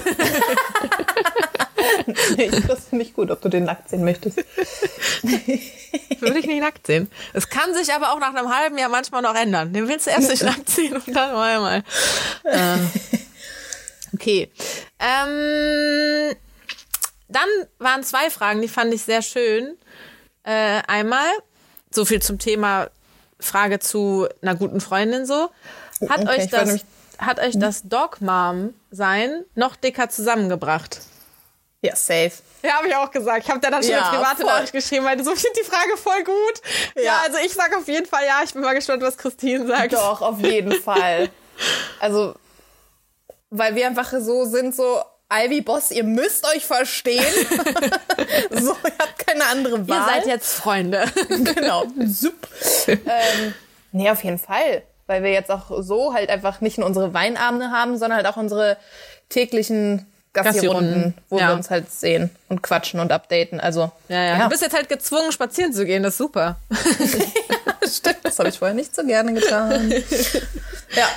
Nee, 2.36 2.50
das 2.66 2.86
finde 2.88 3.04
ich 3.04 3.14
gut, 3.14 3.30
ob 3.30 3.40
du 3.40 3.48
den 3.48 3.64
nackt 3.64 3.88
sehen 3.88 4.04
möchtest. 4.04 4.38
Würde 5.22 6.38
ich 6.38 6.46
nicht 6.46 6.60
nackt 6.60 6.86
sehen. 6.86 7.10
Es 7.32 7.48
kann 7.48 7.74
sich 7.74 7.92
aber 7.92 8.12
auch 8.12 8.18
nach 8.20 8.34
einem 8.34 8.54
halben 8.54 8.78
Jahr 8.78 8.88
manchmal 8.88 9.22
noch 9.22 9.34
ändern. 9.34 9.72
Den 9.72 9.88
willst 9.88 10.06
du 10.06 10.10
erst 10.10 10.30
nicht 10.30 10.42
nackt 10.42 10.68
sehen 10.70 10.94
und 10.94 11.08
dann 11.14 11.32
mal 11.32 11.60
mal. 11.60 11.82
Äh, 12.44 12.76
okay. 14.14 14.50
Ähm, 14.98 16.36
dann 17.28 17.48
waren 17.78 18.02
zwei 18.02 18.30
Fragen, 18.30 18.60
die 18.60 18.68
fand 18.68 18.92
ich 18.92 19.02
sehr 19.02 19.22
schön. 19.22 19.76
Äh, 20.42 20.82
einmal, 20.86 21.28
so 21.90 22.04
viel 22.04 22.20
zum 22.22 22.38
Thema 22.38 22.88
Frage 23.38 23.78
zu 23.78 24.28
einer 24.42 24.54
guten 24.54 24.80
Freundin 24.80 25.26
so. 25.26 25.50
Hat 26.08 26.20
Okay, 26.22 26.40
euch 26.42 26.48
das, 26.48 26.84
hat 27.18 27.40
euch 27.40 27.58
das 27.58 27.82
Dog 27.84 28.20
Mom 28.20 28.74
sein 28.90 29.44
noch 29.54 29.76
dicker 29.76 30.08
zusammengebracht? 30.08 31.00
Ja, 31.82 31.96
safe. 31.96 32.32
Ja, 32.62 32.72
habe 32.74 32.88
ich 32.88 32.94
auch 32.94 33.10
gesagt. 33.10 33.44
Ich 33.44 33.50
habe 33.50 33.58
da 33.60 33.70
dann 33.70 33.82
schon 33.82 33.92
Ja, 33.92 34.08
eine 34.10 34.18
private 34.18 34.42
voll. 34.42 34.46
Nachricht 34.52 34.72
geschrieben, 34.72 35.04
weil 35.06 35.22
so 35.24 35.34
finde 35.34 35.58
die 35.60 35.64
Frage 35.64 35.96
voll 35.96 36.22
gut. 36.24 36.60
Ja, 36.96 37.02
Ja. 37.02 37.20
also 37.24 37.38
ich 37.44 37.52
sage 37.54 37.76
auf 37.76 37.88
jeden 37.88 38.04
Fall 38.06 38.24
ja. 38.26 38.40
Ich 38.44 38.52
bin 38.52 38.60
mal 38.62 38.74
gespannt, 38.74 39.02
was 39.02 39.16
Christine 39.16 39.66
sagt. 39.66 39.94
Doch, 39.94 40.20
auf 40.20 40.38
jeden 40.40 40.72
Fall. 40.72 41.30
Also, 41.98 42.34
weil 43.48 43.74
wir 43.74 43.86
einfach 43.86 44.12
so 44.20 44.44
sind, 44.44 44.74
so, 44.76 45.00
Ivy 45.32 45.62
Boss, 45.62 45.90
ihr 45.90 46.04
müsst 46.04 46.46
euch 46.54 46.66
verstehen. 46.66 47.24
so, 48.50 48.72
ihr 48.72 48.92
habt 48.98 49.26
keine 49.26 49.46
andere 49.46 49.88
Wahl. 49.88 49.96
Ihr 49.98 50.04
seid 50.04 50.26
jetzt 50.26 50.52
Freunde. 50.54 51.04
genau. 51.28 51.84
Sup. 52.06 52.34
ähm, 52.88 53.54
nee, 53.92 54.10
auf 54.10 54.22
jeden 54.24 54.38
Fall. 54.38 54.82
Weil 55.06 55.22
wir 55.22 55.30
jetzt 55.32 55.50
auch 55.50 55.70
so 55.82 56.12
halt 56.14 56.30
einfach 56.30 56.60
nicht 56.60 56.78
nur 56.78 56.86
unsere 56.86 57.14
Weinabende 57.14 57.70
haben, 57.70 57.96
sondern 57.96 58.16
halt 58.18 58.26
auch 58.26 58.36
unsere 58.36 58.76
täglichen 59.28 60.06
Gassi-Runden. 60.32 61.14
Wo 61.28 61.38
Ja. 61.38 61.48
wir 61.48 61.54
uns 61.54 61.70
halt 61.70 61.90
sehen 61.90 62.30
und 62.48 62.62
quatschen 62.62 63.00
und 63.00 63.10
updaten. 63.12 63.58
Also, 63.60 63.90
Ja, 64.08 64.22
ja, 64.22 64.42
Du 64.44 64.48
bist 64.50 64.62
jetzt 64.62 64.74
halt 64.76 64.88
gezwungen, 64.88 65.32
spazieren 65.32 65.72
zu 65.72 65.84
gehen. 65.84 66.02
Das 66.02 66.14
ist 66.14 66.18
super. 66.18 66.56
stimmt. 67.88 68.18
Das 68.22 68.38
habe 68.38 68.48
ich 68.48 68.58
vorher 68.58 68.74
nicht 68.74 68.94
so 68.94 69.04
gerne 69.04 69.32
getan. 69.34 69.90
ja. 70.94 71.08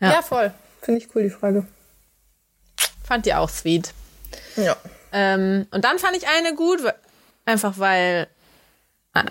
Ja. 0.00 0.12
ja. 0.12 0.22
voll. 0.22 0.52
Finde 0.82 1.00
ich 1.00 1.08
cool, 1.14 1.22
die 1.24 1.30
Frage. 1.30 1.66
Fand 3.04 3.24
die 3.26 3.34
auch 3.34 3.48
sweet. 3.48 3.92
Ja. 4.56 4.76
Ähm, 5.12 5.66
und 5.70 5.84
dann 5.84 5.98
fand 5.98 6.16
ich 6.16 6.28
eine 6.28 6.54
gut, 6.54 6.80
einfach 7.46 7.78
weil, 7.78 8.28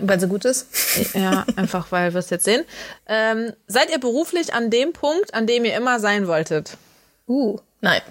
Weil 0.00 0.18
sie 0.18 0.26
gut 0.26 0.44
ist. 0.44 0.66
ja, 1.14 1.46
einfach 1.54 1.92
weil 1.92 2.12
wir 2.12 2.18
es 2.18 2.30
jetzt 2.30 2.44
sehen. 2.44 2.64
Ähm, 3.06 3.52
seid 3.68 3.90
ihr 3.90 4.00
beruflich 4.00 4.52
an 4.52 4.70
dem 4.70 4.92
Punkt, 4.92 5.32
an 5.34 5.46
dem 5.46 5.64
ihr 5.64 5.76
immer 5.76 6.00
sein 6.00 6.26
wolltet? 6.26 6.76
Uh. 7.28 7.58
Nein. 7.80 8.02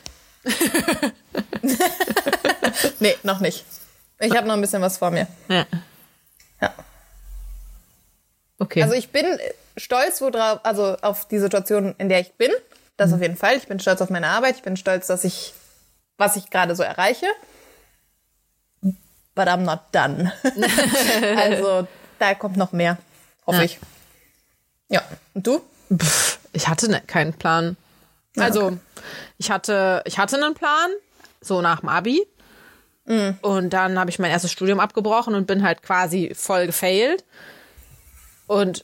nee, 3.00 3.16
noch 3.24 3.40
nicht. 3.40 3.66
Ich 4.20 4.36
habe 4.36 4.48
noch 4.48 4.56
ein 4.56 4.62
bisschen 4.62 4.82
was 4.82 4.98
vor 4.98 5.12
mir. 5.12 5.28
Ja. 5.48 5.66
Ja. 6.62 6.74
Okay. 8.60 8.84
Also 8.84 8.96
ich 8.96 9.10
bin 9.10 9.26
stolz 9.78 10.22
worauf, 10.22 10.60
also 10.64 10.98
auf 11.02 11.28
die 11.28 11.40
Situation, 11.40 11.96
in 11.98 12.10
der 12.10 12.20
ich 12.20 12.34
bin. 12.34 12.52
Das 12.98 13.14
auf 13.14 13.22
jeden 13.22 13.38
Fall. 13.38 13.56
Ich 13.58 13.68
bin 13.68 13.80
stolz 13.80 14.02
auf 14.02 14.10
meine 14.10 14.28
Arbeit. 14.28 14.56
Ich 14.56 14.64
bin 14.64 14.76
stolz, 14.76 15.08
dass 15.08 15.24
ich, 15.24 15.54
was 16.18 16.36
ich 16.36 16.50
gerade 16.50 16.76
so 16.76 16.84
erreiche. 16.84 17.28
But 18.82 19.48
I'm 19.48 19.58
not 19.58 19.82
done. 19.92 20.34
also 21.38 21.88
da 22.18 22.34
kommt 22.34 22.58
noch 22.58 22.72
mehr, 22.72 22.98
hoffe 23.46 23.60
Ja. 23.60 23.64
ich. 23.64 23.80
Ja. 24.90 25.04
Und 25.36 25.46
du? 25.46 25.62
Ich 26.54 26.68
hatte 26.68 26.90
ne, 26.90 27.02
keinen 27.06 27.34
Plan. 27.34 27.78
Also, 28.38 28.78
ich 29.38 29.52
hatte, 29.52 30.02
ich 30.06 30.18
hatte 30.18 30.36
einen 30.36 30.54
Plan, 30.54 30.90
so 31.42 31.62
nach 31.62 31.82
dem 31.82 31.90
Abi. 31.90 32.28
Und 33.42 33.70
dann 33.72 33.98
habe 33.98 34.10
ich 34.10 34.20
mein 34.20 34.32
erstes 34.32 34.52
Studium 34.52 34.80
abgebrochen 34.80 35.34
und 35.34 35.48
bin 35.48 35.64
halt 35.64 35.82
quasi 35.82 36.34
voll 36.36 36.66
gefailt. 36.68 37.24
Und 38.48 38.84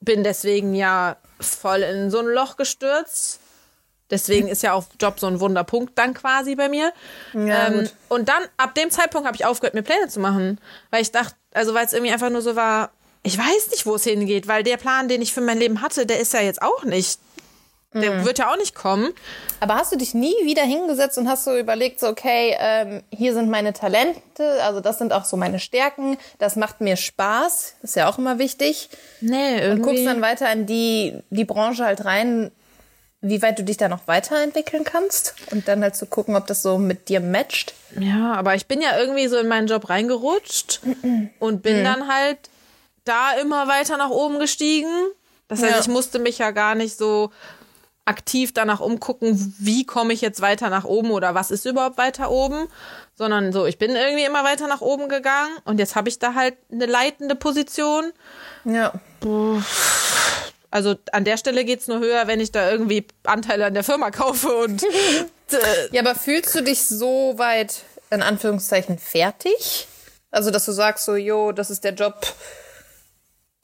bin 0.00 0.22
deswegen 0.22 0.74
ja 0.74 1.16
voll 1.40 1.82
in 1.82 2.10
so 2.10 2.20
ein 2.20 2.26
Loch 2.26 2.56
gestürzt. 2.56 3.40
Deswegen 4.10 4.48
ist 4.48 4.62
ja 4.62 4.72
auch 4.72 4.84
Job 5.00 5.20
so 5.20 5.26
ein 5.26 5.40
Wunderpunkt 5.40 5.98
dann 5.98 6.14
quasi 6.14 6.54
bei 6.54 6.68
mir. 6.68 6.92
Ja, 7.34 7.66
ähm, 7.66 7.88
und 8.08 8.28
dann, 8.28 8.42
ab 8.56 8.74
dem 8.74 8.90
Zeitpunkt 8.90 9.26
habe 9.26 9.36
ich 9.36 9.44
aufgehört, 9.44 9.74
mir 9.74 9.82
Pläne 9.82 10.08
zu 10.08 10.20
machen. 10.20 10.60
Weil 10.90 11.02
ich 11.02 11.12
dachte, 11.12 11.34
also 11.52 11.74
weil 11.74 11.84
es 11.84 11.92
irgendwie 11.92 12.12
einfach 12.12 12.30
nur 12.30 12.42
so 12.42 12.56
war, 12.56 12.90
ich 13.22 13.36
weiß 13.36 13.70
nicht, 13.70 13.84
wo 13.84 13.96
es 13.96 14.04
hingeht, 14.04 14.48
weil 14.48 14.62
der 14.62 14.78
Plan, 14.78 15.08
den 15.08 15.20
ich 15.20 15.34
für 15.34 15.40
mein 15.40 15.58
Leben 15.58 15.82
hatte, 15.82 16.06
der 16.06 16.20
ist 16.20 16.32
ja 16.32 16.40
jetzt 16.40 16.62
auch 16.62 16.84
nicht, 16.84 17.20
der 17.94 18.24
wird 18.24 18.38
ja 18.38 18.52
auch 18.52 18.56
nicht 18.56 18.74
kommen. 18.74 19.12
Aber 19.60 19.76
hast 19.76 19.92
du 19.92 19.96
dich 19.96 20.12
nie 20.14 20.34
wieder 20.44 20.62
hingesetzt 20.62 21.16
und 21.18 21.28
hast 21.28 21.44
so 21.44 21.56
überlegt, 21.56 22.00
so, 22.00 22.08
okay, 22.08 22.54
ähm, 22.60 23.02
hier 23.10 23.32
sind 23.32 23.48
meine 23.50 23.72
Talente, 23.72 24.62
also 24.62 24.80
das 24.80 24.98
sind 24.98 25.12
auch 25.12 25.24
so 25.24 25.36
meine 25.36 25.58
Stärken, 25.58 26.18
das 26.38 26.56
macht 26.56 26.80
mir 26.80 26.96
Spaß, 26.96 27.76
ist 27.82 27.96
ja 27.96 28.08
auch 28.08 28.18
immer 28.18 28.38
wichtig. 28.38 28.90
Nee, 29.20 29.54
Und 29.56 29.60
irgendwie. 29.62 29.82
guckst 29.82 30.06
dann 30.06 30.20
weiter 30.20 30.52
in 30.52 30.66
die, 30.66 31.18
die 31.30 31.44
Branche 31.46 31.84
halt 31.86 32.04
rein, 32.04 32.52
wie 33.20 33.42
weit 33.42 33.58
du 33.58 33.64
dich 33.64 33.78
da 33.78 33.88
noch 33.88 34.06
weiterentwickeln 34.06 34.84
kannst 34.84 35.34
und 35.50 35.66
dann 35.66 35.82
halt 35.82 35.96
zu 35.96 36.06
gucken, 36.06 36.36
ob 36.36 36.46
das 36.46 36.62
so 36.62 36.78
mit 36.78 37.08
dir 37.08 37.18
matcht. 37.20 37.74
Ja, 37.98 38.34
aber 38.34 38.54
ich 38.54 38.66
bin 38.66 38.80
ja 38.80 38.96
irgendwie 38.96 39.26
so 39.26 39.38
in 39.38 39.48
meinen 39.48 39.66
Job 39.66 39.88
reingerutscht 39.88 40.80
und 41.40 41.62
bin 41.62 41.82
dann 41.82 42.06
halt 42.06 42.38
da 43.04 43.32
immer 43.40 43.66
weiter 43.66 43.96
nach 43.96 44.10
oben 44.10 44.38
gestiegen. 44.38 44.92
Das 45.48 45.62
heißt, 45.62 45.72
Ja. 45.72 45.80
ich 45.80 45.88
musste 45.88 46.18
mich 46.20 46.38
ja 46.38 46.50
gar 46.52 46.74
nicht 46.76 46.96
so 46.96 47.30
aktiv 48.08 48.52
danach 48.54 48.80
umgucken, 48.80 49.54
wie 49.58 49.84
komme 49.84 50.12
ich 50.12 50.20
jetzt 50.20 50.40
weiter 50.40 50.70
nach 50.70 50.84
oben 50.84 51.10
oder 51.10 51.34
was 51.34 51.50
ist 51.50 51.66
überhaupt 51.66 51.98
weiter 51.98 52.30
oben, 52.30 52.68
sondern 53.14 53.52
so, 53.52 53.66
ich 53.66 53.78
bin 53.78 53.94
irgendwie 53.94 54.24
immer 54.24 54.44
weiter 54.44 54.66
nach 54.66 54.80
oben 54.80 55.08
gegangen 55.08 55.56
und 55.64 55.78
jetzt 55.78 55.94
habe 55.94 56.08
ich 56.08 56.18
da 56.18 56.34
halt 56.34 56.56
eine 56.72 56.86
leitende 56.86 57.34
Position. 57.34 58.12
Ja. 58.64 58.92
Also 60.70 60.96
an 61.12 61.24
der 61.24 61.36
Stelle 61.36 61.64
geht's 61.64 61.86
nur 61.86 62.00
höher, 62.00 62.26
wenn 62.26 62.40
ich 62.40 62.50
da 62.50 62.70
irgendwie 62.70 63.06
Anteile 63.24 63.66
an 63.66 63.74
der 63.74 63.84
Firma 63.84 64.10
kaufe 64.12 64.48
und 64.54 64.82
äh, 64.82 65.88
Ja, 65.92 66.00
aber 66.00 66.14
fühlst 66.14 66.54
du 66.54 66.62
dich 66.62 66.82
so 66.84 67.34
weit, 67.36 67.82
in 68.10 68.22
Anführungszeichen, 68.22 68.98
fertig? 68.98 69.86
Also, 70.30 70.50
dass 70.50 70.66
du 70.66 70.72
sagst 70.72 71.06
so, 71.06 71.16
jo, 71.16 71.52
das 71.52 71.70
ist 71.70 71.84
der 71.84 71.94
Job, 71.94 72.26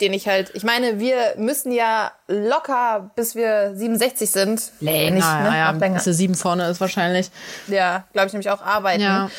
den 0.05 0.13
ich 0.13 0.29
halt, 0.29 0.51
ich 0.55 0.63
meine, 0.63 0.99
wir 1.01 1.35
müssen 1.37 1.73
ja 1.73 2.13
locker, 2.29 3.11
bis 3.17 3.35
wir 3.35 3.75
67 3.75 4.31
sind. 4.31 4.73
länger, 4.81 5.11
Nicht, 5.11 5.25
ja, 5.25 5.41
ne? 5.51 5.57
ja, 5.59 5.71
länger. 5.73 5.95
bis 5.95 6.05
sie 6.05 6.13
sieben 6.15 6.35
vorne 6.35 6.69
ist 6.69 6.81
wahrscheinlich. 6.81 7.31
Ja, 7.69 8.05
glaube 8.13 8.27
ich 8.29 8.33
nämlich 8.33 8.51
auch 8.51 8.63
arbeiten. 8.63 9.03
Ja. 9.03 9.31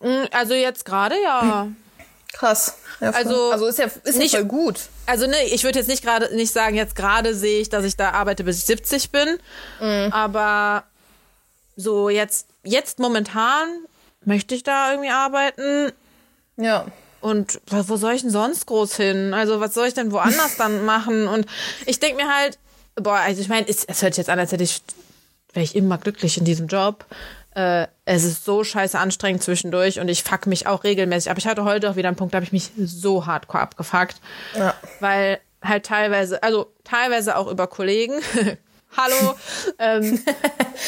Mm, 0.00 0.26
Also 0.32 0.54
jetzt 0.54 0.84
gerade 0.84 1.14
ja. 1.22 1.66
Krass. 2.32 2.78
Ja. 3.00 3.10
Also, 3.10 3.50
also 3.52 3.66
ist 3.66 3.78
ja, 3.78 3.86
ist 4.04 4.18
nicht- 4.18 4.32
ja 4.32 4.40
voll 4.40 4.48
gut. 4.48 4.80
Also 5.06 5.26
ne, 5.26 5.36
ich 5.52 5.64
würde 5.64 5.78
jetzt 5.78 5.88
nicht 5.88 6.02
gerade 6.02 6.34
nicht 6.34 6.52
sagen, 6.52 6.74
jetzt 6.76 6.94
gerade 6.96 7.34
sehe 7.34 7.60
ich, 7.60 7.68
dass 7.68 7.84
ich 7.84 7.96
da 7.96 8.10
arbeite, 8.10 8.44
bis 8.44 8.58
ich 8.58 8.64
70 8.66 9.10
bin. 9.10 9.38
Aber 10.12 10.84
so 11.76 12.08
jetzt, 12.10 12.46
jetzt 12.62 12.98
momentan 12.98 13.68
möchte 14.24 14.54
ich 14.54 14.62
da 14.64 14.90
irgendwie 14.92 15.10
arbeiten. 15.10 15.92
Ja. 16.56 16.86
Und 17.26 17.60
wo 17.66 17.96
soll 17.96 18.12
ich 18.14 18.22
denn 18.22 18.30
sonst 18.30 18.66
groß 18.66 18.94
hin? 18.94 19.34
Also 19.34 19.58
was 19.58 19.74
soll 19.74 19.88
ich 19.88 19.94
denn 19.94 20.12
woanders 20.12 20.56
dann 20.58 20.84
machen? 20.84 21.26
Und 21.26 21.44
ich 21.84 21.98
denke 21.98 22.22
mir 22.22 22.32
halt, 22.32 22.56
boah, 22.94 23.16
also 23.16 23.40
ich 23.40 23.48
meine, 23.48 23.68
es, 23.68 23.82
es 23.82 24.00
hört 24.00 24.14
sich 24.14 24.18
jetzt 24.18 24.30
an, 24.30 24.38
als 24.38 24.52
hätte 24.52 24.62
ich, 24.62 24.80
wäre 25.52 25.64
ich 25.64 25.74
immer 25.74 25.98
glücklich 25.98 26.38
in 26.38 26.44
diesem 26.44 26.68
Job. 26.68 27.04
Äh, 27.56 27.88
es 28.04 28.22
ist 28.22 28.44
so 28.44 28.62
scheiße 28.62 28.96
anstrengend 28.96 29.42
zwischendurch 29.42 29.98
und 29.98 30.06
ich 30.06 30.22
fuck 30.22 30.46
mich 30.46 30.68
auch 30.68 30.84
regelmäßig. 30.84 31.28
Aber 31.28 31.38
ich 31.38 31.48
hatte 31.48 31.64
heute 31.64 31.90
auch 31.90 31.96
wieder 31.96 32.06
einen 32.06 32.16
Punkt, 32.16 32.32
da 32.32 32.36
habe 32.36 32.44
ich 32.44 32.52
mich 32.52 32.70
so 32.78 33.26
hardcore 33.26 33.64
abgefuckt. 33.64 34.20
Ja. 34.56 34.74
Weil 35.00 35.40
halt 35.60 35.84
teilweise, 35.84 36.40
also 36.44 36.72
teilweise 36.84 37.36
auch 37.36 37.48
über 37.48 37.66
Kollegen. 37.66 38.20
Hallo. 38.96 39.34
ähm, 39.78 40.22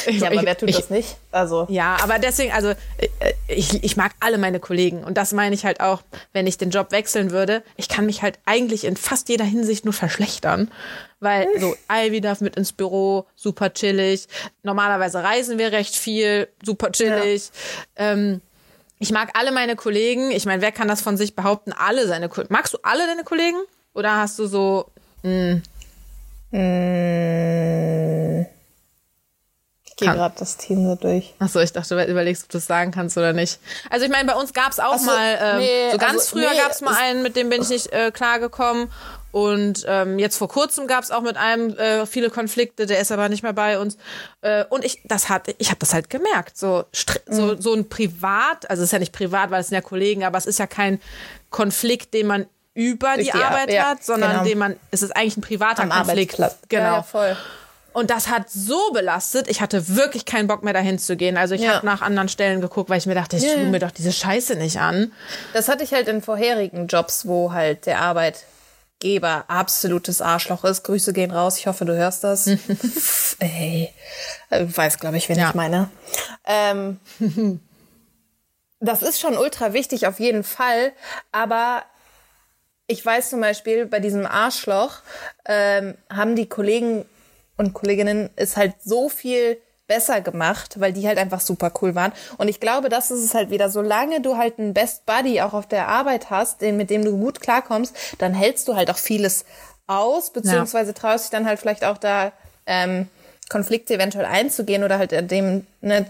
ich, 0.06 0.20
Ja, 0.20 0.26
aber 0.28 0.36
ich- 0.36 0.42
wer 0.46 0.56
tut 0.56 0.70
ich, 0.70 0.76
das 0.76 0.90
nicht? 0.90 1.16
Also. 1.30 1.66
ja, 1.68 1.96
aber 2.02 2.18
deswegen, 2.18 2.52
also 2.52 2.68
äh, 2.70 2.76
ich, 3.48 3.82
ich 3.84 3.96
mag 3.96 4.12
alle 4.20 4.38
meine 4.38 4.60
Kollegen 4.60 5.04
und 5.04 5.16
das 5.18 5.32
meine 5.32 5.54
ich 5.54 5.64
halt 5.64 5.80
auch, 5.80 6.02
wenn 6.32 6.46
ich 6.46 6.58
den 6.58 6.70
Job 6.70 6.90
wechseln 6.92 7.30
würde. 7.30 7.62
Ich 7.76 7.88
kann 7.88 8.06
mich 8.06 8.22
halt 8.22 8.38
eigentlich 8.46 8.84
in 8.84 8.96
fast 8.96 9.28
jeder 9.28 9.44
Hinsicht 9.44 9.84
nur 9.84 9.94
verschlechtern, 9.94 10.70
weil 11.20 11.46
so 11.58 11.74
Ivy 11.92 12.20
darf 12.20 12.40
mit 12.40 12.56
ins 12.56 12.72
Büro, 12.72 13.26
super 13.36 13.72
chillig. 13.72 14.26
Normalerweise 14.62 15.22
reisen 15.22 15.58
wir 15.58 15.72
recht 15.72 15.96
viel, 15.96 16.48
super 16.64 16.92
chillig. 16.92 17.50
Ähm, 17.96 18.40
ich 19.00 19.10
mag 19.12 19.30
alle 19.34 19.52
meine 19.52 19.76
Kollegen. 19.76 20.30
Ich 20.32 20.44
meine, 20.46 20.60
wer 20.62 20.72
kann 20.72 20.88
das 20.88 21.00
von 21.02 21.16
sich 21.16 21.36
behaupten? 21.36 21.72
Alle 21.72 22.06
seine 22.08 22.28
Kollegen. 22.28 22.52
Magst 22.52 22.74
du 22.74 22.78
alle 22.82 23.06
deine 23.06 23.22
Kollegen? 23.22 23.58
Oder 23.94 24.16
hast 24.16 24.38
du 24.38 24.46
so 24.46 24.86
Ich 29.84 29.96
gehe 29.96 30.12
gerade 30.14 30.34
das 30.38 30.56
Team 30.56 30.86
so 30.86 30.94
durch. 30.94 31.34
Achso, 31.40 31.58
ich 31.58 31.72
dachte, 31.72 31.96
du 31.96 32.04
überlegst, 32.04 32.44
ob 32.44 32.50
du 32.50 32.58
es 32.58 32.66
sagen 32.66 32.92
kannst 32.92 33.18
oder 33.18 33.32
nicht. 33.32 33.58
Also 33.90 34.06
ich 34.06 34.12
meine, 34.12 34.26
bei 34.30 34.38
uns 34.38 34.52
gab's 34.52 34.78
auch 34.78 34.92
Ach 34.94 34.98
so, 34.98 35.06
mal, 35.06 35.38
ähm, 35.40 35.58
nee, 35.58 35.90
so 35.90 35.98
ganz 35.98 36.12
also, 36.20 36.30
früher 36.30 36.50
nee, 36.50 36.84
mal 36.84 36.92
es- 36.92 36.98
einen, 36.98 37.22
mit 37.22 37.34
dem 37.36 37.48
bin 37.50 37.62
ich 37.62 37.68
nicht 37.68 37.92
äh, 37.92 38.10
klargekommen. 38.12 38.90
Und 39.30 39.84
ähm, 39.86 40.18
jetzt 40.18 40.38
vor 40.38 40.48
kurzem 40.48 40.86
gab 40.86 41.04
es 41.04 41.10
auch 41.10 41.20
mit 41.20 41.36
einem 41.36 41.76
äh, 41.76 42.06
viele 42.06 42.30
Konflikte, 42.30 42.86
der 42.86 42.98
ist 43.00 43.12
aber 43.12 43.28
nicht 43.28 43.42
mehr 43.42 43.52
bei 43.52 43.78
uns. 43.78 43.98
Äh, 44.40 44.64
und 44.70 44.84
ich, 44.84 45.02
das 45.04 45.28
hat, 45.28 45.48
ich 45.58 45.68
habe 45.68 45.80
das 45.80 45.92
halt 45.92 46.08
gemerkt. 46.08 46.56
So, 46.56 46.84
so, 47.28 47.42
mhm. 47.42 47.60
so 47.60 47.74
ein 47.74 47.88
Privat, 47.90 48.70
also 48.70 48.82
es 48.82 48.88
ist 48.88 48.92
ja 48.92 48.98
nicht 48.98 49.12
privat, 49.12 49.50
weil 49.50 49.60
es 49.60 49.68
sind 49.68 49.74
ja 49.74 49.82
Kollegen, 49.82 50.24
aber 50.24 50.38
es 50.38 50.46
ist 50.46 50.58
ja 50.58 50.66
kein 50.66 50.98
Konflikt, 51.50 52.14
den 52.14 52.26
man 52.26 52.46
über 52.78 53.16
die, 53.16 53.24
die, 53.24 53.32
Arbeit 53.32 53.72
ja, 53.72 53.86
hat, 53.86 54.04
sondern 54.04 54.30
genau. 54.30 54.44
den 54.44 54.58
man, 54.58 54.76
es 54.92 55.02
ist 55.02 55.16
eigentlich 55.16 55.36
ein 55.36 55.40
privater 55.40 55.82
Am 55.82 55.90
Konflikt. 55.90 56.36
Genau. 56.36 56.52
Ja, 56.70 56.96
ja, 56.96 57.02
voll. 57.02 57.36
Und 57.92 58.10
das 58.10 58.28
hat 58.28 58.48
so 58.48 58.92
belastet, 58.92 59.48
ich 59.48 59.60
hatte 59.60 59.96
wirklich 59.96 60.24
keinen 60.24 60.46
Bock 60.46 60.62
mehr 60.62 60.74
dahin 60.74 61.00
zu 61.00 61.16
gehen. 61.16 61.36
Also 61.36 61.56
ich 61.56 61.62
ja. 61.62 61.74
habe 61.74 61.86
nach 61.86 62.02
anderen 62.02 62.28
Stellen 62.28 62.60
geguckt, 62.60 62.88
weil 62.88 62.98
ich 62.98 63.06
mir 63.06 63.16
dachte, 63.16 63.36
ich 63.36 63.42
tue 63.42 63.64
mir 63.64 63.80
doch 63.80 63.90
diese 63.90 64.12
Scheiße 64.12 64.54
nicht 64.54 64.78
an. 64.78 65.10
Das 65.54 65.66
hatte 65.66 65.82
ich 65.82 65.92
halt 65.92 66.06
in 66.06 66.22
vorherigen 66.22 66.86
Jobs, 66.86 67.26
wo 67.26 67.52
halt 67.52 67.86
der 67.86 68.00
Arbeitgeber 68.00 69.46
absolutes 69.48 70.22
Arschloch 70.22 70.62
ist. 70.62 70.84
Grüße 70.84 71.12
gehen 71.12 71.32
raus, 71.32 71.58
ich 71.58 71.66
hoffe, 71.66 71.84
du 71.84 71.96
hörst 71.96 72.22
das. 72.22 72.46
Ey, 73.40 73.92
du 74.50 74.76
weißt, 74.76 75.00
glaube 75.00 75.16
ich, 75.16 75.28
wen 75.28 75.40
ich 75.40 75.54
meine. 75.54 75.90
Ähm, 76.46 77.00
das 78.78 79.02
ist 79.02 79.18
schon 79.18 79.36
ultra 79.36 79.72
wichtig 79.72 80.06
auf 80.06 80.20
jeden 80.20 80.44
Fall, 80.44 80.92
aber 81.32 81.82
ich 82.88 83.04
weiß 83.04 83.30
zum 83.30 83.40
Beispiel, 83.40 83.86
bei 83.86 84.00
diesem 84.00 84.26
Arschloch 84.26 85.02
ähm, 85.44 85.94
haben 86.10 86.34
die 86.34 86.48
Kollegen 86.48 87.04
und 87.56 87.74
Kolleginnen 87.74 88.30
es 88.36 88.56
halt 88.56 88.74
so 88.82 89.08
viel 89.08 89.58
besser 89.86 90.20
gemacht, 90.20 90.80
weil 90.80 90.92
die 90.92 91.06
halt 91.06 91.18
einfach 91.18 91.40
super 91.40 91.72
cool 91.80 91.94
waren. 91.94 92.12
Und 92.38 92.48
ich 92.48 92.60
glaube, 92.60 92.88
das 92.88 93.10
ist 93.10 93.24
es 93.24 93.34
halt 93.34 93.50
wieder. 93.50 93.70
Solange 93.70 94.20
du 94.20 94.36
halt 94.36 94.58
einen 94.58 94.74
Best 94.74 95.06
Buddy 95.06 95.40
auch 95.42 95.52
auf 95.52 95.66
der 95.66 95.88
Arbeit 95.88 96.30
hast, 96.30 96.62
den, 96.62 96.76
mit 96.76 96.90
dem 96.90 97.04
du 97.04 97.16
gut 97.16 97.40
klarkommst, 97.40 97.94
dann 98.18 98.34
hältst 98.34 98.68
du 98.68 98.74
halt 98.74 98.90
auch 98.90 98.98
vieles 98.98 99.44
aus, 99.86 100.30
beziehungsweise 100.30 100.92
traust 100.94 101.24
dich 101.24 101.30
dann 101.30 101.46
halt 101.46 101.58
vielleicht 101.58 101.84
auch 101.84 101.98
da 101.98 102.32
ähm, 102.66 103.08
Konflikte 103.48 103.94
eventuell 103.94 104.26
einzugehen 104.26 104.84
oder 104.84 104.98
halt 104.98 105.30
dem 105.30 105.66
ne, 105.80 106.06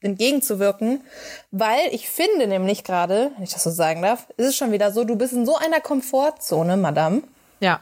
entgegenzuwirken. 0.00 1.02
Weil 1.50 1.92
ich 1.92 2.08
finde 2.08 2.46
nämlich 2.46 2.84
gerade, 2.84 3.32
wenn 3.36 3.44
ich 3.44 3.52
das 3.52 3.64
so 3.64 3.70
sagen 3.70 4.02
darf, 4.02 4.26
ist 4.36 4.46
es 4.46 4.56
schon 4.56 4.72
wieder 4.72 4.92
so, 4.92 5.04
du 5.04 5.16
bist 5.16 5.32
in 5.32 5.46
so 5.46 5.56
einer 5.56 5.80
Komfortzone, 5.80 6.76
Madame. 6.76 7.22
Ja. 7.60 7.80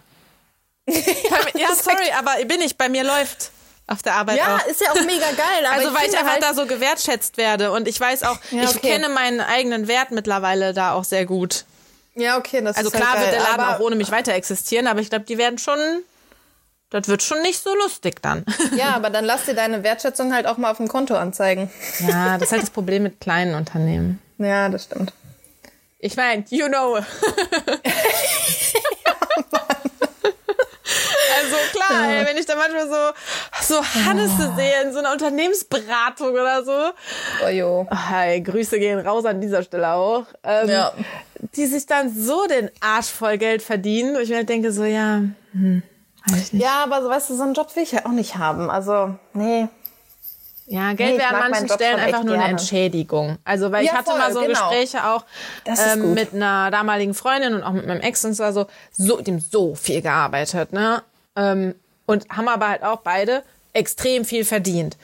ja, 0.88 1.74
sorry, 1.74 2.10
aber 2.18 2.44
bin 2.44 2.60
ich, 2.60 2.78
bei 2.78 2.88
mir 2.88 3.04
läuft 3.04 3.50
auf 3.88 4.02
der 4.02 4.14
Arbeit 4.14 4.38
ja, 4.38 4.56
auch. 4.56 4.66
ist 4.66 4.80
ja 4.80 4.90
auch 4.90 5.04
mega 5.04 5.30
geil. 5.36 5.66
also 5.70 5.94
weil 5.94 6.08
ich 6.08 6.16
einfach 6.16 6.32
halt 6.32 6.42
da 6.42 6.54
so 6.54 6.66
gewertschätzt 6.66 7.36
werde 7.36 7.70
und 7.70 7.86
ich 7.86 8.00
weiß 8.00 8.24
auch, 8.24 8.38
ja, 8.50 8.64
okay. 8.64 8.70
ich 8.74 8.82
kenne 8.82 9.08
meinen 9.08 9.40
eigenen 9.40 9.86
Wert 9.88 10.10
mittlerweile 10.10 10.74
da 10.74 10.92
auch 10.92 11.04
sehr 11.04 11.24
gut. 11.24 11.64
Ja, 12.14 12.38
okay, 12.38 12.62
das 12.62 12.76
also 12.76 12.90
ist 12.90 12.96
klar 12.96 13.12
halt 13.12 13.20
wird 13.20 13.32
der 13.32 13.42
Laden 13.42 13.64
auch 13.64 13.80
ohne 13.80 13.94
mich 13.94 14.10
weiter 14.10 14.32
existieren, 14.32 14.86
aber 14.86 15.00
ich 15.00 15.10
glaube, 15.10 15.26
die 15.26 15.38
werden 15.38 15.58
schon, 15.58 15.78
das 16.90 17.08
wird 17.08 17.22
schon 17.22 17.42
nicht 17.42 17.62
so 17.62 17.74
lustig 17.74 18.22
dann. 18.22 18.44
Ja, 18.76 18.94
aber 18.94 19.10
dann 19.10 19.24
lass 19.24 19.44
dir 19.46 19.54
deine 19.54 19.82
Wertschätzung 19.82 20.34
halt 20.34 20.46
auch 20.46 20.56
mal 20.56 20.70
auf 20.70 20.76
dem 20.76 20.88
Konto 20.88 21.14
anzeigen. 21.16 21.70
Ja, 22.00 22.34
das 22.34 22.48
ist 22.48 22.52
halt 22.52 22.62
das 22.62 22.70
Problem 22.70 23.02
mit 23.02 23.20
kleinen 23.20 23.54
Unternehmen. 23.54 24.20
Ja, 24.38 24.68
das 24.68 24.84
stimmt. 24.84 25.12
Ich 25.98 26.16
meine, 26.16 26.44
you 26.50 26.68
know. 26.68 26.98
Also 31.38 31.56
klar, 31.72 32.10
ey, 32.10 32.26
wenn 32.26 32.36
ich 32.36 32.46
da 32.46 32.54
manchmal 32.56 32.88
so, 32.88 33.74
so 33.74 33.84
Hannesse 34.04 34.50
oh. 34.52 34.56
sehe 34.56 34.82
in 34.82 34.92
so 34.92 35.00
einer 35.00 35.12
Unternehmensberatung 35.12 36.30
oder 36.30 36.64
so. 36.64 36.92
Oh 37.44 37.48
jo. 37.48 37.86
Hi, 37.90 38.40
Grüße 38.40 38.78
gehen 38.78 38.98
raus 39.00 39.24
an 39.24 39.40
dieser 39.40 39.62
Stelle 39.62 39.92
auch. 39.92 40.24
Ähm, 40.42 40.68
ja. 40.68 40.92
Die 41.54 41.66
sich 41.66 41.86
dann 41.86 42.14
so 42.14 42.46
den 42.46 42.70
Arsch 42.80 43.08
voll 43.08 43.38
Geld 43.38 43.62
verdienen. 43.62 44.16
Und 44.16 44.22
ich 44.22 44.30
mir 44.30 44.36
halt 44.36 44.48
denke 44.48 44.72
so, 44.72 44.84
ja, 44.84 45.22
hm. 45.52 45.82
Ja, 46.52 46.82
aber 46.82 47.02
so, 47.02 47.08
weißt 47.08 47.30
du, 47.30 47.36
so 47.36 47.42
einen 47.42 47.54
Job 47.54 47.74
will 47.76 47.82
ich 47.82 47.92
ja 47.92 48.04
auch 48.04 48.10
nicht 48.10 48.36
haben. 48.36 48.70
Also, 48.70 49.14
nee. 49.32 49.68
Ja, 50.68 50.94
Geld 50.94 51.12
nee, 51.12 51.18
wäre 51.18 51.34
an 51.34 51.50
manchen 51.50 51.68
Stellen 51.68 52.00
einfach 52.00 52.24
nur 52.24 52.34
gerne. 52.34 52.44
eine 52.44 52.58
Entschädigung. 52.58 53.38
Also, 53.44 53.70
weil 53.70 53.84
ja, 53.84 53.92
ich 53.92 53.98
hatte 53.98 54.10
voll, 54.10 54.18
mal 54.18 54.32
so 54.32 54.40
genau. 54.40 54.50
Gespräche 54.50 55.06
auch 55.06 55.24
ähm, 55.64 56.14
mit 56.14 56.34
einer 56.34 56.72
damaligen 56.72 57.14
Freundin 57.14 57.54
und 57.54 57.62
auch 57.62 57.72
mit 57.72 57.86
meinem 57.86 58.00
Ex 58.00 58.24
und 58.24 58.34
so, 58.34 58.50
so, 58.50 58.66
so 58.90 59.20
dem 59.20 59.38
so 59.38 59.76
viel 59.76 60.02
gearbeitet, 60.02 60.72
ne? 60.72 61.02
Ähm, 61.36 61.76
und 62.06 62.28
haben 62.30 62.48
aber 62.48 62.68
halt 62.68 62.82
auch 62.82 63.00
beide 63.00 63.44
extrem 63.72 64.24
viel 64.24 64.44
verdient. 64.44 64.96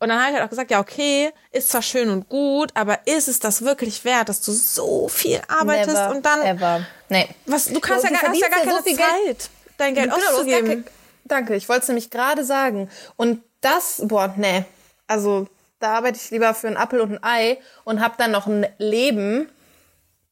Und 0.00 0.08
dann 0.08 0.18
habe 0.18 0.30
ich 0.30 0.34
halt 0.34 0.44
auch 0.44 0.50
gesagt, 0.50 0.70
ja, 0.70 0.80
okay, 0.80 1.30
ist 1.52 1.70
zwar 1.70 1.82
schön 1.82 2.10
und 2.10 2.28
gut, 2.28 2.70
aber 2.74 3.06
ist 3.06 3.28
es 3.28 3.38
das 3.38 3.62
wirklich 3.62 4.04
wert, 4.04 4.28
dass 4.28 4.40
du 4.40 4.52
so 4.52 5.08
viel 5.08 5.40
arbeitest 5.48 5.96
Never, 5.96 6.10
und 6.10 6.26
dann. 6.26 6.42
Ever. 6.42 6.86
Nee. 7.08 7.28
Was, 7.46 7.66
du 7.66 7.78
kannst 7.80 8.04
ja, 8.04 8.10
gar, 8.10 8.22
hast 8.22 8.40
ja 8.40 8.48
gar 8.48 8.60
keine 8.60 8.72
so 8.72 8.82
Zeit, 8.82 8.96
Geld, 9.24 9.50
dein 9.76 9.94
Geld 9.94 10.10
genau, 10.10 10.16
auszugeben. 10.16 10.84
Danke, 11.24 11.54
ich 11.54 11.68
wollte 11.68 11.82
es 11.82 11.88
nämlich 11.88 12.10
gerade 12.10 12.44
sagen. 12.44 12.90
Und 13.16 13.42
das, 13.60 14.02
boah, 14.04 14.34
nee. 14.36 14.64
Also, 15.06 15.48
da 15.80 15.94
arbeite 15.96 16.18
ich 16.22 16.30
lieber 16.30 16.54
für 16.54 16.66
einen 16.66 16.76
Apfel 16.76 17.00
und 17.00 17.12
ein 17.12 17.24
Ei 17.24 17.58
und 17.84 18.00
habe 18.00 18.14
dann 18.18 18.30
noch 18.30 18.46
ein 18.46 18.66
Leben, 18.78 19.48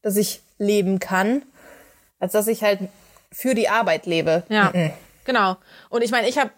das 0.01 0.17
ich 0.17 0.41
leben 0.57 0.99
kann, 0.99 1.43
als 2.19 2.33
dass 2.33 2.47
ich 2.47 2.63
halt 2.63 2.79
für 3.31 3.55
die 3.55 3.69
Arbeit 3.69 4.05
lebe. 4.05 4.43
Ja. 4.49 4.71
Mhm. 4.73 4.91
Genau. 5.25 5.57
Und 5.89 6.03
ich 6.03 6.11
meine, 6.11 6.27
ich 6.27 6.37
habe 6.37 6.51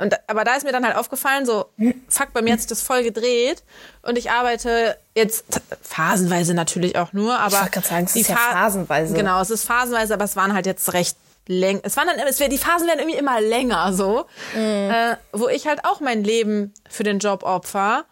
und, 0.00 0.14
aber 0.28 0.44
da 0.44 0.54
ist 0.54 0.64
mir 0.64 0.70
dann 0.70 0.86
halt 0.86 0.94
aufgefallen, 0.94 1.44
so, 1.44 1.66
fuck, 2.08 2.32
bei 2.32 2.40
mir 2.40 2.52
hat 2.52 2.60
sich 2.60 2.68
das 2.68 2.82
voll 2.82 3.02
gedreht 3.02 3.64
und 4.02 4.16
ich 4.16 4.30
arbeite 4.30 4.96
jetzt 5.16 5.44
phasenweise 5.82 6.54
natürlich 6.54 6.96
auch 6.96 7.12
nur, 7.12 7.36
aber. 7.36 7.54
Ich 7.54 7.60
wollte 7.60 7.70
gerade 7.72 7.88
sagen, 7.88 8.04
es 8.04 8.14
ist 8.14 8.28
ja 8.28 8.36
phasenweise. 8.36 9.14
Genau, 9.14 9.40
es 9.40 9.50
ist 9.50 9.64
phasenweise, 9.64 10.14
aber 10.14 10.24
es 10.24 10.36
waren 10.36 10.54
halt 10.54 10.66
jetzt 10.66 10.92
recht 10.92 11.16
länger. 11.48 11.80
Es 11.82 11.96
waren 11.96 12.06
dann, 12.06 12.18
es 12.28 12.38
wär, 12.38 12.48
die 12.48 12.58
Phasen 12.58 12.86
werden 12.86 13.00
irgendwie 13.00 13.18
immer 13.18 13.40
länger, 13.40 13.92
so, 13.92 14.26
mhm. 14.54 14.90
äh, 14.90 15.16
wo 15.32 15.48
ich 15.48 15.66
halt 15.66 15.84
auch 15.84 16.00
mein 16.00 16.22
Leben 16.22 16.72
für 16.88 17.02
den 17.02 17.18
Job 17.18 17.42
opfer 17.42 18.04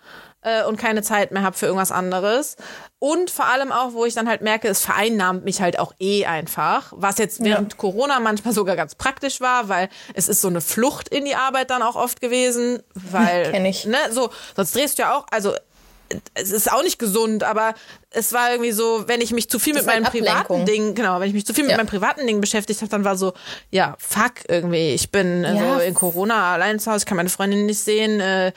äh, 0.43 0.65
und 0.65 0.77
keine 0.77 1.03
Zeit 1.03 1.33
mehr 1.33 1.43
habe 1.43 1.57
für 1.57 1.67
irgendwas 1.67 1.93
anderes. 1.93 2.57
Und 2.99 3.31
vor 3.31 3.47
allem 3.47 3.73
auch, 3.73 3.93
wo 3.93 4.07
ich 4.07 4.15
dann 4.15 4.29
halt 4.29 4.41
merke, 4.41 4.69
es 4.69 4.81
vereinnahmt 4.81 5.45
mich 5.45 5.61
halt 5.61 5.79
auch 5.79 5.93
eh 5.99 6.25
einfach. 6.25 6.93
Was 6.97 7.19
jetzt 7.19 7.45
während 7.45 7.75
ja. 7.75 7.79
Corona 7.79 8.21
manchmal 8.21 8.55
sogar 8.55 8.75
ganz 8.75 8.95
praktisch 8.95 9.41
war, 9.41 9.69
weil 9.69 9.91
es 10.15 10.29
ist 10.29 10.41
so 10.41 10.49
eine 10.49 10.63
Flucht 10.63 11.09
in 11.09 11.27
die 11.27 11.35
Arbeit 11.35 11.71
dann 11.71 11.83
auch 11.83 11.97
oft 11.97 12.21
gewesen. 12.21 12.83
Weil, 12.95 13.51
Kenn 13.51 13.67
ich. 13.67 13.85
Ne, 13.85 13.99
so, 14.11 14.31
sonst 14.57 14.75
drehst 14.75 14.99
du 14.99 15.03
ja 15.03 15.15
auch, 15.17 15.27
also 15.31 15.53
es 16.35 16.53
ist 16.53 16.71
auch 16.71 16.83
nicht 16.83 16.99
gesund, 16.99 17.43
aber 17.43 17.75
es 18.11 18.33
war 18.33 18.51
irgendwie 18.51 18.73
so, 18.73 19.05
wenn 19.07 19.21
ich 19.21 19.33
mich 19.33 19.51
zu 19.51 19.59
viel 19.59 19.75
das 19.75 19.85
mit 19.85 19.95
meinem 19.95 20.05
halt 20.05 20.15
privaten 20.15 20.65
Ding, 20.65 20.95
genau, 20.95 21.21
wenn 21.21 21.29
ich 21.29 21.35
mich 21.35 21.47
zu 21.47 21.55
viel 21.55 21.65
ja. 21.65 21.71
mit 21.71 21.77
meinem 21.77 21.87
privaten 21.87 22.27
Ding 22.27 22.41
beschäftigt 22.41 22.81
habe, 22.81 22.91
dann 22.91 23.05
war 23.05 23.17
so, 23.17 23.33
ja, 23.71 23.97
fuck 23.99 24.33
irgendwie, 24.49 24.91
ich 24.91 25.11
bin 25.11 25.43
ja. 25.43 25.75
so 25.75 25.81
in 25.81 25.95
Corona 25.95 26.55
allein 26.55 26.79
zu 26.79 26.91
Hause, 26.91 27.03
ich 27.03 27.07
kann 27.07 27.17
meine 27.17 27.29
Freundin 27.29 27.67
nicht 27.67 27.81
sehen, 27.81 28.21
äh, 28.21 28.53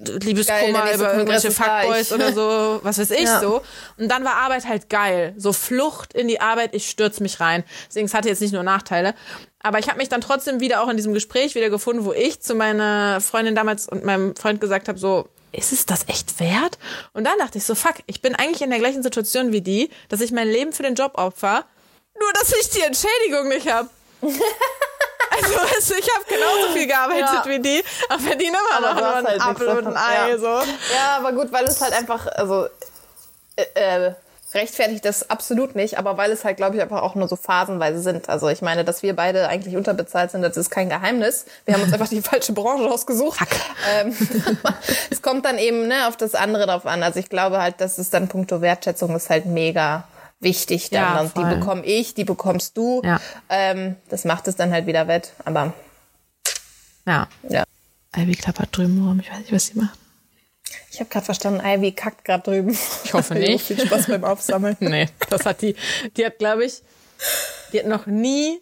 Liebeskummer 0.00 0.84
geil, 0.84 0.94
über 0.94 1.12
irgendwelche 1.12 1.50
Fuckboys 1.50 2.12
oder 2.12 2.32
so, 2.32 2.80
was 2.82 2.98
weiß 2.98 3.10
ich 3.10 3.24
ja. 3.24 3.40
so. 3.40 3.62
Und 3.98 4.08
dann 4.08 4.24
war 4.24 4.36
Arbeit 4.36 4.66
halt 4.66 4.88
geil. 4.88 5.34
So 5.36 5.52
Flucht 5.52 6.14
in 6.14 6.28
die 6.28 6.40
Arbeit, 6.40 6.74
ich 6.74 6.88
stürze 6.88 7.22
mich 7.22 7.40
rein. 7.40 7.64
Deswegen 7.88 8.06
es 8.06 8.14
hatte 8.14 8.28
jetzt 8.28 8.40
nicht 8.40 8.52
nur 8.52 8.62
Nachteile. 8.62 9.14
Aber 9.62 9.78
ich 9.78 9.88
habe 9.88 9.98
mich 9.98 10.08
dann 10.08 10.22
trotzdem 10.22 10.60
wieder 10.60 10.82
auch 10.82 10.88
in 10.88 10.96
diesem 10.96 11.12
Gespräch 11.12 11.54
wieder 11.54 11.68
gefunden, 11.68 12.04
wo 12.04 12.12
ich 12.12 12.40
zu 12.40 12.54
meiner 12.54 13.20
Freundin 13.20 13.54
damals 13.54 13.88
und 13.88 14.04
meinem 14.04 14.34
Freund 14.34 14.60
gesagt 14.60 14.88
habe, 14.88 14.98
so, 14.98 15.28
ist 15.52 15.72
es 15.72 15.84
das 15.84 16.08
echt 16.08 16.40
wert? 16.40 16.78
Und 17.12 17.24
dann 17.24 17.38
dachte 17.38 17.58
ich 17.58 17.64
so, 17.64 17.74
fuck, 17.74 17.96
ich 18.06 18.22
bin 18.22 18.34
eigentlich 18.34 18.62
in 18.62 18.70
der 18.70 18.78
gleichen 18.78 19.02
Situation 19.02 19.52
wie 19.52 19.60
die, 19.60 19.90
dass 20.08 20.20
ich 20.20 20.32
mein 20.32 20.48
Leben 20.48 20.72
für 20.72 20.82
den 20.82 20.94
Job 20.94 21.12
opfer, 21.16 21.66
nur 22.18 22.32
dass 22.34 22.52
ich 22.52 22.70
die 22.70 22.82
Entschädigung 22.82 23.48
nicht 23.48 23.70
habe. 23.70 23.90
Also 25.42 25.94
du, 25.94 25.98
ich 25.98 26.08
habe 26.14 26.24
genauso 26.28 26.72
viel 26.72 26.86
gearbeitet 26.86 27.28
ja. 27.32 27.44
wie 27.46 27.60
die, 27.60 27.84
aber 28.08 28.20
verdiene 28.20 28.56
immer 28.58 28.88
noch 28.88 29.00
nur 29.00 29.16
ein 29.16 29.26
halt 29.26 29.40
Apfel 29.40 29.68
und 29.68 29.86
ein 29.86 29.96
Ei. 29.96 30.30
Ja. 30.30 30.38
So. 30.38 30.46
ja, 30.46 31.16
aber 31.16 31.32
gut, 31.32 31.52
weil 31.52 31.64
es 31.64 31.80
halt 31.80 31.92
einfach, 31.92 32.26
also 32.26 32.66
äh, 33.56 33.64
äh, 33.74 34.14
rechtfertigt 34.54 35.04
das 35.04 35.30
absolut 35.30 35.76
nicht, 35.76 35.98
aber 35.98 36.16
weil 36.16 36.30
es 36.32 36.44
halt, 36.44 36.56
glaube 36.56 36.76
ich, 36.76 36.82
einfach 36.82 37.02
auch 37.02 37.14
nur 37.14 37.28
so 37.28 37.36
phasenweise 37.36 38.00
sind. 38.00 38.28
Also 38.28 38.48
ich 38.48 38.62
meine, 38.62 38.84
dass 38.84 39.02
wir 39.02 39.14
beide 39.14 39.48
eigentlich 39.48 39.76
unterbezahlt 39.76 40.30
sind, 40.30 40.42
das 40.42 40.56
ist 40.56 40.70
kein 40.70 40.88
Geheimnis. 40.88 41.46
Wir 41.64 41.74
haben 41.74 41.82
uns 41.82 41.92
einfach 41.94 42.08
die 42.08 42.22
falsche 42.22 42.52
Branche 42.52 42.90
ausgesucht. 42.90 43.38
Ähm, 43.92 44.14
es 45.10 45.22
kommt 45.22 45.44
dann 45.44 45.58
eben 45.58 45.86
ne, 45.86 46.08
auf 46.08 46.16
das 46.16 46.34
andere 46.34 46.66
drauf 46.66 46.86
an. 46.86 47.02
Also 47.02 47.20
ich 47.20 47.28
glaube 47.28 47.62
halt, 47.62 47.80
dass 47.80 47.98
es 47.98 48.10
dann 48.10 48.28
puncto 48.28 48.60
Wertschätzung 48.60 49.14
ist 49.14 49.30
halt 49.30 49.46
mega 49.46 50.04
wichtig 50.40 50.90
dann. 50.90 51.26
Ja, 51.26 51.32
die 51.36 51.54
bekomme 51.54 51.84
ich, 51.84 52.14
die 52.14 52.24
bekommst 52.24 52.76
du. 52.76 53.02
Ja. 53.04 53.20
Ähm, 53.48 53.96
das 54.08 54.24
macht 54.24 54.48
es 54.48 54.56
dann 54.56 54.72
halt 54.72 54.86
wieder 54.86 55.06
wett. 55.06 55.32
Aber 55.44 55.74
ja. 57.06 57.28
ja. 57.48 57.64
Ivy 58.16 58.34
klappert 58.34 58.76
drüben 58.76 59.06
rum. 59.06 59.20
Ich 59.20 59.30
weiß 59.30 59.38
nicht, 59.38 59.52
was 59.52 59.66
sie 59.66 59.78
macht. 59.78 59.98
Ich 60.90 61.00
habe 61.00 61.10
gerade 61.10 61.24
verstanden, 61.24 61.60
Ivy 61.64 61.92
kackt 61.92 62.24
gerade 62.24 62.42
drüben. 62.42 62.76
Ich 63.04 63.12
hoffe 63.12 63.34
nicht. 63.38 63.66
Viel 63.66 63.80
Spaß 63.86 64.06
beim 64.06 64.24
Aufsammeln. 64.24 64.76
nee, 64.80 65.08
das 65.28 65.46
hat 65.46 65.62
die. 65.62 65.76
Die 66.16 66.24
hat, 66.24 66.38
glaube 66.38 66.64
ich, 66.64 66.82
die 67.72 67.80
hat 67.80 67.86
noch 67.86 68.06
nie, 68.06 68.60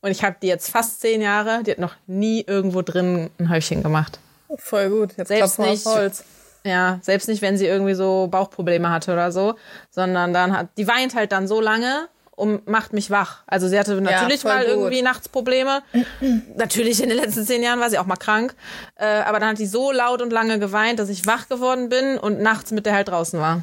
und 0.00 0.10
ich 0.10 0.22
habe 0.22 0.36
die 0.42 0.48
jetzt 0.48 0.68
fast 0.70 1.00
zehn 1.00 1.20
Jahre, 1.20 1.62
die 1.62 1.70
hat 1.70 1.78
noch 1.78 1.94
nie 2.06 2.44
irgendwo 2.46 2.82
drin 2.82 3.30
ein 3.38 3.48
Häufchen 3.48 3.82
gemacht. 3.82 4.18
Voll 4.56 4.90
gut. 4.90 5.16
Jetzt 5.16 5.28
Selbst 5.28 5.58
nicht. 5.58 5.86
Holz. 5.86 6.24
Ja, 6.64 6.98
selbst 7.02 7.28
nicht, 7.28 7.42
wenn 7.42 7.56
sie 7.58 7.66
irgendwie 7.66 7.94
so 7.94 8.28
Bauchprobleme 8.30 8.90
hatte 8.90 9.12
oder 9.12 9.30
so, 9.32 9.54
sondern 9.90 10.32
dann 10.32 10.56
hat, 10.56 10.68
die 10.78 10.88
weint 10.88 11.14
halt 11.14 11.32
dann 11.32 11.46
so 11.46 11.60
lange 11.60 12.08
und 12.30 12.66
macht 12.66 12.92
mich 12.92 13.10
wach. 13.10 13.42
Also 13.46 13.68
sie 13.68 13.78
hatte 13.78 14.00
natürlich 14.00 14.40
voll 14.40 14.52
mal 14.52 14.64
gut. 14.64 14.70
irgendwie 14.70 15.02
nachts 15.02 15.28
Probleme. 15.28 15.82
natürlich 16.56 17.02
in 17.02 17.10
den 17.10 17.18
letzten 17.18 17.44
zehn 17.44 17.62
Jahren 17.62 17.80
war 17.80 17.90
sie 17.90 17.98
auch 17.98 18.06
mal 18.06 18.16
krank. 18.16 18.54
Äh, 18.96 19.04
aber 19.04 19.40
dann 19.40 19.50
hat 19.50 19.58
die 19.58 19.66
so 19.66 19.92
laut 19.92 20.22
und 20.22 20.32
lange 20.32 20.58
geweint, 20.58 20.98
dass 20.98 21.10
ich 21.10 21.26
wach 21.26 21.48
geworden 21.48 21.88
bin 21.90 22.18
und 22.18 22.40
nachts 22.40 22.70
mit 22.70 22.86
der 22.86 22.94
halt 22.94 23.08
draußen 23.08 23.38
war. 23.38 23.62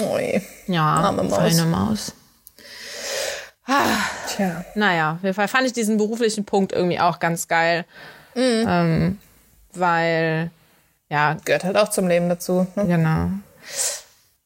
Ui. 0.00 0.40
Ja, 0.66 0.82
Arme 0.82 1.24
Maus. 1.24 1.36
feine 1.36 1.64
Maus. 1.64 2.12
Tja. 4.28 4.64
Naja, 4.74 5.14
auf 5.14 5.22
jeden 5.22 5.34
Fall 5.34 5.48
fand 5.48 5.66
ich 5.66 5.72
diesen 5.72 5.96
beruflichen 5.96 6.44
Punkt 6.44 6.72
irgendwie 6.72 7.00
auch 7.00 7.18
ganz 7.18 7.48
geil. 7.48 7.84
Ähm, 8.36 9.18
weil, 9.72 10.50
ja, 11.08 11.36
Gehört 11.44 11.64
halt 11.64 11.76
auch 11.76 11.88
zum 11.88 12.08
Leben 12.08 12.28
dazu. 12.28 12.66
Ne? 12.74 12.86
genau. 12.86 13.30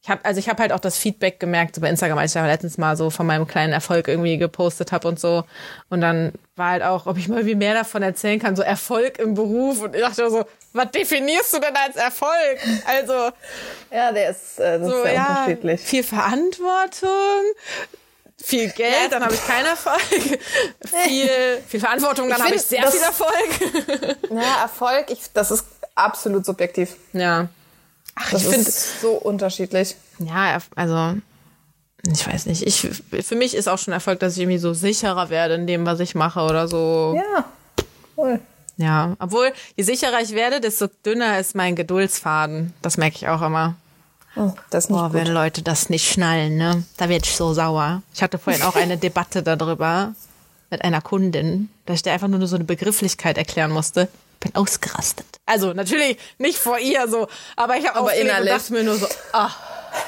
Ich 0.02 0.08
habe 0.08 0.24
also 0.24 0.38
ich 0.38 0.48
habe 0.48 0.62
halt 0.62 0.72
auch 0.72 0.80
das 0.80 0.96
Feedback 0.96 1.38
gemerkt 1.38 1.74
so 1.74 1.82
bei 1.82 1.90
Instagram, 1.90 2.16
als 2.16 2.34
ich 2.34 2.40
da 2.40 2.46
letztens 2.46 2.78
mal 2.78 2.96
so 2.96 3.11
von 3.11 3.26
meinem 3.26 3.46
kleinen 3.46 3.74
Erfolg 3.74 4.08
irgendwie 4.08 4.38
gepostet 4.38 4.92
habe 4.92 5.06
und 5.06 5.20
so. 5.20 5.44
Und 5.90 6.00
dann 6.00 6.32
war 6.56 6.70
halt 6.70 6.82
auch, 6.82 7.06
ob 7.06 7.18
ich 7.18 7.28
mal 7.28 7.44
wie 7.44 7.54
mehr 7.54 7.74
davon 7.74 8.02
erzählen 8.02 8.38
kann, 8.40 8.56
so 8.56 8.62
Erfolg 8.62 9.18
im 9.18 9.34
Beruf. 9.34 9.82
Und 9.82 9.94
ich 9.94 10.00
dachte 10.00 10.30
so, 10.30 10.46
was 10.72 10.90
definierst 10.90 11.52
du 11.52 11.61
denn 11.61 11.76
als 11.76 11.96
Erfolg? 11.96 12.58
Also 12.86 13.30
Ja, 13.90 14.11
der 14.11 14.30
ist, 14.30 14.58
äh, 14.58 14.80
so, 14.82 15.02
sehr 15.02 15.12
ja, 15.12 15.26
unterschiedlich. 15.26 15.80
viel 15.82 16.02
Verantwortung, 16.02 17.42
viel 18.42 18.70
Geld, 18.70 19.12
dann 19.12 19.22
habe 19.22 19.34
ich 19.34 19.46
keinen 19.46 19.66
Erfolg. 19.66 20.00
viel, 21.04 21.62
viel 21.68 21.80
Verantwortung, 21.80 22.30
dann 22.30 22.42
habe 22.42 22.54
ich 22.54 22.62
sehr 22.62 22.90
viel 22.90 23.02
Erfolg. 23.02 24.18
Ja, 24.30 24.62
Erfolg, 24.62 25.11
ich, 25.11 25.30
das 25.34 25.50
ist 25.50 25.66
absolut 26.01 26.44
subjektiv. 26.44 26.96
Ja. 27.12 27.48
Ach, 28.14 28.30
Das 28.30 28.42
ich 28.42 28.48
finde, 28.48 28.70
so 28.70 29.11
unterschiedlich. 29.12 29.96
ja, 30.18 30.59
also, 30.74 31.14
ich 32.03 32.26
weiß 32.26 32.46
nicht. 32.46 32.62
Ich, 32.66 32.80
für 33.24 33.36
mich 33.36 33.55
ist 33.55 33.68
auch 33.68 33.78
schon 33.78 33.92
Erfolg, 33.94 34.20
dass 34.20 34.34
ich 34.34 34.40
irgendwie 34.40 34.59
so 34.59 34.72
sicherer 34.74 35.30
werde 35.30 35.55
in 35.55 35.66
dem, 35.66 35.86
was 35.86 36.01
ich 36.01 36.14
mache 36.14 36.40
oder 36.40 36.66
so. 36.68 37.14
Ja, 37.16 37.44
voll. 38.14 38.40
Ja. 38.76 39.14
Obwohl, 39.18 39.53
je 39.76 39.84
sicherer 39.84 40.20
ich 40.22 40.32
werde, 40.32 40.61
desto 40.61 40.86
dünner 41.05 41.38
ist 41.38 41.55
mein 41.55 41.76
Geduldsfaden. 41.76 42.72
Das 42.82 42.96
merke 42.96 43.16
ich 43.16 43.28
auch 43.28 43.42
immer. 43.42 43.74
Oh, 44.36 44.53
das 44.70 44.88
nicht 44.88 44.96
Boah, 44.98 45.09
gut. 45.09 45.14
wenn 45.14 45.26
Leute 45.26 45.61
das 45.62 45.90
nicht 45.90 46.11
schnallen, 46.11 46.57
ne? 46.57 46.84
Da 46.96 47.09
werde 47.09 47.24
ich 47.26 47.36
so 47.36 47.53
sauer. 47.53 48.03
Ich 48.14 48.22
hatte 48.22 48.38
vorhin 48.38 48.62
auch 48.62 48.76
eine 48.76 48.96
Debatte 48.98 49.42
darüber 49.42 50.14
mit 50.70 50.82
einer 50.82 51.01
Kundin, 51.03 51.68
dass 51.84 51.96
ich 51.96 52.03
dir 52.03 52.12
einfach 52.12 52.28
nur 52.28 52.46
so 52.46 52.55
eine 52.57 52.64
Begrifflichkeit 52.64 53.36
erklären 53.36 53.72
musste. 53.72 54.09
Bin 54.41 54.55
ausgerastet. 54.55 55.26
Also 55.47 55.72
natürlich 55.74 56.16
nicht 56.38 56.59
vor 56.59 56.78
ihr 56.78 57.07
so, 57.09 57.28
aber 57.57 57.76
ich 57.76 57.86
habe 57.86 57.99
Aber 57.99 58.14
innerlich. 58.14 58.53
dachte 58.53 58.72
mir 58.72 58.82
nur 58.84 58.97
so, 58.97 59.07
ah, 59.32 59.51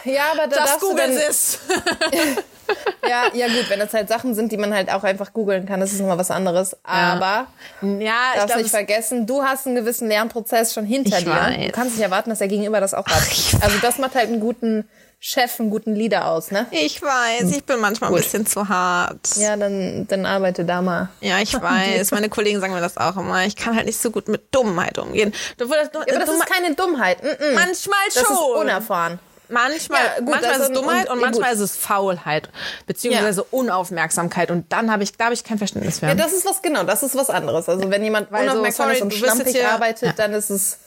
Ja, 0.04 0.32
aber 0.32 0.46
da 0.46 0.56
das 0.56 0.78
dann, 0.96 1.10
ist. 1.10 1.58
ja, 3.08 3.24
ja 3.34 3.46
gut, 3.48 3.68
wenn 3.68 3.78
das 3.80 3.92
halt 3.92 4.08
Sachen 4.08 4.34
sind, 4.34 4.52
die 4.52 4.56
man 4.56 4.72
halt 4.72 4.90
auch 4.90 5.04
einfach 5.04 5.32
googeln 5.32 5.66
kann, 5.66 5.80
das 5.80 5.92
ist 5.92 6.00
nochmal 6.00 6.18
was 6.18 6.30
anderes. 6.30 6.76
Aber 6.84 7.46
Ja, 7.82 7.88
ich 7.90 8.06
darfst 8.36 8.46
glaube, 8.46 8.62
nicht 8.62 8.70
vergessen, 8.70 9.26
du 9.26 9.42
hast 9.42 9.66
einen 9.66 9.76
gewissen 9.76 10.08
Lernprozess 10.08 10.72
schon 10.72 10.86
hinter 10.86 11.18
Ich 11.18 11.24
dir. 11.24 11.30
weiß. 11.30 11.66
Du 11.66 11.72
kannst 11.72 11.96
nicht 11.96 12.04
erwarten, 12.04 12.30
dass 12.30 12.38
der 12.38 12.48
Gegenüber 12.48 12.80
das 12.80 12.94
auch 12.94 13.06
hat. 13.06 13.22
ich 13.30 13.54
also 13.60 13.76
das 13.82 13.98
macht 13.98 14.14
halt 14.14 14.28
einen 14.28 14.40
guten 14.40 14.88
Chef, 15.24 15.60
einen 15.60 15.70
guten 15.70 15.94
Leader 15.94 16.26
aus, 16.32 16.50
ne? 16.50 16.66
ich 16.72 17.00
weiß, 17.00 17.52
ich 17.52 17.62
bin 17.64 17.78
manchmal 17.78 18.10
ein 18.10 18.16
bisschen 18.16 18.44
zu 18.44 18.68
hart. 18.68 19.36
Ja, 19.36 19.56
dann, 19.56 20.04
dann 20.08 20.26
arbeite 20.26 20.64
da 20.64 20.82
mal. 20.82 21.10
Ja, 21.20 21.38
ich 21.38 21.54
weiß. 21.62 22.10
Meine 22.10 22.28
Kollegen 22.28 22.60
sagen 22.60 22.74
mir 22.74 22.80
das 22.80 22.96
auch 22.96 23.16
immer. 23.16 23.44
Ich 23.46 23.54
kann 23.54 23.76
halt 23.76 23.86
nicht 23.86 24.00
so 24.02 24.10
gut 24.10 24.26
mit 24.26 24.52
Dummheit 24.52 24.98
umgehen. 24.98 25.32
Obwohl 25.62 25.76
das, 25.76 25.90
Aber 25.94 26.04
das 26.18 26.28
ist 26.28 26.46
keine 26.46 26.74
Dummheit. 26.74 27.22
Mm 27.22 27.26
-mm. 27.28 27.54
manchmal 27.54 27.98
Das 28.06 28.16
ist 28.16 28.26
schon. 28.26 28.60
unerfahren. 28.62 29.20
Manchmal, 29.48 30.00
Ja, 30.02 30.18
gut, 30.24 30.30
manchmal 30.30 30.50
ist 30.54 30.60
also 30.60 30.72
es 30.72 30.78
Dummheit 30.80 31.06
und- 31.08 31.12
und, 31.12 31.20
ja, 31.20 31.26
manchmal 31.26 31.50
gut. 31.54 31.62
ist 31.62 31.70
es 31.70 31.76
Faulheit, 31.76 32.48
beziehungsweise 32.88 33.44
Unaufmerksamkeit. 33.44 34.50
Und 34.50 34.72
dann 34.72 34.90
habe 34.90 35.04
ich, 35.04 35.12
da 35.16 35.26
habe 35.26 35.34
ich 35.34 35.44
kein 35.44 35.58
Verständnis 35.58 36.00
für. 36.00 36.06
Ja, 36.06 36.14
das 36.16 36.32
ist 36.32 36.44
was, 36.46 36.62
genau, 36.62 36.82
das 36.82 37.04
ist 37.04 37.14
was 37.14 37.30
anderes. 37.30 37.68
Also 37.68 37.88
wenn 37.90 38.02
jemand 38.02 38.32
Weil 38.32 38.46
so, 38.46 38.52
unaufmerksam 38.54 38.86
sorry, 38.86 38.96
ist 38.96 39.02
und 39.02 39.12
du 39.12 39.16
schlampig 39.18 39.64
arbeitet, 39.64 40.08
Ja. 40.08 40.12
dann 40.16 40.32
ist 40.32 40.50
es, 40.50 40.78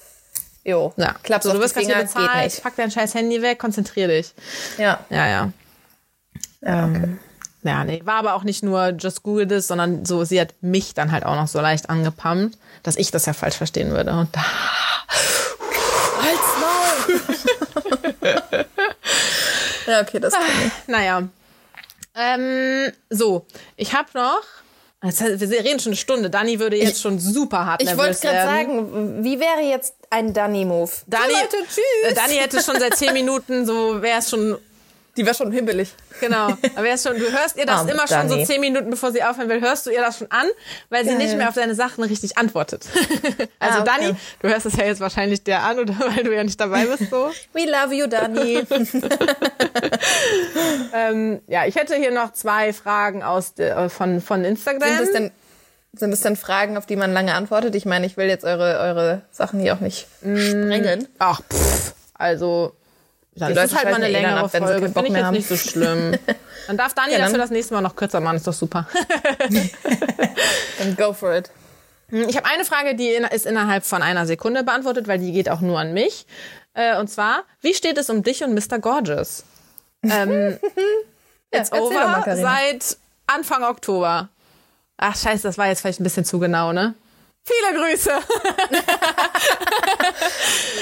jo, 0.66 0.94
ja. 0.98 1.16
klappst 1.24 1.48
so, 1.48 1.54
du 1.54 1.60
wirst 1.60 1.76
gerade 1.76 1.88
hier 1.88 1.96
bezahlt, 1.96 2.44
nicht. 2.44 2.64
pack 2.64 2.76
dein 2.76 2.92
scheiß 2.92 3.14
Handy 3.14 3.42
weg, 3.42 3.60
konzentrier 3.60 4.08
dich. 4.08 4.34
Ja. 4.78 5.00
Ja, 5.10 5.28
ja. 5.28 5.52
Ähm, 6.64 7.20
ja, 7.64 7.84
nee, 7.84 8.02
war 8.04 8.16
aber 8.16 8.34
auch 8.34 8.44
nicht 8.44 8.64
nur 8.64 8.90
just 8.90 9.24
Google 9.24 9.48
this, 9.48 9.68
sondern 9.68 10.06
so, 10.06 10.24
sie 10.26 10.42
hat 10.42 10.54
mich 10.62 10.94
dann 10.94 11.12
halt 11.12 11.26
auch 11.26 11.36
noch 11.36 11.48
so 11.48 11.62
leicht 11.62 11.90
angepumpt, 11.90 12.58
dass 12.84 12.98
ich 12.98 13.12
das 13.12 13.26
ja 13.26 13.34
falsch 13.34 13.56
verstehen 13.56 13.92
würde. 13.92 14.12
Und 14.12 14.36
da, 14.36 14.44
Ja, 19.88 20.02
okay, 20.02 20.20
das 20.20 20.34
kann 20.34 20.44
ich. 20.44 20.72
naja. 20.88 21.28
Ähm, 22.16 22.92
so, 23.10 23.46
ich 23.76 23.94
habe 23.94 24.10
noch, 24.14 24.42
wir 25.02 25.64
reden 25.64 25.80
schon 25.80 25.92
eine 25.92 25.98
Stunde, 25.98 26.30
Dani 26.30 26.60
würde 26.60 26.78
jetzt 26.78 27.02
schon 27.02 27.20
super 27.20 27.66
hart 27.66 27.82
Ich 27.82 27.90
wollte 27.90 28.04
nervös 28.04 28.22
gerade 28.22 28.44
sagen, 28.44 29.24
wie 29.24 29.40
wäre 29.40 29.62
jetzt 29.62 29.95
ein 30.16 30.34
Danny-Move? 30.34 30.92
Dani, 31.08 31.24
So, 31.34 31.40
Leute, 31.40 31.58
tschüss. 31.68 32.12
äh, 32.12 32.14
Dani 32.14 32.34
hätte 32.36 32.62
schon 32.64 32.80
seit 32.80 32.96
zehn 32.96 33.14
Minuten 33.20 33.66
so, 33.66 34.02
wäre 34.02 34.20
es 34.20 34.30
schon, 34.30 34.58
Die 35.18 35.26
wäre 35.26 35.36
schon 35.36 35.52
hibbelig. 35.52 35.94
genau, 36.20 36.48
aber 36.76 36.84
wär's 36.84 37.04
schon, 37.04 37.18
du 37.20 37.30
hörst 37.32 37.58
ihr 37.58 37.66
das 37.66 37.80
Arme 37.82 37.92
immer 37.92 38.08
schon 38.08 38.28
so 38.30 38.36
Dani. 38.36 38.46
zehn 38.46 38.62
Minuten, 38.62 38.90
bevor 38.90 39.12
sie 39.12 39.24
aufhören 39.24 39.50
will, 39.50 39.62
hörst 39.62 39.86
du 39.86 39.90
ihr 39.92 40.02
das 40.02 40.18
schon 40.18 40.30
an, 40.32 40.48
weil 40.90 41.04
sie 41.06 41.12
Ja, 41.12 41.18
nicht 41.18 41.32
ja. 41.32 41.38
mehr 41.38 41.50
auf 41.50 41.56
deine 41.56 41.76
Sachen 41.76 42.04
richtig 42.04 42.38
antwortet. 42.38 42.86
also 43.60 43.80
Ah, 43.80 43.82
okay. 43.82 43.92
Dani, 44.02 44.16
du 44.42 44.48
hörst 44.50 44.66
es 44.66 44.76
ja 44.78 44.86
jetzt 44.86 45.00
wahrscheinlich 45.02 45.44
der 45.44 45.64
an, 45.64 45.80
oder 45.80 45.94
weil 46.16 46.24
du 46.24 46.34
ja 46.36 46.44
nicht 46.44 46.60
dabei 46.60 46.86
bist 46.86 47.10
so. 47.10 47.32
We 47.54 47.66
love 47.66 47.94
you, 47.94 48.08
Dani. 48.08 48.66
ähm, 50.94 51.42
ja, 51.48 51.66
ich 51.66 51.76
hätte 51.76 51.96
hier 51.96 52.12
noch 52.12 52.34
zwei 52.34 52.74
Fragen 52.74 53.24
aus 53.24 53.54
der, 53.54 53.90
von, 53.90 54.22
von 54.22 54.44
Instagram. 54.44 54.90
sind, 54.90 55.00
das 55.00 55.12
denn, 55.12 55.32
sind 55.98 56.12
das 56.12 56.22
denn 56.22 56.36
Fragen, 56.36 56.78
auf 56.78 56.86
die 56.86 56.96
man 56.96 57.14
lange 57.14 57.34
antwortet? 57.34 57.76
Ich 57.76 57.86
meine, 57.86 58.06
ich 58.06 58.18
will 58.18 58.28
jetzt 58.28 58.44
eure, 58.46 58.80
eure 58.80 59.22
Sachen 59.32 59.60
hier 59.60 59.74
auch 59.74 59.80
nicht 59.80 60.08
sprengen. 60.22 61.08
Ach, 61.20 61.42
pff, 61.42 61.94
also 62.14 62.76
dann 63.36 63.54
Die 63.54 63.60
ist 63.60 63.72
es 63.72 63.76
halt 63.78 63.86
mal 63.90 63.96
eine 63.96 64.10
ja 64.10 64.20
eh 64.20 64.22
dann 64.22 64.22
längere 64.32 64.44
ab, 64.46 64.52
Folge. 64.52 64.90
Finde 64.90 65.08
ich 65.08 65.14
jetzt 65.14 65.24
haben. 65.24 65.34
nicht 65.36 65.48
so 65.50 65.56
schlimm. 65.58 66.18
Dann 66.68 66.78
darf 66.78 66.94
Dani 66.96 67.12
Ja, 67.12 67.18
dann- 67.20 67.28
dafür 67.28 67.38
das 67.40 67.52
nächste 67.52 67.74
Mal 67.76 67.82
noch 67.82 67.96
kürzer 67.96 68.20
machen, 68.22 68.38
ist 68.38 68.48
doch 68.48 68.54
super. 68.54 68.88
Dann 70.80 70.96
go 70.96 71.14
for 71.14 71.36
it. 71.36 71.52
Ich 72.12 72.38
habe 72.38 72.48
eine 72.48 72.66
Frage, 72.66 72.96
die 72.96 73.10
ist 73.10 73.46
innerhalb 73.46 73.84
von 73.86 74.02
einer 74.02 74.26
Sekunde 74.26 74.64
beantwortet, 74.64 75.08
weil 75.08 75.20
die 75.20 75.32
geht 75.32 75.50
auch 75.50 75.62
nur 75.62 75.80
an 75.80 75.94
mich. 75.94 76.26
Äh, 76.74 76.98
Und 76.98 77.10
zwar, 77.10 77.44
wie 77.62 77.74
steht 77.74 77.98
es 77.98 78.10
um 78.10 78.24
dich 78.24 78.44
und 78.44 78.54
Mr. 78.54 78.80
Gorgeous? 78.80 79.44
Ähm, 80.08 80.60
it's 81.50 81.72
mal, 81.72 81.82
over 81.82 82.22
Carina. 82.24 82.36
seit 82.36 82.98
Anfang 83.26 83.64
Oktober. 83.64 84.30
Ach 84.98 85.16
scheiße, 85.16 85.44
das 85.44 85.58
war 85.58 85.68
jetzt 85.68 85.82
vielleicht 85.82 86.00
ein 86.00 86.04
bisschen 86.04 86.26
zu 86.26 86.40
genau, 86.40 86.72
ne? 86.74 86.94
Viele 87.44 87.80
Grüße. 87.80 88.12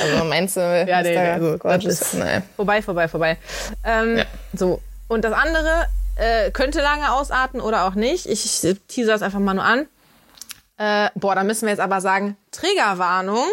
Also 0.01 0.23
meinst 0.25 0.55
du, 0.57 0.85
Ja, 0.87 1.01
nee, 1.01 1.37
nee, 1.39 1.57
Gorgeous? 1.57 1.83
das 1.99 2.01
ist- 2.01 2.13
Nein. 2.15 2.43
Vorbei, 2.55 2.81
vorbei, 2.81 3.07
vorbei. 3.07 3.37
Ähm, 3.83 4.17
Ja. 4.19 4.25
So. 4.53 4.81
Und 5.07 5.23
das 5.23 5.33
andere 5.33 5.87
äh, 6.15 6.51
könnte 6.51 6.81
lange 6.81 7.11
ausarten 7.11 7.61
oder 7.61 7.85
auch 7.85 7.93
nicht. 7.95 8.25
Ich, 8.25 8.63
ich 8.63 8.77
teaser 8.87 9.13
es 9.15 9.21
einfach 9.21 9.39
mal 9.39 9.53
nur 9.53 9.63
an. 9.63 9.87
Äh, 10.77 11.09
boah, 11.15 11.35
da 11.35 11.43
müssen 11.43 11.63
wir 11.63 11.69
jetzt 11.69 11.79
aber 11.79 12.01
sagen, 12.01 12.37
Triggerwarnung. 12.51 13.45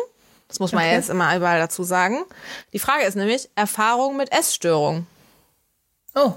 Das 0.49 0.59
muss 0.59 0.73
man 0.73 0.83
ja 0.85 0.89
Okay. 0.91 0.97
jetzt 0.97 1.11
immer 1.11 1.35
überall 1.37 1.59
dazu 1.61 1.85
sagen. 1.85 2.25
Die 2.73 2.79
Frage 2.79 3.05
ist 3.05 3.15
nämlich 3.17 3.49
Erfahrung 3.55 4.17
mit 4.17 4.33
Essstörung. 4.33 5.07
Oh, 6.15 6.33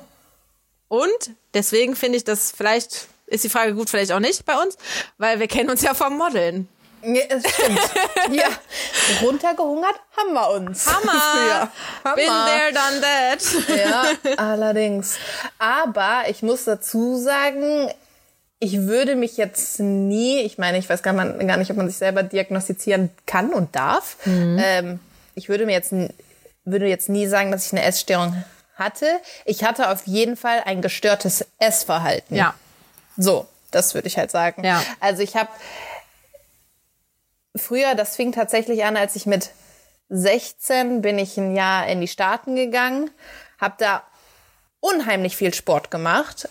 Und 0.88 1.32
deswegen 1.54 1.96
finde 1.96 2.18
ich 2.18 2.24
das 2.24 2.52
vielleicht, 2.56 3.08
ist 3.34 3.44
die 3.44 3.50
Frage 3.50 3.74
gut, 3.74 3.90
vielleicht 3.90 4.12
auch 4.12 4.20
nicht 4.20 4.46
bei 4.46 4.56
uns, 4.56 4.78
weil 5.18 5.40
wir 5.40 5.48
kennen 5.48 5.70
uns 5.70 5.82
ja 5.82 5.94
vom 5.94 6.18
Modeln. 6.18 6.68
ja, 7.02 7.24
stimmt. 7.24 7.80
ja, 8.32 8.48
runtergehungert 9.22 9.96
haben 10.16 10.34
wir 10.34 10.50
uns. 10.52 10.86
Hammer! 10.86 11.14
ja, 11.48 11.72
Hammer. 12.06 12.16
Been 12.16 12.26
there, 12.26 12.72
done 12.72 13.02
that. 13.02 13.78
Ja, 13.78 14.34
allerdings. 14.38 15.18
Aber 15.58 16.24
ich 16.30 16.44
muss 16.44 16.64
dazu 16.66 17.18
sagen, 17.18 17.92
ich 18.60 18.78
würde 18.82 19.16
mich 19.16 19.36
jetzt 19.36 19.80
nie, 19.80 20.40
ich 20.42 20.58
meine, 20.58 20.78
ich 20.78 20.88
weiß 20.88 21.04
gar, 21.04 21.14
man, 21.14 21.46
gar 21.46 21.58
nicht, 21.58 21.72
ob 21.72 21.78
man 21.78 21.90
sich 21.90 21.98
selber 21.98 22.24
diagnostizieren 22.24 23.10
kann 23.26 23.52
und 23.52 23.76
darf. 23.76 24.16
Ähm, 24.26 25.00
ich 25.36 25.50
würde 25.50 25.66
mir 25.66 25.74
jetzt, 25.74 25.94
würde 26.64 26.88
jetzt 26.88 27.10
nie 27.10 27.28
sagen, 27.28 27.52
dass 27.52 27.66
ich 27.66 27.74
eine 27.74 27.84
Essstörung 27.84 28.42
hatte. 28.76 29.08
Ich 29.46 29.64
hatte 29.64 29.90
auf 29.90 30.06
jeden 30.06 30.38
Fall 30.38 30.62
ein 30.66 30.82
gestörtes 30.82 31.46
Essverhalten. 31.60 32.38
Ja. 32.38 32.54
So, 33.18 33.48
das 33.72 33.94
würde 33.94 34.08
ich 34.08 34.18
halt 34.18 34.32
sagen. 34.32 34.64
Ja. 34.64 34.84
Also 35.00 35.22
ich 35.22 35.36
habe 35.36 35.50
früher, 37.56 37.96
das 37.96 38.16
fing 38.16 38.32
tatsächlich 38.32 38.84
an, 38.84 38.98
als 38.98 39.16
ich 39.16 39.26
mit 39.26 39.52
16 40.10 41.02
bin 41.02 41.18
ich 41.18 41.38
ein 41.38 41.56
Jahr 41.56 41.88
in 41.88 42.02
die 42.02 42.08
Staaten 42.08 42.56
gegangen, 42.56 43.10
habe 43.60 43.76
da 43.78 44.04
unheimlich 44.80 45.38
viel 45.38 45.54
Sport 45.54 45.92
gemacht. 45.92 46.50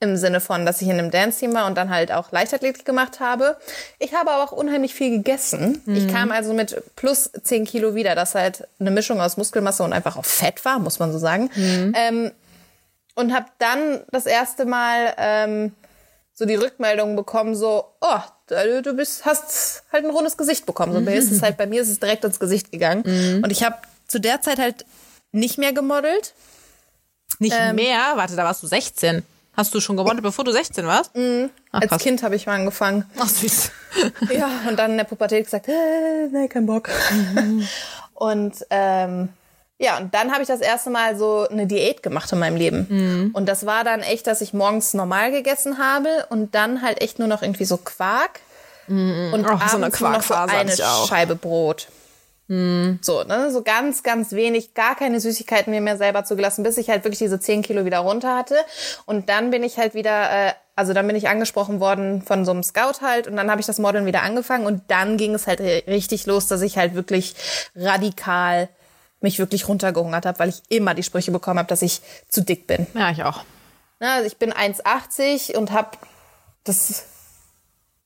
Im 0.00 0.16
Sinne 0.16 0.40
von, 0.40 0.64
dass 0.64 0.80
ich 0.80 0.86
in 0.86 0.96
einem 0.96 1.10
Dance-Team 1.10 1.54
war 1.54 1.66
und 1.66 1.76
dann 1.76 1.90
halt 1.90 2.12
auch 2.12 2.30
Leichtathletik 2.30 2.84
gemacht 2.84 3.18
habe. 3.18 3.56
Ich 3.98 4.14
habe 4.14 4.30
aber 4.30 4.44
auch 4.44 4.52
unheimlich 4.52 4.94
viel 4.94 5.10
gegessen. 5.10 5.82
Ich 5.96 6.06
kam 6.06 6.30
also 6.30 6.52
mit 6.52 6.80
plus 6.94 7.32
10 7.42 7.64
Kilo 7.64 7.96
wieder, 7.96 8.14
das 8.14 8.36
halt 8.36 8.68
eine 8.78 8.92
Mischung 8.92 9.20
aus 9.20 9.36
Muskelmasse 9.36 9.82
und 9.82 9.92
einfach 9.92 10.16
auch 10.16 10.24
Fett 10.24 10.64
war, 10.64 10.78
muss 10.78 11.00
man 11.00 11.10
so 11.10 11.18
sagen. 11.18 11.50
Ähm, 11.96 12.30
und 13.18 13.34
habe 13.34 13.46
dann 13.58 14.04
das 14.12 14.26
erste 14.26 14.64
Mal 14.64 15.12
ähm, 15.18 15.72
so 16.32 16.44
die 16.44 16.54
Rückmeldung 16.54 17.16
bekommen, 17.16 17.56
so, 17.56 17.84
oh, 18.00 18.20
du 18.46 18.94
bist, 18.94 19.24
hast 19.24 19.82
halt 19.92 20.04
ein 20.04 20.10
rundes 20.10 20.36
Gesicht 20.36 20.66
bekommen. 20.66 20.92
So, 20.92 21.00
mhm. 21.00 21.08
ist 21.08 21.32
es 21.32 21.42
halt, 21.42 21.56
bei 21.56 21.66
mir 21.66 21.82
ist 21.82 21.88
es 21.88 21.98
direkt 21.98 22.24
ins 22.24 22.38
Gesicht 22.38 22.70
gegangen. 22.70 23.02
Mhm. 23.04 23.42
Und 23.42 23.50
ich 23.50 23.64
habe 23.64 23.76
zu 24.06 24.20
der 24.20 24.40
Zeit 24.40 24.60
halt 24.60 24.86
nicht 25.32 25.58
mehr 25.58 25.72
gemodelt. 25.72 26.32
Nicht 27.40 27.56
ähm, 27.58 27.74
mehr? 27.74 28.12
Warte, 28.14 28.36
da 28.36 28.44
warst 28.44 28.62
du 28.62 28.68
16. 28.68 29.24
Hast 29.52 29.74
du 29.74 29.80
schon 29.80 29.96
gemodelt, 29.96 30.22
bevor 30.22 30.44
du 30.44 30.52
16 30.52 30.86
warst? 30.86 31.16
Mhm. 31.16 31.50
Ach, 31.72 31.80
Als 31.82 32.00
Kind 32.00 32.22
habe 32.22 32.36
ich 32.36 32.46
mal 32.46 32.54
angefangen. 32.54 33.04
Ach, 33.18 33.28
süß. 33.28 33.72
ja, 34.30 34.48
und 34.68 34.78
dann 34.78 34.92
in 34.92 34.96
der 34.96 35.04
Pubertät 35.04 35.44
gesagt, 35.44 35.66
äh, 35.66 36.28
nee, 36.30 36.46
kein 36.46 36.66
Bock. 36.66 36.88
Mhm. 37.34 37.66
Und 38.14 38.66
ähm, 38.70 39.28
ja, 39.78 39.96
und 39.98 40.12
dann 40.12 40.32
habe 40.32 40.42
ich 40.42 40.48
das 40.48 40.60
erste 40.60 40.90
Mal 40.90 41.16
so 41.16 41.46
eine 41.48 41.68
Diät 41.68 42.02
gemacht 42.02 42.32
in 42.32 42.40
meinem 42.40 42.56
Leben. 42.56 42.86
Mhm. 42.88 43.30
Und 43.32 43.46
das 43.46 43.64
war 43.64 43.84
dann 43.84 44.00
echt, 44.00 44.26
dass 44.26 44.40
ich 44.40 44.52
morgens 44.52 44.92
normal 44.92 45.30
gegessen 45.30 45.78
habe 45.78 46.26
und 46.30 46.54
dann 46.56 46.82
halt 46.82 47.00
echt 47.00 47.20
nur 47.20 47.28
noch 47.28 47.42
irgendwie 47.42 47.64
so 47.64 47.76
Quark 47.76 48.40
mhm. 48.88 49.30
und 49.32 49.46
Ach, 49.46 49.72
abends 49.72 49.98
so 49.98 50.04
eine, 50.04 50.16
noch 50.16 50.22
so 50.22 50.34
eine 50.34 50.76
Scheibe 51.06 51.36
Brot. 51.36 51.86
Mhm. 52.48 52.98
So, 53.02 53.22
ne, 53.22 53.52
so 53.52 53.62
ganz, 53.62 54.02
ganz 54.02 54.32
wenig, 54.32 54.74
gar 54.74 54.96
keine 54.96 55.20
Süßigkeiten 55.20 55.70
mir 55.70 55.82
mehr 55.82 55.96
selber 55.96 56.24
zugelassen, 56.24 56.64
bis 56.64 56.76
ich 56.78 56.88
halt 56.88 57.04
wirklich 57.04 57.18
diese 57.18 57.38
10 57.38 57.62
Kilo 57.62 57.84
wieder 57.84 57.98
runter 57.98 58.36
hatte. 58.36 58.56
Und 59.06 59.28
dann 59.28 59.50
bin 59.50 59.62
ich 59.62 59.76
halt 59.76 59.94
wieder, 59.94 60.48
äh, 60.48 60.52
also 60.74 60.92
dann 60.92 61.06
bin 61.06 61.14
ich 61.14 61.28
angesprochen 61.28 61.78
worden 61.78 62.22
von 62.22 62.44
so 62.44 62.50
einem 62.50 62.64
Scout 62.64 63.00
halt 63.02 63.28
und 63.28 63.36
dann 63.36 63.50
habe 63.50 63.60
ich 63.60 63.66
das 63.66 63.78
Modeln 63.78 64.06
wieder 64.06 64.22
angefangen 64.22 64.66
und 64.66 64.82
dann 64.88 65.18
ging 65.18 65.34
es 65.34 65.46
halt 65.46 65.60
richtig 65.60 66.26
los, 66.26 66.48
dass 66.48 66.62
ich 66.62 66.78
halt 66.78 66.94
wirklich 66.94 67.36
radikal 67.76 68.68
mich 69.20 69.38
wirklich 69.38 69.68
runtergehungert 69.68 70.26
habe, 70.26 70.38
weil 70.38 70.48
ich 70.48 70.62
immer 70.68 70.94
die 70.94 71.02
Sprüche 71.02 71.30
bekommen 71.30 71.58
habe, 71.58 71.68
dass 71.68 71.82
ich 71.82 72.00
zu 72.28 72.42
dick 72.42 72.66
bin. 72.66 72.86
Ja, 72.94 73.10
ich 73.10 73.24
auch. 73.24 73.44
Also 74.00 74.26
ich 74.26 74.36
bin 74.36 74.52
1,80 74.52 75.56
und 75.56 75.72
habe 75.72 75.98
das 76.64 77.04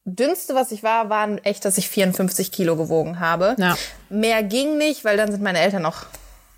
dünnste, 0.05 0.55
was 0.55 0.73
ich 0.73 0.83
war, 0.83 1.11
waren 1.11 1.39
echt, 1.39 1.65
dass 1.65 1.79
ich 1.79 1.89
54 1.89 2.51
Kilo 2.51 2.77
gewogen 2.77 3.21
habe. 3.21 3.57
Ja. 3.59 3.77
Mehr 4.09 4.43
ging 4.43 4.79
nicht, 4.79 5.05
weil 5.05 5.17
dann 5.17 5.31
sind 5.31 5.43
meine 5.43 5.61
Eltern 5.61 5.83
noch 5.83 6.07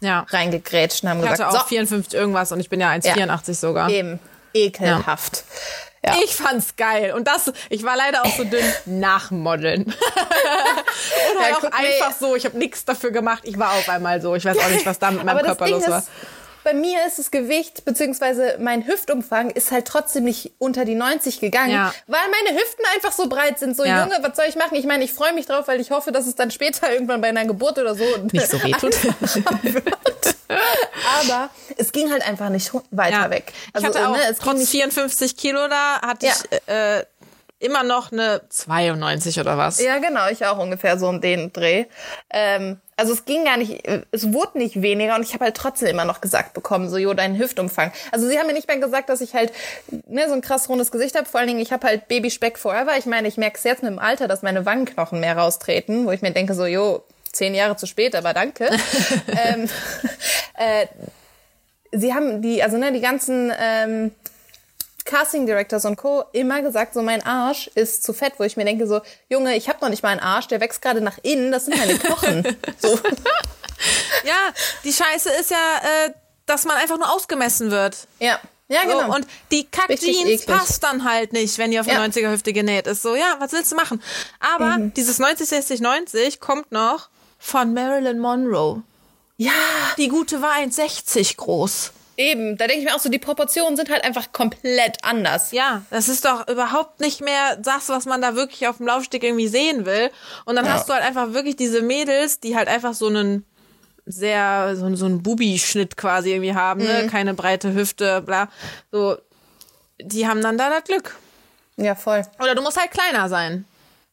ja. 0.00 0.26
reingegrätscht 0.28 1.02
und 1.02 1.10
haben 1.10 1.18
ich 1.18 1.24
gesagt, 1.24 1.50
hatte 1.50 1.58
auch 1.58 1.62
so. 1.62 1.68
54 1.68 2.14
irgendwas 2.14 2.52
und 2.52 2.60
ich 2.60 2.68
bin 2.68 2.80
ja 2.80 2.90
1,84 2.90 3.48
ja. 3.48 3.54
sogar. 3.54 3.90
Eben, 3.90 4.20
ekelhaft. 4.52 5.44
Ja. 6.04 6.16
Ich 6.22 6.36
fand's 6.36 6.76
geil. 6.76 7.14
Und 7.14 7.26
das, 7.26 7.52
ich 7.70 7.82
war 7.82 7.96
leider 7.96 8.24
auch 8.24 8.36
so 8.36 8.44
dünn 8.44 8.64
nach 8.86 9.30
Modeln. 9.30 9.84
Oder 11.36 11.48
ja, 11.48 11.56
auch 11.56 11.64
einfach 11.64 12.12
so, 12.18 12.36
ich 12.36 12.44
habe 12.44 12.58
nichts 12.58 12.84
dafür 12.84 13.10
gemacht. 13.10 13.42
Ich 13.44 13.58
war 13.58 13.72
auf 13.72 13.88
einmal 13.88 14.20
so. 14.20 14.34
Ich 14.34 14.44
weiß 14.44 14.58
auch 14.58 14.68
nicht, 14.68 14.84
was 14.84 14.98
da 14.98 15.10
mit 15.10 15.24
meinem 15.24 15.44
Körper 15.44 15.68
los 15.68 15.88
war 15.88 16.04
bei 16.64 16.74
mir 16.74 17.06
ist 17.06 17.18
das 17.18 17.30
Gewicht 17.30 17.84
beziehungsweise 17.84 18.56
mein 18.58 18.86
Hüftumfang 18.86 19.50
ist 19.50 19.70
halt 19.70 19.86
trotzdem 19.86 20.24
nicht 20.24 20.52
unter 20.58 20.84
die 20.84 20.94
90 20.94 21.38
gegangen, 21.38 21.70
ja. 21.70 21.94
weil 22.06 22.22
meine 22.30 22.58
Hüften 22.58 22.84
einfach 22.94 23.12
so 23.12 23.28
breit 23.28 23.58
sind. 23.58 23.76
So, 23.76 23.84
ja. 23.84 24.02
Junge, 24.02 24.18
was 24.22 24.36
soll 24.36 24.46
ich 24.48 24.56
machen? 24.56 24.74
Ich 24.74 24.86
meine, 24.86 25.04
ich 25.04 25.12
freue 25.12 25.34
mich 25.34 25.46
drauf, 25.46 25.68
weil 25.68 25.80
ich 25.80 25.90
hoffe, 25.90 26.10
dass 26.10 26.26
es 26.26 26.34
dann 26.34 26.50
später 26.50 26.90
irgendwann 26.90 27.20
bei 27.20 27.28
einer 27.28 27.44
Geburt 27.44 27.78
oder 27.78 27.94
so 27.94 28.04
nicht 28.32 28.48
so 28.48 28.62
wehtut. 28.62 28.94
Aber 31.20 31.50
es 31.76 31.92
ging 31.92 32.10
halt 32.10 32.26
einfach 32.26 32.48
nicht 32.48 32.72
weiter 32.90 33.24
ja. 33.24 33.30
weg. 33.30 33.52
Also, 33.72 33.88
ich 33.88 33.94
hatte 33.94 34.08
auch 34.08 34.16
ne, 34.16 34.36
trotz 34.40 34.70
54 34.70 35.36
Kilo 35.36 35.68
da, 35.68 36.00
hatte 36.00 36.26
ich 36.26 36.68
äh, 36.68 37.04
immer 37.58 37.82
noch 37.82 38.12
eine 38.12 38.42
92 38.48 39.40
oder 39.40 39.58
was. 39.58 39.80
Ja, 39.80 39.98
genau, 39.98 40.28
ich 40.28 40.44
auch 40.46 40.58
ungefähr 40.58 40.98
so 40.98 41.08
um 41.08 41.20
den 41.20 41.52
Dreh. 41.52 41.86
Ähm, 42.30 42.80
also 42.96 43.12
es 43.12 43.24
ging 43.24 43.44
gar 43.44 43.56
nicht, 43.56 43.86
es 44.12 44.32
wurde 44.32 44.58
nicht 44.58 44.80
weniger 44.80 45.16
und 45.16 45.22
ich 45.22 45.34
habe 45.34 45.44
halt 45.44 45.56
trotzdem 45.56 45.88
immer 45.88 46.04
noch 46.04 46.20
gesagt 46.20 46.54
bekommen, 46.54 46.88
so, 46.88 46.96
jo, 46.96 47.14
dein 47.14 47.38
Hüftumfang. 47.38 47.92
Also 48.12 48.28
sie 48.28 48.38
haben 48.38 48.46
mir 48.46 48.52
nicht 48.52 48.68
mehr 48.68 48.78
gesagt, 48.78 49.08
dass 49.08 49.20
ich 49.20 49.34
halt 49.34 49.52
ne, 50.06 50.28
so 50.28 50.34
ein 50.34 50.40
krass 50.40 50.68
rundes 50.68 50.90
Gesicht 50.90 51.16
habe. 51.16 51.26
Vor 51.26 51.40
allen 51.40 51.48
Dingen, 51.48 51.60
ich 51.60 51.72
habe 51.72 51.86
halt 51.86 52.08
Babyspeck 52.08 52.58
forever. 52.58 52.96
Ich 52.98 53.06
meine, 53.06 53.26
ich 53.28 53.36
merke 53.36 53.58
es 53.58 53.64
jetzt 53.64 53.82
mit 53.82 53.90
dem 53.90 53.98
Alter, 53.98 54.28
dass 54.28 54.42
meine 54.42 54.64
Wangenknochen 54.64 55.20
mehr 55.20 55.36
raustreten, 55.36 56.06
wo 56.06 56.12
ich 56.12 56.22
mir 56.22 56.30
denke, 56.30 56.54
so, 56.54 56.66
jo, 56.66 57.02
zehn 57.32 57.54
Jahre 57.54 57.76
zu 57.76 57.86
spät, 57.86 58.14
aber 58.14 58.32
danke. 58.32 58.66
ähm, 59.28 59.68
äh, 60.56 60.86
sie 61.92 62.14
haben 62.14 62.42
die, 62.42 62.62
also 62.62 62.76
ne, 62.76 62.92
die 62.92 63.00
ganzen 63.00 63.52
ähm, 63.58 64.12
Casting 65.04 65.46
Directors 65.46 65.84
und 65.84 65.96
Co. 65.96 66.24
immer 66.32 66.62
gesagt, 66.62 66.94
so 66.94 67.02
mein 67.02 67.24
Arsch 67.24 67.70
ist 67.74 68.02
zu 68.02 68.12
fett, 68.12 68.34
wo 68.38 68.44
ich 68.44 68.56
mir 68.56 68.64
denke, 68.64 68.86
so, 68.86 69.02
Junge, 69.28 69.56
ich 69.56 69.68
habe 69.68 69.78
noch 69.82 69.90
nicht 69.90 70.02
mal 70.02 70.10
einen 70.10 70.20
Arsch, 70.20 70.48
der 70.48 70.60
wächst 70.60 70.80
gerade 70.80 71.00
nach 71.00 71.18
innen, 71.22 71.52
das 71.52 71.66
sind 71.66 71.76
meine 71.76 71.98
Knochen. 71.98 72.42
so. 72.78 72.98
Ja, 74.24 74.52
die 74.84 74.92
Scheiße 74.92 75.30
ist 75.40 75.50
ja, 75.50 75.56
äh, 76.06 76.12
dass 76.46 76.64
man 76.64 76.76
einfach 76.76 76.96
nur 76.96 77.12
ausgemessen 77.12 77.70
wird. 77.70 77.96
Ja. 78.18 78.40
Ja, 78.68 78.84
genau. 78.84 79.06
So, 79.08 79.14
und 79.14 79.26
die 79.50 79.64
Kack-Jeans 79.64 80.46
passt 80.46 80.82
dann 80.82 81.04
halt 81.04 81.34
nicht, 81.34 81.58
wenn 81.58 81.70
die 81.70 81.78
auf 81.78 81.86
ja. 81.86 82.02
90er 82.02 82.32
Hüfte 82.32 82.54
genäht 82.54 82.86
ist. 82.86 83.02
So, 83.02 83.14
ja, 83.14 83.36
was 83.38 83.52
willst 83.52 83.70
du 83.72 83.76
machen? 83.76 84.02
Aber 84.40 84.78
mhm. 84.78 84.94
dieses 84.94 85.18
90, 85.18 85.46
60, 85.46 85.80
90 85.80 86.40
kommt 86.40 86.72
noch 86.72 87.10
von 87.38 87.74
Marilyn 87.74 88.18
Monroe. 88.18 88.82
Ja. 89.36 89.52
Die 89.98 90.08
gute 90.08 90.40
war 90.40 90.52
1,60 90.54 91.36
groß. 91.36 91.92
Eben, 92.16 92.56
da 92.56 92.66
denke 92.66 92.80
ich 92.82 92.88
mir 92.88 92.94
auch 92.94 93.00
so, 93.00 93.08
die 93.08 93.18
Proportionen 93.18 93.76
sind 93.76 93.90
halt 93.90 94.04
einfach 94.04 94.30
komplett 94.30 94.98
anders. 95.02 95.50
Ja, 95.50 95.82
das 95.90 96.08
ist 96.08 96.24
doch 96.24 96.46
überhaupt 96.48 97.00
nicht 97.00 97.20
mehr 97.20 97.56
das, 97.56 97.88
was 97.88 98.06
man 98.06 98.22
da 98.22 98.36
wirklich 98.36 98.68
auf 98.68 98.76
dem 98.76 98.86
Laufsteg 98.86 99.24
irgendwie 99.24 99.48
sehen 99.48 99.84
will. 99.84 100.10
Und 100.44 100.54
dann 100.54 100.64
ja. 100.64 100.72
hast 100.72 100.88
du 100.88 100.92
halt 100.92 101.02
einfach 101.02 101.32
wirklich 101.32 101.56
diese 101.56 101.82
Mädels, 101.82 102.38
die 102.38 102.56
halt 102.56 102.68
einfach 102.68 102.94
so 102.94 103.08
einen 103.08 103.44
sehr, 104.06 104.76
so, 104.76 104.94
so 104.94 105.06
einen 105.06 105.22
Bubi-Schnitt 105.22 105.96
quasi 105.96 106.32
irgendwie 106.32 106.54
haben, 106.54 106.82
ne? 106.82 106.92
mhm. 106.92 107.04
ne? 107.04 107.06
keine 107.08 107.34
breite 107.34 107.74
Hüfte, 107.74 108.22
bla. 108.22 108.48
So, 108.92 109.16
die 110.00 110.28
haben 110.28 110.40
dann 110.42 110.56
da 110.56 110.70
das 110.70 110.84
Glück. 110.84 111.16
Ja, 111.76 111.94
voll. 111.96 112.22
Oder 112.40 112.54
du 112.54 112.62
musst 112.62 112.78
halt 112.78 112.92
kleiner 112.92 113.28
sein. 113.28 113.64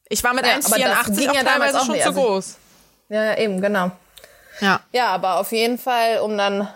Ich 0.08 0.24
war 0.24 0.34
mit 0.34 0.44
ja, 0.44 0.54
1,84 0.56 1.30
auch 1.30 1.34
ja 1.34 1.44
teilweise 1.44 1.80
auch 1.80 1.86
schon 1.86 2.00
zu 2.00 2.06
also 2.06 2.20
groß. 2.20 2.56
Ja, 3.10 3.36
eben, 3.38 3.60
genau. 3.60 3.92
Ja. 4.60 4.80
Ja, 4.92 5.08
aber 5.08 5.36
auf 5.38 5.52
jeden 5.52 5.78
Fall, 5.78 6.18
um 6.18 6.36
dann 6.36 6.68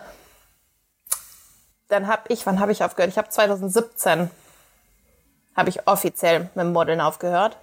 dann 1.89 2.07
habe 2.07 2.23
ich, 2.29 2.45
wann 2.45 2.59
habe 2.59 2.71
ich 2.71 2.83
aufgehört? 2.83 3.11
Ich 3.11 3.17
habe 3.17 3.29
2017 3.29 4.29
habe 5.55 5.69
ich 5.69 5.87
offiziell 5.87 6.41
mit 6.41 6.57
dem 6.57 6.73
Modeln 6.73 7.01
aufgehört. 7.01 7.57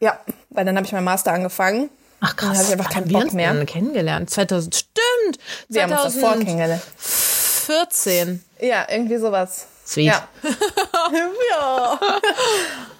Ja, 0.00 0.18
weil 0.50 0.64
dann 0.64 0.76
habe 0.76 0.84
ich 0.84 0.92
meinen 0.92 1.04
Master 1.04 1.32
angefangen. 1.32 1.90
Ach 2.20 2.34
krass, 2.34 2.48
dann 2.48 2.56
habe 2.56 2.66
ich 2.66 2.72
einfach 2.72 2.90
keinen 2.90 3.12
Bock 3.12 3.32
mehr. 3.32 3.54
Dann 3.54 3.66
kennengelernt. 3.66 4.30
2000, 4.30 4.74
stimmt. 4.74 5.38
Wir 5.68 5.86
2000, 5.86 5.92
haben 5.92 6.06
uns 6.06 6.14
davor 6.14 6.38
kennengelernt. 6.38 6.82
14. 6.96 8.44
Ja, 8.60 8.86
irgendwie 8.88 9.16
sowas. 9.18 9.66
Sweet. 9.86 10.06
Ja. 10.06 10.28
ja. 11.50 11.98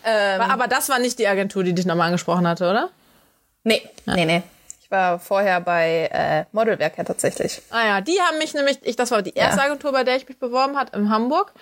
ähm, 0.04 0.40
aber 0.42 0.68
das 0.68 0.88
war 0.88 0.98
nicht 0.98 1.18
die 1.18 1.26
Agentur, 1.26 1.64
die 1.64 1.72
dich 1.72 1.86
nochmal 1.86 2.06
angesprochen 2.06 2.46
hatte, 2.46 2.70
oder? 2.70 2.90
Nee, 3.64 3.88
ja. 4.06 4.14
nee, 4.14 4.24
nee 4.24 4.42
war 4.92 5.18
vorher 5.18 5.60
bei 5.60 6.08
äh, 6.12 6.44
Modelwerk 6.52 6.94
tatsächlich. 7.04 7.62
Ah 7.70 7.84
ja, 7.84 8.00
die 8.00 8.20
haben 8.20 8.38
mich 8.38 8.54
nämlich, 8.54 8.78
ich, 8.82 8.94
das 8.94 9.10
war 9.10 9.22
die 9.22 9.34
erste 9.34 9.58
ja. 9.58 9.66
Agentur, 9.66 9.90
bei 9.90 10.04
der 10.04 10.16
ich 10.16 10.28
mich 10.28 10.38
beworben 10.38 10.76
hat 10.76 10.94
in 10.94 11.08
Hamburg. 11.08 11.52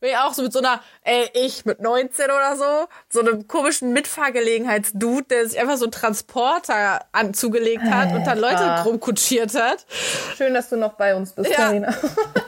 Bin 0.00 0.10
ich 0.10 0.18
auch 0.18 0.34
so 0.34 0.42
mit 0.42 0.52
so 0.52 0.58
einer, 0.58 0.80
ey, 1.02 1.30
ich 1.32 1.64
mit 1.64 1.80
19 1.80 2.26
oder 2.26 2.56
so, 2.56 2.88
so 3.08 3.20
einem 3.20 3.48
komischen 3.48 3.94
Mitfahrgelegenheitsdude, 3.94 5.28
der 5.30 5.48
sich 5.48 5.58
einfach 5.58 5.78
so 5.78 5.86
einen 5.86 5.92
Transporter 5.92 7.06
anzugelegt 7.12 7.84
hat 7.84 8.12
und 8.12 8.26
dann 8.26 8.38
Leute 8.38 8.82
rumkutschiert 8.84 9.54
hat. 9.54 9.86
Schön, 10.36 10.52
dass 10.52 10.68
du 10.68 10.76
noch 10.76 10.94
bei 10.94 11.14
uns 11.14 11.32
bist, 11.32 11.50
ja. 11.50 11.56
Carina. 11.56 11.88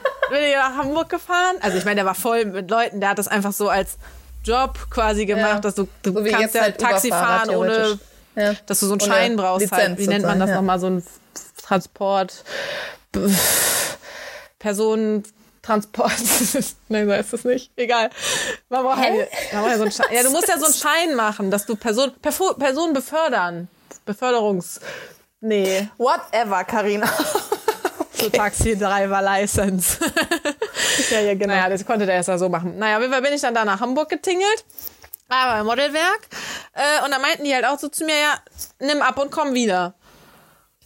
Bin 0.29 0.43
ich 0.43 0.55
nach 0.55 0.75
Hamburg 0.75 1.09
gefahren. 1.09 1.55
Also 1.61 1.77
ich 1.77 1.85
meine, 1.85 1.95
der 1.95 2.05
war 2.05 2.15
voll 2.15 2.45
mit 2.45 2.69
Leuten, 2.69 2.99
der 2.99 3.09
hat 3.09 3.17
das 3.17 3.27
einfach 3.27 3.53
so 3.53 3.69
als 3.69 3.97
Job 4.43 4.77
quasi 4.89 5.25
gemacht, 5.25 5.55
ja. 5.55 5.59
dass 5.59 5.75
du, 5.75 5.87
du 6.03 6.13
so 6.13 6.23
kannst 6.23 6.53
ja 6.53 6.61
halt 6.61 6.77
Taxi 6.77 7.09
fahren 7.09 7.49
ohne 7.49 7.97
ja. 8.37 8.53
Dass 8.67 8.79
du 8.79 8.85
so 8.85 8.93
einen 8.93 9.01
Schein 9.01 9.35
brauchst 9.35 9.61
Lizenz 9.61 9.81
halt. 9.81 9.97
Wie 9.97 10.07
nennt 10.07 10.25
man 10.25 10.39
das 10.39 10.49
ja. 10.49 10.55
nochmal? 10.55 10.79
So 10.79 10.87
ein 10.87 11.03
Transport. 11.63 12.43
Personentransport. 14.59 16.11
Nein, 16.89 17.07
so 17.07 17.13
ist 17.13 17.33
das 17.33 17.43
nicht. 17.43 17.71
Egal. 17.75 18.11
Man 18.69 18.83
braucht, 18.83 18.97
halt, 18.97 19.27
man 19.51 19.61
braucht 19.61 19.71
ja, 19.71 19.77
so 19.77 19.83
einen 19.83 19.91
Schein. 19.91 20.05
ja, 20.11 20.23
du 20.23 20.29
musst 20.29 20.47
ja 20.47 20.59
so 20.59 20.65
einen 20.65 20.73
Schein 20.73 21.15
machen, 21.15 21.49
dass 21.51 21.65
du 21.65 21.75
Person, 21.75 22.11
Personen 22.21 22.93
befördern. 22.93 23.67
Beförderungs. 24.05 24.79
Nee. 25.41 25.89
Whatever, 25.97 26.63
Karina. 26.63 27.09
So 28.13 28.29
Taxi-Driver 28.29 29.21
License. 29.21 29.99
ja, 31.11 31.19
ja, 31.21 31.33
genau. 31.33 31.53
Naja, 31.53 31.69
das 31.69 31.85
konnte 31.85 32.05
der 32.05 32.15
erst 32.15 32.39
so 32.39 32.49
machen. 32.49 32.77
Naja, 32.77 32.97
auf 32.97 33.01
jeden 33.01 33.13
Fall 33.13 33.21
bin 33.21 33.33
ich 33.33 33.41
dann 33.41 33.53
da 33.53 33.65
nach 33.65 33.79
Hamburg 33.79 34.09
getingelt 34.09 34.65
aber 35.29 35.63
Modelwerk. 35.63 36.27
Äh, 36.73 37.05
und 37.05 37.11
da 37.11 37.19
meinten 37.19 37.43
die 37.43 37.53
halt 37.53 37.65
auch 37.65 37.79
so 37.79 37.87
zu 37.89 38.05
mir, 38.05 38.15
ja, 38.15 38.35
nimm 38.79 39.01
ab 39.01 39.17
und 39.19 39.31
komm 39.31 39.53
wieder. 39.53 39.95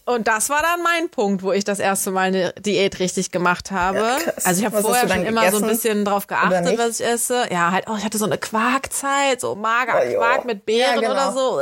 Und 0.05 0.27
das 0.27 0.49
war 0.49 0.61
dann 0.63 0.81
mein 0.81 1.09
Punkt, 1.09 1.43
wo 1.43 1.51
ich 1.51 1.63
das 1.63 1.79
erste 1.79 2.11
Mal 2.11 2.27
eine 2.27 2.53
Diät 2.53 2.99
richtig 2.99 3.31
gemacht 3.31 3.69
habe. 3.71 3.99
Ja, 3.99 4.17
also 4.43 4.59
ich 4.59 4.65
habe 4.65 4.81
vorher 4.81 5.07
schon 5.07 5.25
immer 5.25 5.49
so 5.51 5.57
ein 5.57 5.67
bisschen 5.67 6.03
drauf 6.03 6.25
geachtet, 6.27 6.77
was 6.77 6.99
ich 6.99 7.05
esse. 7.05 7.45
Ja, 7.51 7.71
halt, 7.71 7.85
oh, 7.87 7.95
ich 7.97 8.03
hatte 8.03 8.17
so 8.17 8.25
eine 8.25 8.37
Quarkzeit, 8.37 9.39
so 9.39 9.55
mager 9.55 10.01
oh, 10.03 10.17
Quark 10.17 10.45
mit 10.45 10.65
Beeren 10.65 11.01
ja, 11.01 11.01
genau. 11.01 11.11
oder 11.11 11.31
so. 11.31 11.61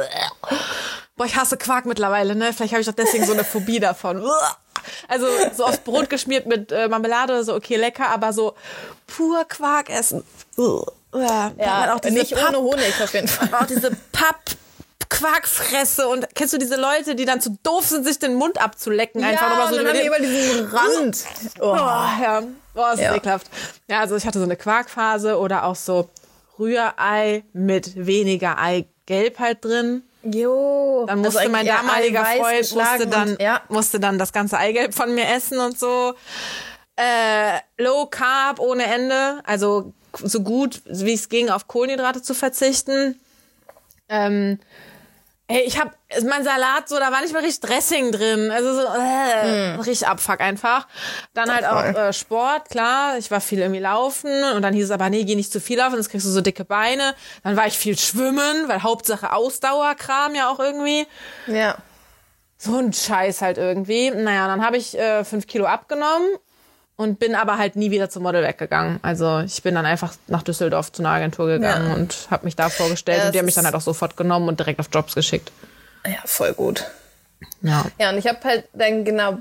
Boah, 1.18 1.26
ich 1.26 1.36
hasse 1.36 1.58
Quark 1.58 1.86
mittlerweile, 1.86 2.34
ne? 2.34 2.54
Vielleicht 2.54 2.72
habe 2.72 2.82
ich 2.82 2.88
doch 2.88 2.96
deswegen 2.96 3.26
so 3.26 3.34
eine 3.34 3.44
Phobie 3.44 3.80
davon. 3.80 4.24
Also 5.10 5.28
so 5.54 5.66
aufs 5.66 5.80
Brot 5.80 6.10
geschmiert 6.10 6.46
mit 6.46 6.72
äh, 6.72 6.88
Marmelade 6.88 7.34
oder 7.34 7.44
so, 7.44 7.54
okay, 7.54 7.76
lecker, 7.76 8.10
aber 8.10 8.32
so 8.32 8.56
pur 9.06 9.44
Quark 9.46 9.90
essen. 9.90 10.24
Ja, 11.14 11.52
ja 11.58 11.96
auch 11.96 12.04
nicht 12.04 12.36
Papp, 12.36 12.50
ohne 12.50 12.60
Honig 12.60 12.94
auf 13.02 13.14
jeden 13.14 13.28
Fall. 13.28 13.50
Auch 13.60 13.66
diese 13.66 13.92
Papp 14.12 14.38
Quarkfresse 15.10 16.08
und 16.08 16.28
kennst 16.36 16.54
du 16.54 16.60
diese 16.60 16.80
Leute, 16.80 17.16
die 17.16 17.26
dann 17.26 17.42
zu 17.42 17.58
doof 17.64 17.86
sind, 17.88 18.06
sich 18.06 18.20
den 18.20 18.36
Mund 18.36 18.62
abzulecken 18.62 19.24
einfach 19.24 19.58
ja, 19.58 19.68
so 19.68 19.76
und 19.76 19.84
dann 19.84 19.88
haben 19.88 20.00
die 20.00 20.06
immer 20.06 20.20
diesen 20.20 20.66
Rand. 20.68 21.18
Oh, 21.60 21.72
oh 21.72 21.76
ja, 21.76 22.44
oh, 22.76 22.94
ist 22.94 23.02
ja. 23.02 23.16
ekelhaft. 23.16 23.48
Ja, 23.90 24.02
also 24.02 24.16
ich 24.16 24.26
hatte 24.26 24.38
so 24.38 24.46
eine 24.46 24.56
Quarkphase 24.56 25.38
oder 25.38 25.66
auch 25.66 25.76
so 25.76 26.10
Rührei 26.60 27.44
mit 27.54 28.06
weniger 28.06 28.58
Eigelb 28.60 29.40
halt 29.40 29.66
drin. 29.66 30.04
Jo. 30.24 31.06
Dann 31.08 31.20
musste 31.20 31.40
also 31.40 31.52
mein 31.52 31.66
damaliger 31.66 32.26
Freund 32.26 32.76
musste 32.76 33.08
dann, 33.08 33.30
und, 33.32 33.42
ja. 33.42 33.62
musste 33.70 34.00
dann 34.00 34.20
das 34.20 34.32
ganze 34.32 34.58
Eigelb 34.58 34.94
von 34.94 35.14
mir 35.14 35.28
essen 35.30 35.60
und 35.60 35.80
so. 35.80 36.14
Äh, 36.96 37.60
Low 37.78 38.06
Carb 38.08 38.60
ohne 38.60 38.84
Ende, 38.84 39.42
also 39.46 39.94
so 40.18 40.42
gut 40.42 40.82
wie 40.86 41.14
es 41.14 41.30
ging, 41.30 41.50
auf 41.50 41.68
Kohlenhydrate 41.68 42.22
zu 42.22 42.34
verzichten. 42.34 43.20
Ähm, 44.10 44.60
Ey, 45.52 45.64
ich 45.66 45.80
hab 45.80 45.96
mein 46.28 46.44
Salat 46.44 46.88
so, 46.88 47.00
da 47.00 47.12
war 47.12 47.22
nicht 47.22 47.34
mal 47.34 47.44
richtig 47.44 47.68
Dressing 47.68 48.12
drin. 48.12 48.52
Also 48.52 48.72
so, 48.72 48.82
äh, 48.82 49.78
mm. 49.78 49.80
richtig 49.80 50.08
Abfuck 50.08 50.42
einfach. 50.42 50.88
Dann 51.34 51.52
halt 51.52 51.66
auch 51.66 51.84
äh, 51.84 52.14
Sport, 52.14 52.70
klar. 52.70 53.18
Ich 53.18 53.32
war 53.32 53.42
viel 53.42 53.58
irgendwie 53.58 53.80
laufen 53.80 54.30
und 54.56 54.62
dann 54.62 54.76
hieß 54.76 54.86
es 54.86 54.92
aber, 54.92 55.10
nee, 55.10 55.24
geh 55.24 55.34
nicht 55.34 55.52
zu 55.52 55.60
viel 55.60 55.80
laufen, 55.80 55.96
sonst 55.96 56.10
kriegst 56.10 56.28
du 56.28 56.30
so 56.30 56.42
dicke 56.42 56.66
Beine. 56.66 57.16
Dann 57.44 57.58
war 57.58 57.66
ich 57.66 57.76
viel 57.76 57.98
schwimmen, 57.98 58.68
weil 58.68 58.84
Hauptsache 58.84 59.34
Ausdauerkram 59.34 60.36
ja 60.36 60.52
auch 60.52 60.60
irgendwie. 60.60 61.08
Ja. 61.48 61.78
So 62.60 62.78
ein 62.78 62.94
Scheiß 62.94 63.42
halt 63.42 63.58
irgendwie. 63.58 64.12
Naja, 64.12 64.46
dann 64.46 64.64
habe 64.64 64.78
ich 64.78 64.96
äh, 65.00 65.24
fünf 65.24 65.48
Kilo 65.48 65.66
abgenommen 65.66 66.28
und 67.00 67.18
bin 67.18 67.34
aber 67.34 67.58
halt 67.58 67.78
nie 67.78 67.92
wieder 67.92 68.10
zum 68.10 68.24
Model 68.24 68.44
weggegangen. 68.44 69.00
Also 69.04 69.40
ich 69.40 69.64
bin 69.64 69.74
dann 69.74 69.86
einfach 69.86 70.16
nach 70.28 70.44
Düsseldorf 70.44 70.92
zu 70.92 71.02
einer 71.02 71.12
Agentur 71.12 71.48
gegangen 71.48 71.88
ja. 71.88 71.96
und 71.96 72.28
habe 72.30 72.44
mich 72.44 72.58
da 72.58 72.68
vorgestellt 72.68 73.20
ja, 73.20 73.26
und 73.28 73.34
die 73.34 73.40
haben 73.40 73.46
mich 73.46 73.56
dann 73.56 73.64
halt 73.64 73.74
auch 73.74 73.82
sofort 73.82 74.18
genommen 74.18 74.50
und 74.50 74.60
direkt 74.60 74.82
auf 74.82 74.90
Jobs 74.92 75.16
geschickt. 75.16 75.54
Ja, 76.06 76.18
voll 76.26 76.52
gut. 76.54 76.86
Ja. 77.62 77.86
Ja, 77.98 78.10
und 78.10 78.18
ich 78.18 78.28
habe 78.28 78.40
halt 78.44 78.66
dann 78.74 79.06
genau 79.06 79.38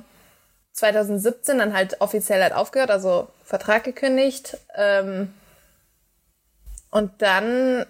2017 0.75 1.59
dann 1.59 1.75
halt 1.75 2.01
offiziell 2.01 2.41
halt 2.41 2.53
aufgehört, 2.53 2.93
also 2.93 3.27
Vertrag 3.43 3.83
gekündigt. 3.83 4.57
Ähm, 4.77 5.35
und 6.93 7.11
dann 7.19 7.87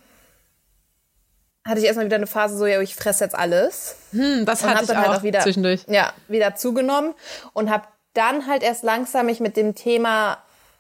hatte 1.67 1.81
ich 1.81 1.85
erstmal 1.85 2.07
wieder 2.07 2.17
eine 2.17 2.27
Phase 2.27 2.57
so, 2.57 2.65
ja, 2.65 2.81
ich 2.81 2.97
fresse 2.97 3.25
jetzt 3.25 3.35
alles. 3.35 3.97
Hm, 4.13 4.47
das 4.47 4.65
hatte 4.65 4.85
ich 4.85 4.97
halt 4.97 5.09
auch, 5.09 5.17
auch 5.19 5.23
wieder, 5.23 5.41
zwischendurch. 5.41 5.83
Ja, 5.89 6.15
wieder 6.27 6.55
zugenommen 6.55 7.13
und 7.53 7.69
habe 7.69 7.85
dann 8.19 8.49
halt 8.49 8.63
erst 8.63 8.83
langsam 8.83 9.27
mich 9.27 9.39
mit 9.39 9.57
dem 9.57 9.75
Thema 9.75 10.39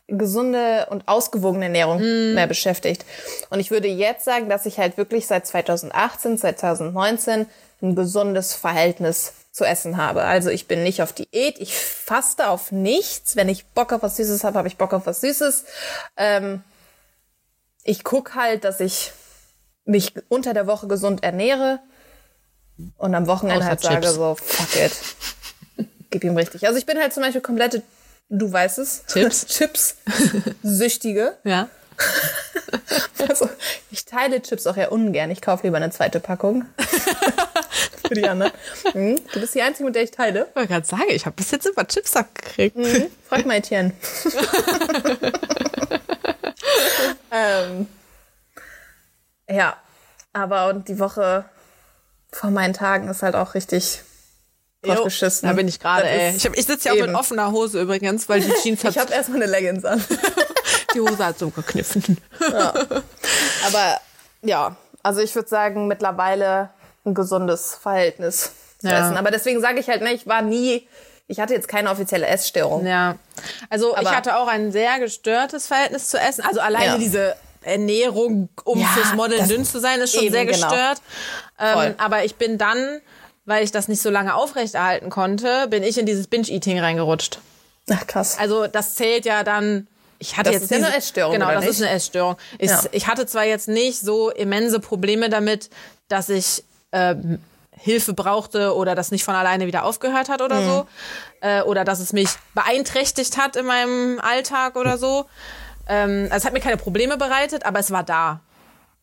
gesunde 0.08 0.86
und 0.90 1.06
ausgewogene 1.06 1.66
Ernährung 1.66 2.00
mm. 2.00 2.34
mehr 2.34 2.46
beschäftigt. 2.46 3.04
Und 3.50 3.60
ich 3.60 3.70
würde 3.70 3.88
jetzt 3.88 4.24
sagen, 4.24 4.48
dass 4.48 4.66
ich 4.66 4.78
halt 4.78 4.96
wirklich 4.96 5.26
seit 5.26 5.46
2018, 5.46 6.38
2019 6.38 7.46
ein 7.80 7.94
gesundes 7.94 8.54
Verhältnis 8.54 9.34
zu 9.52 9.64
essen 9.64 9.98
habe. 9.98 10.24
Also 10.24 10.50
ich 10.50 10.66
bin 10.66 10.82
nicht 10.82 11.02
auf 11.02 11.12
Diät, 11.12 11.58
ich 11.58 11.76
faste 11.76 12.48
auf 12.48 12.72
nichts. 12.72 13.36
Wenn 13.36 13.48
ich 13.48 13.66
Bock 13.66 13.92
auf 13.92 14.02
was 14.02 14.16
Süßes 14.16 14.44
habe, 14.44 14.58
habe 14.58 14.68
ich 14.68 14.76
Bock 14.76 14.92
auf 14.92 15.06
was 15.06 15.20
Süßes. 15.20 15.64
Ähm, 16.16 16.62
ich 17.84 18.02
guck 18.02 18.34
halt, 18.34 18.64
dass 18.64 18.80
ich 18.80 19.12
mich 19.84 20.14
unter 20.28 20.54
der 20.54 20.66
Woche 20.66 20.88
gesund 20.88 21.22
ernähre 21.22 21.80
und 22.96 23.14
am 23.14 23.26
Wochenende 23.26 23.60
Außer 23.60 23.68
halt 23.68 23.80
Chips. 23.80 23.92
sage 23.92 24.08
so, 24.08 24.34
fuck 24.34 24.76
it 24.76 24.92
gib 26.10 26.24
ihm 26.24 26.36
richtig. 26.36 26.66
Also 26.66 26.78
ich 26.78 26.86
bin 26.86 26.98
halt 26.98 27.12
zum 27.12 27.22
Beispiel 27.22 27.40
komplette, 27.40 27.82
du 28.28 28.50
weißt 28.52 28.78
es, 28.78 29.04
Chips, 29.06 29.46
Chips, 29.48 29.96
süchtige. 30.62 31.36
Ja. 31.44 31.68
Also 33.28 33.48
ich 33.90 34.04
teile 34.04 34.40
Chips 34.40 34.66
auch 34.66 34.76
eher 34.76 34.92
ungern. 34.92 35.30
Ich 35.30 35.42
kaufe 35.42 35.64
lieber 35.66 35.76
eine 35.76 35.90
zweite 35.90 36.20
Packung. 36.20 36.64
Für 38.06 38.14
die 38.14 38.26
anderen. 38.26 38.52
Mhm. 38.94 39.20
Du 39.32 39.40
bist 39.40 39.54
die 39.54 39.60
Einzige, 39.62 39.84
mit 39.84 39.96
der 39.96 40.04
ich 40.04 40.12
teile. 40.12 40.46
Ich 40.48 40.56
wollte 40.56 40.68
gerade 40.68 40.86
sagen, 40.86 41.04
ich 41.08 41.26
habe 41.26 41.36
bis 41.36 41.50
jetzt 41.50 41.66
immer 41.66 41.86
Chips 41.86 42.16
abgekriegt. 42.16 42.76
Mhm. 42.76 43.06
Frag 43.28 43.44
mal 43.44 43.56
Etienne. 43.56 43.92
ähm, 47.32 47.86
ja, 49.50 49.76
aber 50.32 50.68
und 50.68 50.88
die 50.88 50.98
Woche 50.98 51.44
vor 52.32 52.50
meinen 52.50 52.74
Tagen 52.74 53.08
ist 53.08 53.22
halt 53.22 53.34
auch 53.34 53.54
richtig 53.54 54.02
drauf 54.82 55.04
geschissen. 55.04 55.48
Da 55.48 55.54
bin 55.54 55.68
ich 55.68 55.80
gerade, 55.80 56.08
ey. 56.08 56.36
Ich, 56.36 56.44
ich 56.44 56.66
sitze 56.66 56.88
ja 56.88 56.94
auch 56.94 57.06
mit 57.06 57.14
offener 57.14 57.52
Hose 57.52 57.80
übrigens, 57.80 58.28
weil 58.28 58.40
die 58.40 58.52
Jeans 58.62 58.84
hat. 58.84 58.92
ich 58.92 58.98
habe 58.98 59.12
erstmal 59.12 59.42
eine 59.42 59.50
Leggings 59.50 59.84
an. 59.84 60.02
die 60.94 61.00
Hose 61.00 61.24
hat 61.24 61.38
so 61.38 61.50
gekniffen. 61.50 62.18
Ja. 62.40 62.72
Aber 63.66 64.00
ja, 64.42 64.76
also 65.02 65.20
ich 65.20 65.34
würde 65.34 65.48
sagen, 65.48 65.88
mittlerweile 65.88 66.70
ein 67.04 67.14
gesundes 67.14 67.74
Verhältnis 67.74 68.52
zu 68.78 68.86
ja. 68.86 69.00
essen. 69.00 69.16
Aber 69.16 69.30
deswegen 69.30 69.60
sage 69.60 69.80
ich 69.80 69.88
halt, 69.88 70.02
ne, 70.02 70.12
ich 70.12 70.26
war 70.26 70.42
nie, 70.42 70.86
ich 71.26 71.40
hatte 71.40 71.54
jetzt 71.54 71.68
keine 71.68 71.90
offizielle 71.90 72.26
Essstörung. 72.26 72.86
Ja. 72.86 73.16
Also 73.70 73.94
Aber 73.94 74.02
ich 74.02 74.10
hatte 74.10 74.36
auch 74.36 74.48
ein 74.48 74.72
sehr 74.72 74.98
gestörtes 74.98 75.66
Verhältnis 75.66 76.08
zu 76.10 76.18
Essen. 76.18 76.44
Also 76.44 76.60
alleine 76.60 76.92
ja. 76.92 76.98
diese 76.98 77.36
Ernährung, 77.62 78.48
um 78.64 78.80
ja, 78.80 78.86
fürs 78.88 79.14
Modeln 79.14 79.46
dünn 79.48 79.64
zu 79.64 79.80
sein, 79.80 80.00
ist 80.00 80.14
schon 80.14 80.30
sehr 80.30 80.46
genau. 80.46 80.68
gestört. 80.68 81.02
Genau. 81.58 81.82
Ähm, 81.82 81.94
aber 81.98 82.24
ich 82.24 82.36
bin 82.36 82.56
dann 82.56 83.00
weil 83.48 83.64
ich 83.64 83.72
das 83.72 83.88
nicht 83.88 84.02
so 84.02 84.10
lange 84.10 84.34
aufrechterhalten 84.34 85.10
konnte, 85.10 85.66
bin 85.68 85.82
ich 85.82 85.98
in 85.98 86.06
dieses 86.06 86.26
Binge-Eating 86.26 86.78
reingerutscht. 86.78 87.40
Ach 87.90 88.06
krass. 88.06 88.36
Also 88.38 88.66
das 88.66 88.94
zählt 88.94 89.24
ja 89.24 89.42
dann. 89.42 89.86
Ich 90.18 90.36
hatte 90.36 90.50
das 90.50 90.54
jetzt 90.54 90.62
ist 90.64 90.70
diese, 90.72 90.80
ja 90.82 90.86
eine 90.88 90.96
Essstörung. 90.96 91.32
Genau, 91.32 91.50
das 91.50 91.60
nicht? 91.60 91.70
ist 91.70 91.82
eine 91.82 91.90
Essstörung. 91.90 92.36
Ich, 92.58 92.70
ja. 92.70 92.82
ich 92.92 93.06
hatte 93.06 93.26
zwar 93.26 93.44
jetzt 93.44 93.68
nicht 93.68 94.00
so 94.00 94.30
immense 94.30 94.80
Probleme 94.80 95.30
damit, 95.30 95.70
dass 96.08 96.28
ich 96.28 96.64
äh, 96.90 97.14
Hilfe 97.70 98.12
brauchte 98.12 98.74
oder 98.74 98.94
das 98.94 99.10
nicht 99.12 99.24
von 99.24 99.34
alleine 99.34 99.66
wieder 99.66 99.84
aufgehört 99.84 100.28
hat 100.28 100.42
oder 100.42 100.60
mhm. 100.60 100.66
so. 100.66 100.86
Äh, 101.40 101.62
oder 101.62 101.84
dass 101.84 102.00
es 102.00 102.12
mich 102.12 102.28
beeinträchtigt 102.54 103.38
hat 103.38 103.56
in 103.56 103.64
meinem 103.64 104.20
Alltag 104.20 104.76
oder 104.76 104.98
so. 104.98 105.24
Ähm, 105.88 106.24
also 106.24 106.36
es 106.36 106.44
hat 106.44 106.52
mir 106.52 106.60
keine 106.60 106.76
Probleme 106.76 107.16
bereitet, 107.16 107.64
aber 107.64 107.78
es 107.78 107.90
war 107.90 108.02
da. 108.02 108.40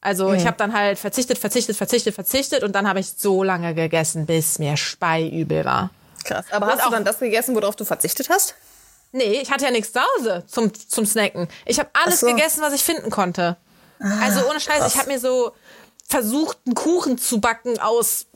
Also 0.06 0.30
mhm. 0.30 0.36
ich 0.36 0.46
habe 0.46 0.56
dann 0.56 0.72
halt 0.72 1.00
verzichtet, 1.00 1.40
verzichtet, 1.40 1.76
verzichtet, 1.76 2.14
verzichtet 2.14 2.64
und 2.64 2.74
dann 2.74 2.88
habe 2.88 3.00
ich 3.00 3.10
so 3.18 3.42
lange 3.42 3.74
gegessen, 3.74 4.28
bis 4.28 4.60
mir 4.60 4.78
speiübel 4.78 5.66
war. 5.66 5.90
Krass. 6.24 6.46
Aber 6.52 6.68
und 6.68 6.74
hast 6.74 6.86
du 6.86 6.92
dann 6.92 7.04
das 7.04 7.18
gegessen, 7.18 7.56
worauf 7.56 7.76
du 7.76 7.86
verzichtet 7.86 8.30
hast? 8.30 8.54
Nee, 9.12 9.40
ich 9.42 9.50
hatte 9.50 9.66
ja 9.66 9.72
nichts 9.72 9.94
zu 9.94 10.00
Hause 10.02 10.44
zum, 10.46 10.72
zum 10.74 11.08
Snacken. 11.08 11.48
Ich 11.66 11.80
habe 11.80 11.90
alles 11.94 12.20
so. 12.20 12.28
gegessen, 12.28 12.62
was 12.62 12.74
ich 12.74 12.84
finden 12.84 13.10
konnte. 13.10 13.58
Ah, 14.00 14.26
also 14.26 14.48
ohne 14.48 14.60
Scheiß, 14.60 14.78
krass. 14.78 14.94
ich 14.94 15.00
habe 15.00 15.12
mir 15.12 15.20
so 15.20 15.54
versucht, 16.08 16.60
einen 16.68 16.76
Kuchen 16.76 17.18
zu 17.18 17.42
backen 17.42 17.80
aus 17.80 18.28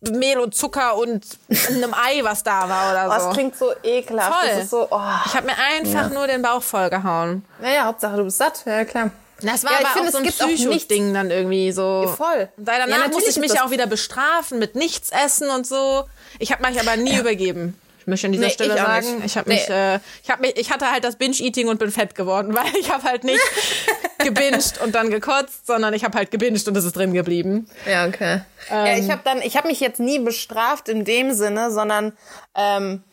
Mehl 0.00 0.38
und 0.38 0.54
Zucker 0.54 0.96
und 0.96 1.26
einem 1.68 1.92
Ei, 1.92 2.24
was 2.24 2.42
da 2.42 2.66
war 2.70 2.92
oder 2.92 3.20
so. 3.20 3.26
Das 3.26 3.34
klingt 3.34 3.54
so 3.54 3.74
ekelhaft. 3.82 4.32
Voll. 4.32 4.64
So, 4.64 4.88
oh. 4.90 5.00
Ich 5.26 5.34
habe 5.34 5.44
mir 5.44 5.58
einfach 5.58 6.08
ja. 6.08 6.08
nur 6.08 6.26
den 6.26 6.40
Bauch 6.40 6.62
vollgehauen. 6.62 7.44
Naja, 7.60 7.84
Hauptsache 7.84 8.16
du 8.16 8.24
bist 8.24 8.38
satt. 8.38 8.62
Ja, 8.64 8.86
klar. 8.86 9.10
Das 9.42 9.64
war 9.64 9.72
ja, 9.72 9.78
aber 9.78 9.88
ich 9.88 9.92
finde, 9.94 10.10
so 10.12 10.18
ein 10.18 10.24
es 10.24 10.38
gibt 10.38 10.66
auch 10.66 10.72
nicht 10.72 10.90
Ding 10.90 11.14
dann 11.14 11.30
irgendwie 11.30 11.72
so. 11.72 12.04
Ja, 12.06 12.12
voll. 12.12 12.48
Weil 12.56 12.80
danach 12.80 13.06
ja, 13.06 13.08
musste 13.08 13.30
ich 13.30 13.38
mich 13.38 13.52
ja 13.52 13.64
auch 13.64 13.70
wieder 13.70 13.86
bestrafen 13.86 14.58
mit 14.58 14.74
nichts 14.74 15.10
essen 15.10 15.48
und 15.50 15.66
so. 15.66 16.04
Ich 16.38 16.52
habe 16.52 16.66
mich 16.66 16.80
aber 16.80 16.96
nie 16.96 17.12
ja. 17.12 17.20
übergeben. 17.20 17.78
Ich 18.00 18.06
möchte 18.06 18.26
an 18.26 18.32
dieser 18.32 18.46
nee, 18.46 18.52
Stelle 18.52 18.74
ich 18.74 18.80
sagen, 18.80 19.22
ich 19.26 19.36
habe 19.36 19.50
mich, 19.50 19.68
nee. 19.68 19.94
äh, 19.94 20.00
ich 20.22 20.30
habe 20.30 20.40
mich, 20.40 20.56
ich 20.56 20.70
hatte 20.70 20.90
halt 20.90 21.04
das 21.04 21.16
Binge-Eating 21.16 21.68
und 21.68 21.78
bin 21.78 21.90
fett 21.90 22.14
geworden, 22.14 22.54
weil 22.54 22.74
ich 22.80 22.90
habe 22.90 23.02
halt 23.02 23.24
nicht 23.24 23.40
gebinged 24.18 24.80
und 24.82 24.94
dann 24.94 25.10
gekotzt, 25.10 25.66
sondern 25.66 25.92
ich 25.92 26.02
habe 26.02 26.16
halt 26.16 26.30
gebinged 26.30 26.66
und 26.66 26.76
es 26.76 26.84
ist 26.84 26.96
drin 26.96 27.12
geblieben. 27.12 27.68
Ja, 27.86 28.06
okay. 28.06 28.40
Ähm, 28.70 28.86
ja, 28.86 28.96
ich 28.96 29.10
habe 29.10 29.20
dann, 29.24 29.42
ich 29.42 29.56
habe 29.56 29.68
mich 29.68 29.80
jetzt 29.80 30.00
nie 30.00 30.18
bestraft 30.18 30.88
in 30.88 31.04
dem 31.04 31.32
Sinne, 31.32 31.70
sondern 31.70 32.16
ähm, 32.54 33.04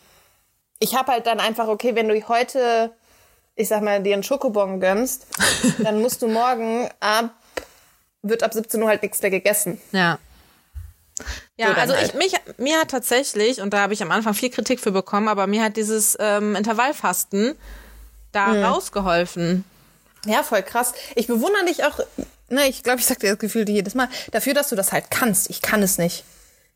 ich 0.80 0.96
habe 0.96 1.12
halt 1.12 1.28
dann 1.28 1.42
einfach, 1.42 1.68
okay, 1.68 1.96
wenn 1.96 2.08
du 2.08 2.28
heute 2.28 2.94
ich 3.58 3.68
sag 3.68 3.82
mal, 3.82 4.02
dir 4.02 4.14
einen 4.14 4.24
Schokobon 4.24 4.80
gönnst, 4.80 5.28
dann 5.80 6.00
musst 6.00 6.22
du 6.22 6.28
morgen 6.28 6.88
ab, 7.00 7.32
wird 8.22 8.44
ab 8.44 8.54
17 8.54 8.82
Uhr 8.82 8.88
halt 8.88 9.02
nichts 9.02 9.22
mehr 9.22 9.32
gegessen. 9.32 9.82
Ja. 9.92 10.20
Ja, 11.58 11.70
so 11.70 11.74
also 11.74 11.96
halt. 11.96 12.08
ich, 12.10 12.14
mich, 12.14 12.34
mir 12.58 12.80
hat 12.80 12.92
tatsächlich, 12.92 13.60
und 13.60 13.74
da 13.74 13.80
habe 13.80 13.94
ich 13.94 14.04
am 14.04 14.12
Anfang 14.12 14.36
viel 14.36 14.52
Kritik 14.52 14.80
für 14.80 14.92
bekommen, 14.92 15.28
aber 15.28 15.48
mir 15.48 15.64
hat 15.64 15.76
dieses 15.76 16.16
ähm, 16.20 16.56
Intervallfasten 16.56 17.56
da 18.32 18.50
mhm. 18.50 18.64
rausgeholfen. 18.64 19.64
Ja, 20.26 20.44
voll 20.44 20.62
krass. 20.62 20.94
Ich 21.16 21.26
bewundere 21.26 21.66
dich 21.66 21.84
auch, 21.84 22.00
ne, 22.50 22.68
ich 22.68 22.84
glaube, 22.84 23.00
ich 23.00 23.08
sag 23.08 23.20
dir 23.20 23.32
das 23.32 23.40
Gefühl 23.40 23.68
jedes 23.68 23.96
Mal, 23.96 24.10
dafür, 24.32 24.54
dass 24.54 24.70
du 24.70 24.76
das 24.76 24.92
halt 24.92 25.10
kannst. 25.10 25.50
Ich 25.50 25.64
kann 25.64 25.82
es 25.82 25.98
nicht. 25.98 26.24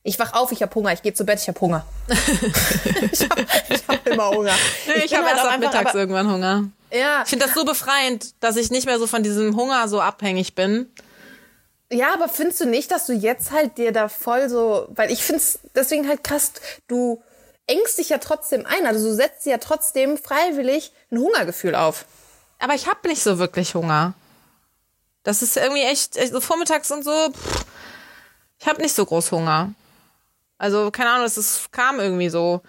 Ich 0.04 0.18
wach 0.18 0.34
auf, 0.34 0.52
ich 0.52 0.62
habe 0.62 0.74
Hunger, 0.74 0.94
ich 0.94 1.04
gehe 1.04 1.14
zu 1.14 1.26
Bett, 1.26 1.40
ich 1.40 1.48
habe 1.48 1.60
Hunger. 1.62 1.86
ich 3.12 3.30
habe 3.30 3.46
hab 3.88 4.08
immer 4.08 4.30
Hunger. 4.30 4.54
Nee, 4.88 4.94
ich, 4.98 5.06
ich 5.06 5.16
habe 5.16 5.28
halt 5.28 5.38
erst 5.38 5.50
ab 5.50 5.60
mittags 5.60 5.94
irgendwann 5.94 6.32
Hunger. 6.32 6.70
Ja. 6.92 7.22
Ich 7.24 7.30
finde 7.30 7.46
das 7.46 7.54
so 7.54 7.66
befreiend, 7.66 8.34
dass 8.40 8.56
ich 8.56 8.72
nicht 8.72 8.88
mehr 8.88 8.98
so 8.98 9.06
von 9.06 9.22
diesem 9.22 9.56
Hunger 9.56 9.88
so 9.88 10.02
abhängig 10.02 10.56
bin. 10.56 10.92
Ja, 11.92 12.14
aber 12.14 12.30
findest 12.30 12.62
du 12.62 12.66
nicht, 12.66 12.90
dass 12.90 13.06
du 13.06 13.14
jetzt 13.14 13.52
halt 13.52 13.78
dir 13.78 13.92
da 13.92 14.10
voll 14.10 14.50
so, 14.50 14.88
weil 14.90 15.12
ich 15.12 15.24
finde 15.24 15.42
es 15.42 15.60
deswegen 15.76 16.08
halt 16.08 16.24
krass, 16.24 16.54
du 16.88 17.22
engst 17.68 17.98
dich 17.98 18.10
ja 18.10 18.18
trotzdem 18.18 18.66
ein. 18.66 18.88
Also 18.88 19.08
du 19.08 19.14
setzt 19.14 19.46
dir 19.46 19.52
ja 19.52 19.58
trotzdem 19.58 20.18
freiwillig 20.18 20.94
ein 21.12 21.20
Hungergefühl 21.20 21.76
auf. 21.76 22.06
Aber 22.60 22.74
ich 22.74 22.88
habe 22.88 23.08
nicht 23.08 23.22
so 23.22 23.40
wirklich 23.40 23.76
Hunger. 23.76 24.14
Das 25.24 25.42
ist 25.42 25.58
irgendwie 25.58 25.84
echt, 25.84 26.16
so 26.32 26.42
vormittags 26.42 26.90
und 26.92 27.04
so, 27.04 27.30
pff, 27.32 27.66
ich 28.60 28.68
habe 28.68 28.82
nicht 28.82 28.96
so 28.96 29.06
groß 29.06 29.32
Hunger. 29.32 29.74
Also, 30.62 30.92
keine 30.92 31.10
Ahnung, 31.10 31.26
es 31.26 31.70
kam 31.72 32.00
irgendwie 32.00 32.30
so. 32.30 32.62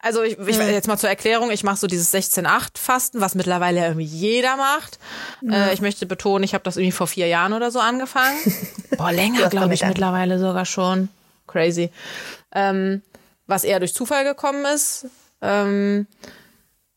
Also 0.00 0.24
ich, 0.24 0.38
ich 0.38 0.56
jetzt 0.56 0.88
mal 0.88 0.96
zur 0.96 1.08
Erklärung, 1.08 1.52
ich 1.52 1.62
mache 1.62 1.76
so 1.76 1.86
dieses 1.86 2.12
16-8-Fasten, 2.12 3.20
was 3.20 3.36
mittlerweile 3.36 3.80
irgendwie 3.84 4.06
jeder 4.06 4.56
macht. 4.56 4.98
Ja. 5.42 5.66
Äh, 5.66 5.74
ich 5.74 5.82
möchte 5.82 6.06
betonen, 6.06 6.42
ich 6.42 6.52
habe 6.52 6.64
das 6.64 6.78
irgendwie 6.78 6.90
vor 6.90 7.06
vier 7.06 7.28
Jahren 7.28 7.52
oder 7.52 7.70
so 7.70 7.78
angefangen. 7.78 8.38
Boah, 8.96 9.12
länger 9.12 9.48
glaube 9.50 9.74
ich 9.74 9.84
mittlerweile 9.84 10.40
sogar 10.40 10.64
schon. 10.64 11.10
Crazy. 11.46 11.90
Ähm, 12.52 13.02
was 13.46 13.62
eher 13.62 13.78
durch 13.78 13.94
Zufall 13.94 14.24
gekommen 14.24 14.64
ist. 14.64 15.06
Ähm, 15.42 16.08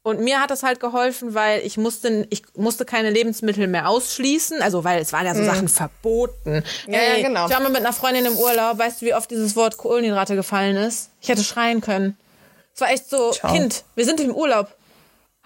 und 0.03 0.19
mir 0.19 0.41
hat 0.41 0.51
das 0.51 0.63
halt 0.63 0.81
geholfen, 0.81 1.33
weil 1.33 1.65
ich 1.65 1.77
musste, 1.77 2.27
ich 2.29 2.43
musste 2.55 2.83
keine 2.83 3.09
Lebensmittel 3.09 3.67
mehr 3.67 3.87
ausschließen. 3.87 4.61
Also, 4.61 4.83
weil 4.83 5.01
es 5.01 5.13
waren 5.13 5.25
ja 5.25 5.33
so 5.33 5.41
mm. 5.41 5.45
Sachen 5.45 5.67
verboten. 5.69 6.63
Ja, 6.87 6.99
Ey, 6.99 7.21
ja, 7.21 7.27
genau. 7.27 7.45
Ich 7.47 7.53
war 7.53 7.61
mal 7.61 7.69
mit 7.69 7.79
einer 7.79 7.93
Freundin 7.93 8.25
im 8.25 8.35
Urlaub. 8.37 8.77
Weißt 8.77 9.01
du, 9.01 9.05
wie 9.05 9.13
oft 9.13 9.31
dieses 9.31 9.55
Wort 9.55 9.77
Kohlenhydrate 9.77 10.35
gefallen 10.35 10.75
ist? 10.75 11.09
Ich 11.21 11.29
hätte 11.29 11.43
schreien 11.43 11.79
können. 11.79 12.17
Es 12.75 12.81
war 12.81 12.91
echt 12.91 13.09
so, 13.09 13.31
Ciao. 13.31 13.53
Kind, 13.53 13.85
wir 13.95 14.03
sind 14.03 14.19
im 14.19 14.35
Urlaub. 14.35 14.75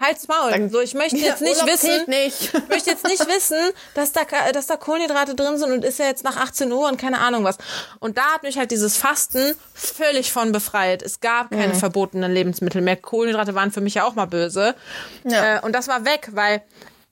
Halt's 0.00 0.28
Maul. 0.28 0.52
Dann, 0.52 0.70
so, 0.70 0.80
ich 0.80 0.94
möchte 0.94 1.16
jetzt 1.16 1.42
nicht 1.42 1.60
Urlaub 1.60 1.74
wissen, 1.74 2.04
nicht. 2.06 2.54
ich 2.54 2.68
möchte 2.68 2.90
jetzt 2.90 3.04
nicht 3.04 3.26
wissen, 3.26 3.58
dass 3.94 4.12
da, 4.12 4.22
dass 4.52 4.66
da 4.66 4.76
Kohlenhydrate 4.76 5.34
drin 5.34 5.58
sind 5.58 5.72
und 5.72 5.84
ist 5.84 5.98
ja 5.98 6.06
jetzt 6.06 6.22
nach 6.22 6.36
18 6.36 6.70
Uhr 6.70 6.88
und 6.88 7.00
keine 7.00 7.18
Ahnung 7.18 7.42
was. 7.42 7.58
Und 7.98 8.16
da 8.16 8.34
hat 8.34 8.44
mich 8.44 8.58
halt 8.58 8.70
dieses 8.70 8.96
Fasten 8.96 9.56
völlig 9.74 10.32
von 10.32 10.52
befreit. 10.52 11.02
Es 11.02 11.20
gab 11.20 11.50
keine 11.50 11.74
mhm. 11.74 11.78
verbotenen 11.78 12.32
Lebensmittel 12.32 12.80
mehr. 12.80 12.96
Kohlenhydrate 12.96 13.56
waren 13.56 13.72
für 13.72 13.80
mich 13.80 13.94
ja 13.94 14.04
auch 14.04 14.14
mal 14.14 14.26
böse. 14.26 14.76
Ja. 15.24 15.56
Äh, 15.56 15.60
und 15.62 15.72
das 15.72 15.88
war 15.88 16.04
weg, 16.04 16.28
weil 16.32 16.62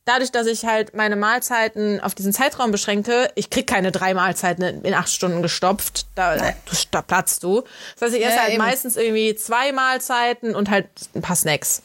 dadurch, 0.04 0.30
dass 0.30 0.46
ich 0.46 0.64
halt 0.64 0.94
meine 0.94 1.16
Mahlzeiten 1.16 2.00
auf 2.00 2.14
diesen 2.14 2.32
Zeitraum 2.32 2.70
beschränkte, 2.70 3.30
ich 3.34 3.50
krieg 3.50 3.66
keine 3.66 3.92
drei 3.92 4.14
Mahlzeiten 4.14 4.84
in 4.84 4.94
acht 4.94 5.10
Stunden 5.10 5.42
gestopft, 5.42 6.06
da, 6.14 6.36
da 6.92 7.02
platzt 7.02 7.42
du. 7.42 7.64
Das 7.94 8.08
heißt, 8.08 8.14
ich 8.14 8.24
esse 8.24 8.36
ja, 8.36 8.42
halt 8.42 8.52
eben. 8.52 8.62
meistens 8.62 8.96
irgendwie 8.96 9.34
zwei 9.34 9.72
Mahlzeiten 9.72 10.54
und 10.54 10.70
halt 10.70 10.86
ein 11.14 11.22
paar 11.22 11.36
Snacks. 11.36 11.82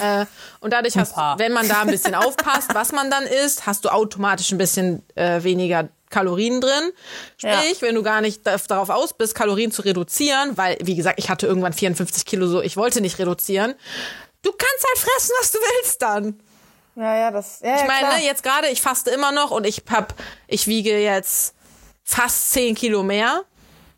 Äh, 0.00 0.26
und 0.60 0.72
dadurch 0.72 0.96
hast, 0.96 1.16
wenn 1.38 1.52
man 1.52 1.68
da 1.68 1.82
ein 1.82 1.88
bisschen 1.88 2.14
aufpasst, 2.14 2.74
was 2.74 2.92
man 2.92 3.10
dann 3.10 3.24
isst, 3.24 3.66
hast 3.66 3.84
du 3.84 3.90
automatisch 3.90 4.52
ein 4.52 4.58
bisschen 4.58 5.02
äh, 5.14 5.42
weniger 5.42 5.88
Kalorien 6.10 6.60
drin. 6.60 6.92
Sprich, 7.36 7.80
ja. 7.80 7.82
wenn 7.82 7.94
du 7.94 8.02
gar 8.02 8.20
nicht 8.20 8.46
darauf 8.46 8.90
aus 8.90 9.12
bist, 9.12 9.34
Kalorien 9.34 9.72
zu 9.72 9.82
reduzieren, 9.82 10.56
weil, 10.56 10.78
wie 10.80 10.94
gesagt, 10.94 11.18
ich 11.18 11.28
hatte 11.28 11.46
irgendwann 11.46 11.72
54 11.72 12.24
Kilo 12.24 12.46
so, 12.46 12.62
ich 12.62 12.76
wollte 12.76 13.00
nicht 13.00 13.18
reduzieren. 13.18 13.74
Du 14.42 14.52
kannst 14.52 14.86
halt 14.86 14.98
fressen, 14.98 15.32
was 15.40 15.50
du 15.50 15.58
willst 15.58 16.02
dann. 16.02 16.40
Ja, 16.94 17.16
ja, 17.16 17.30
das. 17.30 17.60
Ja, 17.60 17.74
ich 17.74 17.80
ja, 17.82 17.86
meine, 17.86 18.08
klar. 18.08 18.20
jetzt 18.20 18.42
gerade, 18.42 18.68
ich 18.68 18.80
faste 18.80 19.10
immer 19.10 19.32
noch 19.32 19.50
und 19.50 19.66
ich 19.66 19.82
hab, 19.90 20.14
ich 20.46 20.66
wiege 20.66 20.98
jetzt 20.98 21.54
fast 22.04 22.52
10 22.52 22.74
Kilo 22.74 23.02
mehr. 23.02 23.42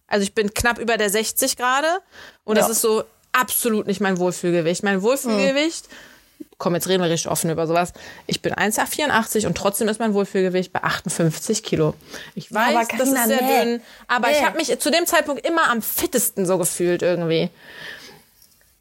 Also 0.09 0.25
ich 0.25 0.35
bin 0.35 0.53
knapp 0.53 0.79
über 0.79 0.97
der 0.97 1.11
60 1.11 1.57
gerade. 1.57 2.01
Und 2.45 2.57
ja. 2.57 2.63
das 2.63 2.71
ist 2.71 2.81
so 2.81 3.05
absolut 3.40 3.86
nicht 3.86 4.01
mein 4.01 4.19
Wohlfühlgewicht. 4.19 4.82
Mein 4.82 5.02
Wohlfühlgewicht, 5.02 5.89
mhm. 5.89 6.47
komm, 6.59 6.74
jetzt 6.74 6.89
reden 6.89 7.02
wir 7.02 7.10
richtig 7.10 7.31
offen 7.31 7.51
über 7.51 7.66
sowas. 7.66 7.93
Ich 8.27 8.43
bin 8.43 8.55
1,84 8.55 9.47
und 9.47 9.56
trotzdem 9.56 9.89
ist 9.89 10.01
mein 10.01 10.15
Wohlfühlgewicht 10.15 10.73
bei 10.73 10.82
58 10.82 11.62
Kilo. 11.62 11.94
Ich 12.35 12.52
weiß, 12.52 12.89
ja, 12.90 12.98
das 12.98 13.09
ist 13.09 13.24
sehr 13.27 13.43
nee. 13.43 13.65
dünn. 13.65 13.82
Aber 14.06 14.28
nee. 14.28 14.35
ich 14.35 14.44
habe 14.44 14.56
mich 14.56 14.78
zu 14.78 14.90
dem 14.90 15.06
Zeitpunkt 15.06 15.47
immer 15.47 15.70
am 15.70 15.82
fittesten 15.82 16.47
so 16.47 16.59
gefühlt 16.59 17.02
irgendwie. 17.02 17.51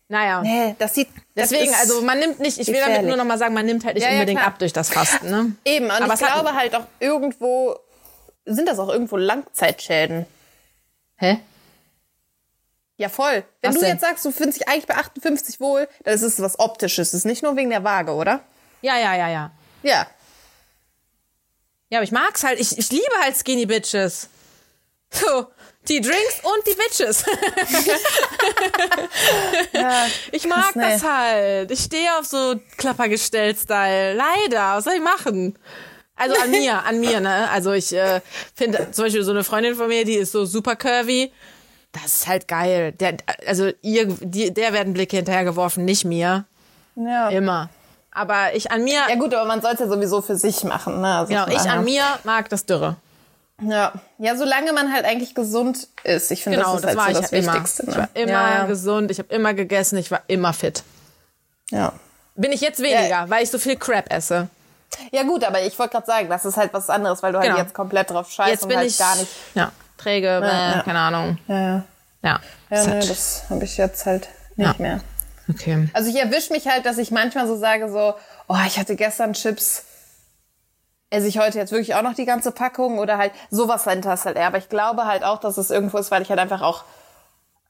Naja. 0.09 0.41
Nee, 0.41 0.75
das 0.79 0.95
sieht. 0.95 1.09
Deswegen, 1.35 1.73
also 1.79 2.01
man 2.01 2.19
nimmt 2.19 2.39
nicht, 2.39 2.57
ich 2.57 2.67
will 2.67 2.79
damit 2.79 3.03
nur 3.05 3.17
noch 3.17 3.25
mal 3.25 3.37
sagen, 3.37 3.53
man 3.53 3.65
nimmt 3.65 3.85
halt 3.85 3.95
nicht 3.95 4.05
ja, 4.05 4.11
unbedingt 4.13 4.39
ja, 4.39 4.47
ab 4.47 4.57
durch 4.57 4.73
das 4.73 4.89
Fasten. 4.89 5.29
Ne? 5.29 5.51
Eben, 5.65 5.85
und 5.85 5.91
Aber 5.91 6.13
ich 6.13 6.19
glaube 6.19 6.53
halt 6.53 6.75
auch 6.75 6.85
irgendwo, 6.99 7.77
sind 8.45 8.67
das 8.67 8.79
auch 8.79 8.89
irgendwo 8.89 9.17
Langzeitschäden. 9.17 10.25
Hä? 11.17 11.39
Ja, 12.97 13.09
voll. 13.09 13.43
Wenn 13.61 13.69
was 13.69 13.75
du 13.75 13.81
denn? 13.81 13.91
jetzt 13.91 14.01
sagst, 14.01 14.25
du 14.25 14.31
findest 14.31 14.59
dich 14.59 14.67
eigentlich 14.67 14.87
bei 14.87 14.95
58 14.95 15.59
wohl, 15.59 15.87
dann 16.03 16.15
ist 16.15 16.23
es 16.23 16.41
was 16.41 16.59
Optisches. 16.59 17.11
Das 17.11 17.19
ist 17.19 17.25
nicht 17.25 17.43
nur 17.43 17.55
wegen 17.55 17.69
der 17.69 17.83
Waage, 17.83 18.11
oder? 18.11 18.41
Ja, 18.81 18.97
ja, 18.97 19.15
ja, 19.15 19.29
ja. 19.29 19.51
Ja. 19.83 20.07
Ja, 21.89 21.99
aber 21.99 22.03
ich 22.03 22.11
mag's 22.11 22.43
halt. 22.43 22.59
Ich, 22.59 22.77
ich 22.77 22.91
liebe 22.91 23.13
halt 23.21 23.35
Skinny 23.37 23.65
Bitches. 23.65 24.29
So, 25.09 25.47
die 25.87 26.01
Drinks 26.01 26.41
und 26.43 26.67
die 26.67 26.75
Bitches. 26.75 27.23
ja, 29.71 30.05
ich 30.31 30.45
mag 30.47 30.73
das, 30.73 31.03
halt. 31.03 31.71
Ich 31.71 31.79
stehe 31.81 32.17
auf 32.19 32.25
so 32.25 32.59
Klappergestell-Style. 32.77 34.15
Leider, 34.15 34.75
was 34.75 34.83
soll 34.83 34.95
ich 34.95 35.01
machen? 35.01 35.57
Also 36.15 36.35
an 36.41 36.49
mir, 36.49 36.83
an 36.83 36.99
mir, 36.99 37.19
ne? 37.19 37.49
Also 37.51 37.71
ich 37.73 37.93
äh, 37.93 38.21
finde 38.55 38.89
zum 38.91 39.05
Beispiel 39.05 39.23
so 39.23 39.31
eine 39.31 39.43
Freundin 39.43 39.75
von 39.75 39.87
mir, 39.87 40.03
die 40.03 40.15
ist 40.15 40.31
so 40.31 40.45
super 40.45 40.75
curvy. 40.75 41.31
Das 41.91 42.05
ist 42.05 42.27
halt 42.27 42.47
geil. 42.47 42.91
Der, 42.93 43.17
also 43.45 43.71
ihr, 43.81 44.07
die, 44.07 44.53
der 44.53 44.73
werden 44.73 44.93
Blicke 44.93 45.17
hinterhergeworfen, 45.17 45.85
nicht 45.85 46.05
mir. 46.05 46.45
Ja. 46.95 47.29
Immer. 47.29 47.69
Aber 48.11 48.55
ich 48.55 48.71
an 48.71 48.83
mir. 48.83 49.01
Ja 49.09 49.15
gut, 49.15 49.33
aber 49.33 49.45
man 49.45 49.61
soll 49.61 49.73
es 49.73 49.79
ja 49.79 49.87
sowieso 49.87 50.21
für 50.21 50.35
sich 50.35 50.63
machen. 50.63 51.01
Ne? 51.01 51.15
Also 51.17 51.33
genau, 51.33 51.47
ich 51.47 51.69
an 51.69 51.83
mir 51.83 52.03
mag 52.23 52.49
das 52.49 52.65
Dürre. 52.65 52.95
Ja, 53.61 53.93
ja, 54.19 54.35
solange 54.35 54.71
man 54.71 54.93
halt 54.93 55.05
eigentlich 55.05 55.33
gesund 55.33 55.87
ist. 56.03 56.31
Ich 56.31 56.43
finde, 56.43 56.59
genau, 56.59 56.73
das 56.73 56.83
ist 56.83 56.95
das 56.95 57.05
halt 57.05 57.15
so 57.15 57.21
das 57.21 57.31
Wichtigste. 57.31 57.83
Immer. 57.83 57.97
Ne? 57.97 58.09
Ich 58.13 58.19
war 58.19 58.23
immer 58.23 58.55
ja, 58.59 58.65
gesund, 58.65 59.11
ich 59.11 59.19
habe 59.19 59.33
immer 59.33 59.53
gegessen, 59.53 59.97
ich 59.97 60.11
war 60.11 60.21
immer 60.27 60.53
fit. 60.53 60.83
Ja. 61.71 61.93
Bin 62.35 62.51
ich 62.51 62.61
jetzt 62.61 62.79
weniger, 62.79 63.07
ja. 63.07 63.29
weil 63.29 63.43
ich 63.43 63.49
so 63.49 63.57
viel 63.57 63.75
Crap 63.75 64.11
esse. 64.11 64.47
Ja 65.11 65.23
gut, 65.23 65.43
aber 65.43 65.61
ich 65.63 65.77
wollte 65.77 65.93
gerade 65.93 66.05
sagen, 66.05 66.29
das 66.29 66.45
ist 66.45 66.55
halt 66.55 66.71
was 66.73 66.89
anderes, 66.89 67.21
weil 67.23 67.33
du 67.33 67.39
halt 67.39 67.49
genau. 67.49 67.59
jetzt 67.59 67.73
komplett 67.73 68.09
drauf 68.09 68.31
scheißt 68.31 68.51
jetzt 68.51 68.65
und 68.65 68.75
halt 68.75 68.87
ich 68.87 68.97
gar 68.97 69.15
nicht 69.15 69.31
ja, 69.55 69.71
träge, 69.97 70.37
äh, 70.37 70.81
keine 70.83 70.99
Ahnung. 70.99 71.37
Ja, 71.47 71.59
ja. 71.59 71.83
Ja, 72.23 72.39
ja 72.69 72.85
nee, 72.85 72.99
das 72.99 73.43
habe 73.49 73.63
ich 73.63 73.77
jetzt 73.77 74.05
halt 74.05 74.27
nicht 74.55 74.79
mehr. 74.79 75.01
Okay. 75.49 75.87
Also 75.93 76.09
ich 76.09 76.17
erwische 76.17 76.51
mich 76.51 76.67
halt, 76.67 76.85
dass 76.85 76.97
ich 76.97 77.11
manchmal 77.11 77.47
so 77.47 77.55
sage 77.55 77.89
so, 77.89 78.15
oh, 78.47 78.57
ich 78.65 78.77
hatte 78.77 78.95
gestern 78.95 79.33
Chips 79.33 79.85
esse 81.09 81.27
ich 81.27 81.39
heute 81.39 81.57
jetzt 81.57 81.71
wirklich 81.71 81.95
auch 81.95 82.01
noch 82.01 82.15
die 82.15 82.25
ganze 82.25 82.51
Packung 82.51 82.99
oder 82.99 83.17
halt 83.17 83.31
sowas 83.49 83.85
halt 83.85 84.03
das 84.05 84.25
halt 84.25 84.37
eher. 84.37 84.47
Aber 84.47 84.57
ich 84.57 84.69
glaube 84.69 85.05
halt 85.05 85.23
auch, 85.23 85.39
dass 85.39 85.57
es 85.57 85.69
irgendwo 85.69 85.97
ist, 85.97 86.11
weil 86.11 86.21
ich 86.21 86.29
halt 86.29 86.39
einfach 86.39 86.61
auch, 86.61 86.83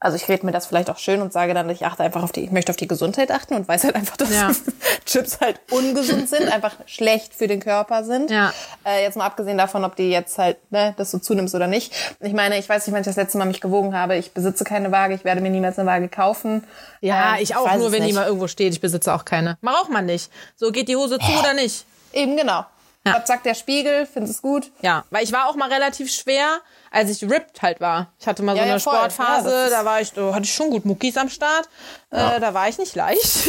also 0.00 0.16
ich 0.16 0.28
rede 0.28 0.46
mir 0.46 0.52
das 0.52 0.66
vielleicht 0.66 0.90
auch 0.90 0.98
schön 0.98 1.20
und 1.20 1.32
sage 1.32 1.54
dann, 1.54 1.68
ich 1.70 1.84
achte 1.84 2.04
einfach 2.04 2.22
auf 2.22 2.30
die, 2.30 2.44
ich 2.44 2.52
möchte 2.52 2.70
auf 2.70 2.76
die 2.76 2.86
Gesundheit 2.86 3.32
achten 3.32 3.54
und 3.54 3.66
weiß 3.66 3.84
halt 3.84 3.96
einfach, 3.96 4.16
dass 4.16 4.32
ja. 4.32 4.50
Chips 5.06 5.40
halt 5.40 5.60
ungesund 5.70 6.28
sind, 6.28 6.52
einfach 6.52 6.76
schlecht 6.86 7.34
für 7.34 7.48
den 7.48 7.58
Körper 7.60 8.04
sind. 8.04 8.30
Ja. 8.30 8.52
Äh, 8.84 9.02
jetzt 9.02 9.16
mal 9.16 9.26
abgesehen 9.26 9.58
davon, 9.58 9.84
ob 9.84 9.96
die 9.96 10.10
jetzt 10.10 10.38
halt, 10.38 10.58
ne, 10.70 10.94
dass 10.96 11.10
du 11.10 11.18
zunimmst 11.18 11.54
oder 11.54 11.66
nicht. 11.66 11.92
Ich 12.20 12.32
meine, 12.32 12.58
ich 12.58 12.68
weiß 12.68 12.86
nicht, 12.86 12.92
wann 12.92 13.00
ich 13.00 13.06
das 13.06 13.16
letzte 13.16 13.38
Mal 13.38 13.46
mich 13.46 13.60
gewogen 13.60 13.94
habe. 13.94 14.16
Ich 14.16 14.32
besitze 14.32 14.62
keine 14.62 14.92
Waage, 14.92 15.14
ich 15.14 15.24
werde 15.24 15.40
mir 15.40 15.50
niemals 15.50 15.78
eine 15.78 15.88
Waage 15.88 16.08
kaufen. 16.08 16.64
Ja, 17.00 17.36
äh, 17.36 17.42
ich 17.42 17.56
auch, 17.56 17.64
nur 17.76 17.90
wenn 17.90 18.02
nicht. 18.02 18.10
die 18.10 18.14
mal 18.14 18.26
irgendwo 18.26 18.46
steht. 18.46 18.72
Ich 18.72 18.80
besitze 18.80 19.12
auch 19.12 19.24
keine. 19.24 19.58
Braucht 19.62 19.90
man 19.90 20.06
nicht. 20.06 20.30
So 20.54 20.70
geht 20.70 20.88
die 20.88 20.96
Hose 20.96 21.18
zu 21.18 21.32
oder 21.38 21.54
nicht. 21.54 21.84
Eben 22.12 22.36
genau. 22.36 22.64
Ja. 23.04 23.14
Was 23.14 23.26
sagt 23.26 23.46
der 23.46 23.54
Spiegel? 23.54 24.06
Findest 24.06 24.36
es 24.36 24.42
gut? 24.42 24.70
Ja, 24.82 25.04
weil 25.10 25.24
ich 25.24 25.32
war 25.32 25.48
auch 25.48 25.56
mal 25.56 25.72
relativ 25.72 26.12
schwer, 26.12 26.60
als 26.90 27.10
ich 27.10 27.28
ripped 27.28 27.62
halt 27.62 27.80
war. 27.80 28.12
Ich 28.18 28.26
hatte 28.26 28.42
mal 28.42 28.52
so 28.52 28.58
ja, 28.58 28.62
eine 28.64 28.72
ja, 28.72 28.80
Sportphase, 28.80 29.50
ja, 29.50 29.70
da 29.70 29.84
war 29.84 30.00
ich, 30.00 30.12
da 30.12 30.34
hatte 30.34 30.44
ich 30.44 30.54
schon 30.54 30.70
gut 30.70 30.84
Muckis 30.84 31.16
am 31.16 31.28
Start. 31.28 31.68
Äh, 32.10 32.40
da 32.40 32.54
war 32.54 32.68
ich 32.68 32.78
nicht 32.78 32.94
leicht. 32.94 33.48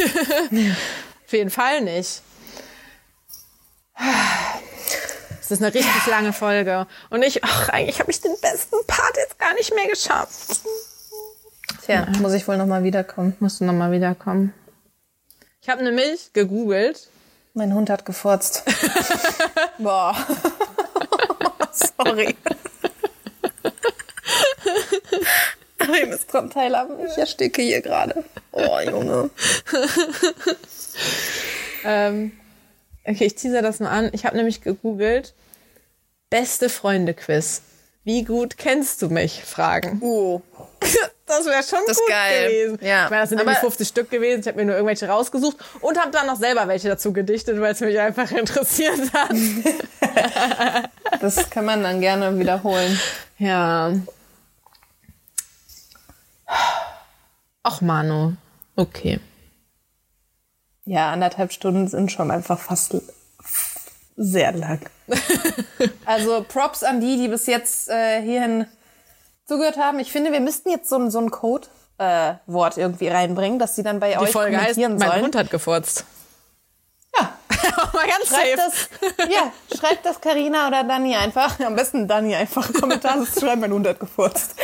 Auf 1.26 1.32
jeden 1.32 1.50
Fall 1.50 1.80
nicht. 1.80 2.22
Es 5.40 5.50
ist 5.50 5.62
eine 5.62 5.74
richtig 5.74 6.06
lange 6.06 6.32
Folge. 6.32 6.86
Und 7.10 7.22
ich, 7.22 7.44
ach, 7.44 7.68
eigentlich 7.70 8.00
habe 8.00 8.10
ich 8.10 8.20
den 8.20 8.36
besten 8.40 8.76
Part 8.86 9.16
jetzt 9.16 9.38
gar 9.38 9.54
nicht 9.54 9.74
mehr 9.74 9.88
geschafft. 9.88 10.60
Tja, 11.84 12.06
muss 12.20 12.32
ich 12.34 12.46
wohl 12.46 12.56
nochmal 12.56 12.84
wiederkommen. 12.84 13.36
Musst 13.40 13.60
du 13.60 13.64
nochmal 13.64 13.92
wiederkommen. 13.92 14.54
Ich 15.62 15.68
habe 15.68 15.82
nämlich 15.82 16.32
gegoogelt, 16.32 17.08
mein 17.52 17.74
Hund 17.74 17.90
hat 17.90 18.06
gefurzt. 18.06 18.62
Boah. 19.78 20.16
Sorry. 21.72 22.36
Dran 26.26 26.50
teilhaben. 26.50 26.96
Ich 27.06 27.16
ersticke 27.16 27.62
hier 27.62 27.80
gerade. 27.80 28.24
Oh, 28.52 28.78
Junge. 28.84 29.30
ähm, 31.84 32.32
okay, 33.04 33.26
ich 33.26 33.34
teaser 33.34 33.62
das 33.62 33.80
mal 33.80 33.90
an. 33.90 34.10
Ich 34.12 34.24
habe 34.24 34.36
nämlich 34.36 34.62
gegoogelt. 34.62 35.34
Beste 36.30 36.68
Freunde-Quiz. 36.68 37.62
Wie 38.04 38.24
gut 38.24 38.56
kennst 38.56 39.02
du 39.02 39.08
mich? 39.08 39.42
Fragen. 39.44 40.00
Oh. 40.02 40.42
Das 41.26 41.46
wäre 41.46 41.62
schon 41.62 41.78
das 41.86 41.96
gut 41.96 42.08
geil. 42.08 42.48
gewesen. 42.48 42.78
Ja. 42.84 43.04
Ich 43.04 43.10
meine, 43.10 43.22
das 43.22 43.28
sind 43.28 43.40
aber 43.40 43.54
50 43.54 43.86
Stück 43.86 44.10
gewesen. 44.10 44.40
Ich 44.40 44.48
habe 44.48 44.58
mir 44.58 44.64
nur 44.64 44.74
irgendwelche 44.74 45.06
rausgesucht 45.06 45.56
und 45.80 45.96
habe 45.96 46.10
dann 46.10 46.26
noch 46.26 46.34
selber 46.34 46.66
welche 46.66 46.88
dazu 46.88 47.12
gedichtet, 47.12 47.60
weil 47.60 47.72
es 47.72 47.78
mich 47.78 47.96
einfach 48.00 48.32
interessiert 48.32 49.12
hat. 49.12 49.30
das 51.20 51.48
kann 51.50 51.66
man 51.66 51.84
dann 51.84 52.00
gerne 52.00 52.36
wiederholen. 52.36 52.98
Ja. 53.38 53.92
Ach, 57.62 57.80
Manu. 57.80 58.34
Okay. 58.76 59.20
Ja, 60.84 61.12
anderthalb 61.12 61.52
Stunden 61.52 61.88
sind 61.88 62.10
schon 62.10 62.30
einfach 62.30 62.58
fast 62.58 62.96
sehr 64.16 64.52
lang. 64.52 64.80
also 66.04 66.44
Props 66.46 66.82
an 66.82 67.00
die, 67.00 67.16
die 67.16 67.28
bis 67.28 67.46
jetzt 67.46 67.88
äh, 67.88 68.20
hierhin 68.22 68.66
zugehört 69.46 69.76
haben. 69.76 69.98
Ich 69.98 70.12
finde, 70.12 70.32
wir 70.32 70.40
müssten 70.40 70.70
jetzt 70.70 70.88
so, 70.88 70.96
ein 70.96 71.10
so 71.10 71.18
ein 71.18 71.30
Code-Wort 71.30 72.76
äh, 72.76 72.80
irgendwie 72.80 73.08
reinbringen, 73.08 73.58
dass 73.58 73.76
sie 73.76 73.82
dann 73.82 74.00
bei 74.00 74.12
Die 74.12 74.18
euch 74.18 74.30
Folge 74.30 74.56
heißt, 74.56 74.74
kommentieren 74.74 74.96
mein 74.98 75.10
sollen. 75.10 75.22
Hund 75.24 75.36
hat 75.36 75.50
gefurzt. 75.50 76.04
Ja, 77.18 77.32
Mal 77.92 78.06
ganz 78.06 78.28
schreibt 78.28 78.56
safe. 78.56 78.88
das, 79.16 79.28
ja, 79.28 79.52
schreibt 79.76 80.06
das 80.06 80.20
Karina 80.20 80.68
oder 80.68 80.84
Dani 80.84 81.16
einfach. 81.16 81.58
Am 81.60 81.74
besten 81.76 82.06
Dani 82.06 82.34
einfach 82.34 82.72
Kommentar 82.80 83.24
schreiben, 83.26 83.60
mein 83.62 83.72
Hund 83.72 83.86
hat 83.86 84.00
gefurzt. 84.00 84.54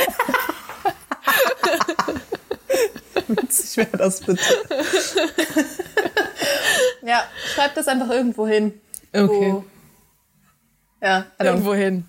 Witzig 3.29 3.77
wäre 3.79 3.97
das 3.97 4.21
bitte. 4.21 4.41
ja, 7.03 7.25
schreibt 7.55 7.77
das 7.77 7.89
einfach 7.89 8.11
irgendwo 8.11 8.47
hin. 8.47 8.81
Okay. 9.13 9.53
Wo, 9.53 9.65
ja, 11.03 11.27
also 11.39 11.53
Irgendwo 11.53 11.75
hin. 11.75 12.05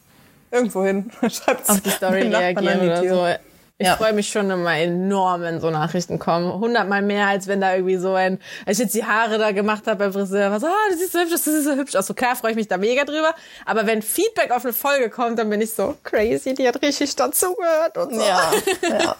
irgendwo 0.52 0.84
hin. 0.86 1.12
Schreibt 1.30 1.70
Auf 1.70 1.82
die 1.82 1.90
Story 1.90 2.22
reagieren 2.28 2.82
oder 2.82 3.08
so. 3.08 3.47
Ich 3.80 3.86
Ja. 3.86 3.96
freue 3.96 4.14
mich 4.14 4.30
schon 4.30 4.50
immer 4.50 4.76
enorm, 4.76 5.42
wenn 5.42 5.62
so 5.62 5.70
Nachrichten 5.70 6.18
kommen. 6.18 6.52
Hundertmal 6.52 7.04
mehr, 7.04 7.28
als 7.28 7.46
wenn 7.46 7.62
da 7.62 7.76
irgendwie 7.76 7.98
so 7.98 8.16
ein, 8.16 8.40
als 8.66 8.80
ich 8.80 8.86
jetzt 8.86 8.96
die 8.96 9.06
Haare 9.06 9.38
da 9.38 9.52
gemacht 9.52 9.86
habe 9.86 9.98
beim 9.98 10.14
Friseur, 10.14 10.50
was, 10.52 10.64
ah, 10.64 10.74
das 10.90 11.00
ist 11.00 11.12
so 11.12 11.20
hübsch, 11.20 11.32
das 11.32 11.46
ist 11.46 11.64
so 11.66 11.76
hübsch. 11.76 11.96
Also 11.96 12.16
klar 12.16 12.36
freue 12.36 12.52
ich 12.52 12.58
mich 12.58 12.68
da 12.68 12.78
mega 12.78 13.04
drüber. 13.04 13.36
Aber 13.66 13.86
wenn 13.86 14.02
Feedback 14.02 14.50
auf 14.50 14.64
eine 14.66 14.74
Folge 14.74 15.12
kommt, 15.12 15.38
dann 15.38 15.50
bin 15.52 15.62
ich 15.62 15.72
so 15.74 15.96
crazy, 16.04 16.56
die 16.56 16.68
hat 16.68 16.82
richtig 16.82 17.16
dazugehört 17.16 17.98
und 17.98 18.16
so. 18.16 18.22
Ja, 18.22 18.52
ja. 18.90 19.16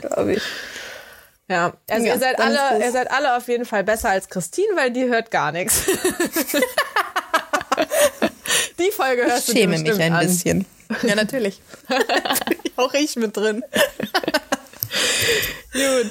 glaube 0.00 0.32
ich. 0.34 0.42
Ja, 1.48 1.72
also 1.88 2.06
Ja, 2.06 2.14
ihr 2.14 2.18
seid 2.20 2.40
alle, 2.40 2.58
gut. 2.74 2.82
ihr 2.84 2.90
seid 2.92 3.10
alle 3.12 3.36
auf 3.36 3.46
jeden 3.48 3.64
Fall 3.66 3.84
besser 3.84 4.10
als 4.10 4.28
Christine, 4.28 4.68
weil 4.74 4.90
die 4.90 5.04
hört 5.08 5.30
gar 5.30 5.52
nichts. 5.52 5.82
die 8.78 8.90
Folge 8.90 9.22
hörst 9.26 9.48
du 9.48 9.52
dir 9.52 9.60
schäme 9.60 9.78
mich 9.78 10.00
ein 10.00 10.12
an. 10.12 10.26
bisschen. 10.26 10.66
Ja, 11.02 11.14
natürlich. 11.14 11.60
Auch 12.76 12.94
ich 12.94 13.16
mit 13.16 13.36
drin. 13.36 13.62
Gut. 15.72 16.10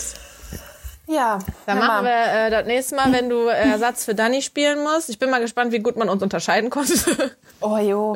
Ja, 1.08 1.40
Dann 1.66 1.80
machen 1.80 2.06
wir 2.06 2.12
äh, 2.46 2.50
das 2.52 2.68
nächste 2.68 2.96
Mal, 2.96 3.12
wenn 3.12 3.30
du 3.30 3.48
äh, 3.48 3.72
Ersatz 3.72 4.06
für 4.06 4.14
Danny 4.14 4.44
spielen 4.44 4.84
musst. 4.84 5.10
Ich 5.10 5.18
bin 5.18 5.32
mal 5.32 5.42
gespannt, 5.42 5.72
wie 5.72 5.80
gut 5.80 5.98
man 5.98 6.08
uns 6.08 6.22
unterscheiden 6.22 6.70
konnte. 6.70 6.94
Oh, 7.62 7.76
jo. 7.78 8.16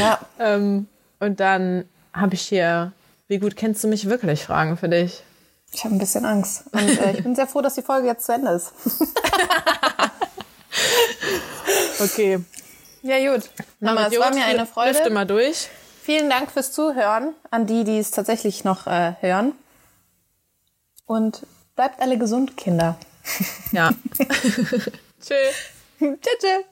Ja, 0.00 0.18
ähm, 0.38 0.86
und 1.20 1.38
dann 1.38 1.86
habe 2.14 2.32
ich 2.34 2.40
hier, 2.40 2.92
wie 3.28 3.38
gut 3.38 3.56
kennst 3.56 3.84
du 3.84 3.88
mich 3.88 4.08
wirklich, 4.08 4.44
Fragen 4.44 4.78
für 4.78 4.88
dich. 4.88 5.22
ich 5.70 5.84
habe 5.84 5.94
ein 5.94 5.98
bisschen 5.98 6.24
Angst. 6.24 6.62
Und 6.72 6.98
äh, 6.98 7.12
ich 7.12 7.22
bin 7.22 7.34
sehr 7.34 7.46
froh, 7.46 7.60
dass 7.60 7.74
die 7.74 7.82
Folge 7.82 8.06
jetzt 8.06 8.24
zu 8.24 8.32
Ende 8.32 8.52
ist. 8.52 8.72
Okay. 12.00 12.40
Ja, 13.02 13.32
gut. 13.32 13.50
Mama, 13.80 14.06
es 14.06 14.18
war 14.18 14.32
mir 14.32 14.44
eine 14.44 14.60
Lüfte 14.60 14.72
Freude. 14.72 15.10
mal 15.10 15.26
durch. 15.26 15.68
Vielen 16.02 16.30
Dank 16.30 16.50
fürs 16.50 16.72
Zuhören 16.72 17.34
an 17.50 17.66
die, 17.66 17.84
die 17.84 17.98
es 17.98 18.10
tatsächlich 18.10 18.64
noch 18.64 18.86
äh, 18.86 19.14
hören. 19.20 19.52
Und 21.06 21.46
bleibt 21.76 22.00
alle 22.00 22.18
gesund, 22.18 22.56
Kinder. 22.56 22.96
Ja. 23.72 23.90
Tschüss. 25.20 25.54
Tschüss. 25.98 26.18
tschüss. 26.40 26.64